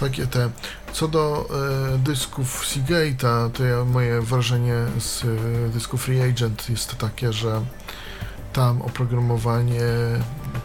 takie 0.00 0.26
te. 0.26 0.50
Co 0.92 1.08
do 1.08 1.48
e, 1.94 1.98
dysków 1.98 2.66
Seagate'a, 2.66 3.50
to 3.50 3.64
ja, 3.64 3.84
moje 3.84 4.20
wrażenie 4.20 4.74
z 4.98 5.24
e, 5.24 5.26
dysku 5.68 5.98
Free 5.98 6.22
Agent 6.22 6.70
jest 6.70 6.98
takie, 6.98 7.32
że 7.32 7.60
tam 8.52 8.82
oprogramowanie 8.82 9.82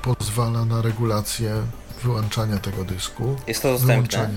pozwala 0.02 0.66
na 0.66 0.82
regulację 0.82 1.54
wyłączania 2.04 2.58
tego 2.58 2.84
dysku. 2.84 3.36
Jest 3.48 3.62
to 3.62 3.72
dostępne. 3.72 4.30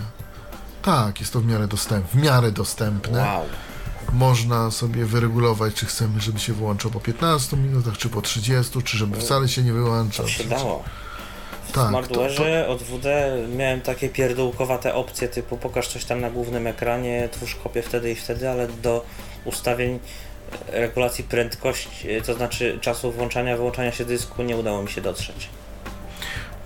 Tak, 0.82 1.20
jest 1.20 1.32
to 1.32 1.40
w 1.40 1.46
miarę 1.46 1.68
dostępne. 1.68 2.20
W 2.20 2.24
miarę 2.24 2.52
dostępne. 2.52 3.18
Wow. 3.20 3.44
Można 4.12 4.70
sobie 4.70 5.04
wyregulować, 5.04 5.74
czy 5.74 5.86
chcemy, 5.86 6.20
żeby 6.20 6.38
się 6.38 6.52
wyłączał 6.52 6.90
po 6.90 7.00
15 7.00 7.56
minutach, 7.56 7.96
czy 7.98 8.08
po 8.08 8.22
30, 8.22 8.82
czy 8.82 8.98
żeby 8.98 9.20
wcale 9.20 9.48
się 9.48 9.62
nie 9.62 9.72
wyłączał. 9.72 10.26
To 10.26 10.32
się 10.32 10.44
dało. 10.44 10.84
W 11.68 11.72
Tak, 11.72 11.90
to- 11.90 11.90
Smartware'ze 11.90 12.66
od 12.68 12.82
WD 12.82 13.06
miałem 13.56 13.80
takie 13.80 14.08
pierdółkowate 14.08 14.94
opcje 14.94 15.28
typu 15.28 15.56
pokaż 15.56 15.88
coś 15.88 16.04
tam 16.04 16.20
na 16.20 16.30
głównym 16.30 16.66
ekranie, 16.66 17.28
twórz 17.32 17.54
kopię 17.54 17.82
wtedy 17.82 18.10
i 18.10 18.14
wtedy, 18.14 18.50
ale 18.50 18.68
do 18.68 19.04
ustawień 19.44 19.98
regulacji 20.68 21.24
prędkości, 21.24 22.10
e, 22.10 22.20
to 22.20 22.34
znaczy 22.34 22.78
czasu 22.80 23.12
włączania, 23.12 23.56
wyłączania 23.56 23.92
się 23.92 24.04
dysku 24.04 24.42
nie 24.42 24.56
udało 24.56 24.82
mi 24.82 24.90
się 24.90 25.00
dotrzeć. 25.00 25.48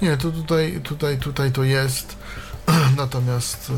Nie, 0.03 0.17
to 0.17 0.31
tutaj, 0.31 0.81
tutaj, 0.83 1.19
tutaj 1.19 1.53
to 1.53 1.65
jest. 1.65 2.17
Natomiast 2.97 3.71
y, 3.71 3.73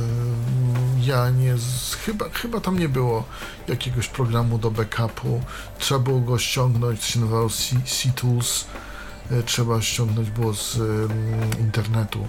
ja 1.06 1.30
nie. 1.30 1.56
Z, 1.56 1.94
chyba, 1.94 2.28
chyba 2.28 2.60
tam 2.60 2.78
nie 2.78 2.88
było 2.88 3.24
jakiegoś 3.68 4.08
programu 4.08 4.58
do 4.58 4.70
backupu. 4.70 5.42
Trzeba 5.78 6.00
było 6.00 6.20
go 6.20 6.38
ściągnąć, 6.38 7.00
to 7.00 7.06
się 7.06 7.20
nazywało 7.20 7.48
C-Tools. 7.84 8.64
Y, 9.32 9.42
Trzeba 9.42 9.82
ściągnąć 9.82 10.30
było 10.30 10.54
z 10.54 10.78
internetu. 11.60 12.28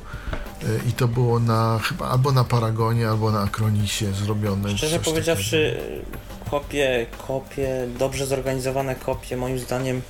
Y, 0.64 0.82
I 0.90 0.92
to 0.92 1.08
było 1.08 1.40
na 1.40 1.80
chyba 1.84 2.10
albo 2.10 2.32
na 2.32 2.44
Paragonie, 2.44 3.10
albo 3.10 3.32
na 3.32 3.42
Acronisie 3.42 4.14
zrobione. 4.14 4.78
Szczerze 4.78 5.00
powiedziawszy, 5.00 5.80
e, 6.02 6.25
kopie, 6.52 7.06
kopie, 7.28 7.88
dobrze 8.00 8.26
zorganizowane 8.26 8.96
kopie, 8.96 9.38
moim 9.38 9.60
zdaniem 9.60 10.02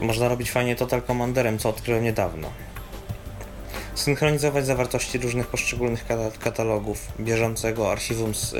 można 0.00 0.28
robić 0.28 0.50
fajnie 0.50 0.76
Total 0.76 1.02
Commanderem, 1.02 1.58
co 1.58 1.68
odkryłem 1.68 2.04
niedawno. 2.04 2.48
Synchronizować 3.94 4.66
zawartości 4.66 5.18
różnych 5.18 5.46
poszczególnych 5.46 6.06
kata- 6.06 6.38
katalogów, 6.38 7.12
bieżącego 7.20 7.92
archiwum 7.92 8.34
z, 8.34 8.54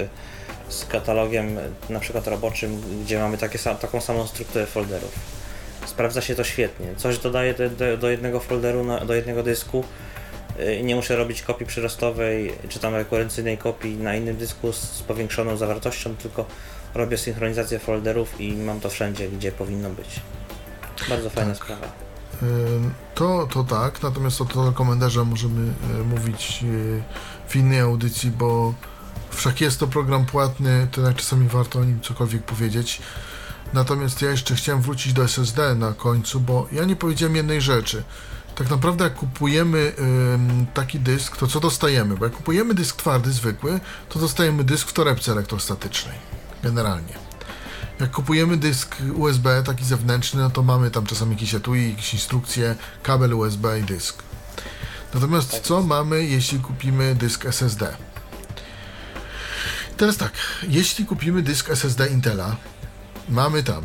z 0.69 0.85
katalogiem 0.85 1.59
na 1.91 2.01
przykład 2.01 2.27
roboczym, 2.27 2.83
gdzie 3.05 3.19
mamy 3.19 3.39
takie, 3.39 3.59
taką 3.59 4.01
samą 4.01 4.27
strukturę 4.27 4.67
folderów. 4.67 5.13
Sprawdza 5.87 6.21
się 6.21 6.35
to 6.35 6.45
świetnie. 6.45 6.87
Coś 6.97 7.19
dodaję 7.19 7.55
do, 7.55 7.71
do, 7.71 7.97
do 7.97 8.11
jednego 8.11 8.41
folderu, 8.41 8.85
na, 8.85 9.05
do 9.05 9.15
jednego 9.15 9.43
dysku, 9.43 9.85
i 10.81 10.85
nie 10.85 10.97
muszę 10.97 11.17
robić 11.17 11.43
kopii 11.43 11.67
przyrostowej, 11.67 12.53
czy 12.69 12.79
tam 12.79 12.95
rekurencyjnej 12.95 13.59
kopii 13.59 13.97
na 13.97 14.15
innym 14.17 14.37
dysku 14.37 14.73
z, 14.73 15.03
powiększoną 15.03 15.57
zawartością, 15.57 16.17
tylko 16.17 16.45
robię 16.95 17.19
synchronizację 17.19 17.79
folderów 17.79 18.41
i 18.41 18.53
mam 18.53 18.81
to 18.81 18.91
wszędzie, 18.91 19.29
gdzie 19.29 19.53
powinno 19.53 19.91
być. 19.91 20.21
Bardzo 21.09 21.31
fajna 21.31 21.55
Tak. 21.55 21.65
sprawa. 21.65 21.87
To, 23.15 23.49
to 23.53 23.65
tak, 23.65 24.03
natomiast 24.03 24.41
o 24.41 24.45
Total 24.45 24.75
Commanderze 24.75 25.25
możemy 25.25 25.73
y, 26.01 26.05
mówić 26.05 26.61
y, 26.63 27.03
w 27.49 27.57
innej 27.57 27.81
audycji, 27.81 28.31
bo 28.31 28.75
wszak 29.31 29.61
jest 29.61 29.81
to 29.81 29.87
program 29.87 30.27
płatny, 30.27 30.87
to 30.93 31.13
czasami 31.15 31.49
warto 31.49 31.79
o 31.79 31.85
nim 31.85 32.01
cokolwiek 32.01 32.43
powiedzieć. 32.43 33.01
Natomiast 33.73 34.23
ja 34.23 34.31
jeszcze 34.31 34.55
chciałem 34.55 34.83
wrócić 34.83 35.13
do 35.13 35.25
SSD 35.25 35.75
na 35.75 35.93
końcu, 35.93 36.41
bo 36.41 36.67
ja 36.73 36.85
nie 36.85 36.97
powiedziałem 36.97 37.37
jednej 37.37 37.61
rzeczy. 37.61 38.03
Tak 38.59 38.71
naprawdę 38.71 39.05
jak 39.05 39.15
kupujemy 39.15 39.93
taki 40.75 41.01
dysk, 41.01 41.37
to 41.37 41.47
co 41.47 41.61
dostajemy? 41.61 42.17
Bo 42.17 42.25
jak 42.25 42.35
kupujemy 42.35 42.75
dysk 42.75 42.97
twardy, 42.97 43.33
zwykły, 43.33 43.81
to 44.09 44.19
dostajemy 44.19 44.65
dysk 44.65 44.89
w 44.89 44.93
torebce 44.93 45.33
elektrostatycznej, 45.33 46.19
generalnie. 46.63 47.15
Jak 48.01 48.11
kupujemy 48.11 48.57
dysk 48.57 48.97
USB, 49.15 49.63
taki 49.63 49.85
zewnętrzny, 49.85 50.41
no 50.41 50.51
to 50.51 50.63
mamy 50.63 50.91
tam 50.91 51.07
czasami 51.07 51.33
jakieś 51.33 51.55
etui, 51.55 51.91
jakieś 51.91 52.15
instrukcje, 52.15 52.77
kabel 53.03 53.35
USB 53.35 53.79
i 53.81 53.83
dysk. 53.83 54.23
Natomiast 55.15 55.61
co 55.61 55.83
mamy, 55.83 56.25
jeśli 56.25 56.59
kupimy 56.59 57.15
dysk 57.15 57.47
SSD? 57.47 57.97
Teraz 59.97 60.17
tak, 60.17 60.33
jeśli 60.63 61.07
kupimy 61.07 61.43
dysk 61.43 61.71
SSD 61.71 62.07
Intela, 62.07 62.57
mamy 63.29 63.63
tam 63.63 63.85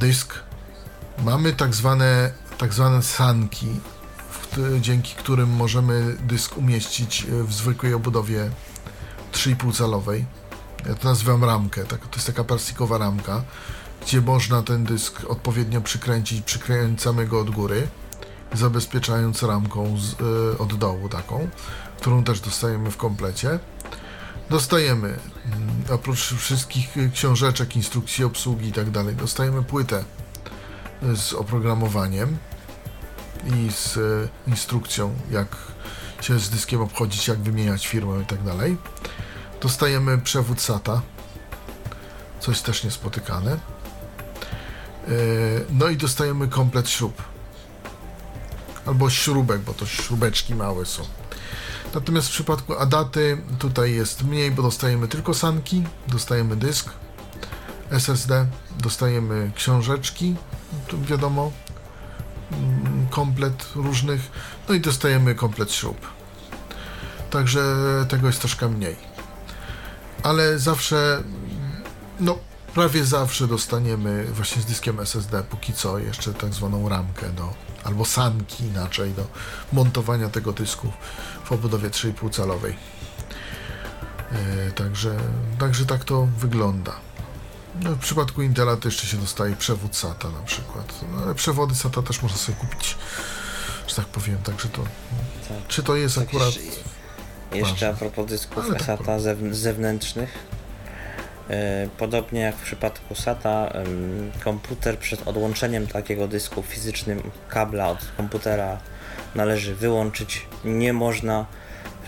dysk, 0.00 0.34
mamy 1.24 1.52
tak 1.52 1.74
zwane, 1.74 2.32
tak 2.58 2.74
zwane 2.74 3.02
sanki, 3.02 3.66
dzięki 4.80 5.14
którym 5.14 5.50
możemy 5.50 6.16
dysk 6.20 6.56
umieścić 6.56 7.22
e, 7.24 7.44
w 7.44 7.52
zwykłej 7.52 7.94
obudowie 7.94 8.50
3,5 9.32 9.76
calowej. 9.76 10.24
Ja 10.88 10.94
to 10.94 11.08
nazywam 11.08 11.44
ramkę, 11.44 11.84
tak, 11.84 12.00
to 12.00 12.16
jest 12.16 12.26
taka 12.26 12.44
plastikowa 12.44 12.98
ramka, 12.98 13.42
gdzie 14.02 14.20
można 14.20 14.62
ten 14.62 14.84
dysk 14.84 15.24
odpowiednio 15.28 15.80
przykręcić, 15.80 16.44
przykręcamy 16.44 17.26
go 17.26 17.40
od 17.40 17.50
góry, 17.50 17.88
zabezpieczając 18.52 19.42
ramką 19.42 19.98
z, 19.98 20.12
y, 20.54 20.58
od 20.58 20.74
dołu 20.74 21.08
taką, 21.08 21.48
którą 22.00 22.24
też 22.24 22.40
dostajemy 22.40 22.90
w 22.90 22.96
komplecie. 22.96 23.58
Dostajemy, 24.50 25.08
mm, 25.08 25.18
oprócz 25.90 26.34
wszystkich 26.34 26.94
książeczek, 27.14 27.76
instrukcji 27.76 28.24
obsługi 28.24 28.68
i 28.68 28.72
tak 28.72 28.90
dalej, 28.90 29.16
dostajemy 29.16 29.62
płytę 29.62 30.04
z 31.14 31.32
oprogramowaniem 31.32 32.36
i 33.46 33.72
z 33.72 33.96
y, 33.96 34.28
instrukcją, 34.46 35.14
jak 35.30 35.56
się 36.20 36.38
z 36.38 36.50
dyskiem 36.50 36.80
obchodzić, 36.80 37.28
jak 37.28 37.38
wymieniać 37.38 37.86
firmę 37.86 38.22
i 38.22 38.26
tak 38.26 38.42
dalej. 38.42 38.76
Dostajemy 39.60 40.18
przewód 40.18 40.60
SATA, 40.60 41.02
coś 42.40 42.60
też 42.60 42.84
niespotykane. 42.84 43.58
Y, 45.08 45.64
No 45.70 45.88
i 45.88 45.96
dostajemy 45.96 46.48
komplet 46.48 46.88
śrub. 46.90 47.22
Albo 48.86 49.10
śrubek, 49.10 49.60
bo 49.60 49.74
to 49.74 49.86
śrubeczki 49.86 50.54
małe 50.54 50.86
są. 50.86 51.02
Natomiast 51.94 52.28
w 52.28 52.30
przypadku 52.30 52.78
Adaty 52.78 53.38
tutaj 53.58 53.92
jest 53.92 54.22
mniej, 54.22 54.50
bo 54.50 54.62
dostajemy 54.62 55.08
tylko 55.08 55.34
sanki, 55.34 55.84
dostajemy 56.08 56.56
dysk 56.56 56.90
SSD, 57.90 58.46
dostajemy 58.78 59.50
książeczki, 59.54 60.34
wiadomo, 61.08 61.52
mm, 62.52 63.06
komplet 63.10 63.68
różnych, 63.74 64.20
no 64.68 64.74
i 64.74 64.80
dostajemy 64.80 65.34
komplet 65.34 65.72
śrub. 65.72 66.08
Także 67.30 67.62
tego 68.08 68.26
jest 68.26 68.40
troszkę 68.40 68.68
mniej. 68.68 68.96
Ale 70.22 70.58
zawsze, 70.58 71.22
no 72.20 72.38
prawie 72.74 73.04
zawsze 73.04 73.46
dostaniemy 73.46 74.24
właśnie 74.24 74.62
z 74.62 74.64
dyskiem 74.64 75.00
SSD, 75.00 75.42
póki 75.42 75.72
co 75.72 75.98
jeszcze 75.98 76.34
tak 76.34 76.54
zwaną 76.54 76.88
ramkę 76.88 77.30
do, 77.32 77.54
albo 77.84 78.04
sanki 78.04 78.64
inaczej 78.64 79.12
do 79.12 79.26
montowania 79.72 80.28
tego 80.28 80.52
dysku 80.52 80.92
w 81.44 81.52
obudowie 81.52 81.90
3,5 81.90 82.30
calowej. 82.30 82.76
E, 84.32 84.70
także, 84.70 85.16
także 85.58 85.86
tak 85.86 86.04
to 86.04 86.28
wygląda. 86.38 87.03
No, 87.82 87.90
w 87.90 87.98
przypadku 87.98 88.42
Intela 88.42 88.76
to 88.76 88.88
jeszcze 88.88 89.06
się 89.06 89.16
dostaje 89.16 89.56
przewód 89.56 89.96
SATA 89.96 90.28
na 90.30 90.40
przykład. 90.40 90.94
No, 91.12 91.22
ale 91.22 91.34
przewody 91.34 91.74
SATA 91.74 92.02
też 92.02 92.22
można 92.22 92.38
sobie 92.38 92.58
kupić, 92.58 92.96
że 93.88 93.94
tak 93.96 94.06
powiem. 94.06 94.38
Także 94.38 94.68
to. 94.68 94.82
Tak. 95.48 95.58
Czy 95.68 95.82
to 95.82 95.96
jest 95.96 96.14
Tak, 96.14 96.24
akurat. 96.28 96.54
jeszcze- 97.52 97.70
ważne. 97.70 97.88
a 97.88 97.92
propos 97.92 98.26
dysków 98.26 98.68
tak 98.72 98.82
SATA 98.82 99.18
zewn- 99.18 99.52
zewnętrznych. 99.52 100.30
e, 101.50 101.88
Podobnie 101.98 102.40
jak 102.40 102.56
w 102.56 102.62
przypadku 102.62 103.14
SATA, 103.14 103.72
komputer 104.44 104.98
przed 104.98 105.28
odłączeniem 105.28 105.86
takiego 105.86 106.28
dysku 106.28 106.62
fizycznym 106.62 107.30
kabla 107.48 107.88
od 107.88 107.98
komputera 108.16 108.78
należy 109.34 109.74
wyłączyć. 109.74 110.46
Nie 110.64 110.92
można, 110.92 111.46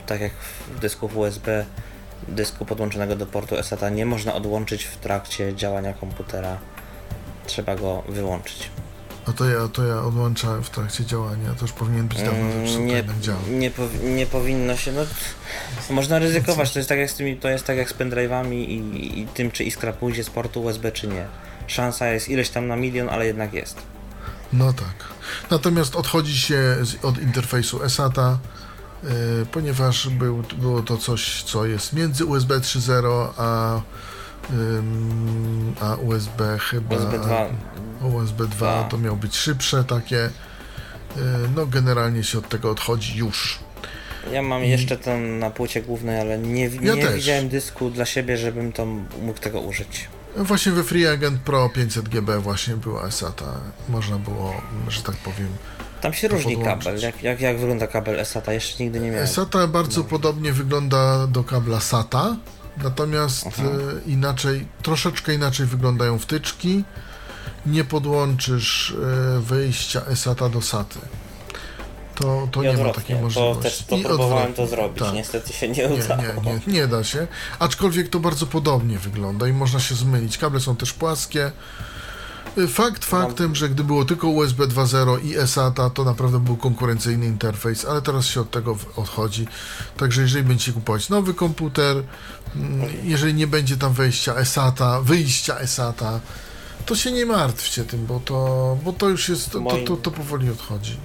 tak 0.07 0.21
jak 0.21 0.33
w 0.77 0.79
dysków 0.81 1.17
USB, 1.17 1.67
dysku 2.28 2.65
podłączonego 2.65 3.16
do 3.16 3.27
portu 3.27 3.62
SATA 3.62 3.89
nie 3.90 4.07
można 4.07 4.35
odłączyć 4.35 4.85
w 4.85 4.97
trakcie 4.97 5.55
działania 5.55 5.93
komputera. 5.93 6.59
Trzeba 7.47 7.77
go 7.77 8.03
wyłączyć. 8.09 8.70
A 9.28 9.32
to 9.32 9.44
ja, 9.44 9.69
to 9.69 9.85
ja 9.86 10.03
odłączałem 10.03 10.62
w 10.65 10.70
trakcie 10.70 11.05
działania. 11.05 11.55
To 11.55 11.62
już 11.62 11.73
powinien 11.73 12.09
być 12.09 12.19
dawno 12.19 12.40
Mm, 12.40 12.66
zepsuty, 12.66 12.85
nie, 12.85 13.05
nie, 13.59 13.70
powi- 13.70 14.03
nie 14.15 14.27
powinno 14.27 14.77
się, 14.77 14.93
no 14.93 15.03
można 15.90 16.19
ryzykować, 16.19 16.73
to 16.73 16.78
jest 16.78 16.89
tak 16.89 16.98
jak 16.98 17.11
z 17.11 17.15
tymi, 17.15 17.36
to 17.36 17.48
jest 17.48 17.65
tak 17.65 17.77
jak 17.77 17.90
z 17.90 17.94
pendrive'ami 17.94 18.53
i, 18.55 19.20
i 19.20 19.27
tym, 19.27 19.51
czy 19.51 19.65
iskra 19.65 19.93
pójdzie 19.93 20.24
z 20.24 20.31
portu 20.31 20.62
USB, 20.62 20.93
czy 20.93 21.09
nie. 21.09 21.27
Szansa 21.66 22.07
jest 22.09 22.28
ileś 22.28 22.51
tam 22.51 22.66
na 22.66 22.77
milion, 22.77 23.09
ale 23.09 23.27
jednak 23.27 23.53
jest. 23.53 23.77
No 24.53 24.73
tak. 24.73 25.09
Natomiast 25.51 25.97
odchodzi 25.97 26.39
się 26.39 26.77
z, 26.82 27.05
od 27.05 27.19
interfejsu 27.23 27.82
eSATA, 27.82 28.32
y, 28.32 28.66
ponieważ 29.52 30.09
był, 30.09 30.43
było 30.59 30.82
to 30.82 30.97
coś, 30.97 31.43
co 31.43 31.66
jest 31.66 31.93
między 31.93 32.24
USB 32.24 32.59
3.0 32.60 33.28
a, 33.36 33.81
a 35.81 35.94
USB 35.94 36.59
chyba. 36.70 36.97
USB 36.97 37.18
2, 37.18 37.47
USB 38.09 38.44
2 38.47 38.47
Dwa. 38.56 38.85
to 38.90 38.98
miało 38.98 39.16
być 39.16 39.36
szybsze 39.36 39.85
takie. 39.85 40.24
Y, 40.27 40.31
no 41.56 41.66
generalnie 41.66 42.24
się 42.24 42.39
od 42.39 42.48
tego 42.48 42.70
odchodzi 42.70 43.18
już. 43.18 43.59
ja 44.32 44.43
mam 44.43 44.64
jeszcze 44.64 44.97
ten 44.97 45.39
na 45.39 45.51
płycie 45.51 45.82
głównej, 45.82 46.20
ale 46.20 46.39
nie, 46.39 46.64
Ja 46.82 46.94
nie 46.94 47.02
też. 47.02 47.14
widziałem 47.14 47.48
dysku 47.48 47.90
dla 47.90 48.05
siebie, 48.05 48.36
żebym 48.36 48.73
to 48.73 48.86
mógł 49.23 49.40
tego 49.40 49.60
użyć. 49.60 50.09
Właśnie 50.36 50.73
we 50.73 50.85
Free 50.85 51.06
Agent 51.06 51.40
Pro 51.40 51.68
500 51.68 52.09
GB 52.09 52.39
właśnie 52.40 52.77
była 52.77 53.02
eSATA. 53.06 53.60
Można 53.89 54.18
było, 54.18 54.62
że 54.89 55.02
tak 55.02 55.16
powiem, 55.16 55.48
Tam 56.01 56.12
się 56.14 56.28
To 56.28 56.35
różni 56.35 56.56
podłączyć. 56.56 56.85
kabel, 56.85 57.01
jak, 57.02 57.23
jak, 57.23 57.40
jak 57.40 57.59
wygląda 57.59 57.86
kabel 57.86 58.27
SATA, 58.27 58.52
jeszcze 58.52 58.85
nigdy 58.85 59.01
nie 59.01 59.10
miałem. 59.10 59.27
SATA 59.27 59.66
bardzo 59.66 60.05
podobnie 60.05 60.52
wygląda 60.52 61.27
do 61.27 61.44
kabla 61.44 61.81
SATA, 61.81 62.36
natomiast 62.82 63.44
Aha. 63.47 63.62
e, 63.62 64.10
inaczej, 64.10 64.66
troszeczkę 64.82 65.35
inaczej 65.35 65.66
wyglądają 65.66 66.18
wtyczki. 66.18 66.85
Nie 67.66 67.85
podłączysz 67.85 68.94
e, 69.36 69.40
wyjścia 69.40 70.02
SATA 70.14 70.48
do 70.48 70.62
SATY. 70.62 70.98
To, 72.14 72.48
to 72.52 72.62
nie 72.62 72.77
ma 72.77 72.93
takiej 72.93 73.16
To 73.16 73.23
możliwości. 73.23 73.62
też 73.62 73.82
to 73.89 73.97
I 73.97 74.02
próbowałem 74.05 74.51
odwrotnie, 74.51 74.64
to 74.64 74.66
zrobić, 74.66 74.98
tak. 75.02 75.14
niestety 75.14 75.52
się 75.52 75.68
nie 75.68 75.89
Nie, 75.89 75.94
udało. 75.94 76.23
nie, 76.44 76.52
nie, 76.52 76.60
nie 76.81 76.86
da 76.86 77.05
się. 77.05 77.27
Aczkolwiek 77.59 78.09
to 78.09 78.20
bardzo 78.20 78.47
podobnie 78.47 78.98
wygląda 78.98 79.48
i 79.48 79.52
można 79.52 79.81
się 79.81 79.94
zmylić. 79.94 80.39
Kable 80.39 80.60
są 80.60 80.77
też 80.77 80.93
płaskie. 80.93 81.52
Y, 82.59 82.69
Fakt 82.69 83.05
faktem, 83.05 83.55
że 83.55 83.69
gdy 83.69 83.85
było 83.85 84.05
tylko 84.05 84.28
USB 84.28 84.66
2.0 84.66 85.24
i 85.24 85.37
eSATA, 85.37 85.91
to 85.91 86.05
naprawdę 86.05 86.41
był 86.41 86.57
konkurencyjny 86.57 87.27
interfejs, 87.27 87.85
ale 87.85 88.03
teraz 88.03 88.27
się 88.27 88.41
od 88.41 88.51
tego 88.51 88.77
odchodzi. 88.97 89.47
Także 89.97 90.23
jeżeli 90.23 90.45
będziecie 90.45 90.73
kupować 90.73 91.09
nowy 91.09 91.35
komputer, 91.35 92.03
mm, 92.57 92.89
jeżeli 93.05 93.35
nie 93.35 93.47
będzie 93.47 93.77
tam 93.77 93.93
wejścia 93.93 94.35
eSATA, 94.35 95.01
wyjścia 95.01 95.59
eSATA, 95.59 96.20
to 96.87 96.97
się 96.97 97.12
nie 97.12 97.27
martwcie 97.27 97.85
tym, 97.85 98.07
bo 98.07 98.20
to, 98.20 98.78
bo 98.85 98.93
to 98.93 99.09
już 99.09 99.28
jest, 99.28 99.51
to, 99.51 99.61
to, 99.87 99.97
to 99.97 100.11
powoli 100.11 100.51
odchodzi. 100.51 100.97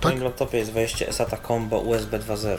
Tak? 0.00 0.12
moim 0.12 0.24
laptopie 0.24 0.58
jest 0.58 0.72
wejście 0.72 1.12
SATA 1.12 1.36
Combo 1.36 1.78
USB 1.78 2.18
2.0. 2.18 2.58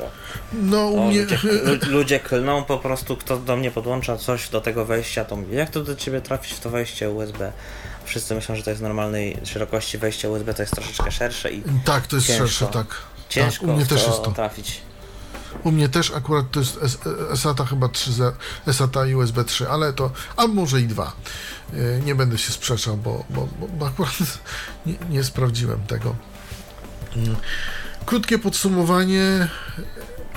No 0.53 0.88
u 0.88 1.07
mnie... 1.07 1.22
ludzie, 1.22 1.39
lu- 1.65 1.91
ludzie 1.91 2.19
klną 2.19 2.63
po 2.63 2.77
prostu, 2.77 3.18
kto 3.18 3.38
do 3.38 3.55
mnie 3.57 3.72
podłącza 3.72 4.18
coś 4.18 4.49
do 4.49 4.61
tego 4.61 4.85
wejścia, 4.85 5.26
to 5.26 5.35
mówię, 5.35 5.57
jak 5.57 5.69
to 5.69 5.84
do 5.84 5.95
ciebie 5.95 6.22
trafić 6.22 6.53
w 6.53 6.59
to 6.59 6.69
wejście 6.69 7.09
USB? 7.09 7.51
Wszyscy 8.05 8.35
myślą, 8.35 8.55
że 8.55 8.63
to 8.63 8.69
jest 8.69 8.81
normalnej 8.81 9.38
szerokości 9.45 9.97
wejście 9.97 10.30
USB, 10.30 10.53
to 10.53 10.61
jest 10.63 10.76
troszeczkę 10.76 11.11
szersze 11.11 11.51
i 11.51 11.63
Tak, 11.85 12.07
to 12.07 12.15
jest 12.15 12.27
Ciężko. 12.27 12.47
szersze, 12.47 12.65
tak. 12.68 12.88
ciężko 13.30 13.65
tak, 13.65 13.73
u 13.73 13.77
mnie 13.77 13.85
też 13.85 14.07
jest 14.07 14.23
to. 14.23 14.31
trafić. 14.31 14.81
U 15.63 15.72
mnie 15.72 15.89
też 15.89 16.11
akurat 16.11 16.45
to 16.51 16.59
jest 16.59 16.80
SATA 17.35 17.65
chyba 17.65 17.89
3, 17.89 18.11
SATA 18.72 19.05
i 19.05 19.15
USB 19.15 19.43
3, 19.43 19.69
ale 19.69 19.93
to, 19.93 20.11
a 20.38 20.47
może 20.47 20.81
i 20.81 20.84
dwa. 20.88 21.11
Yy, 21.73 22.01
Nie 22.05 22.15
będę 22.15 22.38
się 22.38 22.51
sprzeczał, 22.51 22.97
bo, 22.97 23.23
bo, 23.30 23.47
bo- 23.59 23.68
bo 23.68 23.88
akurat 23.88 24.13
nie, 24.85 24.93
nie 25.09 25.23
sprawdziłem 25.23 25.80
tego. 25.88 26.15
Mm. 27.15 27.35
Krótkie 28.05 28.39
podsumowanie 28.39 29.47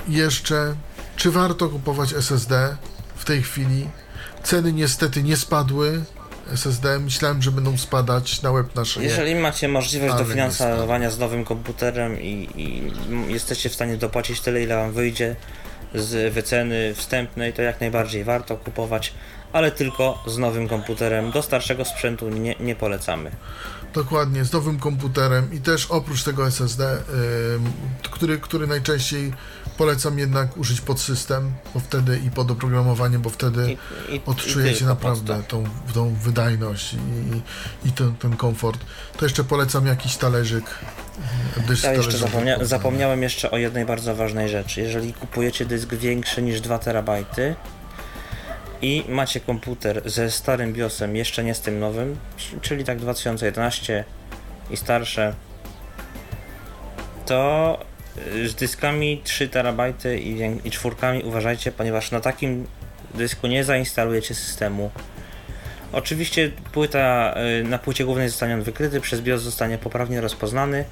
jeszcze. 0.07 0.75
Czy 1.15 1.31
warto 1.31 1.69
kupować 1.69 2.13
SSD 2.13 2.77
w 3.15 3.25
tej 3.25 3.43
chwili? 3.43 3.87
Ceny 4.43 4.73
niestety 4.73 5.23
nie 5.23 5.37
spadły. 5.37 6.01
SSD 6.53 6.99
myślałem, 6.99 7.41
że 7.41 7.51
będą 7.51 7.77
spadać 7.77 8.41
na 8.41 8.51
łeb 8.51 8.75
na 8.75 8.85
szyję. 8.85 9.07
Jeżeli 9.07 9.35
macie 9.35 9.67
możliwość 9.67 10.13
Ale 10.13 10.23
dofinansowania 10.23 11.11
z 11.11 11.19
nowym 11.19 11.45
komputerem 11.45 12.21
i, 12.21 12.49
i 12.55 12.91
jesteście 13.33 13.69
w 13.69 13.73
stanie 13.73 13.97
dopłacić 13.97 14.41
tyle, 14.41 14.63
ile 14.63 14.75
wam 14.75 14.91
wyjdzie, 14.91 15.35
z 15.95 16.33
wyceny 16.33 16.93
wstępnej, 16.95 17.53
to 17.53 17.61
jak 17.61 17.79
najbardziej 17.81 18.23
warto 18.23 18.57
kupować, 18.57 19.13
ale 19.53 19.71
tylko 19.71 20.23
z 20.27 20.37
nowym 20.37 20.67
komputerem. 20.67 21.31
Do 21.31 21.41
starszego 21.41 21.85
sprzętu 21.85 22.29
nie, 22.29 22.55
nie 22.59 22.75
polecamy. 22.75 23.31
Dokładnie, 23.95 24.45
z 24.45 24.53
nowym 24.53 24.79
komputerem 24.79 25.53
i 25.53 25.59
też 25.59 25.85
oprócz 25.85 26.23
tego 26.23 26.47
SSD, 26.47 26.91
ym, 27.55 27.71
który, 28.11 28.37
który 28.37 28.67
najczęściej 28.67 29.33
polecam 29.77 30.19
jednak 30.19 30.57
użyć 30.57 30.81
pod 30.81 30.99
system, 30.99 31.53
bo 31.73 31.79
wtedy 31.79 32.19
i 32.25 32.31
pod 32.31 32.51
oprogramowanie, 32.51 33.19
bo 33.19 33.29
wtedy 33.29 33.77
I, 34.09 34.15
i, 34.15 34.21
odczujecie 34.25 34.85
i 34.85 34.87
naprawdę 34.87 35.43
tą, 35.47 35.63
tą 35.93 36.15
wydajność 36.15 36.93
i, 36.93 37.87
i, 37.87 37.91
ten, 37.91 38.15
ten 38.15 38.37
komfort. 38.37 38.79
To 39.17 39.25
jeszcze 39.25 39.43
polecam 39.43 39.87
jakiś 39.87 40.15
talerzyk. 40.17 40.63
dysk 41.67 41.83
Ja 41.83 41.93
jeszcze 41.93 42.17
zapomnia 42.17 42.65
zapomniałem 42.65 43.23
jeszcze 43.23 43.51
o 43.51 43.57
jednej 43.57 43.85
bardzo 43.85 44.15
ważnej 44.15 44.49
rzeczy. 44.49 44.81
Jeżeli 44.81 45.13
kupujecie 45.13 45.65
dysk 45.65 45.93
większy 45.93 46.41
niż 46.41 46.61
2 46.61 46.79
terabajty 46.79 47.55
i 48.81 49.03
macie 49.09 49.39
komputer 49.39 50.01
ze 50.05 50.31
starym 50.31 50.73
BIOSem, 50.73 51.15
jeszcze 51.15 51.43
nie 51.43 51.55
z 51.55 51.61
tym 51.61 51.79
nowym, 51.79 52.17
czyli 52.61 52.83
tak 52.83 52.99
2011 52.99 54.03
i 54.71 54.77
starsze, 54.77 55.33
to 57.25 57.79
y, 58.35 58.49
z 58.49 58.55
dyskami 58.55 59.21
3 59.23 59.49
terabajty 59.49 60.19
i, 60.19 60.37
i 60.67 60.71
czwórkami 60.71 61.23
uważajcie, 61.23 61.71
ponieważ 61.71 62.11
na 62.11 62.19
takim 62.19 62.67
dysku 63.13 63.47
nie 63.47 63.63
zainstalujecie 63.63 64.35
systemu. 64.35 64.91
Oczywiście 65.91 66.51
płyta, 66.71 67.35
y, 67.61 67.63
na 67.63 67.77
płycie 67.79 68.05
głównej 68.05 68.29
zostanie 68.29 68.53
on 68.53 68.63
wykryty, 68.63 69.01
przez 69.01 69.21
BIOS 69.21 69.41
zostanie 69.41 69.77
poprawnie 69.77 70.21
rozpoznany, 70.21 70.85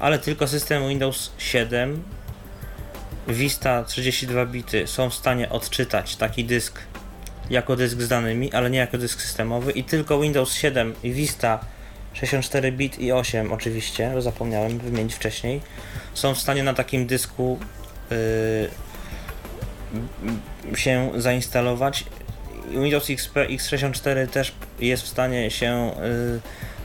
ale 0.00 0.18
tylko 0.18 0.46
system 0.46 0.88
Windows 0.88 1.32
7 1.38 2.02
Vista 3.28 3.84
32 3.84 4.46
bity 4.46 4.86
są 4.86 5.10
w 5.10 5.14
stanie 5.14 5.48
odczytać 5.48 6.16
taki 6.16 6.44
dysk 6.44 6.80
jako 7.50 7.76
dysk 7.76 8.00
z 8.00 8.08
danymi, 8.08 8.52
ale 8.52 8.70
nie 8.70 8.78
jako 8.78 8.98
dysk 8.98 9.20
systemowy 9.20 9.72
i 9.72 9.84
tylko 9.84 10.20
Windows 10.20 10.54
7 10.54 10.94
i 11.02 11.12
Vista 11.12 11.60
64 12.12 12.72
bit 12.72 12.98
i 12.98 13.12
8 13.12 13.52
oczywiście, 13.52 14.10
bo 14.14 14.22
zapomniałem 14.22 14.78
wymienić 14.78 15.14
wcześniej, 15.14 15.60
są 16.14 16.34
w 16.34 16.38
stanie 16.38 16.62
na 16.62 16.74
takim 16.74 17.06
dysku 17.06 17.58
yy, 18.10 18.70
się 20.76 21.10
zainstalować. 21.16 22.04
Windows 22.70 23.10
XP 23.10 23.36
X64 23.36 24.28
też 24.28 24.52
jest 24.80 25.02
w 25.02 25.08
stanie 25.08 25.50
się 25.50 25.92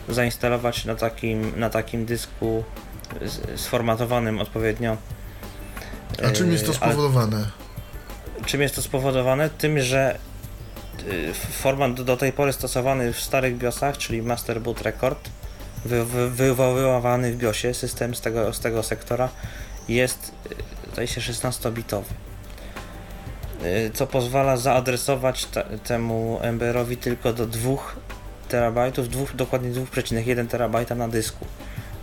yy, 0.07 0.15
zainstalować 0.15 0.85
na 0.85 0.95
takim, 0.95 1.59
na 1.59 1.69
takim 1.69 2.05
dysku 2.05 2.63
sformatowanym 3.55 4.39
odpowiednio. 4.39 4.97
A 6.27 6.31
czym 6.31 6.51
jest 6.51 6.65
to 6.65 6.71
Yy, 6.71 6.77
ale 6.81 6.93
spowodowane? 6.93 7.49
Czym 8.45 8.61
jest 8.61 8.75
to 8.75 8.81
spowodowane? 8.81 9.49
Tym, 9.49 9.79
że 9.79 10.17
format 11.33 12.01
do, 12.01 12.17
tej 12.17 12.31
pory 12.31 12.53
stosowany 12.53 13.13
w 13.13 13.19
starych 13.19 13.57
BIOSach, 13.57 13.97
czyli 13.97 14.21
Master 14.21 14.61
Boot 14.61 14.81
Record, 14.81 15.29
wy, 15.85 16.05
wy, 16.05 16.29
wywoływany 16.29 17.33
w 17.33 17.37
BIOSie, 17.37 17.73
system 17.73 18.15
z 18.15 18.21
tego, 18.21 18.53
z 18.53 18.59
tego 18.59 18.83
sektora, 18.83 19.29
jest 19.89 20.31
yy, 20.49 20.55
zdaje 20.93 21.07
się 21.07 21.21
16-bitowy. 21.21 22.03
Yy, 23.63 23.91
Co 23.93 24.07
pozwala 24.07 24.57
zaadresować 24.57 25.45
te, 25.45 25.63
temu 25.63 26.39
MBR-owi 26.41 26.97
tylko 26.97 27.33
do 27.33 27.47
2 27.47 27.71
terabajtów, 28.49 29.09
dwóch, 29.09 29.35
dokładnie 29.35 29.69
2,1 29.71 30.47
terabajta 30.47 30.95
na 30.95 31.07
dysku 31.07 31.45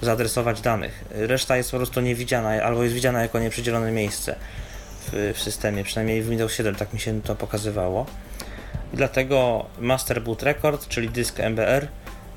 zaadresować 0.03 0.61
danych. 0.61 1.05
Reszta 1.11 1.57
jest 1.57 1.71
po 1.71 1.77
prostu 1.77 2.01
niewidziana, 2.01 2.63
albo 2.63 2.83
jest 2.83 2.95
widziana 2.95 3.23
jako 3.23 3.39
nieprzydzielone 3.39 3.93
miejsce 3.93 4.37
w, 5.07 5.33
w 5.35 5.43
systemie, 5.43 5.85
przynajmniej 5.85 6.23
w 6.23 6.29
Windows 6.29 6.53
7 6.53 6.75
tak 6.75 6.93
mi 6.93 7.01
się 7.01 7.23
to 7.23 7.37
pokazywało. 7.37 8.07
I 8.93 8.97
dlatego 8.97 9.67
Master 9.81 10.23
Boot 10.23 10.43
Record, 10.43 10.89
czyli 10.89 11.09
dysk 11.09 11.41
MBR, 11.41 11.89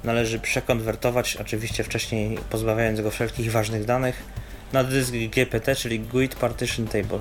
należy 0.03 0.39
przekonwertować, 0.39 1.35
oczywiście 1.35 1.83
wcześniej 1.83 2.37
pozbawiając 2.49 3.01
go 3.01 3.11
wszelkich 3.11 3.51
ważnych 3.51 3.85
danych, 3.85 4.23
na 4.73 4.83
dysk 4.83 5.11
GPT, 5.11 5.75
czyli 5.75 5.99
GUID 5.99 6.35
Partition 6.35 6.87
Table. 6.87 7.19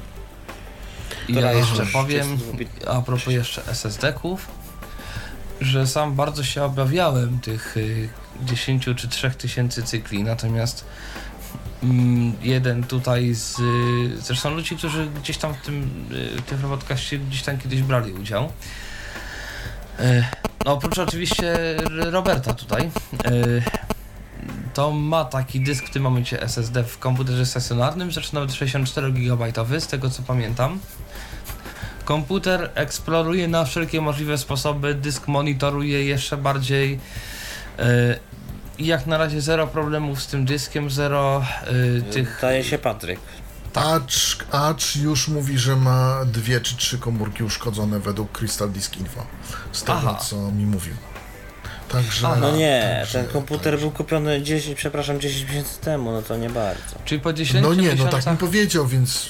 I 1.28 1.32
ja 1.32 1.38
Która 1.38 1.52
jeszcze 1.52 1.86
powiem, 1.86 2.38
32-bit. 2.38 2.88
a 2.88 3.02
propos 3.02 3.26
jeszcze 3.34 3.66
SSD-ków, 3.66 4.48
że 5.60 5.86
sam 5.86 6.14
bardzo 6.14 6.44
się 6.44 6.62
obawiałem 6.64 7.40
tych 7.40 7.76
y, 7.76 8.08
10 8.42 8.84
czy 8.96 9.08
3 9.08 9.30
tysięcy 9.30 9.82
cykli, 9.82 10.24
natomiast 10.24 10.84
mm, 11.82 12.32
jeden 12.42 12.84
tutaj 12.84 13.34
z... 13.34 13.58
y, 13.58 14.22
Zresztą 14.22 14.50
ludzi, 14.54 14.76
którzy 14.76 15.06
gdzieś 15.06 15.38
tam 15.38 15.54
w 15.54 15.60
tym, 15.60 16.06
y, 16.12 16.42
w 16.42 16.42
tym 16.42 16.58
podcaście 16.58 17.18
gdzieś 17.18 17.42
tam 17.42 17.58
kiedyś 17.58 17.82
brali 17.82 18.12
udział. 18.12 18.52
Y, 20.02 20.24
No 20.64 20.72
oprócz 20.72 20.98
oczywiście 20.98 21.76
Roberta 22.10 22.54
tutaj, 22.54 22.90
y, 23.26 23.62
to 24.74 24.90
ma 24.90 25.24
taki 25.24 25.60
dysk 25.60 25.86
w 25.86 25.90
tym 25.90 26.02
momencie 26.02 26.42
SSD 26.42 26.84
w 26.84 26.98
komputerze 26.98 27.46
stacjonarnym, 27.46 28.12
zresztą 28.12 28.34
nawet 28.34 28.54
64 28.54 29.12
GB, 29.12 29.80
z 29.80 29.86
tego 29.86 30.10
co 30.10 30.22
pamiętam. 30.22 30.78
Komputer 32.04 32.70
eksploruje 32.74 33.48
na 33.48 33.64
wszelkie 33.64 34.00
możliwe 34.00 34.38
sposoby, 34.38 34.94
dysk 34.94 35.28
monitoruje 35.28 36.04
jeszcze 36.04 36.36
bardziej. 36.36 36.98
Yy, 37.78 37.84
I 38.78 38.86
jak 38.86 39.06
na 39.06 39.18
razie 39.18 39.40
zero 39.40 39.66
problemów 39.66 40.22
z 40.22 40.26
tym 40.26 40.44
dyskiem, 40.44 40.90
zero 40.90 41.44
yy, 41.94 42.02
tych. 42.02 42.38
Daje 42.40 42.64
się 42.64 42.78
Patryk. 42.78 43.20
Acz, 43.74 44.36
Acz 44.52 44.96
już 44.96 45.28
mówi, 45.28 45.58
że 45.58 45.76
ma 45.76 46.24
dwie 46.24 46.60
czy 46.60 46.76
trzy 46.76 46.98
komórki 46.98 47.44
uszkodzone 47.44 48.00
według 48.00 48.32
Crystal 48.32 48.70
Disk 48.70 48.96
Info. 48.96 49.26
Z 49.72 49.80
tego, 49.82 49.92
Aha. 49.98 50.14
co 50.30 50.36
mi 50.52 50.66
mówił. 50.66 50.94
Także. 51.88 52.26
Aha. 52.26 52.36
No 52.40 52.56
nie, 52.56 52.96
także- 53.00 53.22
ten 53.24 53.32
komputer 53.32 53.62
także- 53.72 53.78
był 53.78 53.90
kupiony 53.90 54.42
10, 54.42 54.76
przepraszam, 54.76 55.20
10 55.20 55.48
miesięcy 55.48 55.80
temu, 55.80 56.12
no 56.12 56.22
to 56.22 56.36
nie 56.36 56.50
bardzo. 56.50 56.82
Czyli 57.04 57.20
po 57.20 57.32
10 57.32 57.62
No 57.62 57.74
nie, 57.74 57.86
no 57.88 57.92
miesiącach. 57.92 58.24
tak 58.24 58.32
mi 58.32 58.38
powiedział, 58.38 58.86
więc 58.86 59.28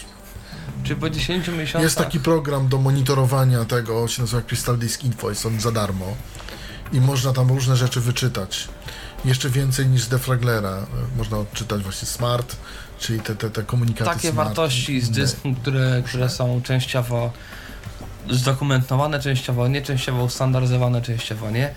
Czyli 0.85 1.01
po 1.01 1.11
10 1.11 1.49
miesiącach. 1.49 1.83
jest 1.83 1.99
taki 1.99 2.21
program 2.21 2.69
do 2.69 2.79
monitorowania 2.79 3.65
tego, 3.65 4.09
się 4.09 4.23
nazywa 4.23 4.43
Crystal 4.43 4.79
Disk 4.79 5.05
Info, 5.05 5.29
jest 5.31 5.47
on 5.47 5.61
za 5.61 5.73
darmo 5.73 6.07
i 6.93 7.01
można 7.01 7.33
tam 7.33 7.49
różne 7.49 7.77
rzeczy 7.77 8.01
wyczytać. 8.01 8.69
Jeszcze 9.25 9.51
więcej 9.51 9.87
niż 9.87 10.03
z 10.03 10.09
Defraglera. 10.09 10.87
Można 11.17 11.39
odczytać 11.39 11.83
właśnie 11.83 12.09
smart, 12.09 12.57
czyli 13.03 13.21
te, 13.21 13.35
te, 13.35 13.51
te 13.51 13.63
komunikaty 13.63 14.11
takie 14.11 14.33
smart. 14.33 14.49
wartości 14.49 15.01
z 15.01 15.11
dysku, 15.11 15.55
które, 15.63 16.03
które 16.07 16.29
są 16.29 16.61
częściowo 16.65 17.33
zdokumentowane, 18.31 19.21
częściowo 19.21 19.69
nie, 19.69 19.83
częściowo 19.83 20.25
ustandaryzowane, 20.25 21.03
częściowo 21.03 21.51
nie. 21.51 21.75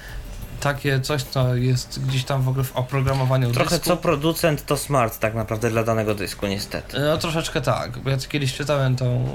Takie 0.59 0.99
coś, 1.01 1.23
co 1.23 1.55
jest 1.55 2.05
gdzieś 2.07 2.23
tam 2.23 2.41
w 2.41 2.47
ogóle 2.49 2.63
w 2.63 2.75
oprogramowaniu 2.75 3.51
Trochę 3.51 3.69
dysku. 3.69 3.85
co 3.85 3.97
producent 3.97 4.65
to 4.65 4.77
smart 4.77 5.19
tak 5.19 5.35
naprawdę 5.35 5.69
dla 5.69 5.83
danego 5.83 6.15
dysku, 6.15 6.47
niestety. 6.47 6.99
No 6.99 7.17
troszeczkę 7.17 7.61
tak, 7.61 7.97
bo 7.99 8.09
ja 8.09 8.17
kiedyś 8.17 8.53
czytałem 8.53 8.95
tą 8.95 9.27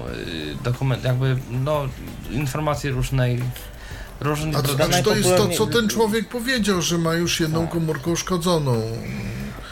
y, 0.61 0.63
dokument, 0.65 1.05
jakby 1.05 1.37
no 1.51 1.83
informacje 2.31 2.91
różnej 2.91 3.43
różnych 4.21 4.57
A, 4.57 4.59
a 4.59 4.63
Dodane 4.63 4.97
czy 4.99 5.03
to 5.03 5.17
jest 5.17 5.37
to, 5.37 5.49
co 5.49 5.67
ten 5.67 5.89
człowiek 5.89 6.29
powiedział, 6.29 6.83
że 6.83 6.99
ma 6.99 7.15
już 7.15 7.41
jedną 7.41 7.61
Tak. 7.63 7.71
komórkę 7.71 8.11
uszkodzoną? 8.11 8.83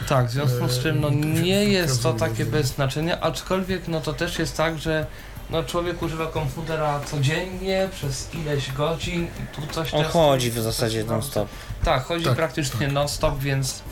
Tak, 0.07 0.27
w 0.27 0.31
związku 0.31 0.67
z 0.67 0.79
czym 0.83 1.01
no 1.01 1.07
Eee, 1.07 1.15
nie 1.15 1.63
jest 1.65 2.03
to 2.03 2.13
takie 2.13 2.45
bez 2.45 2.67
znaczenia, 2.67 3.21
aczkolwiek 3.21 3.87
no 3.87 4.01
to 4.01 4.13
też 4.13 4.39
jest 4.39 4.57
tak, 4.57 4.79
że 4.79 5.05
no 5.49 5.63
człowiek 5.63 6.01
używa 6.01 6.25
komputera 6.27 6.99
codziennie 6.99 7.89
przez 7.91 8.33
ileś 8.33 8.71
godzin 8.71 9.23
i 9.23 9.55
tu 9.55 9.73
coś 9.73 9.93
On 9.93 10.03
chodzi 10.03 10.51
w 10.51 10.59
zasadzie 10.59 10.99
tam- 11.03 11.11
non 11.11 11.23
stop. 11.23 11.47
Tak, 11.83 12.03
chodzi 12.03 12.25
Tak, 12.25 12.35
praktycznie 12.35 12.85
tak. 12.85 12.91
non-stop, 12.95 13.39
więc 13.39 13.83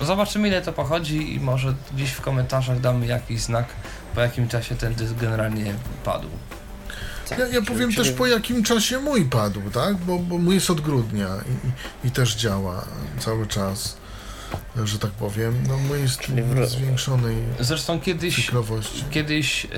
yy, 0.00 0.06
zobaczymy 0.06 0.48
ile 0.48 0.62
to 0.62 0.72
pochodzi 0.72 1.34
i 1.34 1.40
może 1.40 1.74
gdzieś 1.94 2.10
w 2.10 2.20
komentarzach 2.20 2.80
damy 2.80 3.06
jakiś 3.06 3.40
znak, 3.40 3.66
po 4.14 4.20
jakim 4.20 4.48
czasie 4.48 4.74
ten 4.76 4.94
dysk 4.94 5.14
generalnie 5.14 5.74
padł. 6.04 6.28
Tak, 7.28 7.38
Ja, 7.38 7.46
ja 7.46 7.62
powiem 7.62 7.90
czyli- 7.92 8.04
też 8.08 8.12
po 8.16 8.26
jakim 8.26 8.62
czasie 8.62 8.98
mój 8.98 9.24
padł, 9.24 9.60
tak? 9.70 9.96
Bo, 9.96 10.18
bo 10.18 10.38
mój 10.38 10.54
jest 10.54 10.70
od 10.70 10.80
grudnia 10.80 11.28
i, 12.04 12.08
i, 12.08 12.10
też 12.10 12.34
działa 12.36 12.84
cały 13.18 13.46
czas, 13.46 13.96
że 14.84 14.98
tak 14.98 15.10
powiem. 15.10 15.54
No 15.68 15.78
mój 15.78 16.00
jest 16.00 16.22
w- 16.22 16.68
zwiększonej 16.68 17.36
Zresztą 17.60 18.00
kiedyś 18.00 18.36
cyklowości. 18.46 19.04
Kiedyś 19.10 19.64
y, 19.64 19.68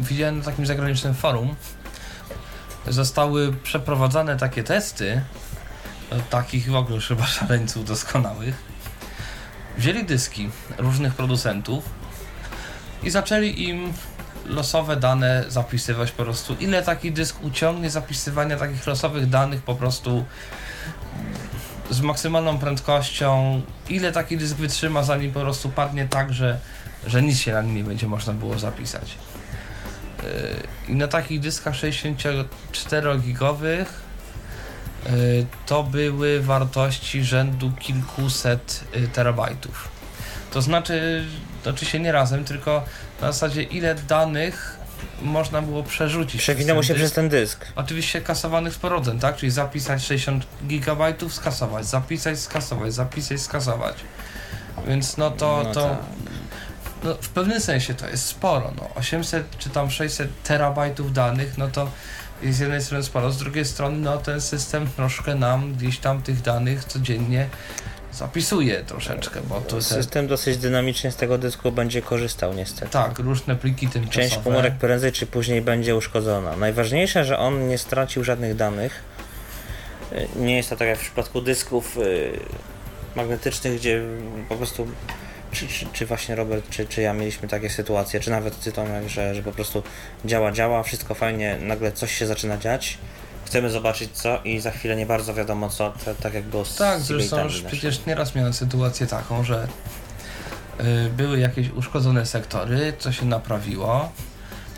widziałem 0.00 0.38
na 0.38 0.44
takim 0.44 0.66
zagranicznym 0.66 1.14
forum, 1.14 1.54
zostały 2.88 3.52
przeprowadzane 3.52 4.36
takie 4.36 4.62
testy, 4.64 5.22
e, 6.10 6.20
takich 6.30 6.70
w 6.70 6.74
ogóle 6.74 6.94
już 6.94 7.08
chyba 7.08 7.26
szaleńców 7.26 7.84
doskonałych. 7.84 8.54
Wzięli 9.78 10.04
dyski 10.04 10.50
różnych 10.78 11.14
producentów 11.14 11.84
i 13.02 13.10
zaczęli 13.10 13.62
im 13.68 13.92
losowe 14.46 14.96
dane 14.96 15.44
zapisywać 15.48 16.10
po 16.10 16.22
prostu. 16.22 16.56
Ile 16.60 16.82
taki 16.82 17.12
dysk 17.12 17.36
uciągnie 17.42 17.90
zapisywania 17.90 18.56
takich 18.56 18.86
losowych 18.86 19.28
danych 19.28 19.62
po 19.62 19.74
prostu 19.74 20.24
z 21.90 22.00
maksymalną 22.00 22.58
prędkością, 22.58 23.62
ile 23.88 24.12
taki 24.12 24.36
dysk 24.36 24.56
wytrzyma 24.56 25.02
zanim 25.02 25.32
po 25.32 25.40
prostu 25.40 25.68
padnie 25.68 26.08
tak, 26.08 26.32
że 26.32 26.58
że 27.06 27.22
nic 27.22 27.38
się 27.38 27.52
na 27.52 27.62
nim 27.62 27.74
nie 27.74 27.84
będzie 27.84 28.06
można 28.06 28.32
było 28.32 28.58
zapisać. 28.58 29.14
Yy, 30.22 30.28
I 30.88 30.94
na 30.94 31.08
takich 31.08 31.40
dyskach 31.40 31.74
64-gigowych 31.74 33.86
yy, 35.06 35.46
to 35.66 35.82
były 35.82 36.42
wartości 36.42 37.24
rzędu 37.24 37.72
kilkuset 37.80 38.84
yy, 38.94 39.08
terabajtów. 39.08 40.01
To 40.52 40.62
znaczy, 40.62 41.24
znaczy 41.62 41.86
się 41.86 42.00
nie 42.00 42.12
razem, 42.12 42.44
tylko 42.44 42.84
na 43.20 43.32
zasadzie 43.32 43.62
ile 43.62 43.94
danych 43.94 44.78
można 45.22 45.62
było 45.62 45.82
przerzucić. 45.82 46.40
Przewinęło 46.40 46.82
się 46.82 46.88
ten 46.88 46.96
przez 46.96 47.12
ten 47.12 47.28
dysk. 47.28 47.66
Oczywiście 47.76 48.20
kasowanych 48.20 48.74
z 48.74 48.78
powrotem, 48.78 49.18
tak? 49.18 49.36
Czyli 49.36 49.52
zapisać 49.52 50.04
60 50.04 50.46
GB, 50.62 51.14
skasować, 51.30 51.86
zapisać, 51.86 52.38
skasować, 52.38 52.94
zapisać, 52.94 53.40
skasować. 53.40 53.96
Więc 54.86 55.16
no 55.16 55.30
to, 55.30 55.62
No 55.64 55.72
to 55.72 55.88
tak. 55.88 55.98
no, 57.04 57.14
w 57.14 57.28
pewnym 57.28 57.60
sensie 57.60 57.94
to 57.94 58.08
jest 58.08 58.26
sporo. 58.26 58.72
No. 58.76 58.88
800 58.94 59.58
czy 59.58 59.70
tam 59.70 59.90
600 59.90 60.42
terabajtów 60.42 61.12
danych, 61.12 61.58
no 61.58 61.68
to 61.68 61.90
z 62.50 62.58
jednej 62.58 62.82
strony 62.82 63.04
sporo, 63.04 63.30
z 63.30 63.38
drugiej 63.38 63.64
strony 63.64 63.98
no 63.98 64.18
ten 64.18 64.40
system 64.40 64.90
troszkę 64.96 65.34
nam 65.34 65.74
gdzieś 65.74 65.98
tam 65.98 66.22
tych 66.22 66.42
danych 66.42 66.84
codziennie 66.84 67.48
zapisuje 68.12 68.84
troszeczkę, 68.84 69.40
bo 69.48 69.60
to 69.60 69.76
te, 69.76 69.82
System 69.82 70.26
dosyć 70.26 70.56
dynamicznie 70.56 71.10
z 71.12 71.16
tego 71.16 71.38
dysku 71.38 71.72
będzie 71.72 72.02
korzystał 72.02 72.54
niestety. 72.54 72.92
tak, 72.92 73.18
różne 73.18 73.56
pliki 73.56 73.88
tymczasowe. 73.88 74.28
Część 74.28 74.44
komórek 74.44 74.74
prędzej 74.74 75.12
czy 75.12 75.26
później 75.26 75.62
będzie 75.62 75.96
uszkodzona. 75.96 76.56
Najważniejsze, 76.56 77.24
że 77.24 77.38
on 77.38 77.68
nie 77.68 77.78
stracił 77.78 78.24
żadnych 78.24 78.56
danych. 78.56 79.02
Y, 80.12 80.28
Nie 80.36 80.56
jest 80.56 80.70
to 80.70 80.76
tak 80.76 80.88
jak 80.88 80.98
w 80.98 81.02
przypadku 81.02 81.40
dysków 81.40 81.96
y, 81.96 82.40
magnetycznych, 83.16 83.76
gdzie 83.78 84.02
po 84.48 84.56
prostu 84.56 84.86
czy, 85.52 85.68
czy, 85.68 85.86
czy 85.92 86.06
właśnie 86.06 86.34
Robert, 86.34 86.70
czy, 86.70 86.86
czy 86.86 87.02
ja 87.02 87.12
mieliśmy 87.12 87.48
takie 87.48 87.70
sytuacje, 87.70 88.20
czy 88.20 88.30
nawet 88.30 88.60
ty 88.60 88.72
Tomek, 88.72 89.08
że, 89.08 89.34
że 89.34 89.42
po 89.42 89.52
prostu 89.52 89.82
działa, 90.24 90.52
działa, 90.52 90.82
wszystko 90.82 91.14
fajnie, 91.14 91.58
nagle 91.60 91.92
coś 91.92 92.12
się 92.18 92.26
zaczyna 92.26 92.58
dziać. 92.58 92.98
Chcemy 93.52 93.70
zobaczyć 93.70 94.12
co? 94.12 94.40
I 94.44 94.60
za 94.60 94.70
chwilę 94.70 94.96
nie 94.96 95.06
bardzo 95.06 95.34
wiadomo 95.34 95.68
co, 95.68 95.92
tak 96.22 96.34
jak 96.34 96.44
było 96.44 96.64
z 96.64 96.76
Tak, 96.76 97.00
zresztą 97.00 97.44
już 97.44 97.62
przecież 97.62 98.06
nieraz 98.06 98.34
miałem 98.34 98.52
sytuację 98.52 99.06
taką, 99.06 99.44
że 99.44 99.68
y, 100.80 101.10
były 101.16 101.38
jakieś 101.38 101.70
uszkodzone 101.70 102.26
sektory, 102.26 102.92
co 102.98 103.12
się 103.12 103.26
naprawiło 103.26 104.12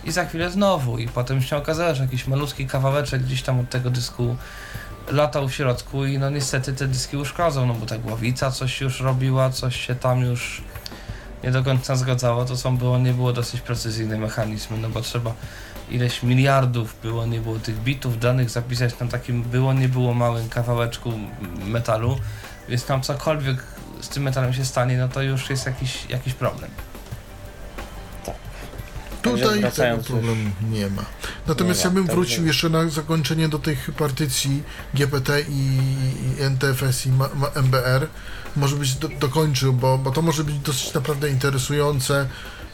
i 0.05 0.13
za 0.13 0.25
chwilę 0.25 0.51
znowu. 0.51 0.99
I 0.99 1.09
potem 1.09 1.43
się 1.43 1.57
okazało, 1.57 1.95
że 1.95 2.03
jakiś 2.03 2.27
malutki 2.27 2.67
kawałeczek 2.67 3.23
gdzieś 3.23 3.43
tam 3.43 3.61
od 3.61 3.71
tego 3.71 3.91
dysku 3.91 4.37
latał 5.09 5.49
w 5.49 5.55
środku 5.55 6.05
i 6.05 6.19
no 6.19 6.31
niestety 6.31 6.73
te 6.73 6.87
dyski 6.87 7.17
uszkodzą, 7.17 7.67
no 7.67 7.75
bo 7.75 7.87
ta 7.87 7.99
głowica 7.99 8.51
coś 8.51 8.81
już 8.81 9.01
robiła, 9.01 9.51
coś 9.51 9.87
się 9.87 9.95
tam 9.95 10.21
już 10.21 10.63
nie 11.45 11.51
do 11.51 11.63
końca 11.63 11.97
zgadzało, 11.97 12.45
to 12.45 12.57
są 12.57 12.77
było, 12.77 12.99
nie 12.99 13.13
było 13.13 13.33
dosyć 13.33 13.61
precyzyjne 13.61 14.19
mechanizmy, 14.19 14.79
no 14.79 14.89
bo 14.89 15.01
trzeba 15.01 15.35
ileś 15.91 16.23
miliardów 16.23 16.97
było, 17.03 17.27
nie 17.27 17.41
było 17.41 17.59
tych 17.59 17.79
bitów 17.79 18.19
danych 18.19 18.51
zapisać 18.51 18.99
na 18.99 19.07
takim 19.07 19.43
było, 19.43 19.73
nie 19.73 19.89
było 19.89 20.15
małym 20.15 20.49
kawałeczku 20.49 21.13
metalu, 21.67 22.17
więc 22.69 22.85
tam 22.85 23.03
cokolwiek 23.03 23.63
z 24.01 24.09
tym 24.09 24.23
metalem 24.23 24.55
się 24.55 24.65
stanie, 24.65 24.99
no 24.99 25.09
to 25.09 25.23
już 25.23 25.51
jest 25.51 25.67
jakiś, 25.67 26.07
jakiś 26.09 26.35
problem. 26.35 26.71
Tutaj 29.23 29.73
tego 29.73 30.03
problemu 30.03 30.51
nie 30.71 30.91
ma. 30.91 31.05
Natomiast 31.47 31.81
Nie 31.81 31.85
ja 31.85 31.91
bym 31.91 32.07
wrócił 32.07 32.47
jeszcze 32.47 32.69
na 32.69 32.89
zakończenie 32.89 33.49
do 33.49 33.59
tych 33.59 33.91
partycji 33.91 34.63
GPT 34.95 35.41
i, 35.41 35.79
i 36.39 36.43
NTFS 36.43 37.07
i 37.07 37.11
ma, 37.11 37.29
ma 37.35 37.47
MBR. 37.49 38.07
Może 38.57 38.77
być 38.77 38.95
do, 38.95 39.09
dokończył, 39.09 39.73
bo, 39.73 39.99
bo 39.99 40.11
to 40.11 40.23
może 40.23 40.45
być 40.45 40.59
dosyć 40.59 40.95
naprawdę 40.95 41.31
interesujące 41.31 42.29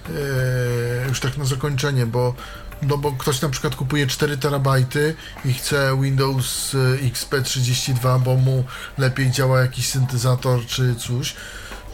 e, 0.08 1.08
już 1.08 1.20
tak 1.20 1.36
na 1.36 1.44
zakończenie, 1.44 2.06
bo 2.06 2.34
no 2.82 2.98
bo 2.98 3.12
ktoś 3.12 3.40
na 3.40 3.48
przykład 3.48 3.76
kupuje 3.76 4.06
4 4.06 4.36
terabajty 4.36 5.14
i 5.44 5.52
chce 5.52 5.98
Windows 6.02 6.74
e, 6.74 7.08
XP32, 7.08 8.20
bo 8.20 8.34
mu 8.36 8.64
lepiej 8.98 9.30
działa 9.30 9.60
jakiś 9.60 9.88
syntezator 9.88 10.66
czy 10.66 10.94
coś, 10.94 11.34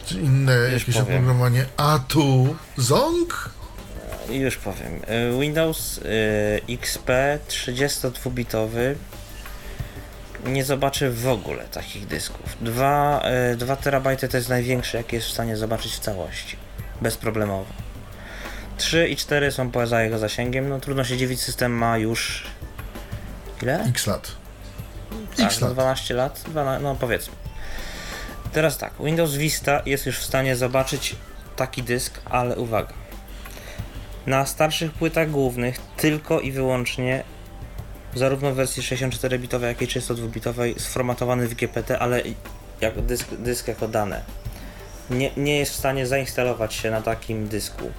czy 0.05 0.15
inne 0.21 0.53
Już 0.57 0.71
jakieś 0.73 0.95
powiem. 0.95 1.03
oprogramowanie, 1.03 1.65
a 1.77 1.99
tu 2.07 2.55
Zong? 2.77 3.49
Już 4.29 4.57
powiem. 4.57 4.93
Y, 5.35 5.39
Windows 5.41 5.99
XP 6.69 7.09
32-bitowy 7.49 8.95
nie 10.45 10.65
zobaczy 10.65 11.11
w 11.11 11.27
ogóle 11.27 11.63
takich 11.63 12.07
dysków. 12.07 12.57
2, 12.61 13.23
2 13.57 13.75
terabajty 13.75 14.27
to 14.27 14.37
jest 14.37 14.49
największy, 14.49 14.97
jaki 14.97 15.15
jest 15.15 15.27
w 15.27 15.31
stanie 15.31 15.57
zobaczyć 15.57 15.93
w 15.93 15.99
całości. 15.99 16.57
Bezproblemowo. 17.01 17.86
3 18.77 19.07
i 19.07 19.15
4 19.15 19.51
są 19.51 19.71
poza 19.71 20.03
jego 20.03 20.17
zasięgiem. 20.17 20.69
No 20.69 20.79
trudno 20.79 21.03
się 21.03 21.17
dziwić, 21.17 21.41
system 21.41 21.71
ma 21.71 21.97
już. 21.97 22.43
Ile? 23.61 23.83
X 23.83 24.07
lat. 24.07 24.31
Tak, 25.37 25.45
X 25.45 25.61
lat. 25.61 25.73
12 25.73 26.13
lat, 26.13 26.43
12, 26.47 26.83
no 26.83 26.95
powiedzmy. 26.95 27.33
Teraz 28.53 28.77
tak, 28.77 28.93
Windows 28.99 29.35
Vista 29.35 29.81
jest 29.85 30.05
już 30.05 30.19
w 30.19 30.25
stanie 30.25 30.55
zobaczyć 30.55 31.15
taki 31.55 31.83
dysk, 31.83 32.21
ale 32.25 32.55
uwaga. 32.55 32.93
Na 34.25 34.45
starszych 34.45 34.93
płytach 34.93 35.31
głównych 35.31 35.79
tylko 35.97 36.39
i 36.39 36.51
wyłącznie 36.51 37.23
zarówno 38.15 38.51
w 38.51 38.55
wersji 38.55 38.83
64-bitowej, 38.83 39.65
jak 39.65 39.81
i 39.81 39.87
32-bitowej 39.87 40.79
sformatowany 40.79 41.47
w 41.47 41.55
GPT, 41.55 41.99
ale 41.99 42.21
jak 42.81 43.01
dysk, 43.01 43.27
dysk 43.39 43.67
jako 43.67 43.87
dane. 43.87 44.21
Nie, 45.09 45.31
nie 45.37 45.57
jest 45.57 45.71
w 45.71 45.75
stanie 45.75 46.07
zainstalować 46.07 46.73
się 46.73 46.91
na 46.91 47.01
takim 47.01 47.47
dysku. 47.47 47.91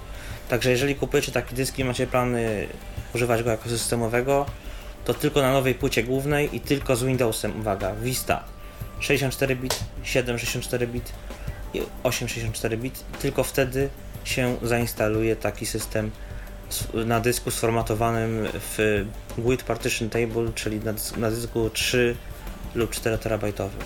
Także 0.49 0.71
jeżeli 0.71 0.95
kupujecie 0.95 1.31
taki 1.31 1.55
dysk 1.55 1.79
i 1.79 1.83
macie 1.83 2.07
plany 2.07 2.67
używać 3.15 3.43
go 3.43 3.49
jako 3.49 3.69
systemowego, 3.69 4.45
to 5.05 5.13
tylko 5.13 5.41
na 5.41 5.53
nowej 5.53 5.75
płycie 5.75 6.03
głównej 6.03 6.55
i 6.55 6.59
tylko 6.59 6.95
z 6.95 7.03
Windowsem, 7.03 7.59
uwaga, 7.59 7.95
Vista 7.95 8.43
64 8.99 9.55
bit, 9.55 9.79
7 10.03 10.39
64 10.39 10.87
bit 10.87 11.13
i 11.73 11.81
8 12.03 12.27
64 12.27 12.77
bit, 12.77 13.03
tylko 13.21 13.43
wtedy 13.43 13.89
się 14.23 14.57
zainstaluje 14.63 15.35
taki 15.35 15.65
system 15.65 16.11
na 16.93 17.19
dysku 17.19 17.51
sformatowanym 17.51 18.47
w 18.53 19.05
GUID 19.37 19.63
Partition 19.63 20.09
Table, 20.09 20.51
czyli 20.55 20.79
na, 20.79 20.93
dys- 20.93 21.17
na 21.17 21.29
dysku 21.31 21.69
3 21.69 22.15
lub 22.75 22.91
4 22.91 23.17
terabajtowym. 23.17 23.81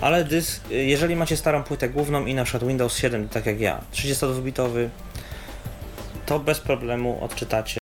Ale 0.00 0.24
dysk, 0.24 0.60
jeżeli 0.70 1.16
macie 1.16 1.36
starą 1.36 1.62
płytę 1.62 1.88
główną 1.88 2.26
i 2.26 2.34
na 2.34 2.44
przykład 2.44 2.68
Windows 2.68 2.96
7, 2.96 3.28
tak 3.28 3.46
jak 3.46 3.60
ja, 3.60 3.80
32-bitowy, 3.92 4.88
to 6.30 6.38
bez 6.38 6.60
problemu 6.60 7.24
odczytacie 7.24 7.78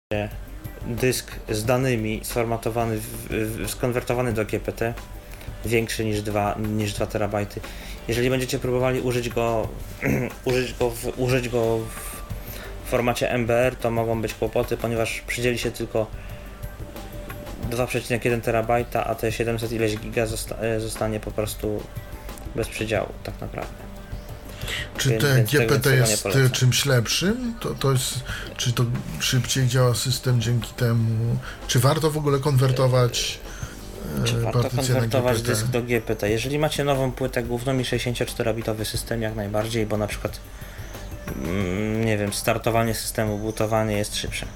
dysk 0.86 1.32
z 1.48 1.64
danymi 1.64 2.20
sformatowany, 2.22 3.00
skonwertowany 3.66 4.32
do 4.32 4.44
GPT 4.44 4.94
większy 5.64 6.04
niż 6.04 6.22
2, 6.22 6.56
niż 6.58 6.92
2 6.92 7.06
terabajty. 7.06 7.60
Jeżeli 8.08 8.30
będziecie 8.30 8.58
próbowali 8.58 9.00
użyć 9.00 9.28
go, 9.28 9.68
użyć 10.44 10.74
go, 10.74 10.90
w, 10.90 11.18
użyć 11.18 11.48
go 11.48 11.78
w 12.84 12.90
formacie 12.90 13.30
MBR, 13.30 13.76
to 13.76 13.90
mogą 13.90 14.22
być 14.22 14.34
kłopoty, 14.34 14.76
ponieważ 14.76 15.20
przydzieli 15.20 15.58
się 15.58 15.70
tylko 15.70 16.06
2,1 17.70 18.40
terabajta, 18.40 19.06
a 19.06 19.14
te 19.14 19.32
700 19.32 19.72
ileś 19.72 19.96
giga 19.96 20.26
zosta, 20.26 20.56
e, 20.56 20.80
zostanie 20.80 21.20
po 21.20 21.30
prostu 21.30 21.82
bez 22.56 22.68
przedziału, 22.68 23.08
tak 23.24 23.40
naprawdę. 23.40 23.87
Czy 24.98 25.08
Więc- 25.10 25.22
te 25.22 25.44
GPT 25.44 25.96
jest 25.96 26.22
polecam. 26.22 26.50
czymś 26.50 26.86
lepszym? 26.86 27.54
To, 27.60 27.74
to 27.74 27.92
jest, 27.92 28.20
czy 28.56 28.72
to 28.72 28.84
szybciej 29.20 29.66
działa 29.66 29.94
system 29.94 30.40
dzięki 30.40 30.72
temu? 30.72 31.36
Czy 31.66 31.78
warto 31.78 32.10
w 32.10 32.18
ogóle 32.18 32.38
konwertować 32.38 33.38
e, 34.20 34.24
Czy 34.24 34.40
warto 34.40 34.70
konwertować 34.70 35.42
dysk 35.42 35.66
do 35.66 35.82
GPT? 35.82 36.30
Jeżeli 36.30 36.58
macie 36.58 36.84
nową 36.84 37.12
płytę 37.12 37.42
główną 37.42 37.78
i 37.78 37.82
64-bitowy 37.82 38.84
system, 38.84 39.22
jak 39.22 39.34
najbardziej, 39.34 39.86
bo 39.86 39.96
na 39.96 40.06
przykład 40.06 40.40
mm, 41.44 42.04
nie 42.04 42.18
wiem, 42.18 42.32
startowanie 42.32 42.94
systemu, 42.94 43.38
bootowanie 43.38 43.96
jest 43.96 44.16
szybsze. 44.16 44.46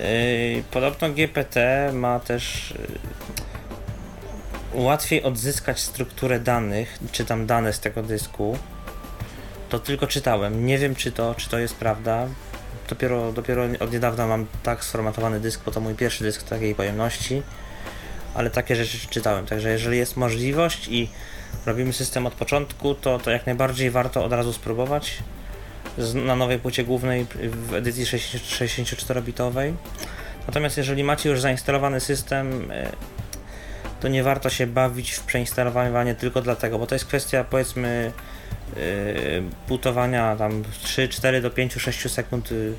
Yy, 0.00 0.62
Podobno 0.70 1.10
GPT 1.10 1.90
ma 1.92 2.20
też 2.20 2.74
yy, 4.74 4.82
łatwiej 4.82 5.22
odzyskać 5.22 5.80
strukturę 5.80 6.40
danych, 6.40 6.98
czy 7.12 7.24
tam 7.24 7.46
dane 7.46 7.72
z 7.72 7.80
tego 7.80 8.02
dysku. 8.02 8.58
To 9.68 9.78
tylko 9.78 10.06
czytałem. 10.06 10.66
Nie 10.66 10.78
wiem, 10.78 10.94
czy 10.94 11.12
to, 11.12 11.34
czy 11.34 11.48
to 11.48 11.58
jest 11.58 11.76
prawda. 11.76 12.26
Dopiero, 12.88 13.32
dopiero 13.32 13.62
od 13.80 13.92
niedawna 13.92 14.26
mam 14.26 14.46
tak 14.62 14.84
sformatowany 14.84 15.40
dysk, 15.40 15.60
bo 15.64 15.72
to 15.72 15.80
mój 15.80 15.94
pierwszy 15.94 16.24
dysk 16.24 16.42
takiej 16.42 16.74
pojemności 16.74 17.42
ale 18.36 18.50
takie 18.50 18.76
rzeczy 18.76 18.98
czytałem. 19.10 19.46
Także 19.46 19.70
jeżeli 19.70 19.98
jest 19.98 20.16
możliwość 20.16 20.88
i 20.88 21.08
robimy 21.66 21.92
system 21.92 22.26
od 22.26 22.34
początku, 22.34 22.94
to, 22.94 23.18
to 23.18 23.30
jak 23.30 23.46
najbardziej 23.46 23.90
warto 23.90 24.24
od 24.24 24.32
razu 24.32 24.52
spróbować 24.52 25.18
na 26.14 26.36
nowej 26.36 26.58
płycie 26.58 26.84
głównej 26.84 27.26
w 27.44 27.74
edycji 27.74 28.04
64-bitowej. 28.04 29.72
Natomiast 30.46 30.76
jeżeli 30.76 31.04
macie 31.04 31.28
już 31.30 31.40
zainstalowany 31.40 32.00
system, 32.00 32.70
e, 32.70 32.92
to 34.00 34.08
nie 34.08 34.22
warto 34.22 34.50
się 34.50 34.66
bawić 34.66 35.12
w 35.12 35.22
przeinstalowanie 35.22 36.14
tylko 36.14 36.42
dlatego, 36.42 36.78
bo 36.78 36.86
to 36.86 36.94
jest 36.94 37.04
kwestia 37.04 37.44
powiedzmy 37.44 38.12
yy, 38.76 38.82
butowania 39.68 40.36
tam 40.36 40.64
3, 40.82 41.08
4 41.08 41.40
do 41.40 41.50
5, 41.50 41.74
6 41.74 42.10
sekund 42.10 42.50
yy, 42.50 42.72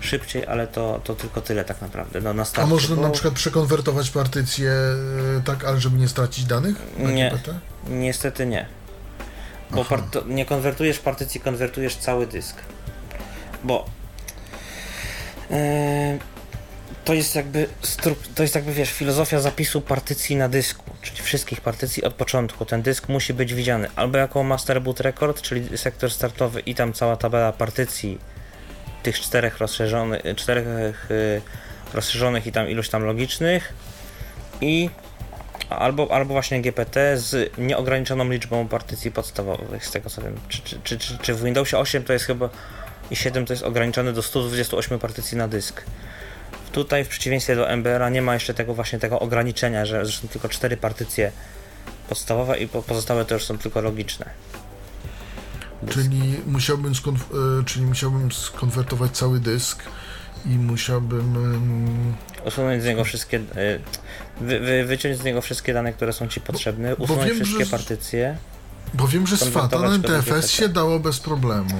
szybciej, 0.00 0.46
ale 0.46 0.66
to, 0.66 1.00
to 1.04 1.14
tylko 1.14 1.40
tyle 1.40 1.64
tak 1.64 1.80
naprawdę. 1.80 2.20
No, 2.20 2.34
na 2.34 2.42
A 2.42 2.44
starcie, 2.44 2.70
można 2.70 2.96
bo 2.96 3.02
na 3.02 3.10
przykład 3.10 3.34
przekonwertować 3.34 4.10
partycję 4.10 4.70
e, 4.70 5.42
tak, 5.44 5.64
ale 5.64 5.80
żeby 5.80 5.98
nie 5.98 6.08
stracić 6.08 6.44
danych? 6.44 6.76
Nie. 6.98 7.30
GPT? 7.30 7.58
Niestety 7.88 8.46
nie. 8.46 8.66
Bo 9.70 9.80
Aha. 9.80 9.90
par- 9.90 10.10
to 10.10 10.22
nie 10.26 10.46
konwertujesz 10.46 10.98
partycji, 10.98 11.40
konwertujesz 11.40 11.96
cały 11.96 12.26
dysk. 12.26 12.56
Bo 13.64 13.86
yy, 15.50 15.56
to 17.06 17.14
jest 17.14 17.34
jakby 17.34 17.68
to 18.34 18.42
jest 18.42 18.54
jakby 18.54 18.72
wiesz, 18.72 18.90
filozofia 18.90 19.40
zapisu 19.40 19.80
partycji 19.80 20.36
na 20.36 20.48
dysku, 20.48 20.84
czyli 21.02 21.22
wszystkich 21.22 21.60
partycji 21.60 22.04
od 22.04 22.14
początku. 22.14 22.64
Ten 22.64 22.82
dysk 22.82 23.08
musi 23.08 23.34
być 23.34 23.54
widziany 23.54 23.88
albo 23.96 24.18
jako 24.18 24.42
master 24.42 24.82
boot 24.82 25.00
record, 25.00 25.42
czyli 25.42 25.78
sektor 25.78 26.10
startowy 26.10 26.60
i 26.60 26.74
tam 26.74 26.92
cała 26.92 27.16
tabela 27.16 27.52
partycji 27.52 28.18
tych 29.02 29.20
czterech 29.20 29.58
rozszerzonych, 29.58 30.22
czterech 30.36 30.66
yy, 31.10 31.42
rozszerzonych 31.94 32.46
i 32.46 32.52
tam 32.52 32.70
iluś 32.70 32.88
tam 32.88 33.04
logicznych 33.04 33.72
i 34.60 34.90
albo, 35.70 36.12
albo 36.12 36.34
właśnie 36.34 36.62
GPT 36.62 37.18
z 37.18 37.58
nieograniczoną 37.58 38.30
liczbą 38.30 38.68
partycji 38.68 39.10
podstawowych, 39.10 39.86
z 39.86 39.90
tego 39.90 40.10
co 40.10 40.22
wiem. 40.22 40.34
Czy, 40.48 40.62
czy, 40.62 40.98
czy, 40.98 41.18
czy 41.18 41.34
w 41.34 41.42
Windowsie 41.42 41.78
8 41.78 42.04
to 42.04 42.12
jest 42.12 42.24
chyba 42.24 42.48
i 43.10 43.16
7 43.16 43.46
to 43.46 43.52
jest 43.52 43.62
ograniczone 43.62 44.12
do 44.12 44.22
128 44.22 44.98
partycji 44.98 45.38
na 45.38 45.48
dysk. 45.48 45.82
Tutaj 46.76 47.04
w 47.04 47.08
przeciwieństwie 47.08 47.56
do 47.56 47.70
MBR-a 47.70 48.08
nie 48.10 48.22
ma 48.22 48.34
jeszcze 48.34 48.54
tego 48.54 48.74
właśnie 48.74 48.98
tego 48.98 49.20
ograniczenia, 49.20 49.86
że, 49.86 50.06
są 50.06 50.28
tylko 50.28 50.48
4 50.48 50.76
partycje 50.76 51.32
podstawowe 52.08 52.58
i 52.58 52.68
po, 52.68 52.82
pozostałe 52.82 53.24
to 53.24 53.34
już 53.34 53.44
są 53.44 53.58
tylko 53.58 53.80
logiczne. 53.80 54.26
Czyli 55.90 56.40
musiałbym, 56.46 56.92
e, 56.92 57.64
czyli 57.64 57.86
musiałbym 57.86 58.32
skonwertować 58.32 59.10
cały 59.10 59.40
dysk 59.40 59.82
i 60.46 60.48
musiałbym... 60.48 61.34
Usunąć 62.46 62.82
z 62.82 62.86
niego 62.86 63.04
wszystkie. 63.04 63.36
y, 63.36 63.80
Wy, 64.40 64.60
wy, 64.60 64.84
wyciąć 64.84 65.18
z 65.18 65.24
niego 65.24 65.40
wszystkie 65.40 65.74
dane, 65.74 65.92
które 65.92 66.12
są 66.12 66.28
ci 66.28 66.40
potrzebne, 66.40 66.96
bo 66.96 67.04
usunąć 67.04 67.26
wiem, 67.26 67.36
wszystkie 67.36 67.64
że- 67.64 67.70
partycje. 67.70 68.36
Bo 68.94 69.08
wiem, 69.08 69.26
że 69.26 69.36
z 69.36 69.44
FATA 69.44 69.78
na 69.78 69.98
GPT. 69.98 70.48
się 70.48 70.68
dało 70.68 70.98
bez 70.98 71.20
problemu. 71.20 71.70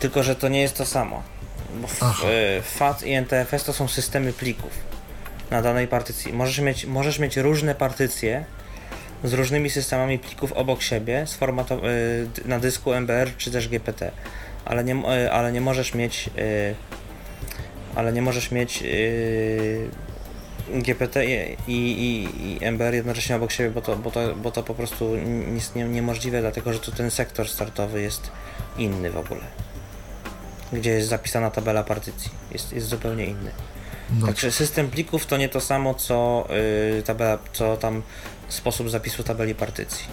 Tylko, 0.00 0.22
że 0.22 0.34
to 0.34 0.48
nie 0.48 0.60
jest 0.60 0.76
to 0.76 0.86
samo. 0.86 1.22
Bo 1.74 1.88
y, 2.28 2.62
FAT 2.62 3.02
i 3.02 3.12
NTFS 3.12 3.64
to 3.64 3.72
są 3.72 3.88
systemy 3.88 4.32
plików 4.32 4.70
na 5.50 5.62
danej 5.62 5.88
partycji. 5.88 6.32
Możesz 6.32 6.58
mieć, 6.58 6.86
możesz 6.86 7.18
mieć 7.18 7.36
różne 7.36 7.74
partycje 7.74 8.44
z 9.24 9.32
różnymi 9.32 9.70
systemami 9.70 10.18
plików 10.18 10.52
obok 10.52 10.82
siebie 10.82 11.24
sformato- 11.26 11.84
y, 11.84 12.26
d- 12.34 12.42
na 12.44 12.58
dysku 12.58 12.92
MBR 12.92 13.36
czy 13.36 13.50
też 13.50 13.68
GPT, 13.68 14.10
ale 14.64 14.84
nie, 14.84 14.94
y, 14.94 15.32
ale 15.32 15.52
nie 15.52 15.60
możesz 15.60 15.94
mieć 15.94 16.30
ale 17.94 18.12
nie 18.12 18.22
możesz 18.22 18.50
mieć 18.50 18.82
GPT 20.72 21.24
i, 21.26 21.46
i, 21.68 22.28
i 22.62 22.64
MBR 22.64 22.94
jednocześnie 22.94 23.36
obok 23.36 23.52
siebie, 23.52 23.70
bo 23.70 23.80
to, 23.82 23.96
bo 23.96 24.10
to, 24.10 24.34
bo 24.34 24.50
to 24.50 24.62
po 24.62 24.74
prostu 24.74 25.16
jest 25.54 25.76
nie, 25.76 25.84
niemożliwe, 25.84 26.40
dlatego 26.40 26.72
że 26.72 26.78
tu 26.80 26.92
ten 26.92 27.10
sektor 27.10 27.48
startowy 27.48 28.02
jest 28.02 28.30
inny 28.78 29.10
w 29.10 29.16
ogóle. 29.16 29.40
Gdzie 30.72 30.90
jest 30.90 31.08
zapisana 31.08 31.50
tabela 31.50 31.84
partycji. 31.84 32.30
Jest, 32.52 32.72
jest 32.72 32.88
zupełnie 32.88 33.24
inny. 33.24 33.50
No, 34.20 34.26
Także 34.26 34.52
system 34.52 34.90
plików 34.90 35.26
to 35.26 35.36
nie 35.36 35.48
to 35.48 35.60
samo, 35.60 35.94
co, 35.94 36.48
yy, 36.96 37.02
tabela, 37.02 37.38
co 37.52 37.76
tam 37.76 38.02
sposób 38.48 38.90
zapisu 38.90 39.22
tabeli 39.22 39.54
partycji. 39.54 40.06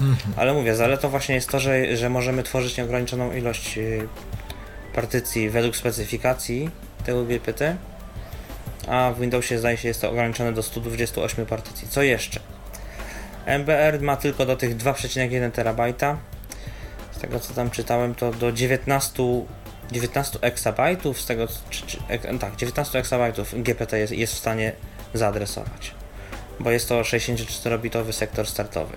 mhm. 0.00 0.34
Ale 0.36 0.52
mówię, 0.54 0.76
zaletą 0.76 1.08
właśnie 1.08 1.34
jest 1.34 1.48
to, 1.48 1.60
że, 1.60 1.96
że 1.96 2.10
możemy 2.10 2.42
tworzyć 2.42 2.76
nieograniczoną 2.76 3.32
ilość 3.32 3.76
yy, 3.76 4.08
partycji 4.94 5.50
według 5.50 5.76
specyfikacji 5.76 6.70
tego 7.04 7.24
GPT, 7.24 7.76
a 8.88 9.12
w 9.16 9.20
Windowsie 9.20 9.58
zdaje 9.58 9.76
się 9.76 9.88
jest 9.88 10.00
to 10.00 10.10
ograniczone 10.10 10.52
do 10.52 10.62
128 10.62 11.46
partycji. 11.46 11.88
Co 11.88 12.02
jeszcze? 12.02 12.40
MBR 13.46 14.00
ma 14.00 14.16
tylko 14.16 14.46
do 14.46 14.56
tych 14.56 14.76
2,1 14.76 15.50
terabajta. 15.50 16.16
Tego 17.22 17.40
co 17.40 17.54
tam 17.54 17.70
czytałem, 17.70 18.14
to 18.14 18.30
do 18.30 18.52
19, 18.52 19.22
19 19.92 20.38
exabajtów, 20.40 21.20
z 21.20 21.26
tego 21.26 21.46
czy, 21.70 21.86
czy, 21.86 21.98
tak, 22.40 22.56
19 22.56 22.98
exabajtów 22.98 23.54
GPT 23.62 23.98
jest, 23.98 24.12
jest 24.12 24.34
w 24.34 24.38
stanie 24.38 24.72
zaadresować. 25.14 25.94
Bo 26.60 26.70
jest 26.70 26.88
to 26.88 27.00
64-bitowy 27.00 28.12
sektor 28.12 28.46
startowy. 28.46 28.96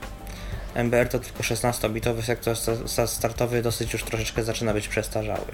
MBR 0.74 1.10
to 1.10 1.20
tylko 1.20 1.44
16-bitowy 1.44 2.22
sektor 2.22 2.56
sta- 2.56 2.88
sta- 2.88 3.08
startowy, 3.08 3.62
dosyć 3.62 3.94
już 3.94 4.04
troszeczkę 4.04 4.44
zaczyna 4.44 4.74
być 4.74 4.88
przestarzały. 4.88 5.52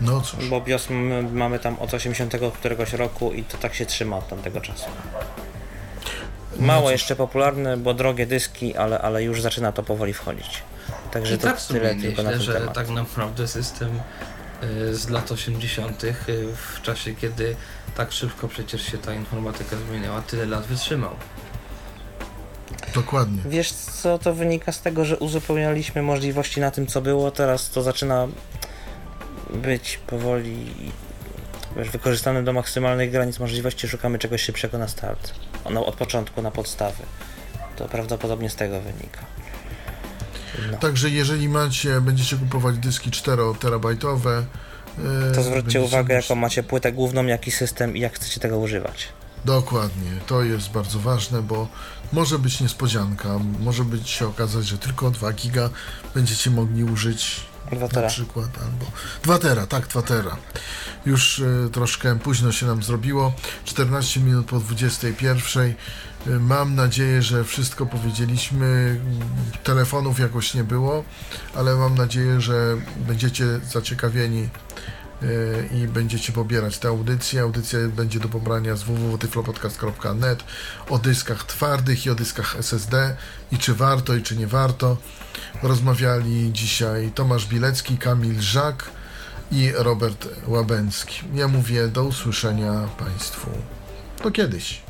no 0.00 0.20
cóż. 0.20 0.48
Bo 0.48 0.60
BIOS 0.60 0.88
mamy, 1.32 1.58
tam 1.58 1.78
od 1.78 1.94
80 1.94 2.34
któregoś 2.54 2.92
roku 2.92 3.32
i 3.32 3.44
to 3.44 3.58
tak 3.58 3.74
się 3.74 3.86
trzyma 3.86 4.16
od 4.16 4.28
tamtego 4.28 4.60
czasu. 4.60 4.86
Mało 6.56 6.82
cóż. 6.82 6.92
jeszcze 6.92 7.16
popularne, 7.16 7.76
bo 7.76 7.94
drogie 7.94 8.26
dyski, 8.26 8.76
ale, 8.76 8.98
ale 8.98 9.22
już 9.22 9.42
zaczyna 9.42 9.72
to 9.72 9.82
powoli 9.82 10.12
wchodzić. 10.12 10.62
Także 11.10 11.34
I 11.34 11.38
to 11.38 11.46
tak 11.46 11.56
w 11.56 11.60
sumie 11.60 11.80
tyle 11.80 11.94
tylko 11.94 12.22
na 12.22 12.30
myślę, 12.30 12.44
ten 12.44 12.54
że 12.54 12.60
temat. 12.60 12.74
tak 12.74 12.88
naprawdę 12.88 13.48
system 13.48 14.00
y, 14.62 14.94
z 14.94 15.08
lat 15.08 15.32
80. 15.32 16.04
y, 16.04 16.12
w 16.76 16.82
czasie, 16.82 17.14
kiedy 17.14 17.56
tak 17.96 18.12
szybko 18.12 18.48
przecież 18.48 18.82
się 18.82 18.98
ta 18.98 19.14
informatyka 19.14 19.76
zmieniała, 19.88 20.22
tyle 20.22 20.46
lat 20.46 20.66
wytrzymał. 20.66 21.10
Dokładnie. 22.94 23.42
Wiesz 23.46 23.72
co, 23.72 24.18
to 24.18 24.34
wynika 24.34 24.72
z 24.72 24.82
tego, 24.82 25.04
że 25.04 25.16
uzupełnialiśmy 25.18 26.02
możliwości 26.02 26.60
na 26.60 26.70
tym, 26.70 26.86
co 26.86 27.00
było, 27.00 27.30
teraz 27.30 27.70
to 27.70 27.82
zaczyna 27.82 28.28
być 29.50 30.00
powoli 30.06 30.66
wiesz, 31.76 31.90
wykorzystane 31.90 32.42
do 32.42 32.52
maksymalnych 32.52 33.10
granic 33.10 33.38
możliwości, 33.38 33.88
szukamy 33.88 34.18
czegoś 34.18 34.42
szybszego 34.42 34.78
na 34.78 34.88
start. 34.88 35.34
Ono 35.64 35.86
od 35.86 35.94
początku 35.94 36.42
na 36.42 36.50
podstawy. 36.50 37.02
To 37.76 37.88
prawdopodobnie 37.88 38.50
z 38.50 38.56
tego 38.56 38.80
wynika. 38.80 39.20
No. 40.72 40.78
Także 40.78 41.10
jeżeli 41.10 41.48
macie, 41.48 42.00
będziecie 42.00 42.36
kupować 42.36 42.78
dyski 42.78 43.10
4-terabajtowe, 43.10 44.42
e, 45.30 45.34
To 45.34 45.42
zwróćcie 45.42 45.80
uwagę, 45.80 46.14
jaką 46.14 46.34
macie 46.34 46.62
płytę 46.62 46.92
główną, 46.92 47.24
jaki 47.26 47.50
system 47.50 47.96
i 47.96 48.00
jak 48.00 48.14
chcecie 48.14 48.40
tego 48.40 48.58
używać. 48.58 49.08
Dokładnie, 49.44 50.10
to 50.26 50.42
jest 50.42 50.70
bardzo 50.70 50.98
ważne, 50.98 51.42
bo 51.42 51.68
może 52.12 52.38
być 52.38 52.60
niespodzianka, 52.60 53.28
może 53.60 53.84
być 53.84 54.08
się 54.10 54.26
okazać, 54.26 54.66
że 54.66 54.78
tylko 54.78 55.10
2 55.10 55.32
giga 55.32 55.70
będziecie 56.14 56.50
mogli 56.50 56.84
użyć 56.84 57.40
Dwa 57.72 57.80
na 57.80 57.88
tera. 57.88 58.08
przykład, 58.08 58.48
albo 58.62 58.86
2 59.22 59.38
tera, 59.38 59.66
tak, 59.66 59.86
2 59.88 60.02
tera. 60.02 60.36
Już 61.06 61.38
y, 61.38 61.68
troszkę 61.72 62.18
późno 62.18 62.52
się 62.52 62.66
nam 62.66 62.82
zrobiło, 62.82 63.32
14 63.64 64.20
minut 64.20 64.46
po 64.46 64.58
21. 64.60 65.74
Mam 66.26 66.74
nadzieję, 66.74 67.22
że 67.22 67.44
wszystko 67.44 67.86
powiedzieliśmy. 67.86 69.00
Telefonów 69.64 70.18
jakoś 70.18 70.54
nie 70.54 70.64
było, 70.64 71.04
ale 71.54 71.76
mam 71.76 71.94
nadzieję, 71.94 72.40
że 72.40 72.76
będziecie 73.06 73.44
zaciekawieni 73.72 74.48
y, 75.22 75.68
i 75.74 75.88
będziecie 75.88 76.32
pobierać 76.32 76.78
tę 76.78 76.88
audycję. 76.88 77.42
Audycja 77.42 77.78
będzie 77.88 78.20
do 78.20 78.28
pobrania 78.28 78.76
z 78.76 78.82
www.tyflopodcast.net 78.82 80.44
o 80.88 80.98
dyskach 80.98 81.44
twardych 81.44 82.06
i 82.06 82.10
o 82.10 82.14
dyskach 82.14 82.56
SSD 82.56 83.16
i 83.52 83.58
czy 83.58 83.74
warto 83.74 84.14
i 84.14 84.22
czy 84.22 84.36
nie 84.36 84.46
warto. 84.46 84.96
Rozmawiali 85.62 86.52
dzisiaj 86.52 87.12
Tomasz 87.14 87.46
Bilecki, 87.46 87.98
Kamil 87.98 88.40
Żak 88.40 88.90
i 89.52 89.72
Robert 89.76 90.28
Łabęcki. 90.46 91.22
Ja 91.34 91.48
mówię 91.48 91.88
do 91.88 92.04
usłyszenia 92.04 92.88
Państwu. 92.98 93.50
Do 94.22 94.30
kiedyś. 94.30 94.89